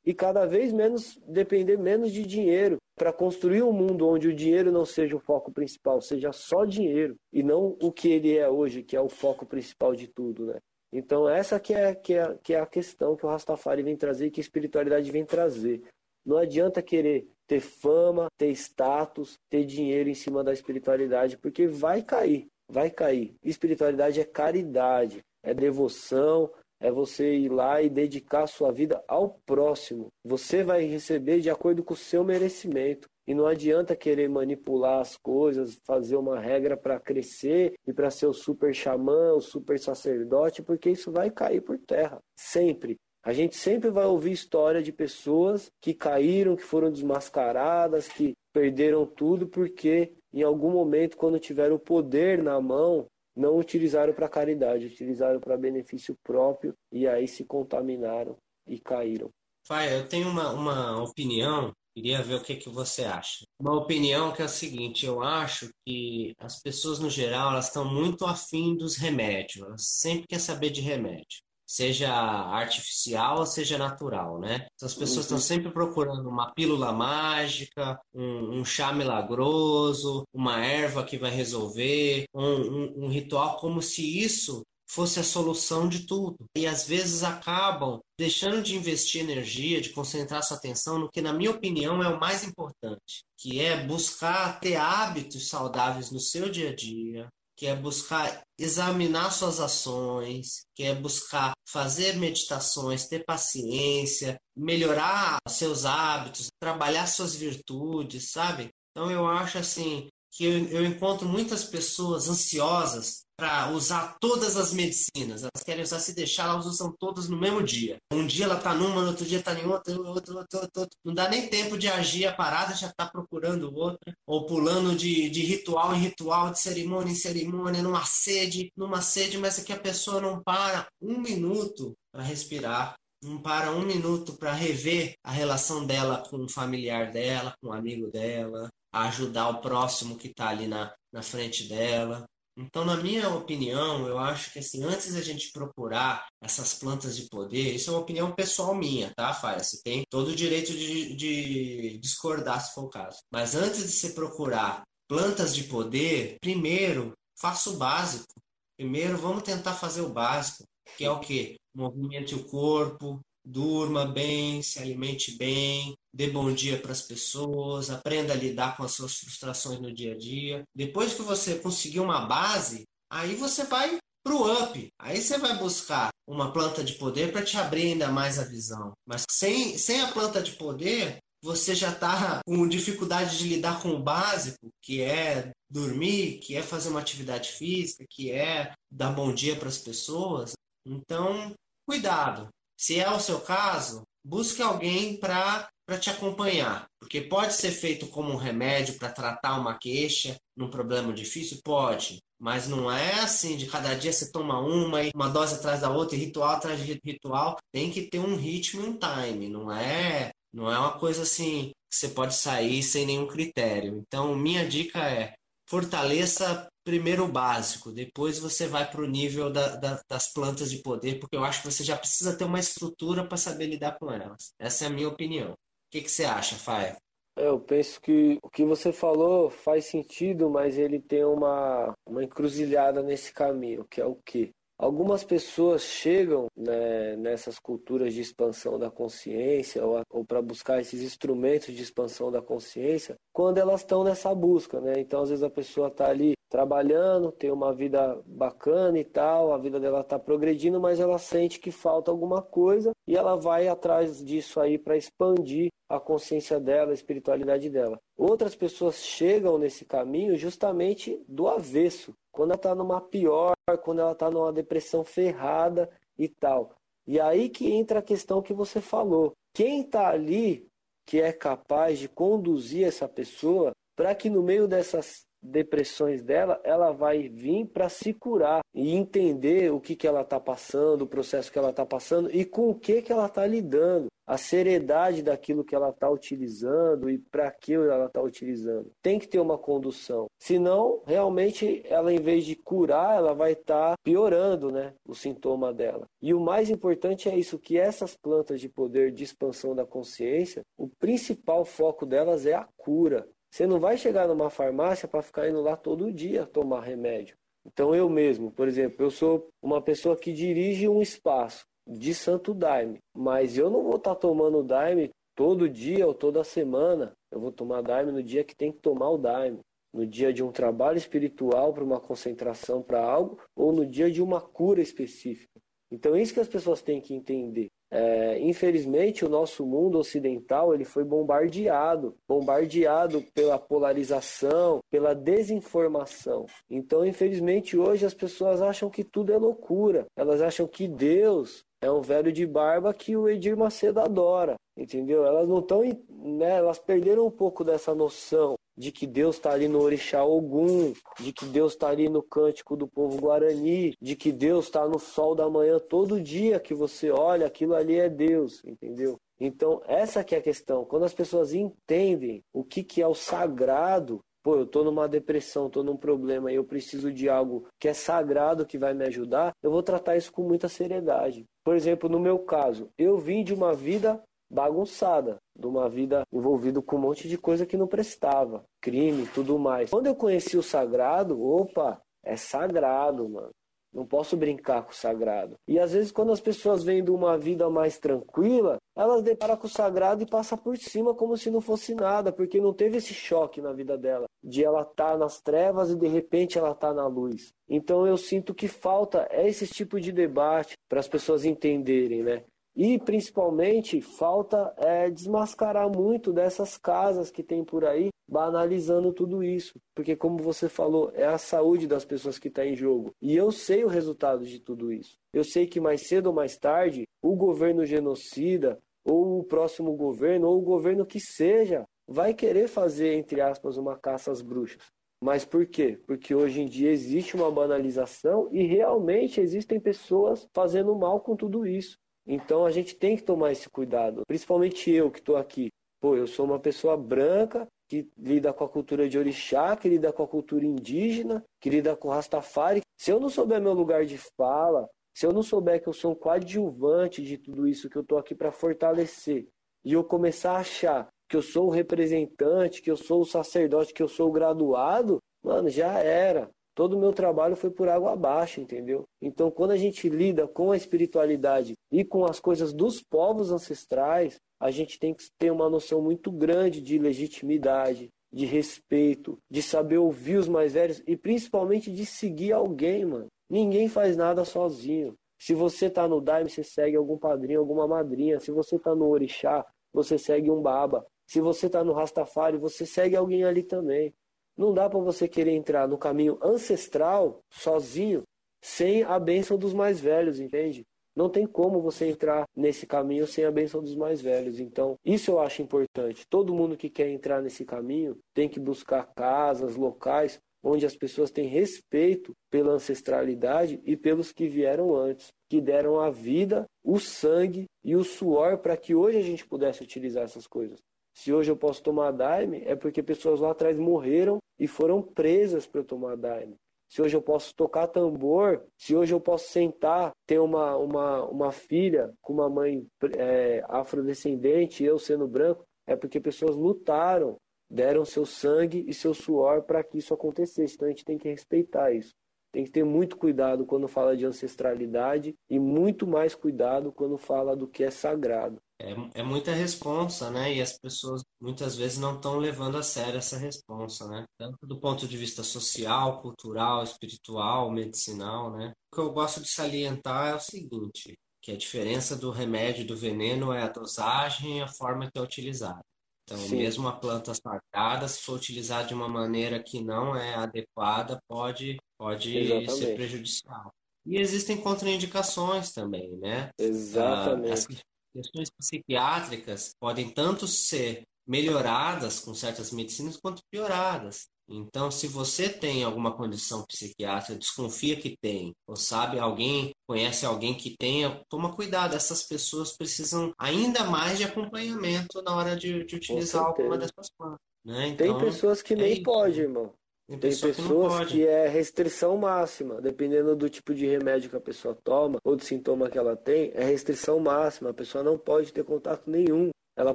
E 0.05 0.15
cada 0.15 0.47
vez 0.47 0.73
menos 0.73 1.19
depender 1.27 1.77
menos 1.77 2.13
de 2.13 2.25
dinheiro 2.25 2.79
para 2.97 3.13
construir 3.13 3.63
um 3.63 3.73
mundo 3.73 4.09
onde 4.09 4.29
o 4.29 4.35
dinheiro 4.35 4.73
não 4.73 4.85
seja 4.85 5.17
o 5.17 5.21
foco 5.21 5.53
principal, 5.53 6.01
seja 6.01 6.33
só 6.33 6.65
dinheiro 6.65 7.17
e 7.33 7.43
não 7.43 7.77
o 7.83 7.93
que 7.93 8.11
ele 8.11 8.37
é 8.37 8.49
hoje, 8.49 8.83
que 8.83 8.97
é 8.97 9.01
o 9.01 9.09
foco 9.09 9.45
principal 9.45 9.95
de 9.95 10.07
tudo, 10.09 10.47
né? 10.47 10.59
Então 10.93 11.29
essa 11.29 11.61
que 11.61 11.73
é, 11.73 11.95
que 11.95 12.15
é, 12.15 12.37
que 12.43 12.55
é 12.55 12.61
a 12.61 12.67
questão 12.67 13.17
que 13.17 13.25
o 13.25 13.29
Rastafari 13.29 13.83
vem 13.83 13.97
trazer 13.97 14.27
e 14.27 14.31
que 14.31 14.41
a 14.41 14.43
espiritualidade 14.43 15.11
vem 15.11 15.25
trazer. 15.25 15.83
Não 16.25 16.37
adianta 16.37 16.83
querer 16.83 17.29
ter 17.47 17.61
fama, 17.61 18.29
ter 18.37 18.51
status, 18.51 19.39
ter 19.49 19.65
dinheiro 19.65 20.09
em 20.09 20.15
cima 20.15 20.43
da 20.43 20.53
espiritualidade, 20.53 21.39
porque 21.39 21.67
vai 21.67 22.03
cair 22.03 22.49
vai 22.71 22.89
cair. 22.89 23.35
Espiritualidade 23.43 24.21
é 24.21 24.25
caridade, 24.25 25.21
é 25.43 25.53
devoção, 25.53 26.51
é 26.81 26.91
você 26.91 27.35
ir 27.37 27.51
lá 27.51 27.83
e 27.83 27.91
dedicar 27.91 28.45
a 28.45 28.49
sua 28.49 28.73
vida 28.73 29.03
ao 29.07 29.39
próximo. 29.45 30.09
Você 30.25 30.65
vai 30.65 30.85
receber 30.85 31.41
de 31.41 31.51
acordo 31.51 31.85
com 31.85 31.95
o 31.95 31.97
seu 31.97 32.25
merecimento. 32.25 33.09
E 33.27 33.35
não 33.35 33.47
adianta 33.47 33.95
querer 33.95 34.29
manipular 34.29 35.01
as 35.01 35.17
coisas, 35.17 35.79
fazer 35.87 36.17
uma 36.17 36.41
regra 36.41 36.77
para 36.77 36.99
crescer 36.99 37.75
e 37.87 37.93
para 37.93 38.11
ser 38.11 38.27
o 38.27 38.33
super 38.33 38.75
xamã, 38.75 39.35
o 39.35 39.41
super 39.41 39.79
sacerdote, 39.79 40.63
porque 40.63 40.91
isso 40.91 41.13
vai 41.13 41.31
cair 41.31 41.61
por 41.61 41.79
terra. 41.79 42.19
Sempre. 42.35 42.97
A 43.23 43.33
gente 43.33 43.55
sempre 43.55 43.91
vai 43.91 44.07
ouvir 44.07 44.33
história 44.33 44.83
de 44.83 44.91
pessoas 44.91 45.71
que 45.81 45.93
caíram, 45.93 46.57
que 46.57 46.65
foram 46.65 46.91
desmascaradas, 46.91 48.09
que 48.09 48.33
perderam 48.53 49.07
tudo 49.07 49.47
porque 49.47 50.13
em 50.33 50.43
algum 50.43 50.71
momento, 50.71 51.17
quando 51.17 51.39
tiveram 51.39 51.77
o 51.77 51.79
poder 51.79 52.43
na 52.43 52.61
mão, 52.61 53.07
não 53.41 53.57
utilizaram 53.57 54.13
para 54.13 54.29
caridade, 54.29 54.87
utilizaram 54.87 55.41
para 55.41 55.57
benefício 55.57 56.15
próprio 56.23 56.75
e 56.93 57.09
aí 57.09 57.27
se 57.27 57.45
contaminaram 57.45 58.37
e 58.67 58.79
caíram. 58.79 59.31
Pai, 59.67 59.97
eu 59.97 60.07
tenho 60.07 60.29
uma, 60.29 60.53
uma 60.53 61.03
opinião, 61.03 61.73
queria 61.95 62.23
ver 62.23 62.35
o 62.35 62.43
que, 62.43 62.57
que 62.57 62.69
você 62.69 63.05
acha. 63.05 63.45
Uma 63.59 63.77
opinião 63.77 64.33
que 64.33 64.43
é 64.43 64.45
a 64.45 64.49
seguinte: 64.49 65.07
eu 65.07 65.23
acho 65.23 65.71
que 65.87 66.35
as 66.39 66.61
pessoas 66.61 66.99
no 66.99 67.09
geral 67.09 67.53
elas 67.53 67.69
estão 67.69 67.85
muito 67.85 68.27
afim 68.27 68.77
dos 68.77 68.97
remédios, 68.97 69.65
elas 69.65 69.87
sempre 69.87 70.27
querem 70.29 70.45
saber 70.45 70.71
de 70.71 70.83
remédio 70.83 71.41
seja 71.71 72.13
artificial 72.13 73.39
ou 73.39 73.47
seja 73.47 73.79
natural, 73.79 74.41
né? 74.41 74.67
Então, 74.75 74.89
as 74.89 74.95
pessoas 74.95 75.25
estão 75.25 75.37
uhum. 75.37 75.43
sempre 75.43 75.71
procurando 75.71 76.29
uma 76.29 76.53
pílula 76.53 76.93
mágica, 76.93 77.97
um, 78.13 78.59
um, 78.59 78.65
chá 78.65 78.93
milagroso, 78.93 80.25
uma 80.35 80.59
erva 80.67 81.05
que 81.05 81.17
vai 81.17 81.31
resolver, 81.31 82.25
um, 82.35 82.45
um, 82.45 83.05
um 83.05 83.09
ritual 83.09 83.57
como 83.59 83.81
se 83.81 84.03
isso 84.21 84.65
fosse 84.89 85.21
a 85.21 85.25
solução 85.25 85.89
de 85.89 86.07
tudo. 86.07 86.39
E 86.57 86.67
às 86.67 86.89
vezes 86.89 87.23
acabam 87.23 88.01
deixando 88.19 88.61
de 88.61 88.75
investir 88.75 89.23
energia, 89.23 89.81
de 89.81 89.91
concentrar 89.91 90.43
sua 90.43 90.57
atenção 90.57 90.99
no 90.99 91.09
que, 91.09 91.23
na 91.23 91.33
minha 91.33 91.53
opinião, 91.53 92.03
é 92.03 92.09
o 92.09 92.19
mais 92.19 92.43
importante, 92.43 93.23
que 93.39 93.61
é 93.61 93.87
buscar 93.87 94.59
ter 94.59 94.75
hábitos 94.75 95.49
saudáveis 95.49 96.11
no 96.11 96.19
seu 96.19 96.51
dia 96.51 96.71
a 96.71 96.75
dia, 96.75 97.29
que 97.61 97.67
é 97.67 97.77
buscar 97.77 98.41
examinar 98.59 99.31
suas 99.31 99.61
ações, 99.61 100.65
que 100.75 100.83
é 100.83 100.95
buscar 100.95 101.53
fazer 101.69 102.17
meditações, 102.17 103.07
ter 103.07 103.23
paciência, 103.23 104.41
melhorar 104.57 105.37
seus 105.47 105.85
hábitos, 105.85 106.49
trabalhar 106.59 107.07
suas 107.07 107.37
virtudes, 107.37 108.31
sabe? 108.31 108.71
Então 108.91 109.11
eu 109.11 109.27
acho 109.27 109.59
assim 109.59 110.09
que 110.33 110.47
eu, 110.47 110.69
eu 110.69 110.87
encontro 110.87 111.29
muitas 111.29 111.63
pessoas 111.63 112.31
ansiosas 112.31 113.27
para 113.41 113.71
usar 113.71 114.19
todas 114.21 114.55
as 114.59 114.75
medicinas. 114.75 115.41
Elas 115.41 115.65
querem 115.65 115.83
usar, 115.83 115.99
se 115.99 116.15
deixar, 116.15 116.51
elas 116.51 116.67
usam 116.67 116.95
todas 117.01 117.27
no 117.27 117.39
mesmo 117.39 117.63
dia. 117.63 117.97
Um 118.13 118.27
dia 118.27 118.45
ela 118.45 118.59
está 118.59 118.75
numa, 118.75 119.01
no 119.01 119.09
outro 119.09 119.25
dia 119.25 119.39
está 119.39 119.59
em 119.59 119.65
outra, 119.65 119.99
outro, 119.99 120.37
outro, 120.37 120.61
outro. 120.61 120.99
Não 121.03 121.15
dá 121.15 121.27
nem 121.27 121.49
tempo 121.49 121.79
de 121.79 121.89
agir 121.89 122.27
a 122.27 122.35
parada, 122.35 122.75
já 122.75 122.89
está 122.89 123.07
procurando 123.07 123.75
outra. 123.75 124.13
Ou 124.27 124.45
pulando 124.45 124.95
de, 124.95 125.31
de 125.31 125.41
ritual 125.41 125.95
em 125.95 126.01
ritual, 126.01 126.51
de 126.51 126.61
cerimônia 126.61 127.13
em 127.13 127.15
cerimônia, 127.15 127.83
numa 127.83 128.05
sede, 128.05 128.71
numa 128.77 129.01
sede, 129.01 129.39
mas 129.39 129.59
é 129.59 129.65
que 129.65 129.73
a 129.73 129.81
pessoa 129.81 130.21
não 130.21 130.43
para 130.43 130.87
um 131.01 131.19
minuto 131.19 131.95
para 132.13 132.23
respirar. 132.23 132.95
Não 133.23 133.41
para 133.41 133.71
um 133.73 133.83
minuto 133.83 134.35
para 134.35 134.53
rever 134.53 135.15
a 135.25 135.31
relação 135.31 135.87
dela 135.87 136.23
com 136.29 136.45
o 136.45 136.49
familiar 136.49 137.11
dela, 137.11 137.55
com 137.61 137.69
o 137.69 137.73
amigo 137.73 138.11
dela, 138.11 138.71
ajudar 138.93 139.49
o 139.49 139.61
próximo 139.61 140.17
que 140.17 140.29
está 140.29 140.49
ali 140.49 140.67
na, 140.67 140.95
na 141.13 141.23
frente 141.23 141.69
dela. 141.69 142.27
Então, 142.61 142.85
na 142.85 142.97
minha 142.97 143.29
opinião, 143.31 144.07
eu 144.07 144.19
acho 144.19 144.53
que 144.53 144.59
assim, 144.59 144.85
antes 144.85 145.15
da 145.15 145.23
gente 145.23 145.51
procurar 145.51 146.27
essas 146.43 146.75
plantas 146.75 147.17
de 147.17 147.27
poder, 147.29 147.75
isso 147.75 147.89
é 147.91 147.93
uma 147.95 148.03
opinião 148.03 148.35
pessoal 148.35 148.75
minha, 148.75 149.13
tá, 149.15 149.33
Faia? 149.33 149.63
Você 149.63 149.81
tem 149.83 150.05
todo 150.11 150.29
o 150.29 150.37
direito 150.37 150.73
de, 150.73 151.15
de 151.17 151.99
discordar 151.99 152.61
se 152.61 152.75
for 152.75 152.85
o 152.85 152.91
caso. 152.91 153.19
Mas 153.33 153.55
antes 153.55 153.83
de 153.83 153.93
você 153.93 154.11
procurar 154.11 154.83
plantas 155.09 155.55
de 155.55 155.65
poder, 155.65 156.37
primeiro, 156.41 157.15
faça 157.41 157.71
o 157.71 157.77
básico. 157.79 158.35
Primeiro, 158.77 159.17
vamos 159.17 159.43
tentar 159.43 159.75
fazer 159.75 160.03
o 160.03 160.13
básico, 160.13 160.65
que 160.99 161.05
é 161.05 161.11
o 161.11 161.21
quê? 161.21 161.57
Movimente 161.75 162.35
o 162.35 162.45
corpo, 162.45 163.21
durma 163.45 164.05
bem, 164.05 164.63
se 164.63 164.79
alimente 164.79 165.37
bem, 165.39 165.95
dê 166.13 166.29
bom 166.29 166.53
dia 166.53 166.81
para 166.81 166.93
as 166.93 167.03
pessoas, 167.03 167.91
aprenda 167.91 168.33
a 168.33 168.37
lidar 168.37 168.77
com 168.77 168.83
as 168.83 168.93
suas 168.93 169.15
frustrações 169.15 169.81
no 169.81 169.93
dia 169.93 170.15
a 170.15 170.19
dia. 170.19 170.65
Depois 170.75 171.15
que 171.15 171.23
você 171.23 171.59
conseguir 171.59 172.01
uma 172.01 172.27
base, 172.27 172.85
aí 173.11 173.35
você 173.35 173.65
vai 173.65 173.99
para 174.23 174.35
o 174.35 174.65
up. 174.65 174.93
Aí 174.99 175.21
você 175.21 175.39
vai 175.39 175.59
buscar 175.59 176.11
uma 176.27 176.53
planta 176.53 176.85
de 176.85 176.95
poder 176.95 177.33
para 177.33 177.45
te 177.45 177.57
abrir 177.57 177.93
ainda 177.93 178.09
mais 178.09 178.39
a 178.39 178.45
visão. 178.45 178.93
Mas 179.07 179.25
sem, 179.31 179.77
sem 179.79 180.01
a 180.01 180.13
planta 180.13 180.43
de 180.43 180.53
poder, 180.53 181.19
você 181.43 181.75
já 181.75 181.91
está 181.91 182.41
com 182.47 182.69
dificuldade 182.69 183.39
de 183.39 183.49
lidar 183.49 183.83
com 183.83 183.91
o 183.91 184.03
básico, 184.03 184.69
que 184.83 185.01
é 185.01 185.51
dormir, 185.71 186.39
que 186.39 186.55
é 186.55 186.63
fazer 186.63 186.91
uma 186.91 187.01
atividade 187.01 187.51
física, 187.53 188.05
que 188.09 188.31
é 188.31 188.75
dar 188.91 189.11
bom 189.11 189.33
dia 189.33 189.57
para 189.57 189.69
as 189.69 189.79
pessoas. 189.79 190.53
Então, 190.87 191.55
cuidado. 191.87 192.49
Se 192.79 192.99
é 192.99 193.11
o 193.11 193.21
seu 193.21 193.41
caso, 193.41 194.03
busque 194.25 194.63
alguém 194.63 195.17
para 195.17 195.69
te 195.99 196.11
acompanhar, 196.11 196.87
porque 196.99 197.21
pode 197.21 197.55
ser 197.55 197.71
feito 197.71 198.07
como 198.07 198.33
um 198.33 198.37
remédio 198.37 198.99
para 198.99 199.11
tratar 199.11 199.59
uma 199.59 199.79
queixa 199.79 200.37
num 200.57 200.71
problema 200.71 201.13
difícil, 201.13 201.61
pode, 201.65 202.19
mas 202.39 202.69
não 202.69 202.91
é 202.91 203.21
assim 203.21 203.57
de 203.57 203.67
cada 203.67 203.95
dia 203.95 204.13
você 204.13 204.31
toma 204.31 204.61
uma 204.61 205.03
e 205.03 205.11
uma 205.15 205.29
dose 205.29 205.57
atrás 205.57 205.81
da 205.81 205.91
outra, 205.91 206.17
e 206.17 206.21
ritual 206.21 206.51
atrás 206.51 206.85
de 206.85 207.01
ritual, 207.05 207.57
tem 207.73 207.91
que 207.91 208.03
ter 208.03 208.19
um 208.19 208.37
ritmo 208.37 208.83
e 208.83 208.89
um 208.89 208.99
time, 208.99 209.49
não 209.49 209.71
é, 209.71 210.31
não 210.53 210.71
é 210.71 210.79
uma 210.79 210.99
coisa 210.99 211.23
assim 211.23 211.73
que 211.91 211.97
você 211.97 212.09
pode 212.09 212.35
sair 212.35 212.83
sem 212.83 213.05
nenhum 213.05 213.27
critério. 213.27 213.99
Então, 214.07 214.35
minha 214.37 214.67
dica 214.67 214.99
é 215.01 215.35
fortaleça 215.69 216.69
primeiro 216.85 217.25
o 217.25 217.33
básico, 217.33 217.93
depois 217.93 218.39
você 218.39 218.67
vai 218.67 218.91
para 218.91 219.03
o 219.03 219.07
nível 219.07 219.53
da, 219.53 219.77
da, 219.77 220.03
das 220.09 220.33
plantas 220.33 220.71
de 220.71 220.79
poder, 220.79 221.21
porque 221.21 221.37
eu 221.37 221.45
acho 221.45 221.63
que 221.63 221.71
você 221.71 221.85
já 221.85 221.97
precisa 221.97 222.37
ter 222.37 222.45
uma 222.45 222.59
estrutura 222.59 223.25
para 223.27 223.37
saber 223.37 223.67
lidar 223.67 223.99
com 223.99 224.11
elas. 224.11 224.53
Essa 224.59 224.85
é 224.85 224.87
a 224.89 224.91
minha 224.91 225.09
opinião. 225.09 225.55
O 225.91 225.93
que, 225.93 226.03
que 226.03 226.09
você 226.09 226.25
acha, 226.25 226.55
Faia? 226.55 226.97
É, 227.37 227.49
eu 227.49 227.59
penso 227.59 228.01
que 228.01 228.39
o 228.45 228.49
que 228.49 228.65
você 228.65 228.93
falou 228.93 229.51
faz 229.51 229.87
sentido, 229.87 230.49
mas 230.49 230.79
ele 230.79 231.01
tem 231.01 231.25
uma, 231.25 231.93
uma 232.07 232.23
encruzilhada 232.23 233.03
nesse 233.03 233.33
caminho, 233.33 233.85
que 233.91 234.01
é 234.01 234.07
o 234.07 234.15
quê? 234.25 234.53
Algumas 234.83 235.23
pessoas 235.23 235.83
chegam 235.83 236.47
né, 236.57 237.15
nessas 237.15 237.59
culturas 237.59 238.15
de 238.15 238.23
expansão 238.23 238.79
da 238.79 238.91
consciência 238.91 239.85
ou, 239.85 240.01
ou 240.09 240.25
para 240.25 240.41
buscar 240.41 240.81
esses 240.81 241.03
instrumentos 241.03 241.75
de 241.75 241.83
expansão 241.83 242.33
da 242.33 242.41
consciência 242.41 243.15
quando 243.31 243.59
elas 243.59 243.83
estão 243.83 244.03
nessa 244.03 244.35
busca, 244.35 244.81
né? 244.81 244.95
Então, 244.97 245.21
às 245.21 245.29
vezes 245.29 245.45
a 245.45 245.51
pessoa 245.51 245.89
está 245.89 246.09
ali 246.09 246.33
trabalhando, 246.49 247.31
tem 247.31 247.51
uma 247.51 247.75
vida 247.75 248.23
bacana 248.25 248.99
e 248.99 249.05
tal, 249.05 249.53
a 249.53 249.59
vida 249.59 249.79
dela 249.79 250.01
está 250.01 250.19
progredindo, 250.19 250.81
mas 250.81 250.99
ela 250.99 251.19
sente 251.19 251.61
que 251.61 251.71
falta 251.71 252.11
alguma 252.11 252.41
coisa 252.41 252.93
e 253.07 253.15
ela 253.15 253.37
vai 253.37 253.69
atrás 253.69 254.25
disso 254.25 254.59
aí 254.61 254.79
para 254.79 254.97
expandir 254.97 255.69
a 255.91 256.01
consciência 256.01 256.59
dela, 256.59 256.93
a 256.93 256.95
espiritualidade 256.95 257.69
dela. 257.69 257.99
Outras 258.17 258.55
pessoas 258.55 258.97
chegam 258.97 259.59
nesse 259.59 259.85
caminho 259.85 260.37
justamente 260.37 261.23
do 261.29 261.49
avesso, 261.49 262.15
quando 262.33 262.51
ela 262.51 262.57
está 262.57 262.75
numa 262.75 263.01
pior, 263.01 263.55
quando 263.83 264.01
ela 264.01 264.13
está 264.13 264.31
numa 264.31 264.53
depressão 264.53 265.05
ferrada 265.05 265.91
e 266.19 266.29
tal. 266.29 266.75
E 267.07 267.19
aí 267.21 267.49
que 267.49 267.73
entra 267.73 267.99
a 267.99 268.03
questão 268.03 268.43
que 268.43 268.53
você 268.53 268.81
falou. 268.81 269.33
Quem 269.53 269.83
está 269.83 270.09
ali 270.09 270.69
que 271.07 271.21
é 271.21 271.33
capaz 271.33 271.99
de 271.99 272.09
conduzir 272.09 272.87
essa 272.87 273.09
pessoa 273.09 273.73
para 273.97 274.15
que 274.15 274.31
no 274.31 274.43
meio 274.43 274.69
dessas 274.69 275.27
depressões 275.43 276.23
dela, 276.23 276.61
ela 276.63 276.93
vai 276.93 277.29
vir 277.29 277.67
para 277.67 277.89
se 277.89 278.13
curar 278.13 278.61
e 278.75 278.95
entender 278.95 279.73
o 279.73 279.81
que, 279.81 279.97
que 279.97 280.07
ela 280.07 280.21
está 280.21 280.39
passando, 280.39 281.03
o 281.03 281.07
processo 281.07 281.51
que 281.51 281.59
ela 281.59 281.71
está 281.71 281.85
passando 281.87 282.31
e 282.31 282.45
com 282.45 282.71
o 282.71 282.75
que, 282.75 283.03
que 283.03 283.13
ela 283.13 283.27
está 283.27 283.47
lidando, 283.47 284.09
a 284.31 284.37
seriedade 284.37 285.25
daquilo 285.25 285.65
que 285.65 285.75
ela 285.75 285.89
está 285.89 286.09
utilizando 286.09 287.11
e 287.11 287.19
para 287.19 287.51
que 287.51 287.75
ela 287.75 288.07
está 288.07 288.23
utilizando. 288.23 288.93
Tem 289.03 289.19
que 289.19 289.27
ter 289.27 289.41
uma 289.41 289.59
condução. 289.59 290.29
Senão, 290.39 291.03
realmente, 291.05 291.83
ela 291.85 292.13
em 292.13 292.21
vez 292.21 292.45
de 292.45 292.55
curar, 292.55 293.17
ela 293.17 293.35
vai 293.35 293.55
estar 293.55 293.91
tá 293.91 293.97
piorando 294.05 294.71
né, 294.71 294.95
o 295.05 295.17
sintoma 295.17 295.75
dela. 295.75 296.07
E 296.23 296.33
o 296.33 296.39
mais 296.39 296.71
importante 296.71 297.29
é 297.29 297.37
isso, 297.37 297.59
que 297.59 297.77
essas 297.77 298.17
plantas 298.17 298.61
de 298.61 298.69
poder 298.69 299.11
de 299.11 299.25
expansão 299.25 299.75
da 299.75 299.85
consciência, 299.85 300.63
o 300.79 300.87
principal 300.87 301.65
foco 301.65 302.07
delas 302.07 302.47
é 302.47 302.55
a 302.55 302.69
cura. 302.77 303.29
Você 303.51 303.67
não 303.67 303.81
vai 303.81 303.97
chegar 303.97 304.29
numa 304.29 304.49
farmácia 304.49 305.09
para 305.09 305.23
ficar 305.23 305.49
indo 305.49 305.61
lá 305.61 305.77
todo 305.77 306.13
dia 306.13 306.47
tomar 306.47 306.83
remédio. 306.83 307.37
Então 307.67 307.97
eu 307.97 308.09
mesmo, 308.09 308.53
por 308.53 308.69
exemplo, 308.69 309.05
eu 309.05 309.11
sou 309.11 309.49
uma 309.61 309.83
pessoa 309.83 310.17
que 310.17 310.33
dirige 310.33 310.89
um 310.89 311.03
espaço 311.03 311.69
de 311.87 312.15
Santo 312.15 312.55
Daime, 312.55 312.99
mas 313.15 313.57
eu 313.57 313.71
não 313.71 313.83
vou 313.83 313.97
estar 313.97 314.15
tá 314.15 314.21
tomando 314.21 314.63
Daime 314.63 315.11
todo 315.35 315.69
dia 315.69 316.07
ou 316.07 316.15
toda 316.15 316.45
semana. 316.45 317.13
Eu 317.31 317.41
vou 317.41 317.51
tomar 317.51 317.83
Daime 317.83 318.13
no 318.13 318.23
dia 318.23 318.45
que 318.45 318.55
tem 318.55 318.71
que 318.71 318.79
tomar 318.79 319.11
o 319.11 319.19
Daime. 319.19 319.59
No 319.93 320.07
dia 320.07 320.33
de 320.33 320.43
um 320.43 320.53
trabalho 320.53 320.99
espiritual 320.99 321.73
para 321.73 321.83
uma 321.83 321.99
concentração 321.99 322.81
para 322.81 323.03
algo 323.03 323.41
ou 323.57 323.73
no 323.73 323.85
dia 323.85 324.11
de 324.11 324.23
uma 324.23 324.41
cura 324.41 324.81
específica. 324.81 325.61
Então 325.91 326.15
é 326.15 326.23
isso 326.23 326.35
que 326.35 326.41
as 326.41 326.49
pessoas 326.49 326.81
têm 326.81 327.01
que 327.01 327.15
entender. 327.15 327.69
É, 327.93 328.39
infelizmente, 328.39 329.25
o 329.25 329.29
nosso 329.29 329.67
mundo 329.67 329.99
ocidental 329.99 330.73
ele 330.73 330.85
foi 330.85 331.03
bombardeado, 331.03 332.15
bombardeado 332.29 333.25
pela 333.35 333.59
polarização, 333.59 334.79
pela 334.89 335.13
desinformação. 335.13 336.47
Então, 336.71 337.05
infelizmente, 337.05 337.77
hoje 337.77 338.07
as 338.07 338.15
pessoas 338.15 338.63
acham 338.63 338.89
que 338.89 339.03
tudo 339.03 339.33
é 339.33 339.37
loucura. 339.37 340.07
Elas 340.17 340.41
acham 340.41 340.69
que 340.69 340.87
Deus 340.87 341.65
é 341.81 341.91
um 341.91 342.01
velho 342.01 342.33
de 342.33 342.47
barba 342.47 342.93
que 342.93 343.17
o 343.17 343.29
Edir 343.29 343.57
Macedo 343.57 344.01
adora, 344.01 344.57
entendeu? 344.77 345.25
Elas 345.25 345.49
não 345.49 345.61
estão, 345.61 345.83
né? 346.09 346.59
Elas 346.59 346.79
perderam 346.79 347.27
um 347.27 347.31
pouco 347.31 347.65
dessa 347.65 347.95
noção 347.95 348.55
de 348.77 348.91
que 348.91 349.07
Deus 349.07 349.37
está 349.37 349.53
ali 349.53 349.69
no 349.69 349.81
Orixá 349.83 350.25
Ogum, 350.25 350.95
de 351.19 351.33
que 351.33 351.45
Deus 351.45 351.73
está 351.73 351.89
ali 351.89 352.09
no 352.09 352.23
cântico 352.23 352.77
do 352.77 352.89
povo 352.89 353.21
Guarani, 353.21 353.95
de 354.01 354.17
que 354.17 354.33
Deus 354.33 354.67
está 354.67 354.89
no 354.89 354.99
sol 354.99 355.35
da 355.35 355.49
manhã 355.51 355.79
todo 355.79 356.21
dia 356.21 356.59
que 356.59 356.73
você 356.73 357.11
olha, 357.11 357.47
aquilo 357.47 357.75
ali 357.75 357.99
é 357.99 358.09
Deus, 358.09 358.63
entendeu? 358.65 359.19
Então, 359.39 359.83
essa 359.87 360.23
que 360.25 360.35
é 360.35 360.39
a 360.39 360.43
questão. 360.43 360.85
Quando 360.85 361.05
as 361.05 361.15
pessoas 361.15 361.53
entendem 361.53 362.43
o 362.53 362.63
que, 362.63 362.83
que 362.83 363.03
é 363.03 363.07
o 363.07 363.15
sagrado, 363.15 364.21
pô, 364.43 364.57
eu 364.57 364.65
estou 364.65 364.85
numa 364.85 365.09
depressão, 365.09 365.67
estou 365.67 365.83
num 365.83 365.97
problema 365.97 366.51
e 366.51 366.57
eu 366.57 366.65
preciso 366.65 367.13
de 367.13 367.29
algo 367.29 367.67
que 367.79 367.89
é 367.89 367.95
sagrado 367.95 368.67
que 368.67 368.79
vai 368.79 368.95
me 368.95 369.05
ajudar, 369.07 369.53
eu 369.63 369.71
vou 369.71 369.83
tratar 369.83 370.17
isso 370.17 370.33
com 370.33 370.43
muita 370.43 370.69
seriedade. 370.69 371.45
Por 371.71 371.77
exemplo, 371.77 372.09
no 372.09 372.19
meu 372.19 372.37
caso, 372.41 372.91
eu 372.99 373.17
vim 373.17 373.45
de 373.45 373.55
uma 373.55 373.73
vida 373.73 374.21
bagunçada, 374.51 375.37
de 375.57 375.69
uma 375.69 375.89
vida 375.89 376.23
envolvida 376.33 376.83
com 376.83 376.97
um 376.97 377.01
monte 377.01 377.29
de 377.29 377.39
coisa 377.39 377.65
que 377.65 377.77
não 377.77 377.87
prestava, 377.87 378.65
crime, 378.81 379.25
tudo 379.33 379.57
mais. 379.57 379.89
Quando 379.89 380.09
eu 380.09 380.17
conheci 380.17 380.57
o 380.57 380.65
sagrado, 380.65 381.41
opa, 381.41 382.03
é 382.25 382.35
sagrado, 382.35 383.29
mano. 383.29 383.51
Não 383.93 384.07
posso 384.07 384.37
brincar 384.37 384.83
com 384.83 384.93
o 384.93 384.95
sagrado. 384.95 385.57
E 385.67 385.79
às 385.79 385.93
vezes, 385.93 386.13
quando 386.13 386.33
as 386.33 386.41
pessoas 386.41 386.85
vêm 386.85 387.03
de 387.03 387.11
uma 387.11 387.37
vida 387.37 387.69
mais 387.69 387.99
tranquila, 387.99 388.79
elas 388.97 389.23
deparam 389.23 389.57
com 389.57 389.67
o 389.67 389.71
sagrado 389.71 390.23
e 390.23 390.27
passam 390.27 390.57
por 390.57 390.77
cima 390.77 391.15
como 391.15 391.37
se 391.37 391.51
não 391.51 391.61
fosse 391.61 391.95
nada, 391.95 392.33
porque 392.33 392.61
não 392.61 392.73
teve 392.73 392.99
esse 392.99 393.13
choque 393.15 393.61
na 393.61 393.73
vida 393.73 393.99
dela, 393.99 394.27
de 394.43 394.65
ela 394.65 394.83
estar 394.83 395.13
tá 395.13 395.19
nas 395.19 395.41
trevas 395.41 395.91
e 395.91 395.97
de 395.97 396.07
repente 396.07 396.59
ela 396.59 396.75
tá 396.75 396.93
na 396.93 397.07
luz. 397.07 397.53
Então 397.69 398.07
eu 398.07 398.17
sinto 398.17 398.55
que 398.55 398.69
falta 398.69 399.29
esse 399.33 399.67
tipo 399.67 400.01
de 400.01 400.13
debate 400.13 400.77
para 400.89 401.01
as 401.01 401.09
pessoas 401.09 401.45
entenderem, 401.45 402.23
né? 402.23 402.45
E 402.83 402.99
principalmente 402.99 404.01
falta 404.01 404.73
é, 404.79 405.11
desmascarar 405.11 405.95
muito 405.95 406.33
dessas 406.33 406.79
casas 406.79 407.31
que 407.31 407.43
tem 407.43 407.63
por 407.63 407.85
aí, 407.85 408.09
banalizando 408.27 409.13
tudo 409.13 409.45
isso. 409.45 409.79
Porque, 409.95 410.17
como 410.17 410.39
você 410.39 410.67
falou, 410.67 411.13
é 411.13 411.27
a 411.27 411.37
saúde 411.37 411.87
das 411.87 412.07
pessoas 412.07 412.39
que 412.39 412.49
está 412.49 412.65
em 412.65 412.75
jogo. 412.75 413.11
E 413.21 413.37
eu 413.37 413.53
sei 413.53 413.85
o 413.85 413.89
resultado 413.89 414.47
de 414.47 414.59
tudo 414.59 414.91
isso. 414.91 415.19
Eu 415.31 415.45
sei 415.45 415.67
que 415.67 415.79
mais 415.79 416.09
cedo 416.09 416.29
ou 416.29 416.33
mais 416.33 416.57
tarde, 416.57 417.05
o 417.21 417.37
governo 417.37 417.85
genocida, 417.85 418.79
ou 419.05 419.41
o 419.41 419.45
próximo 419.45 419.95
governo, 419.95 420.49
ou 420.49 420.57
o 420.57 420.63
governo 420.63 421.05
que 421.05 421.21
seja, 421.21 421.85
vai 422.09 422.33
querer 422.33 422.67
fazer, 422.67 423.13
entre 423.13 423.43
aspas, 423.43 423.77
uma 423.77 423.99
caça 423.99 424.33
às 424.33 424.41
bruxas. 424.41 424.87
Mas 425.23 425.45
por 425.45 425.67
quê? 425.67 426.01
Porque 426.07 426.35
hoje 426.35 426.63
em 426.63 426.67
dia 426.67 426.91
existe 426.91 427.37
uma 427.37 427.51
banalização 427.51 428.49
e 428.51 428.63
realmente 428.63 429.39
existem 429.39 429.79
pessoas 429.79 430.49
fazendo 430.55 430.97
mal 430.97 431.21
com 431.21 431.37
tudo 431.37 431.67
isso. 431.67 431.99
Então 432.33 432.65
a 432.65 432.71
gente 432.71 432.95
tem 432.95 433.17
que 433.17 433.25
tomar 433.25 433.51
esse 433.51 433.69
cuidado, 433.69 434.23
principalmente 434.25 434.89
eu 434.89 435.11
que 435.11 435.19
estou 435.19 435.37
aqui. 435.37 435.69
Pô, 436.01 436.15
eu 436.15 436.29
sou 436.29 436.47
uma 436.47 436.61
pessoa 436.61 436.97
branca 436.97 437.67
que 437.89 438.09
lida 438.17 438.53
com 438.53 438.63
a 438.63 438.69
cultura 438.69 439.09
de 439.09 439.19
orixá, 439.19 439.77
que 439.77 439.89
lida 439.89 440.13
com 440.13 440.23
a 440.23 440.29
cultura 440.29 440.65
indígena, 440.65 441.45
que 441.61 441.69
lida 441.69 441.97
com 441.97 442.09
Rastafari. 442.09 442.83
Se 442.97 443.11
eu 443.11 443.19
não 443.19 443.29
souber 443.29 443.61
meu 443.61 443.73
lugar 443.73 444.07
de 444.07 444.17
fala, 444.37 444.89
se 445.13 445.27
eu 445.27 445.33
não 445.33 445.43
souber 445.43 445.83
que 445.83 445.89
eu 445.89 445.93
sou 445.93 446.13
um 446.13 446.15
coadjuvante 446.15 447.21
de 447.21 447.37
tudo 447.37 447.67
isso 447.67 447.91
que 447.91 447.97
eu 447.97 448.03
estou 448.03 448.17
aqui 448.17 448.33
para 448.33 448.53
fortalecer, 448.53 449.49
e 449.85 449.93
eu 449.93 450.05
começar 450.05 450.53
a 450.53 450.61
achar 450.61 451.09
que 451.29 451.37
eu 451.37 451.43
sou 451.43 451.67
o 451.67 451.71
representante, 451.71 452.81
que 452.81 452.93
eu 452.93 452.97
sou 452.97 453.23
o 453.23 453.27
sacerdote, 453.27 453.93
que 453.93 454.03
eu 454.05 454.09
sou 454.09 454.29
o 454.29 454.33
graduado, 454.33 455.19
mano, 455.43 455.69
já 455.69 455.99
era 455.99 456.49
todo 456.75 456.97
o 456.97 457.01
meu 457.01 457.13
trabalho 457.13 457.57
foi 457.57 457.71
por 457.71 457.89
água 457.89 458.13
abaixo, 458.13 458.61
entendeu? 458.61 459.05
Então, 459.21 459.51
quando 459.51 459.73
a 459.73 459.77
gente 459.77 460.09
lida 460.09 460.47
com 460.47 460.73
a 460.73 460.77
espiritualidade 460.77 461.75
e 461.91 462.05
com 462.05 462.25
as 462.25 462.41
coisas 462.41 462.73
dos 462.73 463.03
povos 463.03 463.51
ancestrais, 463.51 464.41
a 464.59 464.71
gente 464.71 464.99
tem 464.99 465.15
que 465.15 465.25
ter 465.39 465.51
uma 465.51 465.69
noção 465.69 466.03
muito 466.03 466.31
grande 466.31 466.81
de 466.81 466.99
legitimidade, 466.99 468.11
de 468.33 468.47
respeito, 468.47 469.39
de 469.51 469.63
saber 469.63 469.99
ouvir 469.99 470.37
os 470.37 470.49
mais 470.49 470.75
velhos 470.75 471.03
e 471.07 471.17
principalmente 471.17 471.91
de 471.91 472.07
seguir 472.07 472.53
alguém, 472.53 473.05
mano. 473.05 473.27
Ninguém 473.49 473.89
faz 473.89 474.17
nada 474.17 474.45
sozinho. 474.45 475.15
Se 475.39 475.55
você 475.55 475.89
tá 475.89 476.07
no 476.07 476.21
Daime, 476.21 476.51
você 476.51 476.63
segue 476.63 476.97
algum 476.97 477.17
padrinho, 477.17 477.61
alguma 477.61 477.89
madrinha. 477.89 478.39
Se 478.39 478.51
você 478.51 478.79
tá 478.79 478.95
no 478.95 479.09
Orixá, 479.09 479.67
você 479.93 480.19
segue 480.19 480.51
um 480.51 480.61
baba. 480.61 481.05
Se 481.27 481.41
você 481.41 481.67
está 481.67 481.83
no 481.83 481.93
Rastafari, 481.93 482.59
você 482.59 482.85
segue 482.85 483.17
alguém 483.17 483.45
ali 483.45 483.63
também. 483.63 484.13
Não 484.57 484.73
dá 484.73 484.89
para 484.89 484.99
você 484.99 485.27
querer 485.29 485.53
entrar 485.53 485.89
no 485.89 485.99
caminho 485.99 486.39
ancestral 486.43 487.41
sozinho, 487.51 488.23
sem 488.63 489.03
a 489.03 489.19
bênção 489.19 489.57
dos 489.57 489.73
mais 489.73 490.01
velhos, 490.01 490.39
entende? 490.39 490.85
Não 491.17 491.29
tem 491.29 491.47
como 491.47 491.81
você 491.81 492.07
entrar 492.07 492.45
nesse 492.57 492.87
caminho 492.87 493.27
sem 493.27 493.45
a 493.45 493.51
bênção 493.51 493.83
dos 493.83 493.97
mais 493.97 494.21
velhos. 494.21 494.61
Então, 494.61 494.97
isso 495.05 495.31
eu 495.31 495.41
acho 495.41 495.63
importante. 495.63 496.25
Todo 496.29 496.55
mundo 496.55 496.77
que 496.77 496.89
quer 496.89 497.09
entrar 497.09 497.43
nesse 497.43 497.65
caminho 497.65 498.17
tem 498.35 498.49
que 498.49 498.61
buscar 498.61 499.13
casas, 499.15 499.77
locais 499.77 500.41
onde 500.63 500.85
as 500.85 500.95
pessoas 500.95 501.31
têm 501.31 501.47
respeito 501.47 502.35
pela 502.51 502.73
ancestralidade 502.73 503.81
e 503.85 503.97
pelos 503.97 504.33
que 504.33 504.47
vieram 504.47 504.95
antes, 504.95 505.33
que 505.49 505.61
deram 505.61 505.99
a 505.99 506.11
vida, 506.11 506.67
o 506.85 506.99
sangue 506.99 507.67
e 507.83 507.97
o 507.97 508.05
suor 508.05 508.59
para 508.59 508.77
que 508.77 508.95
hoje 508.95 509.19
a 509.19 509.23
gente 509.23 509.47
pudesse 509.47 509.83
utilizar 509.83 510.25
essas 510.25 510.47
coisas. 510.47 510.79
Se 511.15 511.33
hoje 511.33 511.51
eu 511.51 511.57
posso 511.57 511.83
tomar 511.83 512.13
daime, 512.13 512.63
é 512.65 512.75
porque 512.75 513.03
pessoas 513.03 513.41
lá 513.41 513.51
atrás 513.51 513.79
morreram 513.79 514.39
e 514.59 514.67
foram 514.67 515.03
presas 515.03 515.67
para 515.67 515.81
eu 515.81 515.85
tomar 515.85 516.17
daime. 516.17 516.57
Se 516.89 517.01
hoje 517.01 517.17
eu 517.17 517.23
posso 517.23 517.55
tocar 517.55 517.87
tambor, 517.87 518.65
se 518.77 518.97
hoje 518.97 519.15
eu 519.15 519.21
posso 519.21 519.49
sentar, 519.49 520.11
ter 520.27 520.41
uma, 520.41 520.77
uma, 520.77 521.25
uma 521.27 521.53
filha 521.53 522.13
com 522.21 522.33
uma 522.33 522.49
mãe 522.49 522.85
é, 523.17 523.63
afrodescendente, 523.69 524.83
eu 524.83 524.99
sendo 524.99 525.29
branco, 525.29 525.65
é 525.87 525.95
porque 525.95 526.19
pessoas 526.19 526.57
lutaram 526.57 527.37
deram 527.71 528.05
seu 528.05 528.27
sangue 528.27 528.85
e 528.89 528.93
seu 528.93 529.15
suor 529.15 529.63
para 529.63 529.85
que 529.85 529.99
isso 529.99 530.13
acontecesse. 530.13 530.75
Então 530.75 530.87
a 530.87 530.91
gente 530.91 531.05
tem 531.05 531.17
que 531.17 531.29
respeitar 531.29 531.93
isso. 531.93 532.13
Tem 532.53 532.65
que 532.65 532.73
ter 532.73 532.85
muito 532.85 533.17
cuidado 533.17 533.65
quando 533.65 533.87
fala 533.87 534.17
de 534.17 534.27
ancestralidade 534.27 535.37
e 535.49 535.59
muito 535.59 536.05
mais 536.05 536.35
cuidado 536.35 536.91
quando 536.91 537.17
fala 537.17 537.55
do 537.55 537.69
que 537.69 537.85
é 537.85 537.91
sagrado. 537.91 538.61
É, 538.81 539.21
é 539.21 539.23
muita 539.23 539.53
responsa, 539.53 540.31
né? 540.31 540.55
E 540.55 540.63
as 540.63 540.79
pessoas 540.79 541.23
muitas 541.39 541.77
vezes 541.77 541.99
não 541.99 542.17
estão 542.17 542.39
levando 542.39 542.79
a 542.79 542.83
sério 542.83 543.19
essa 543.19 543.37
responsa, 543.37 544.09
né? 544.09 544.25
Tanto 544.39 544.67
do 544.67 544.81
ponto 544.81 545.07
de 545.07 545.17
vista 545.19 545.45
social, 545.45 546.23
cultural, 546.23 546.83
espiritual, 546.83 547.71
medicinal, 547.71 548.51
né? 548.57 548.73
O 548.91 548.97
que 548.97 549.03
eu 549.03 549.13
gosto 549.13 549.43
de 549.43 549.49
salientar 549.49 550.31
é 550.31 550.35
o 550.35 550.41
seguinte, 550.41 551.15
que 551.43 551.53
a 551.53 551.57
diferença 551.57 552.17
do 552.17 552.31
remédio 552.31 552.83
e 552.83 552.87
do 552.87 552.97
veneno 552.97 553.53
é 553.53 553.63
a 553.63 553.69
dosagem 553.69 554.59
e 554.59 554.63
a 554.63 554.69
forma 554.69 555.11
que 555.11 555.19
é 555.19 555.23
utilizada. 555.23 555.85
Então, 556.25 556.39
Sim. 556.39 556.57
mesmo 556.57 556.89
a 556.89 556.93
planta 556.93 557.33
sagrada, 557.35 558.09
se 558.09 558.23
for 558.23 558.37
utilizada 558.37 558.89
de 558.89 558.95
uma 558.95 559.09
maneira 559.09 559.63
que 559.63 559.83
não 559.83 560.17
é 560.17 560.35
adequada, 560.37 561.21
pode, 561.29 561.77
pode 561.99 562.67
ser 562.71 562.95
prejudicial. 562.95 563.75
E 564.07 564.17
existem 564.17 564.57
contraindicações 564.57 565.73
também, 565.73 566.17
né? 566.17 566.51
Exatamente. 566.59 567.53
As 567.53 567.67
questões 568.13 568.51
psiquiátricas 568.51 569.75
podem 569.79 570.11
tanto 570.11 570.47
ser 570.47 571.03
melhoradas 571.27 572.21
com 572.21 572.35
certas 572.35 572.73
medicinas 572.73 573.17
quanto 573.17 573.43
pioradas. 573.51 574.29
Então, 574.49 574.91
se 574.91 575.07
você 575.07 575.49
tem 575.49 575.85
alguma 575.85 576.17
condição 576.17 576.65
psiquiátrica, 576.67 577.39
desconfia 577.39 577.95
que 577.95 578.17
tem, 578.21 578.53
ou 578.67 578.75
sabe 578.75 579.17
alguém, 579.17 579.71
conhece 579.87 580.27
alguém 580.27 580.57
que 580.57 580.77
tenha, 580.77 581.23
toma 581.29 581.55
cuidado. 581.55 581.95
Essas 581.95 582.25
pessoas 582.25 582.77
precisam 582.77 583.33
ainda 583.39 583.85
mais 583.85 584.19
de 584.19 584.25
acompanhamento 584.25 585.23
na 585.23 585.37
hora 585.37 585.57
de, 585.57 585.85
de 585.85 585.95
utilizar 585.95 586.45
alguma 586.45 586.77
dessas 586.77 587.09
plantas. 587.17 587.39
Né? 587.65 587.89
Então, 587.89 588.19
tem 588.19 588.27
pessoas 588.27 588.61
que 588.61 588.75
é 588.75 588.77
nem 588.77 589.03
podem, 589.03 589.43
irmão. 589.43 589.73
Tem, 590.11 590.19
tem 590.19 590.37
pessoas 590.37 591.07
que, 591.07 591.19
que, 591.19 591.27
é 591.27 591.47
restrição 591.47 592.17
máxima, 592.17 592.81
dependendo 592.81 593.37
do 593.37 593.49
tipo 593.49 593.73
de 593.73 593.87
remédio 593.87 594.29
que 594.29 594.37
a 594.37 594.41
pessoa 594.41 594.75
toma 594.75 595.19
ou 595.23 595.37
do 595.37 595.45
sintoma 595.45 595.89
que 595.89 595.97
ela 595.97 596.17
tem, 596.17 596.51
é 596.55 596.65
restrição 596.65 597.21
máxima. 597.21 597.71
A 597.71 597.75
pessoa 597.75 598.03
não 598.03 598.19
pode 598.19 598.53
ter 598.53 598.65
contato 598.65 599.09
nenhum 599.09 599.51
ela 599.81 599.95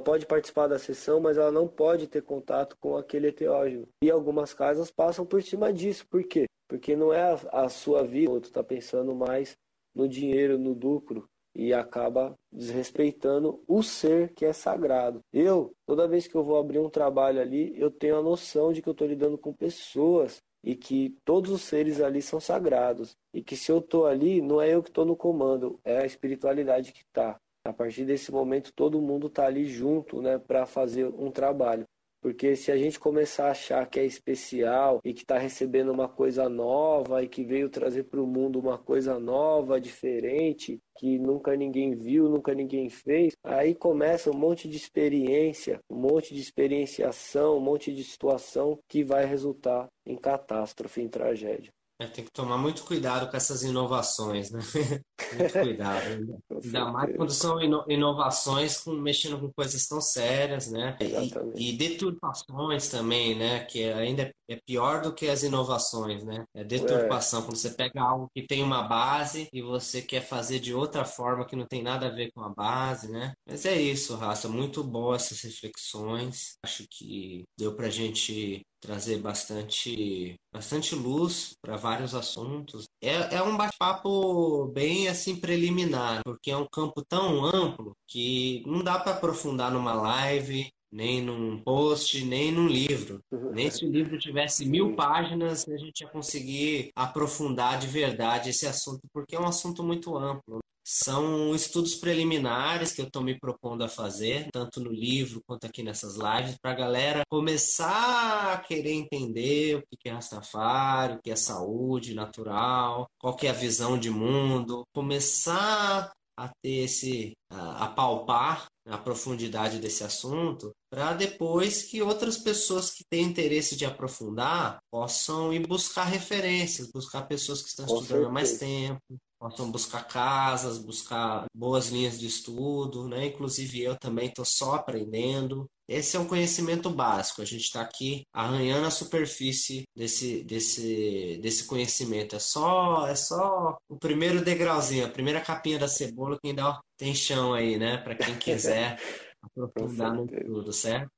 pode 0.00 0.26
participar 0.26 0.66
da 0.66 0.80
sessão, 0.80 1.20
mas 1.20 1.36
ela 1.36 1.52
não 1.52 1.68
pode 1.68 2.08
ter 2.08 2.20
contato 2.20 2.76
com 2.80 2.96
aquele 2.96 3.28
eteógeno. 3.28 3.86
E 4.02 4.10
algumas 4.10 4.52
casas 4.52 4.90
passam 4.90 5.24
por 5.24 5.40
cima 5.44 5.72
disso. 5.72 6.04
Por 6.08 6.24
quê? 6.24 6.46
Porque 6.68 6.96
não 6.96 7.12
é 7.12 7.22
a, 7.22 7.64
a 7.64 7.68
sua 7.68 8.02
vida, 8.02 8.28
o 8.28 8.34
outro 8.34 8.50
está 8.50 8.64
pensando 8.64 9.14
mais 9.14 9.56
no 9.94 10.08
dinheiro, 10.08 10.58
no 10.58 10.72
lucro, 10.72 11.28
e 11.56 11.72
acaba 11.72 12.34
desrespeitando 12.52 13.62
o 13.66 13.82
ser 13.82 14.34
que 14.34 14.44
é 14.44 14.52
sagrado. 14.52 15.20
Eu, 15.32 15.72
toda 15.86 16.06
vez 16.06 16.28
que 16.28 16.34
eu 16.34 16.44
vou 16.44 16.58
abrir 16.58 16.78
um 16.78 16.90
trabalho 16.90 17.40
ali, 17.40 17.72
eu 17.80 17.90
tenho 17.90 18.18
a 18.18 18.22
noção 18.22 18.74
de 18.74 18.82
que 18.82 18.88
eu 18.88 18.92
estou 18.92 19.08
lidando 19.08 19.38
com 19.38 19.54
pessoas 19.54 20.42
e 20.62 20.76
que 20.76 21.16
todos 21.24 21.50
os 21.50 21.62
seres 21.62 22.00
ali 22.00 22.20
são 22.20 22.38
sagrados. 22.38 23.16
E 23.32 23.42
que 23.42 23.56
se 23.56 23.72
eu 23.72 23.78
estou 23.78 24.06
ali, 24.06 24.42
não 24.42 24.60
é 24.60 24.74
eu 24.74 24.82
que 24.82 24.90
estou 24.90 25.06
no 25.06 25.16
comando, 25.16 25.80
é 25.82 25.98
a 25.98 26.06
espiritualidade 26.06 26.92
que 26.92 27.00
está. 27.00 27.40
A 27.64 27.72
partir 27.72 28.04
desse 28.04 28.30
momento, 28.30 28.72
todo 28.74 29.00
mundo 29.00 29.28
está 29.28 29.46
ali 29.46 29.66
junto 29.66 30.20
né, 30.20 30.38
para 30.38 30.66
fazer 30.66 31.06
um 31.06 31.30
trabalho. 31.30 31.84
Porque 32.26 32.56
se 32.56 32.72
a 32.72 32.76
gente 32.76 32.98
começar 32.98 33.46
a 33.46 33.50
achar 33.52 33.88
que 33.88 34.00
é 34.00 34.04
especial 34.04 34.98
e 35.04 35.14
que 35.14 35.20
está 35.20 35.38
recebendo 35.38 35.92
uma 35.92 36.08
coisa 36.08 36.48
nova 36.48 37.22
e 37.22 37.28
que 37.28 37.44
veio 37.44 37.70
trazer 37.70 38.02
para 38.02 38.20
o 38.20 38.26
mundo 38.26 38.58
uma 38.58 38.76
coisa 38.76 39.16
nova, 39.16 39.80
diferente, 39.80 40.80
que 40.98 41.20
nunca 41.20 41.54
ninguém 41.54 41.94
viu, 41.94 42.28
nunca 42.28 42.52
ninguém 42.52 42.90
fez, 42.90 43.36
aí 43.44 43.76
começa 43.76 44.28
um 44.28 44.36
monte 44.36 44.68
de 44.68 44.76
experiência, 44.76 45.78
um 45.88 46.00
monte 46.00 46.34
de 46.34 46.40
experienciação, 46.40 47.58
um 47.58 47.60
monte 47.60 47.94
de 47.94 48.02
situação 48.02 48.76
que 48.88 49.04
vai 49.04 49.24
resultar 49.24 49.86
em 50.04 50.16
catástrofe, 50.16 51.00
em 51.00 51.08
tragédia. 51.08 51.75
É, 51.98 52.06
tem 52.06 52.24
que 52.24 52.30
tomar 52.30 52.58
muito 52.58 52.84
cuidado 52.84 53.30
com 53.30 53.36
essas 53.36 53.62
inovações, 53.62 54.50
né? 54.50 54.60
muito 55.38 55.52
cuidado. 55.52 56.04
Ainda 56.62 56.84
mais 56.92 57.16
quando 57.16 57.32
são 57.32 57.58
inovações 57.88 58.78
com, 58.78 58.92
mexendo 58.92 59.40
com 59.40 59.50
coisas 59.52 59.86
tão 59.86 60.00
sérias, 60.00 60.70
né? 60.70 60.96
E, 61.00 61.70
e, 61.70 61.76
deturpações 61.76 62.88
também, 62.88 63.34
né? 63.34 63.64
Que 63.64 63.84
ainda 63.84 64.30
é 64.48 64.56
pior 64.66 65.00
do 65.00 65.14
que 65.14 65.26
as 65.28 65.42
inovações, 65.42 66.22
né? 66.22 66.44
É 66.54 66.62
deturpação, 66.62 67.40
é. 67.40 67.42
quando 67.44 67.56
você 67.56 67.70
pega 67.70 68.02
algo 68.02 68.30
que 68.34 68.46
tem 68.46 68.62
uma 68.62 68.82
base 68.82 69.48
e 69.50 69.62
você 69.62 70.02
quer 70.02 70.20
fazer 70.20 70.58
de 70.58 70.74
outra 70.74 71.04
forma 71.04 71.46
que 71.46 71.56
não 71.56 71.66
tem 71.66 71.82
nada 71.82 72.08
a 72.08 72.14
ver 72.14 72.30
com 72.32 72.42
a 72.42 72.50
base, 72.50 73.10
né? 73.10 73.32
Mas 73.48 73.64
é 73.64 73.80
isso, 73.80 74.16
Raça. 74.16 74.48
Muito 74.48 74.84
boas 74.84 75.26
essas 75.26 75.42
reflexões. 75.42 76.58
Acho 76.62 76.84
que 76.90 77.44
deu 77.58 77.74
pra 77.74 77.88
gente 77.88 78.62
trazer 78.86 79.18
bastante, 79.18 80.36
bastante 80.52 80.94
luz 80.94 81.54
para 81.60 81.76
vários 81.76 82.14
assuntos. 82.14 82.86
É, 83.02 83.36
é 83.36 83.42
um 83.42 83.56
bate-papo 83.56 84.66
bem 84.68 85.08
assim 85.08 85.36
preliminar, 85.36 86.22
porque 86.24 86.52
é 86.52 86.56
um 86.56 86.66
campo 86.66 87.04
tão 87.04 87.44
amplo 87.44 87.92
que 88.06 88.62
não 88.64 88.82
dá 88.82 88.98
para 88.98 89.12
aprofundar 89.12 89.72
numa 89.72 89.92
live, 89.92 90.70
nem 90.92 91.20
num 91.20 91.60
post, 91.60 92.24
nem 92.24 92.52
num 92.52 92.68
livro. 92.68 93.20
Nem 93.52 93.70
se 93.70 93.84
o 93.84 93.90
livro 93.90 94.16
tivesse 94.18 94.64
mil 94.64 94.94
páginas, 94.94 95.68
a 95.68 95.76
gente 95.76 96.02
ia 96.02 96.08
conseguir 96.08 96.90
aprofundar 96.94 97.78
de 97.78 97.88
verdade 97.88 98.50
esse 98.50 98.66
assunto, 98.66 99.00
porque 99.12 99.34
é 99.34 99.40
um 99.40 99.46
assunto 99.46 99.82
muito 99.82 100.16
amplo. 100.16 100.60
São 100.88 101.52
estudos 101.52 101.96
preliminares 101.96 102.92
que 102.92 103.00
eu 103.00 103.06
estou 103.06 103.20
me 103.20 103.36
propondo 103.36 103.82
a 103.82 103.88
fazer, 103.88 104.48
tanto 104.52 104.78
no 104.78 104.92
livro 104.92 105.42
quanto 105.44 105.66
aqui 105.66 105.82
nessas 105.82 106.14
lives, 106.14 106.56
para 106.62 106.70
a 106.70 106.76
galera 106.76 107.22
começar 107.28 108.52
a 108.52 108.58
querer 108.58 108.92
entender 108.92 109.78
o 109.78 109.82
que 109.98 110.08
é 110.08 110.12
Rastafari, 110.12 111.14
o 111.14 111.20
que 111.20 111.32
é 111.32 111.34
saúde 111.34 112.14
natural, 112.14 113.08
qual 113.18 113.34
que 113.34 113.48
é 113.48 113.50
a 113.50 113.52
visão 113.52 113.98
de 113.98 114.10
mundo, 114.10 114.84
começar 114.94 116.12
a 116.38 116.48
ter 116.62 116.84
esse, 116.84 117.32
a, 117.50 117.86
a 117.86 117.88
palpar 117.88 118.66
a 118.86 118.96
profundidade 118.96 119.80
desse 119.80 120.04
assunto, 120.04 120.70
para 120.88 121.14
depois 121.14 121.82
que 121.82 122.00
outras 122.00 122.38
pessoas 122.38 122.92
que 122.92 123.02
têm 123.10 123.24
interesse 123.24 123.74
de 123.74 123.84
aprofundar 123.84 124.78
possam 124.88 125.52
ir 125.52 125.66
buscar 125.66 126.04
referências, 126.04 126.92
buscar 126.92 127.22
pessoas 127.22 127.62
que 127.62 127.70
estão 127.70 127.86
Com 127.86 127.94
estudando 127.94 128.08
certeza. 128.08 128.28
há 128.28 128.32
mais 128.32 128.58
tempo, 128.58 129.18
possam 129.50 129.70
buscar 129.70 130.06
casas, 130.06 130.78
buscar 130.78 131.46
boas 131.54 131.88
linhas 131.88 132.18
de 132.18 132.26
estudo, 132.26 133.08
né? 133.08 133.26
Inclusive 133.26 133.82
eu 133.82 133.96
também 133.96 134.28
estou 134.28 134.44
só 134.44 134.74
aprendendo. 134.74 135.70
Esse 135.88 136.16
é 136.16 136.20
um 136.20 136.26
conhecimento 136.26 136.90
básico. 136.90 137.42
A 137.42 137.44
gente 137.44 137.62
está 137.62 137.80
aqui 137.80 138.24
arranhando 138.32 138.86
a 138.86 138.90
superfície 138.90 139.84
desse, 139.94 140.42
desse, 140.42 141.38
desse 141.40 141.64
conhecimento. 141.64 142.34
É 142.34 142.38
só, 142.40 143.06
é 143.06 143.14
só 143.14 143.78
o 143.88 143.96
primeiro 143.96 144.44
degrauzinho, 144.44 145.06
a 145.06 145.10
primeira 145.10 145.40
capinha 145.40 145.78
da 145.78 145.88
cebola 145.88 146.38
que 146.42 146.48
ainda 146.48 146.80
tem 146.96 147.14
chão 147.14 147.54
aí, 147.54 147.78
né? 147.78 147.98
Para 147.98 148.16
quem 148.16 148.36
quiser 148.36 149.00
aprofundar 149.42 150.12
no 150.12 150.26
tudo, 150.26 150.72
certo? 150.72 151.10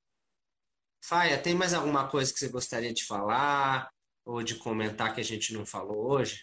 Faia, 1.03 1.41
tem 1.41 1.55
mais 1.55 1.73
alguma 1.73 2.07
coisa 2.09 2.31
que 2.33 2.39
você 2.39 2.49
gostaria 2.49 2.93
de 2.93 3.05
falar 3.05 3.89
ou 4.27 4.43
de 4.43 4.57
comentar 4.57 5.15
que 5.15 5.21
a 5.23 5.25
gente 5.25 5.55
não 5.55 5.65
falou 5.65 6.11
hoje? 6.11 6.43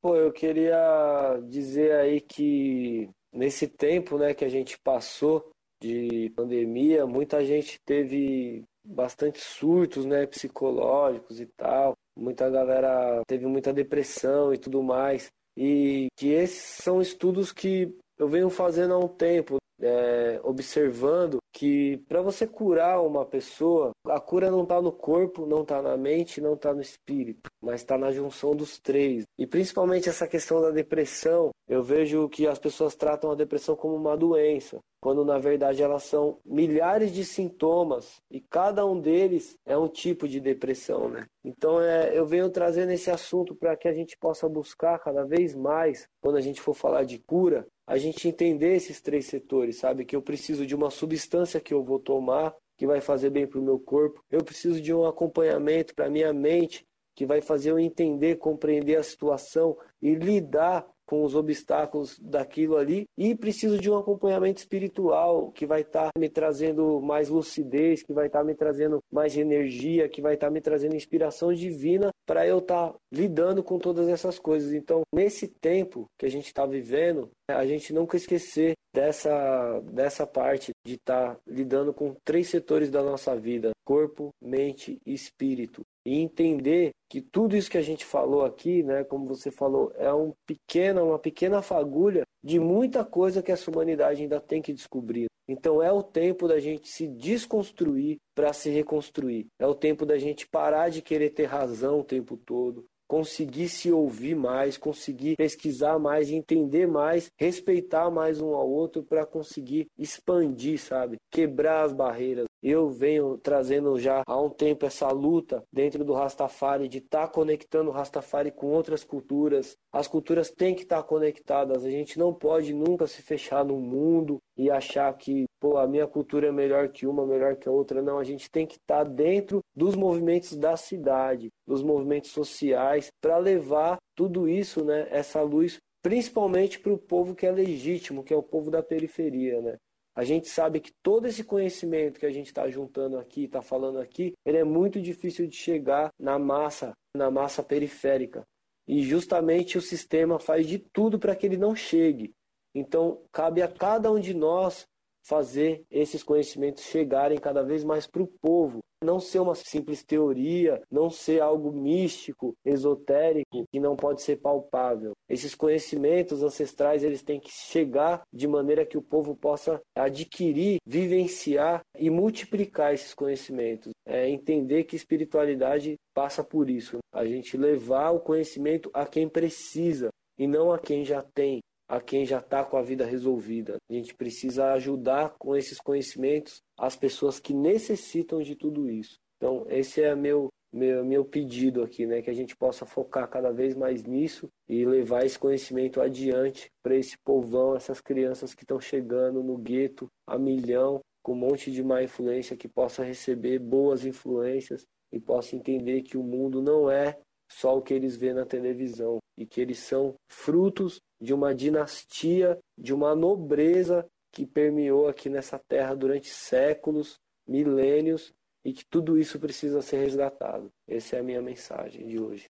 Pô, 0.00 0.14
eu 0.16 0.32
queria 0.32 1.40
dizer 1.48 1.92
aí 1.92 2.20
que 2.20 3.08
nesse 3.32 3.66
tempo, 3.66 4.18
né, 4.18 4.34
que 4.34 4.44
a 4.44 4.48
gente 4.48 4.78
passou 4.78 5.50
de 5.82 6.30
pandemia, 6.34 7.06
muita 7.06 7.44
gente 7.44 7.78
teve 7.84 8.64
bastante 8.84 9.40
surtos, 9.40 10.06
né, 10.06 10.26
psicológicos 10.26 11.40
e 11.40 11.46
tal. 11.56 11.94
Muita 12.16 12.48
galera 12.48 13.22
teve 13.26 13.46
muita 13.46 13.72
depressão 13.72 14.54
e 14.54 14.58
tudo 14.58 14.82
mais. 14.82 15.28
E 15.56 16.06
que 16.16 16.28
esses 16.28 16.62
são 16.82 17.00
estudos 17.00 17.52
que 17.52 17.94
eu 18.18 18.28
venho 18.28 18.48
fazendo 18.48 18.94
há 18.94 18.98
um 18.98 19.08
tempo. 19.08 19.56
É, 19.80 20.40
observando 20.42 21.38
que 21.52 21.98
para 22.08 22.20
você 22.20 22.46
curar 22.46 23.00
uma 23.00 23.24
pessoa, 23.24 23.90
a 24.06 24.20
cura 24.20 24.50
não 24.50 24.62
está 24.62 24.80
no 24.80 24.92
corpo, 24.92 25.46
não 25.46 25.62
está 25.62 25.80
na 25.80 25.96
mente, 25.96 26.40
não 26.40 26.54
está 26.54 26.74
no 26.74 26.80
espírito, 26.80 27.50
mas 27.62 27.80
está 27.80 27.96
na 27.96 28.12
junção 28.12 28.54
dos 28.54 28.78
três. 28.78 29.24
E 29.38 29.46
principalmente 29.46 30.08
essa 30.08 30.28
questão 30.28 30.60
da 30.60 30.70
depressão, 30.70 31.50
eu 31.68 31.82
vejo 31.82 32.28
que 32.28 32.46
as 32.46 32.58
pessoas 32.58 32.94
tratam 32.94 33.30
a 33.30 33.34
depressão 33.34 33.74
como 33.74 33.96
uma 33.96 34.16
doença, 34.16 34.78
quando 35.06 35.24
na 35.24 35.38
verdade 35.38 35.84
elas 35.84 36.02
são 36.02 36.40
milhares 36.44 37.12
de 37.12 37.24
sintomas 37.24 38.20
e 38.28 38.40
cada 38.40 38.84
um 38.84 39.00
deles 39.00 39.56
é 39.64 39.78
um 39.78 39.86
tipo 39.86 40.26
de 40.26 40.40
depressão, 40.40 41.08
né? 41.08 41.28
Então 41.44 41.80
é, 41.80 42.10
eu 42.12 42.26
venho 42.26 42.50
trazendo 42.50 42.90
esse 42.90 43.08
assunto 43.08 43.54
para 43.54 43.76
que 43.76 43.86
a 43.86 43.92
gente 43.92 44.18
possa 44.18 44.48
buscar 44.48 44.98
cada 44.98 45.24
vez 45.24 45.54
mais, 45.54 46.08
quando 46.20 46.34
a 46.34 46.40
gente 46.40 46.60
for 46.60 46.74
falar 46.74 47.04
de 47.04 47.20
cura, 47.20 47.68
a 47.86 47.96
gente 47.96 48.26
entender 48.26 48.74
esses 48.74 49.00
três 49.00 49.26
setores, 49.26 49.78
sabe? 49.78 50.04
Que 50.04 50.16
eu 50.16 50.22
preciso 50.22 50.66
de 50.66 50.74
uma 50.74 50.90
substância 50.90 51.60
que 51.60 51.72
eu 51.72 51.84
vou 51.84 52.00
tomar, 52.00 52.52
que 52.76 52.84
vai 52.84 53.00
fazer 53.00 53.30
bem 53.30 53.46
para 53.46 53.60
o 53.60 53.64
meu 53.64 53.78
corpo. 53.78 54.24
Eu 54.28 54.42
preciso 54.42 54.80
de 54.80 54.92
um 54.92 55.06
acompanhamento 55.06 55.94
para 55.94 56.10
minha 56.10 56.32
mente, 56.32 56.84
que 57.14 57.24
vai 57.24 57.40
fazer 57.40 57.70
eu 57.70 57.78
entender, 57.78 58.38
compreender 58.38 58.96
a 58.96 59.04
situação 59.04 59.78
e 60.02 60.16
lidar 60.16 60.84
com 61.06 61.22
os 61.22 61.34
obstáculos 61.34 62.18
daquilo 62.18 62.76
ali 62.76 63.08
e 63.16 63.34
preciso 63.34 63.78
de 63.78 63.88
um 63.90 63.96
acompanhamento 63.96 64.58
espiritual 64.58 65.52
que 65.52 65.64
vai 65.64 65.82
estar 65.82 66.10
tá 66.12 66.18
me 66.18 66.28
trazendo 66.28 67.00
mais 67.00 67.28
lucidez, 67.28 68.02
que 68.02 68.12
vai 68.12 68.26
estar 68.26 68.40
tá 68.40 68.44
me 68.44 68.54
trazendo 68.54 68.98
mais 69.10 69.36
energia, 69.36 70.08
que 70.08 70.20
vai 70.20 70.34
estar 70.34 70.48
tá 70.48 70.52
me 70.52 70.60
trazendo 70.60 70.96
inspiração 70.96 71.52
divina 71.54 72.10
para 72.26 72.46
eu 72.46 72.58
estar 72.58 72.90
tá 72.90 72.98
lidando 73.12 73.62
com 73.62 73.78
todas 73.78 74.08
essas 74.08 74.38
coisas. 74.38 74.72
Então, 74.72 75.02
nesse 75.14 75.46
tempo 75.46 76.10
que 76.18 76.26
a 76.26 76.30
gente 76.30 76.46
está 76.46 76.66
vivendo, 76.66 77.30
a 77.48 77.64
gente 77.66 77.92
nunca 77.92 78.16
esquecer 78.16 78.74
dessa, 78.94 79.80
dessa 79.80 80.26
parte 80.26 80.72
de 80.84 80.94
estar 80.94 81.34
tá 81.34 81.40
lidando 81.46 81.92
com 81.92 82.14
três 82.24 82.48
setores 82.48 82.90
da 82.90 83.02
nossa 83.02 83.36
vida: 83.36 83.70
corpo, 83.84 84.30
mente 84.40 84.98
e 85.06 85.12
espírito 85.14 85.82
e 86.04 86.20
entender 86.20 86.90
que 87.10 87.20
tudo 87.20 87.56
isso 87.56 87.70
que 87.70 87.78
a 87.78 87.82
gente 87.82 88.04
falou 88.04 88.44
aqui, 88.44 88.82
né, 88.82 89.02
como 89.02 89.26
você 89.26 89.50
falou, 89.50 89.92
é 89.96 90.12
um 90.12 90.32
pequena, 90.46 91.02
uma 91.02 91.18
pequena 91.18 91.60
fagulha 91.60 92.22
de 92.44 92.60
muita 92.60 93.04
coisa 93.04 93.42
que 93.42 93.50
essa 93.50 93.68
humanidade 93.68 94.22
ainda 94.22 94.40
tem 94.40 94.62
que 94.62 94.72
descobrir. 94.72 95.26
Então 95.48 95.82
é 95.82 95.92
o 95.92 96.02
tempo 96.02 96.46
da 96.46 96.60
gente 96.60 96.88
se 96.88 97.06
desconstruir 97.08 98.18
para 98.34 98.52
se 98.52 98.70
reconstruir. 98.70 99.46
É 99.58 99.66
o 99.66 99.74
tempo 99.74 100.06
da 100.06 100.16
gente 100.16 100.46
parar 100.46 100.90
de 100.90 101.02
querer 101.02 101.30
ter 101.30 101.44
razão 101.44 102.00
o 102.00 102.04
tempo 102.04 102.36
todo, 102.36 102.84
conseguir 103.06 103.68
se 103.68 103.90
ouvir 103.90 104.34
mais, 104.34 104.76
conseguir 104.76 105.36
pesquisar 105.36 105.98
mais, 105.98 106.30
entender 106.30 106.86
mais, 106.86 107.30
respeitar 107.38 108.10
mais 108.10 108.40
um 108.40 108.54
ao 108.54 108.68
outro 108.68 109.02
para 109.02 109.24
conseguir 109.24 109.88
expandir, 109.98 110.78
sabe? 110.80 111.16
Quebrar 111.30 111.84
as 111.84 111.92
barreiras. 111.92 112.46
Eu 112.68 112.90
venho 112.90 113.38
trazendo 113.38 113.96
já 113.96 114.24
há 114.26 114.42
um 114.42 114.50
tempo 114.50 114.84
essa 114.84 115.08
luta 115.12 115.62
dentro 115.72 116.04
do 116.04 116.12
Rastafari 116.12 116.88
de 116.88 116.98
estar 116.98 117.28
tá 117.28 117.32
conectando 117.32 117.90
o 117.90 117.92
Rastafari 117.92 118.50
com 118.50 118.66
outras 118.66 119.04
culturas. 119.04 119.76
As 119.92 120.08
culturas 120.08 120.50
têm 120.50 120.74
que 120.74 120.82
estar 120.82 120.96
tá 120.96 121.02
conectadas. 121.04 121.84
A 121.84 121.90
gente 121.90 122.18
não 122.18 122.34
pode 122.34 122.74
nunca 122.74 123.06
se 123.06 123.22
fechar 123.22 123.64
no 123.64 123.78
mundo 123.78 124.38
e 124.56 124.68
achar 124.68 125.16
que 125.16 125.44
pô, 125.60 125.76
a 125.76 125.86
minha 125.86 126.08
cultura 126.08 126.48
é 126.48 126.50
melhor 126.50 126.88
que 126.88 127.06
uma, 127.06 127.24
melhor 127.24 127.54
que 127.54 127.68
a 127.68 127.70
outra. 127.70 128.02
Não, 128.02 128.18
a 128.18 128.24
gente 128.24 128.50
tem 128.50 128.66
que 128.66 128.78
estar 128.78 129.04
tá 129.04 129.10
dentro 129.10 129.60
dos 129.72 129.94
movimentos 129.94 130.56
da 130.56 130.76
cidade, 130.76 131.50
dos 131.64 131.84
movimentos 131.84 132.32
sociais, 132.32 133.12
para 133.20 133.38
levar 133.38 133.96
tudo 134.16 134.48
isso, 134.48 134.84
né, 134.84 135.06
essa 135.12 135.40
luz, 135.40 135.78
principalmente 136.02 136.80
para 136.80 136.92
o 136.92 136.98
povo 136.98 137.32
que 137.32 137.46
é 137.46 137.50
legítimo, 137.52 138.24
que 138.24 138.34
é 138.34 138.36
o 138.36 138.42
povo 138.42 138.72
da 138.72 138.82
periferia, 138.82 139.62
né? 139.62 139.76
A 140.16 140.24
gente 140.24 140.48
sabe 140.48 140.80
que 140.80 140.90
todo 141.02 141.26
esse 141.26 141.44
conhecimento 141.44 142.18
que 142.18 142.24
a 142.24 142.32
gente 142.32 142.46
está 142.46 142.66
juntando 142.70 143.18
aqui, 143.18 143.44
está 143.44 143.60
falando 143.60 144.00
aqui, 144.00 144.32
ele 144.46 144.56
é 144.56 144.64
muito 144.64 145.00
difícil 145.00 145.46
de 145.46 145.54
chegar 145.54 146.08
na 146.18 146.38
massa, 146.38 146.94
na 147.14 147.30
massa 147.30 147.62
periférica. 147.62 148.42
E 148.88 149.02
justamente 149.02 149.76
o 149.76 149.82
sistema 149.82 150.38
faz 150.38 150.66
de 150.66 150.78
tudo 150.78 151.18
para 151.18 151.36
que 151.36 151.44
ele 151.44 151.58
não 151.58 151.76
chegue. 151.76 152.32
Então, 152.74 153.22
cabe 153.30 153.60
a 153.60 153.68
cada 153.68 154.10
um 154.10 154.18
de 154.18 154.32
nós 154.32 154.86
fazer 155.26 155.82
esses 155.90 156.22
conhecimentos 156.22 156.84
chegarem 156.84 157.38
cada 157.38 157.62
vez 157.62 157.84
mais 157.84 158.06
para 158.06 158.22
o 158.22 158.26
povo. 158.40 158.78
Não 159.04 159.20
ser 159.20 159.40
uma 159.40 159.54
simples 159.54 160.02
teoria, 160.02 160.80
não 160.90 161.10
ser 161.10 161.40
algo 161.42 161.70
místico, 161.70 162.54
esotérico, 162.64 163.64
que 163.70 163.78
não 163.78 163.94
pode 163.94 164.22
ser 164.22 164.36
palpável. 164.36 165.12
Esses 165.28 165.54
conhecimentos 165.54 166.42
ancestrais, 166.42 167.04
eles 167.04 167.22
têm 167.22 167.38
que 167.38 167.50
chegar 167.50 168.22
de 168.32 168.48
maneira 168.48 168.86
que 168.86 168.96
o 168.96 169.02
povo 169.02 169.36
possa 169.36 169.80
adquirir, 169.94 170.78
vivenciar 170.86 171.82
e 171.98 172.08
multiplicar 172.08 172.94
esses 172.94 173.12
conhecimentos. 173.12 173.92
É 174.06 174.30
entender 174.30 174.84
que 174.84 174.96
espiritualidade 174.96 175.96
passa 176.14 176.42
por 176.42 176.70
isso. 176.70 176.98
A 177.12 177.26
gente 177.26 177.56
levar 177.58 178.12
o 178.12 178.20
conhecimento 178.20 178.90
a 178.94 179.04
quem 179.04 179.28
precisa 179.28 180.08
e 180.38 180.46
não 180.46 180.72
a 180.72 180.78
quem 180.78 181.04
já 181.04 181.22
tem 181.22 181.60
a 181.88 182.00
quem 182.00 182.24
já 182.24 182.38
está 182.38 182.64
com 182.64 182.76
a 182.76 182.82
vida 182.82 183.04
resolvida. 183.04 183.76
A 183.88 183.92
gente 183.92 184.14
precisa 184.14 184.72
ajudar 184.72 185.34
com 185.38 185.56
esses 185.56 185.78
conhecimentos 185.78 186.62
as 186.78 186.96
pessoas 186.96 187.38
que 187.38 187.54
necessitam 187.54 188.40
de 188.40 188.56
tudo 188.56 188.90
isso. 188.90 189.18
Então, 189.36 189.66
esse 189.68 190.02
é 190.02 190.14
meu 190.14 190.48
meu, 190.72 191.04
meu 191.04 191.24
pedido 191.24 191.82
aqui, 191.82 192.06
né? 192.06 192.20
Que 192.20 192.30
a 192.30 192.34
gente 192.34 192.54
possa 192.54 192.84
focar 192.84 193.28
cada 193.28 193.50
vez 193.50 193.74
mais 193.74 194.04
nisso 194.04 194.48
e 194.68 194.84
levar 194.84 195.24
esse 195.24 195.38
conhecimento 195.38 196.00
adiante 196.00 196.70
para 196.82 196.96
esse 196.96 197.16
povão, 197.24 197.74
essas 197.74 198.00
crianças 198.00 198.54
que 198.54 198.62
estão 198.62 198.78
chegando 198.78 199.42
no 199.42 199.56
gueto 199.56 200.08
a 200.26 200.38
milhão, 200.38 201.00
com 201.22 201.32
um 201.32 201.36
monte 201.36 201.72
de 201.72 201.82
má 201.82 202.02
influência, 202.02 202.56
que 202.56 202.68
possa 202.68 203.02
receber 203.02 203.58
boas 203.58 204.04
influências 204.04 204.84
e 205.12 205.18
possa 205.18 205.56
entender 205.56 206.02
que 206.02 206.18
o 206.18 206.22
mundo 206.22 206.60
não 206.60 206.90
é 206.90 207.18
só 207.50 207.76
o 207.76 207.82
que 207.82 207.94
eles 207.94 208.16
vêem 208.16 208.34
na 208.34 208.44
televisão 208.44 209.18
e 209.36 209.46
que 209.46 209.60
eles 209.60 209.78
são 209.78 210.14
frutos 210.30 211.00
de 211.20 211.32
uma 211.32 211.54
dinastia, 211.54 212.58
de 212.76 212.92
uma 212.92 213.14
nobreza 213.14 214.06
que 214.32 214.46
permeou 214.46 215.08
aqui 215.08 215.28
nessa 215.28 215.58
terra 215.58 215.94
durante 215.94 216.28
séculos, 216.28 217.18
milênios 217.46 218.32
e 218.64 218.72
que 218.72 218.84
tudo 218.90 219.18
isso 219.18 219.38
precisa 219.38 219.80
ser 219.80 219.98
resgatado. 219.98 220.68
Essa 220.88 221.16
é 221.16 221.20
a 221.20 221.22
minha 221.22 221.40
mensagem 221.40 222.06
de 222.06 222.18
hoje. 222.18 222.46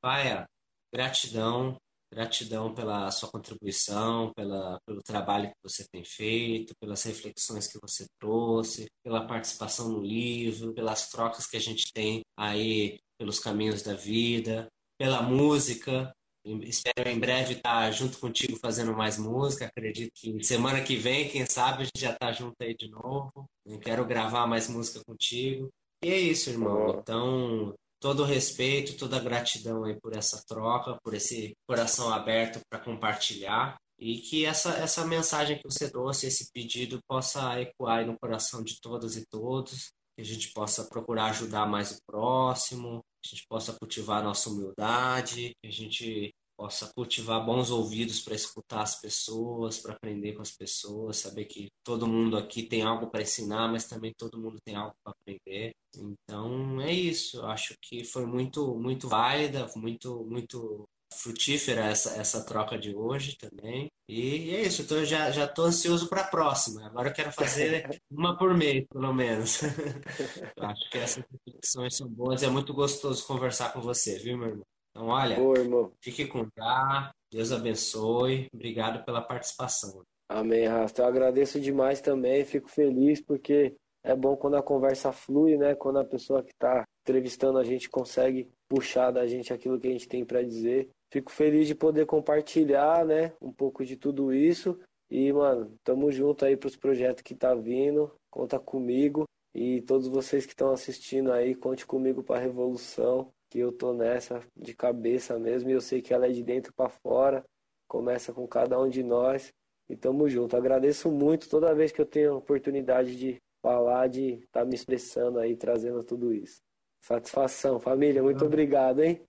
Paia, 0.00 0.48
gratidão, 0.92 1.76
gratidão 2.10 2.74
pela 2.74 3.10
sua 3.10 3.30
contribuição, 3.30 4.32
pela, 4.34 4.80
pelo 4.86 5.02
trabalho 5.02 5.48
que 5.48 5.62
você 5.62 5.86
tem 5.92 6.02
feito, 6.04 6.74
pelas 6.80 7.02
reflexões 7.04 7.68
que 7.68 7.78
você 7.80 8.06
trouxe, 8.18 8.90
pela 9.04 9.26
participação 9.26 9.88
no 9.90 10.00
livro, 10.00 10.74
pelas 10.74 11.08
trocas 11.08 11.46
que 11.46 11.56
a 11.56 11.60
gente 11.60 11.92
tem 11.92 12.22
aí 12.36 12.98
pelos 13.20 13.38
caminhos 13.38 13.82
da 13.82 13.92
vida, 13.92 14.66
pela 14.98 15.20
música, 15.20 16.10
Espero 16.42 17.10
em 17.10 17.18
breve 17.18 17.54
estar 17.54 17.90
junto 17.90 18.18
contigo 18.18 18.56
fazendo 18.56 18.94
mais 18.94 19.18
música. 19.18 19.66
Acredito 19.66 20.10
que 20.14 20.42
semana 20.42 20.82
que 20.82 20.96
vem, 20.96 21.28
quem 21.28 21.44
sabe, 21.44 21.82
a 21.82 21.84
gente 21.84 22.00
já 22.00 22.12
está 22.12 22.32
junto 22.32 22.54
aí 22.62 22.74
de 22.74 22.88
novo. 22.88 23.44
Eu 23.66 23.78
quero 23.78 24.06
gravar 24.06 24.46
mais 24.46 24.66
música 24.66 25.04
contigo. 25.04 25.68
E 26.02 26.08
é 26.08 26.18
isso, 26.18 26.48
irmão. 26.48 26.98
Então, 26.98 27.74
todo 28.00 28.22
o 28.22 28.26
respeito, 28.26 28.96
toda 28.96 29.18
a 29.18 29.22
gratidão 29.22 29.84
aí 29.84 30.00
por 30.00 30.16
essa 30.16 30.42
troca, 30.48 30.98
por 31.04 31.12
esse 31.12 31.52
coração 31.68 32.10
aberto 32.10 32.60
para 32.70 32.80
compartilhar. 32.80 33.76
E 33.98 34.16
que 34.20 34.46
essa, 34.46 34.70
essa 34.78 35.04
mensagem 35.04 35.58
que 35.58 35.70
você 35.70 35.90
trouxe, 35.90 36.26
esse 36.26 36.50
pedido, 36.50 37.00
possa 37.06 37.60
ecoar 37.60 38.06
no 38.06 38.18
coração 38.18 38.62
de 38.62 38.80
todas 38.80 39.14
e 39.14 39.26
todos. 39.26 39.92
Que 40.16 40.22
a 40.22 40.24
gente 40.24 40.52
possa 40.54 40.84
procurar 40.84 41.26
ajudar 41.26 41.66
mais 41.66 41.92
o 41.92 41.98
próximo, 42.06 43.04
a 43.24 43.28
gente 43.28 43.46
possa 43.48 43.72
cultivar 43.72 44.22
nossa 44.22 44.48
humildade, 44.50 45.54
que 45.60 45.68
a 45.68 45.72
gente 45.72 46.34
possa 46.56 46.92
cultivar 46.94 47.44
bons 47.44 47.70
ouvidos 47.70 48.20
para 48.20 48.34
escutar 48.34 48.82
as 48.82 49.00
pessoas, 49.00 49.78
para 49.78 49.94
aprender 49.94 50.34
com 50.34 50.42
as 50.42 50.50
pessoas, 50.50 51.16
saber 51.16 51.46
que 51.46 51.70
todo 51.82 52.06
mundo 52.06 52.36
aqui 52.36 52.62
tem 52.62 52.82
algo 52.82 53.06
para 53.06 53.22
ensinar, 53.22 53.66
mas 53.72 53.86
também 53.88 54.12
todo 54.12 54.38
mundo 54.38 54.58
tem 54.62 54.74
algo 54.76 54.94
para 55.02 55.12
aprender. 55.12 55.74
Então 55.96 56.78
é 56.82 56.92
isso. 56.92 57.38
Eu 57.38 57.46
acho 57.46 57.74
que 57.80 58.04
foi 58.04 58.26
muito 58.26 58.74
muito 58.76 59.08
válida, 59.08 59.66
muito 59.74 60.22
muito 60.26 60.86
frutífera 61.12 61.86
essa, 61.86 62.18
essa 62.20 62.44
troca 62.44 62.78
de 62.78 62.94
hoje 62.94 63.36
também. 63.36 63.90
E 64.08 64.54
é 64.54 64.62
isso, 64.62 64.82
então 64.82 64.98
eu 64.98 65.04
já 65.04 65.30
já 65.30 65.44
estou 65.44 65.66
ansioso 65.66 66.08
para 66.08 66.22
a 66.22 66.28
próxima. 66.28 66.86
Agora 66.86 67.08
eu 67.08 67.12
quero 67.12 67.32
fazer 67.32 67.88
uma 68.10 68.36
por 68.36 68.56
mês, 68.56 68.86
pelo 68.88 69.12
menos. 69.12 69.60
acho 70.58 70.90
que 70.90 70.98
essas 70.98 71.24
reflexões 71.46 71.96
são 71.96 72.08
boas 72.08 72.42
e 72.42 72.46
é 72.46 72.50
muito 72.50 72.74
gostoso 72.74 73.26
conversar 73.26 73.72
com 73.72 73.80
você, 73.80 74.18
viu, 74.18 74.36
meu 74.36 74.48
irmão? 74.48 74.66
Então, 74.90 75.06
olha, 75.06 75.36
Boa, 75.36 75.92
fique 76.00 76.26
com 76.26 76.40
Deus, 76.40 77.10
Deus 77.32 77.52
abençoe, 77.52 78.48
obrigado 78.52 79.04
pela 79.04 79.22
participação. 79.22 80.02
Amém, 80.28 80.66
Rasta. 80.66 81.02
Eu 81.02 81.06
agradeço 81.06 81.60
demais 81.60 82.00
também, 82.00 82.44
fico 82.44 82.68
feliz 82.68 83.20
porque 83.20 83.74
é 84.02 84.14
bom 84.14 84.36
quando 84.36 84.56
a 84.56 84.62
conversa 84.62 85.12
flui, 85.12 85.56
né? 85.56 85.74
Quando 85.74 85.98
a 85.98 86.04
pessoa 86.04 86.42
que 86.42 86.52
está 86.52 86.84
entrevistando 87.02 87.58
a 87.58 87.64
gente 87.64 87.88
consegue 87.88 88.48
puxar 88.68 89.10
da 89.10 89.26
gente 89.26 89.52
aquilo 89.52 89.78
que 89.78 89.88
a 89.88 89.90
gente 89.90 90.08
tem 90.08 90.24
para 90.24 90.42
dizer. 90.42 90.88
Fico 91.10 91.32
feliz 91.32 91.66
de 91.66 91.74
poder 91.74 92.06
compartilhar, 92.06 93.04
né, 93.04 93.32
um 93.40 93.52
pouco 93.52 93.84
de 93.84 93.96
tudo 93.96 94.32
isso 94.32 94.78
E, 95.10 95.32
mano, 95.32 95.76
tamo 95.82 96.12
junto 96.12 96.44
aí 96.44 96.56
pros 96.56 96.76
projetos 96.76 97.22
que 97.22 97.34
tá 97.34 97.52
vindo. 97.52 98.12
Conta 98.30 98.60
comigo. 98.60 99.24
E 99.52 99.82
todos 99.82 100.06
vocês 100.06 100.46
que 100.46 100.52
estão 100.52 100.70
assistindo 100.70 101.32
aí, 101.32 101.52
conte 101.52 101.84
comigo 101.84 102.22
pra 102.22 102.38
revolução. 102.38 103.32
Que 103.50 103.58
eu 103.58 103.72
tô 103.72 103.92
nessa 103.92 104.40
de 104.56 104.72
cabeça 104.72 105.36
mesmo. 105.36 105.68
E 105.68 105.72
eu 105.72 105.80
sei 105.80 106.00
que 106.00 106.14
ela 106.14 106.26
é 106.26 106.30
de 106.30 106.44
dentro 106.44 106.72
para 106.72 106.88
fora. 106.88 107.44
Começa 107.88 108.32
com 108.32 108.46
cada 108.46 108.78
um 108.80 108.88
de 108.88 109.02
nós. 109.02 109.52
E 109.88 109.96
tamo 109.96 110.28
junto. 110.28 110.56
Agradeço 110.56 111.10
muito 111.10 111.48
toda 111.48 111.74
vez 111.74 111.90
que 111.90 112.00
eu 112.00 112.06
tenho 112.06 112.34
a 112.34 112.36
oportunidade 112.36 113.16
de 113.16 113.36
falar, 113.60 114.06
de 114.08 114.34
estar 114.34 114.60
tá 114.60 114.64
me 114.64 114.76
expressando 114.76 115.40
aí, 115.40 115.56
trazendo 115.56 116.04
tudo 116.04 116.32
isso. 116.32 116.60
Satisfação, 117.02 117.80
família. 117.80 118.22
Muito 118.22 118.44
obrigado, 118.44 119.02
hein? 119.02 119.20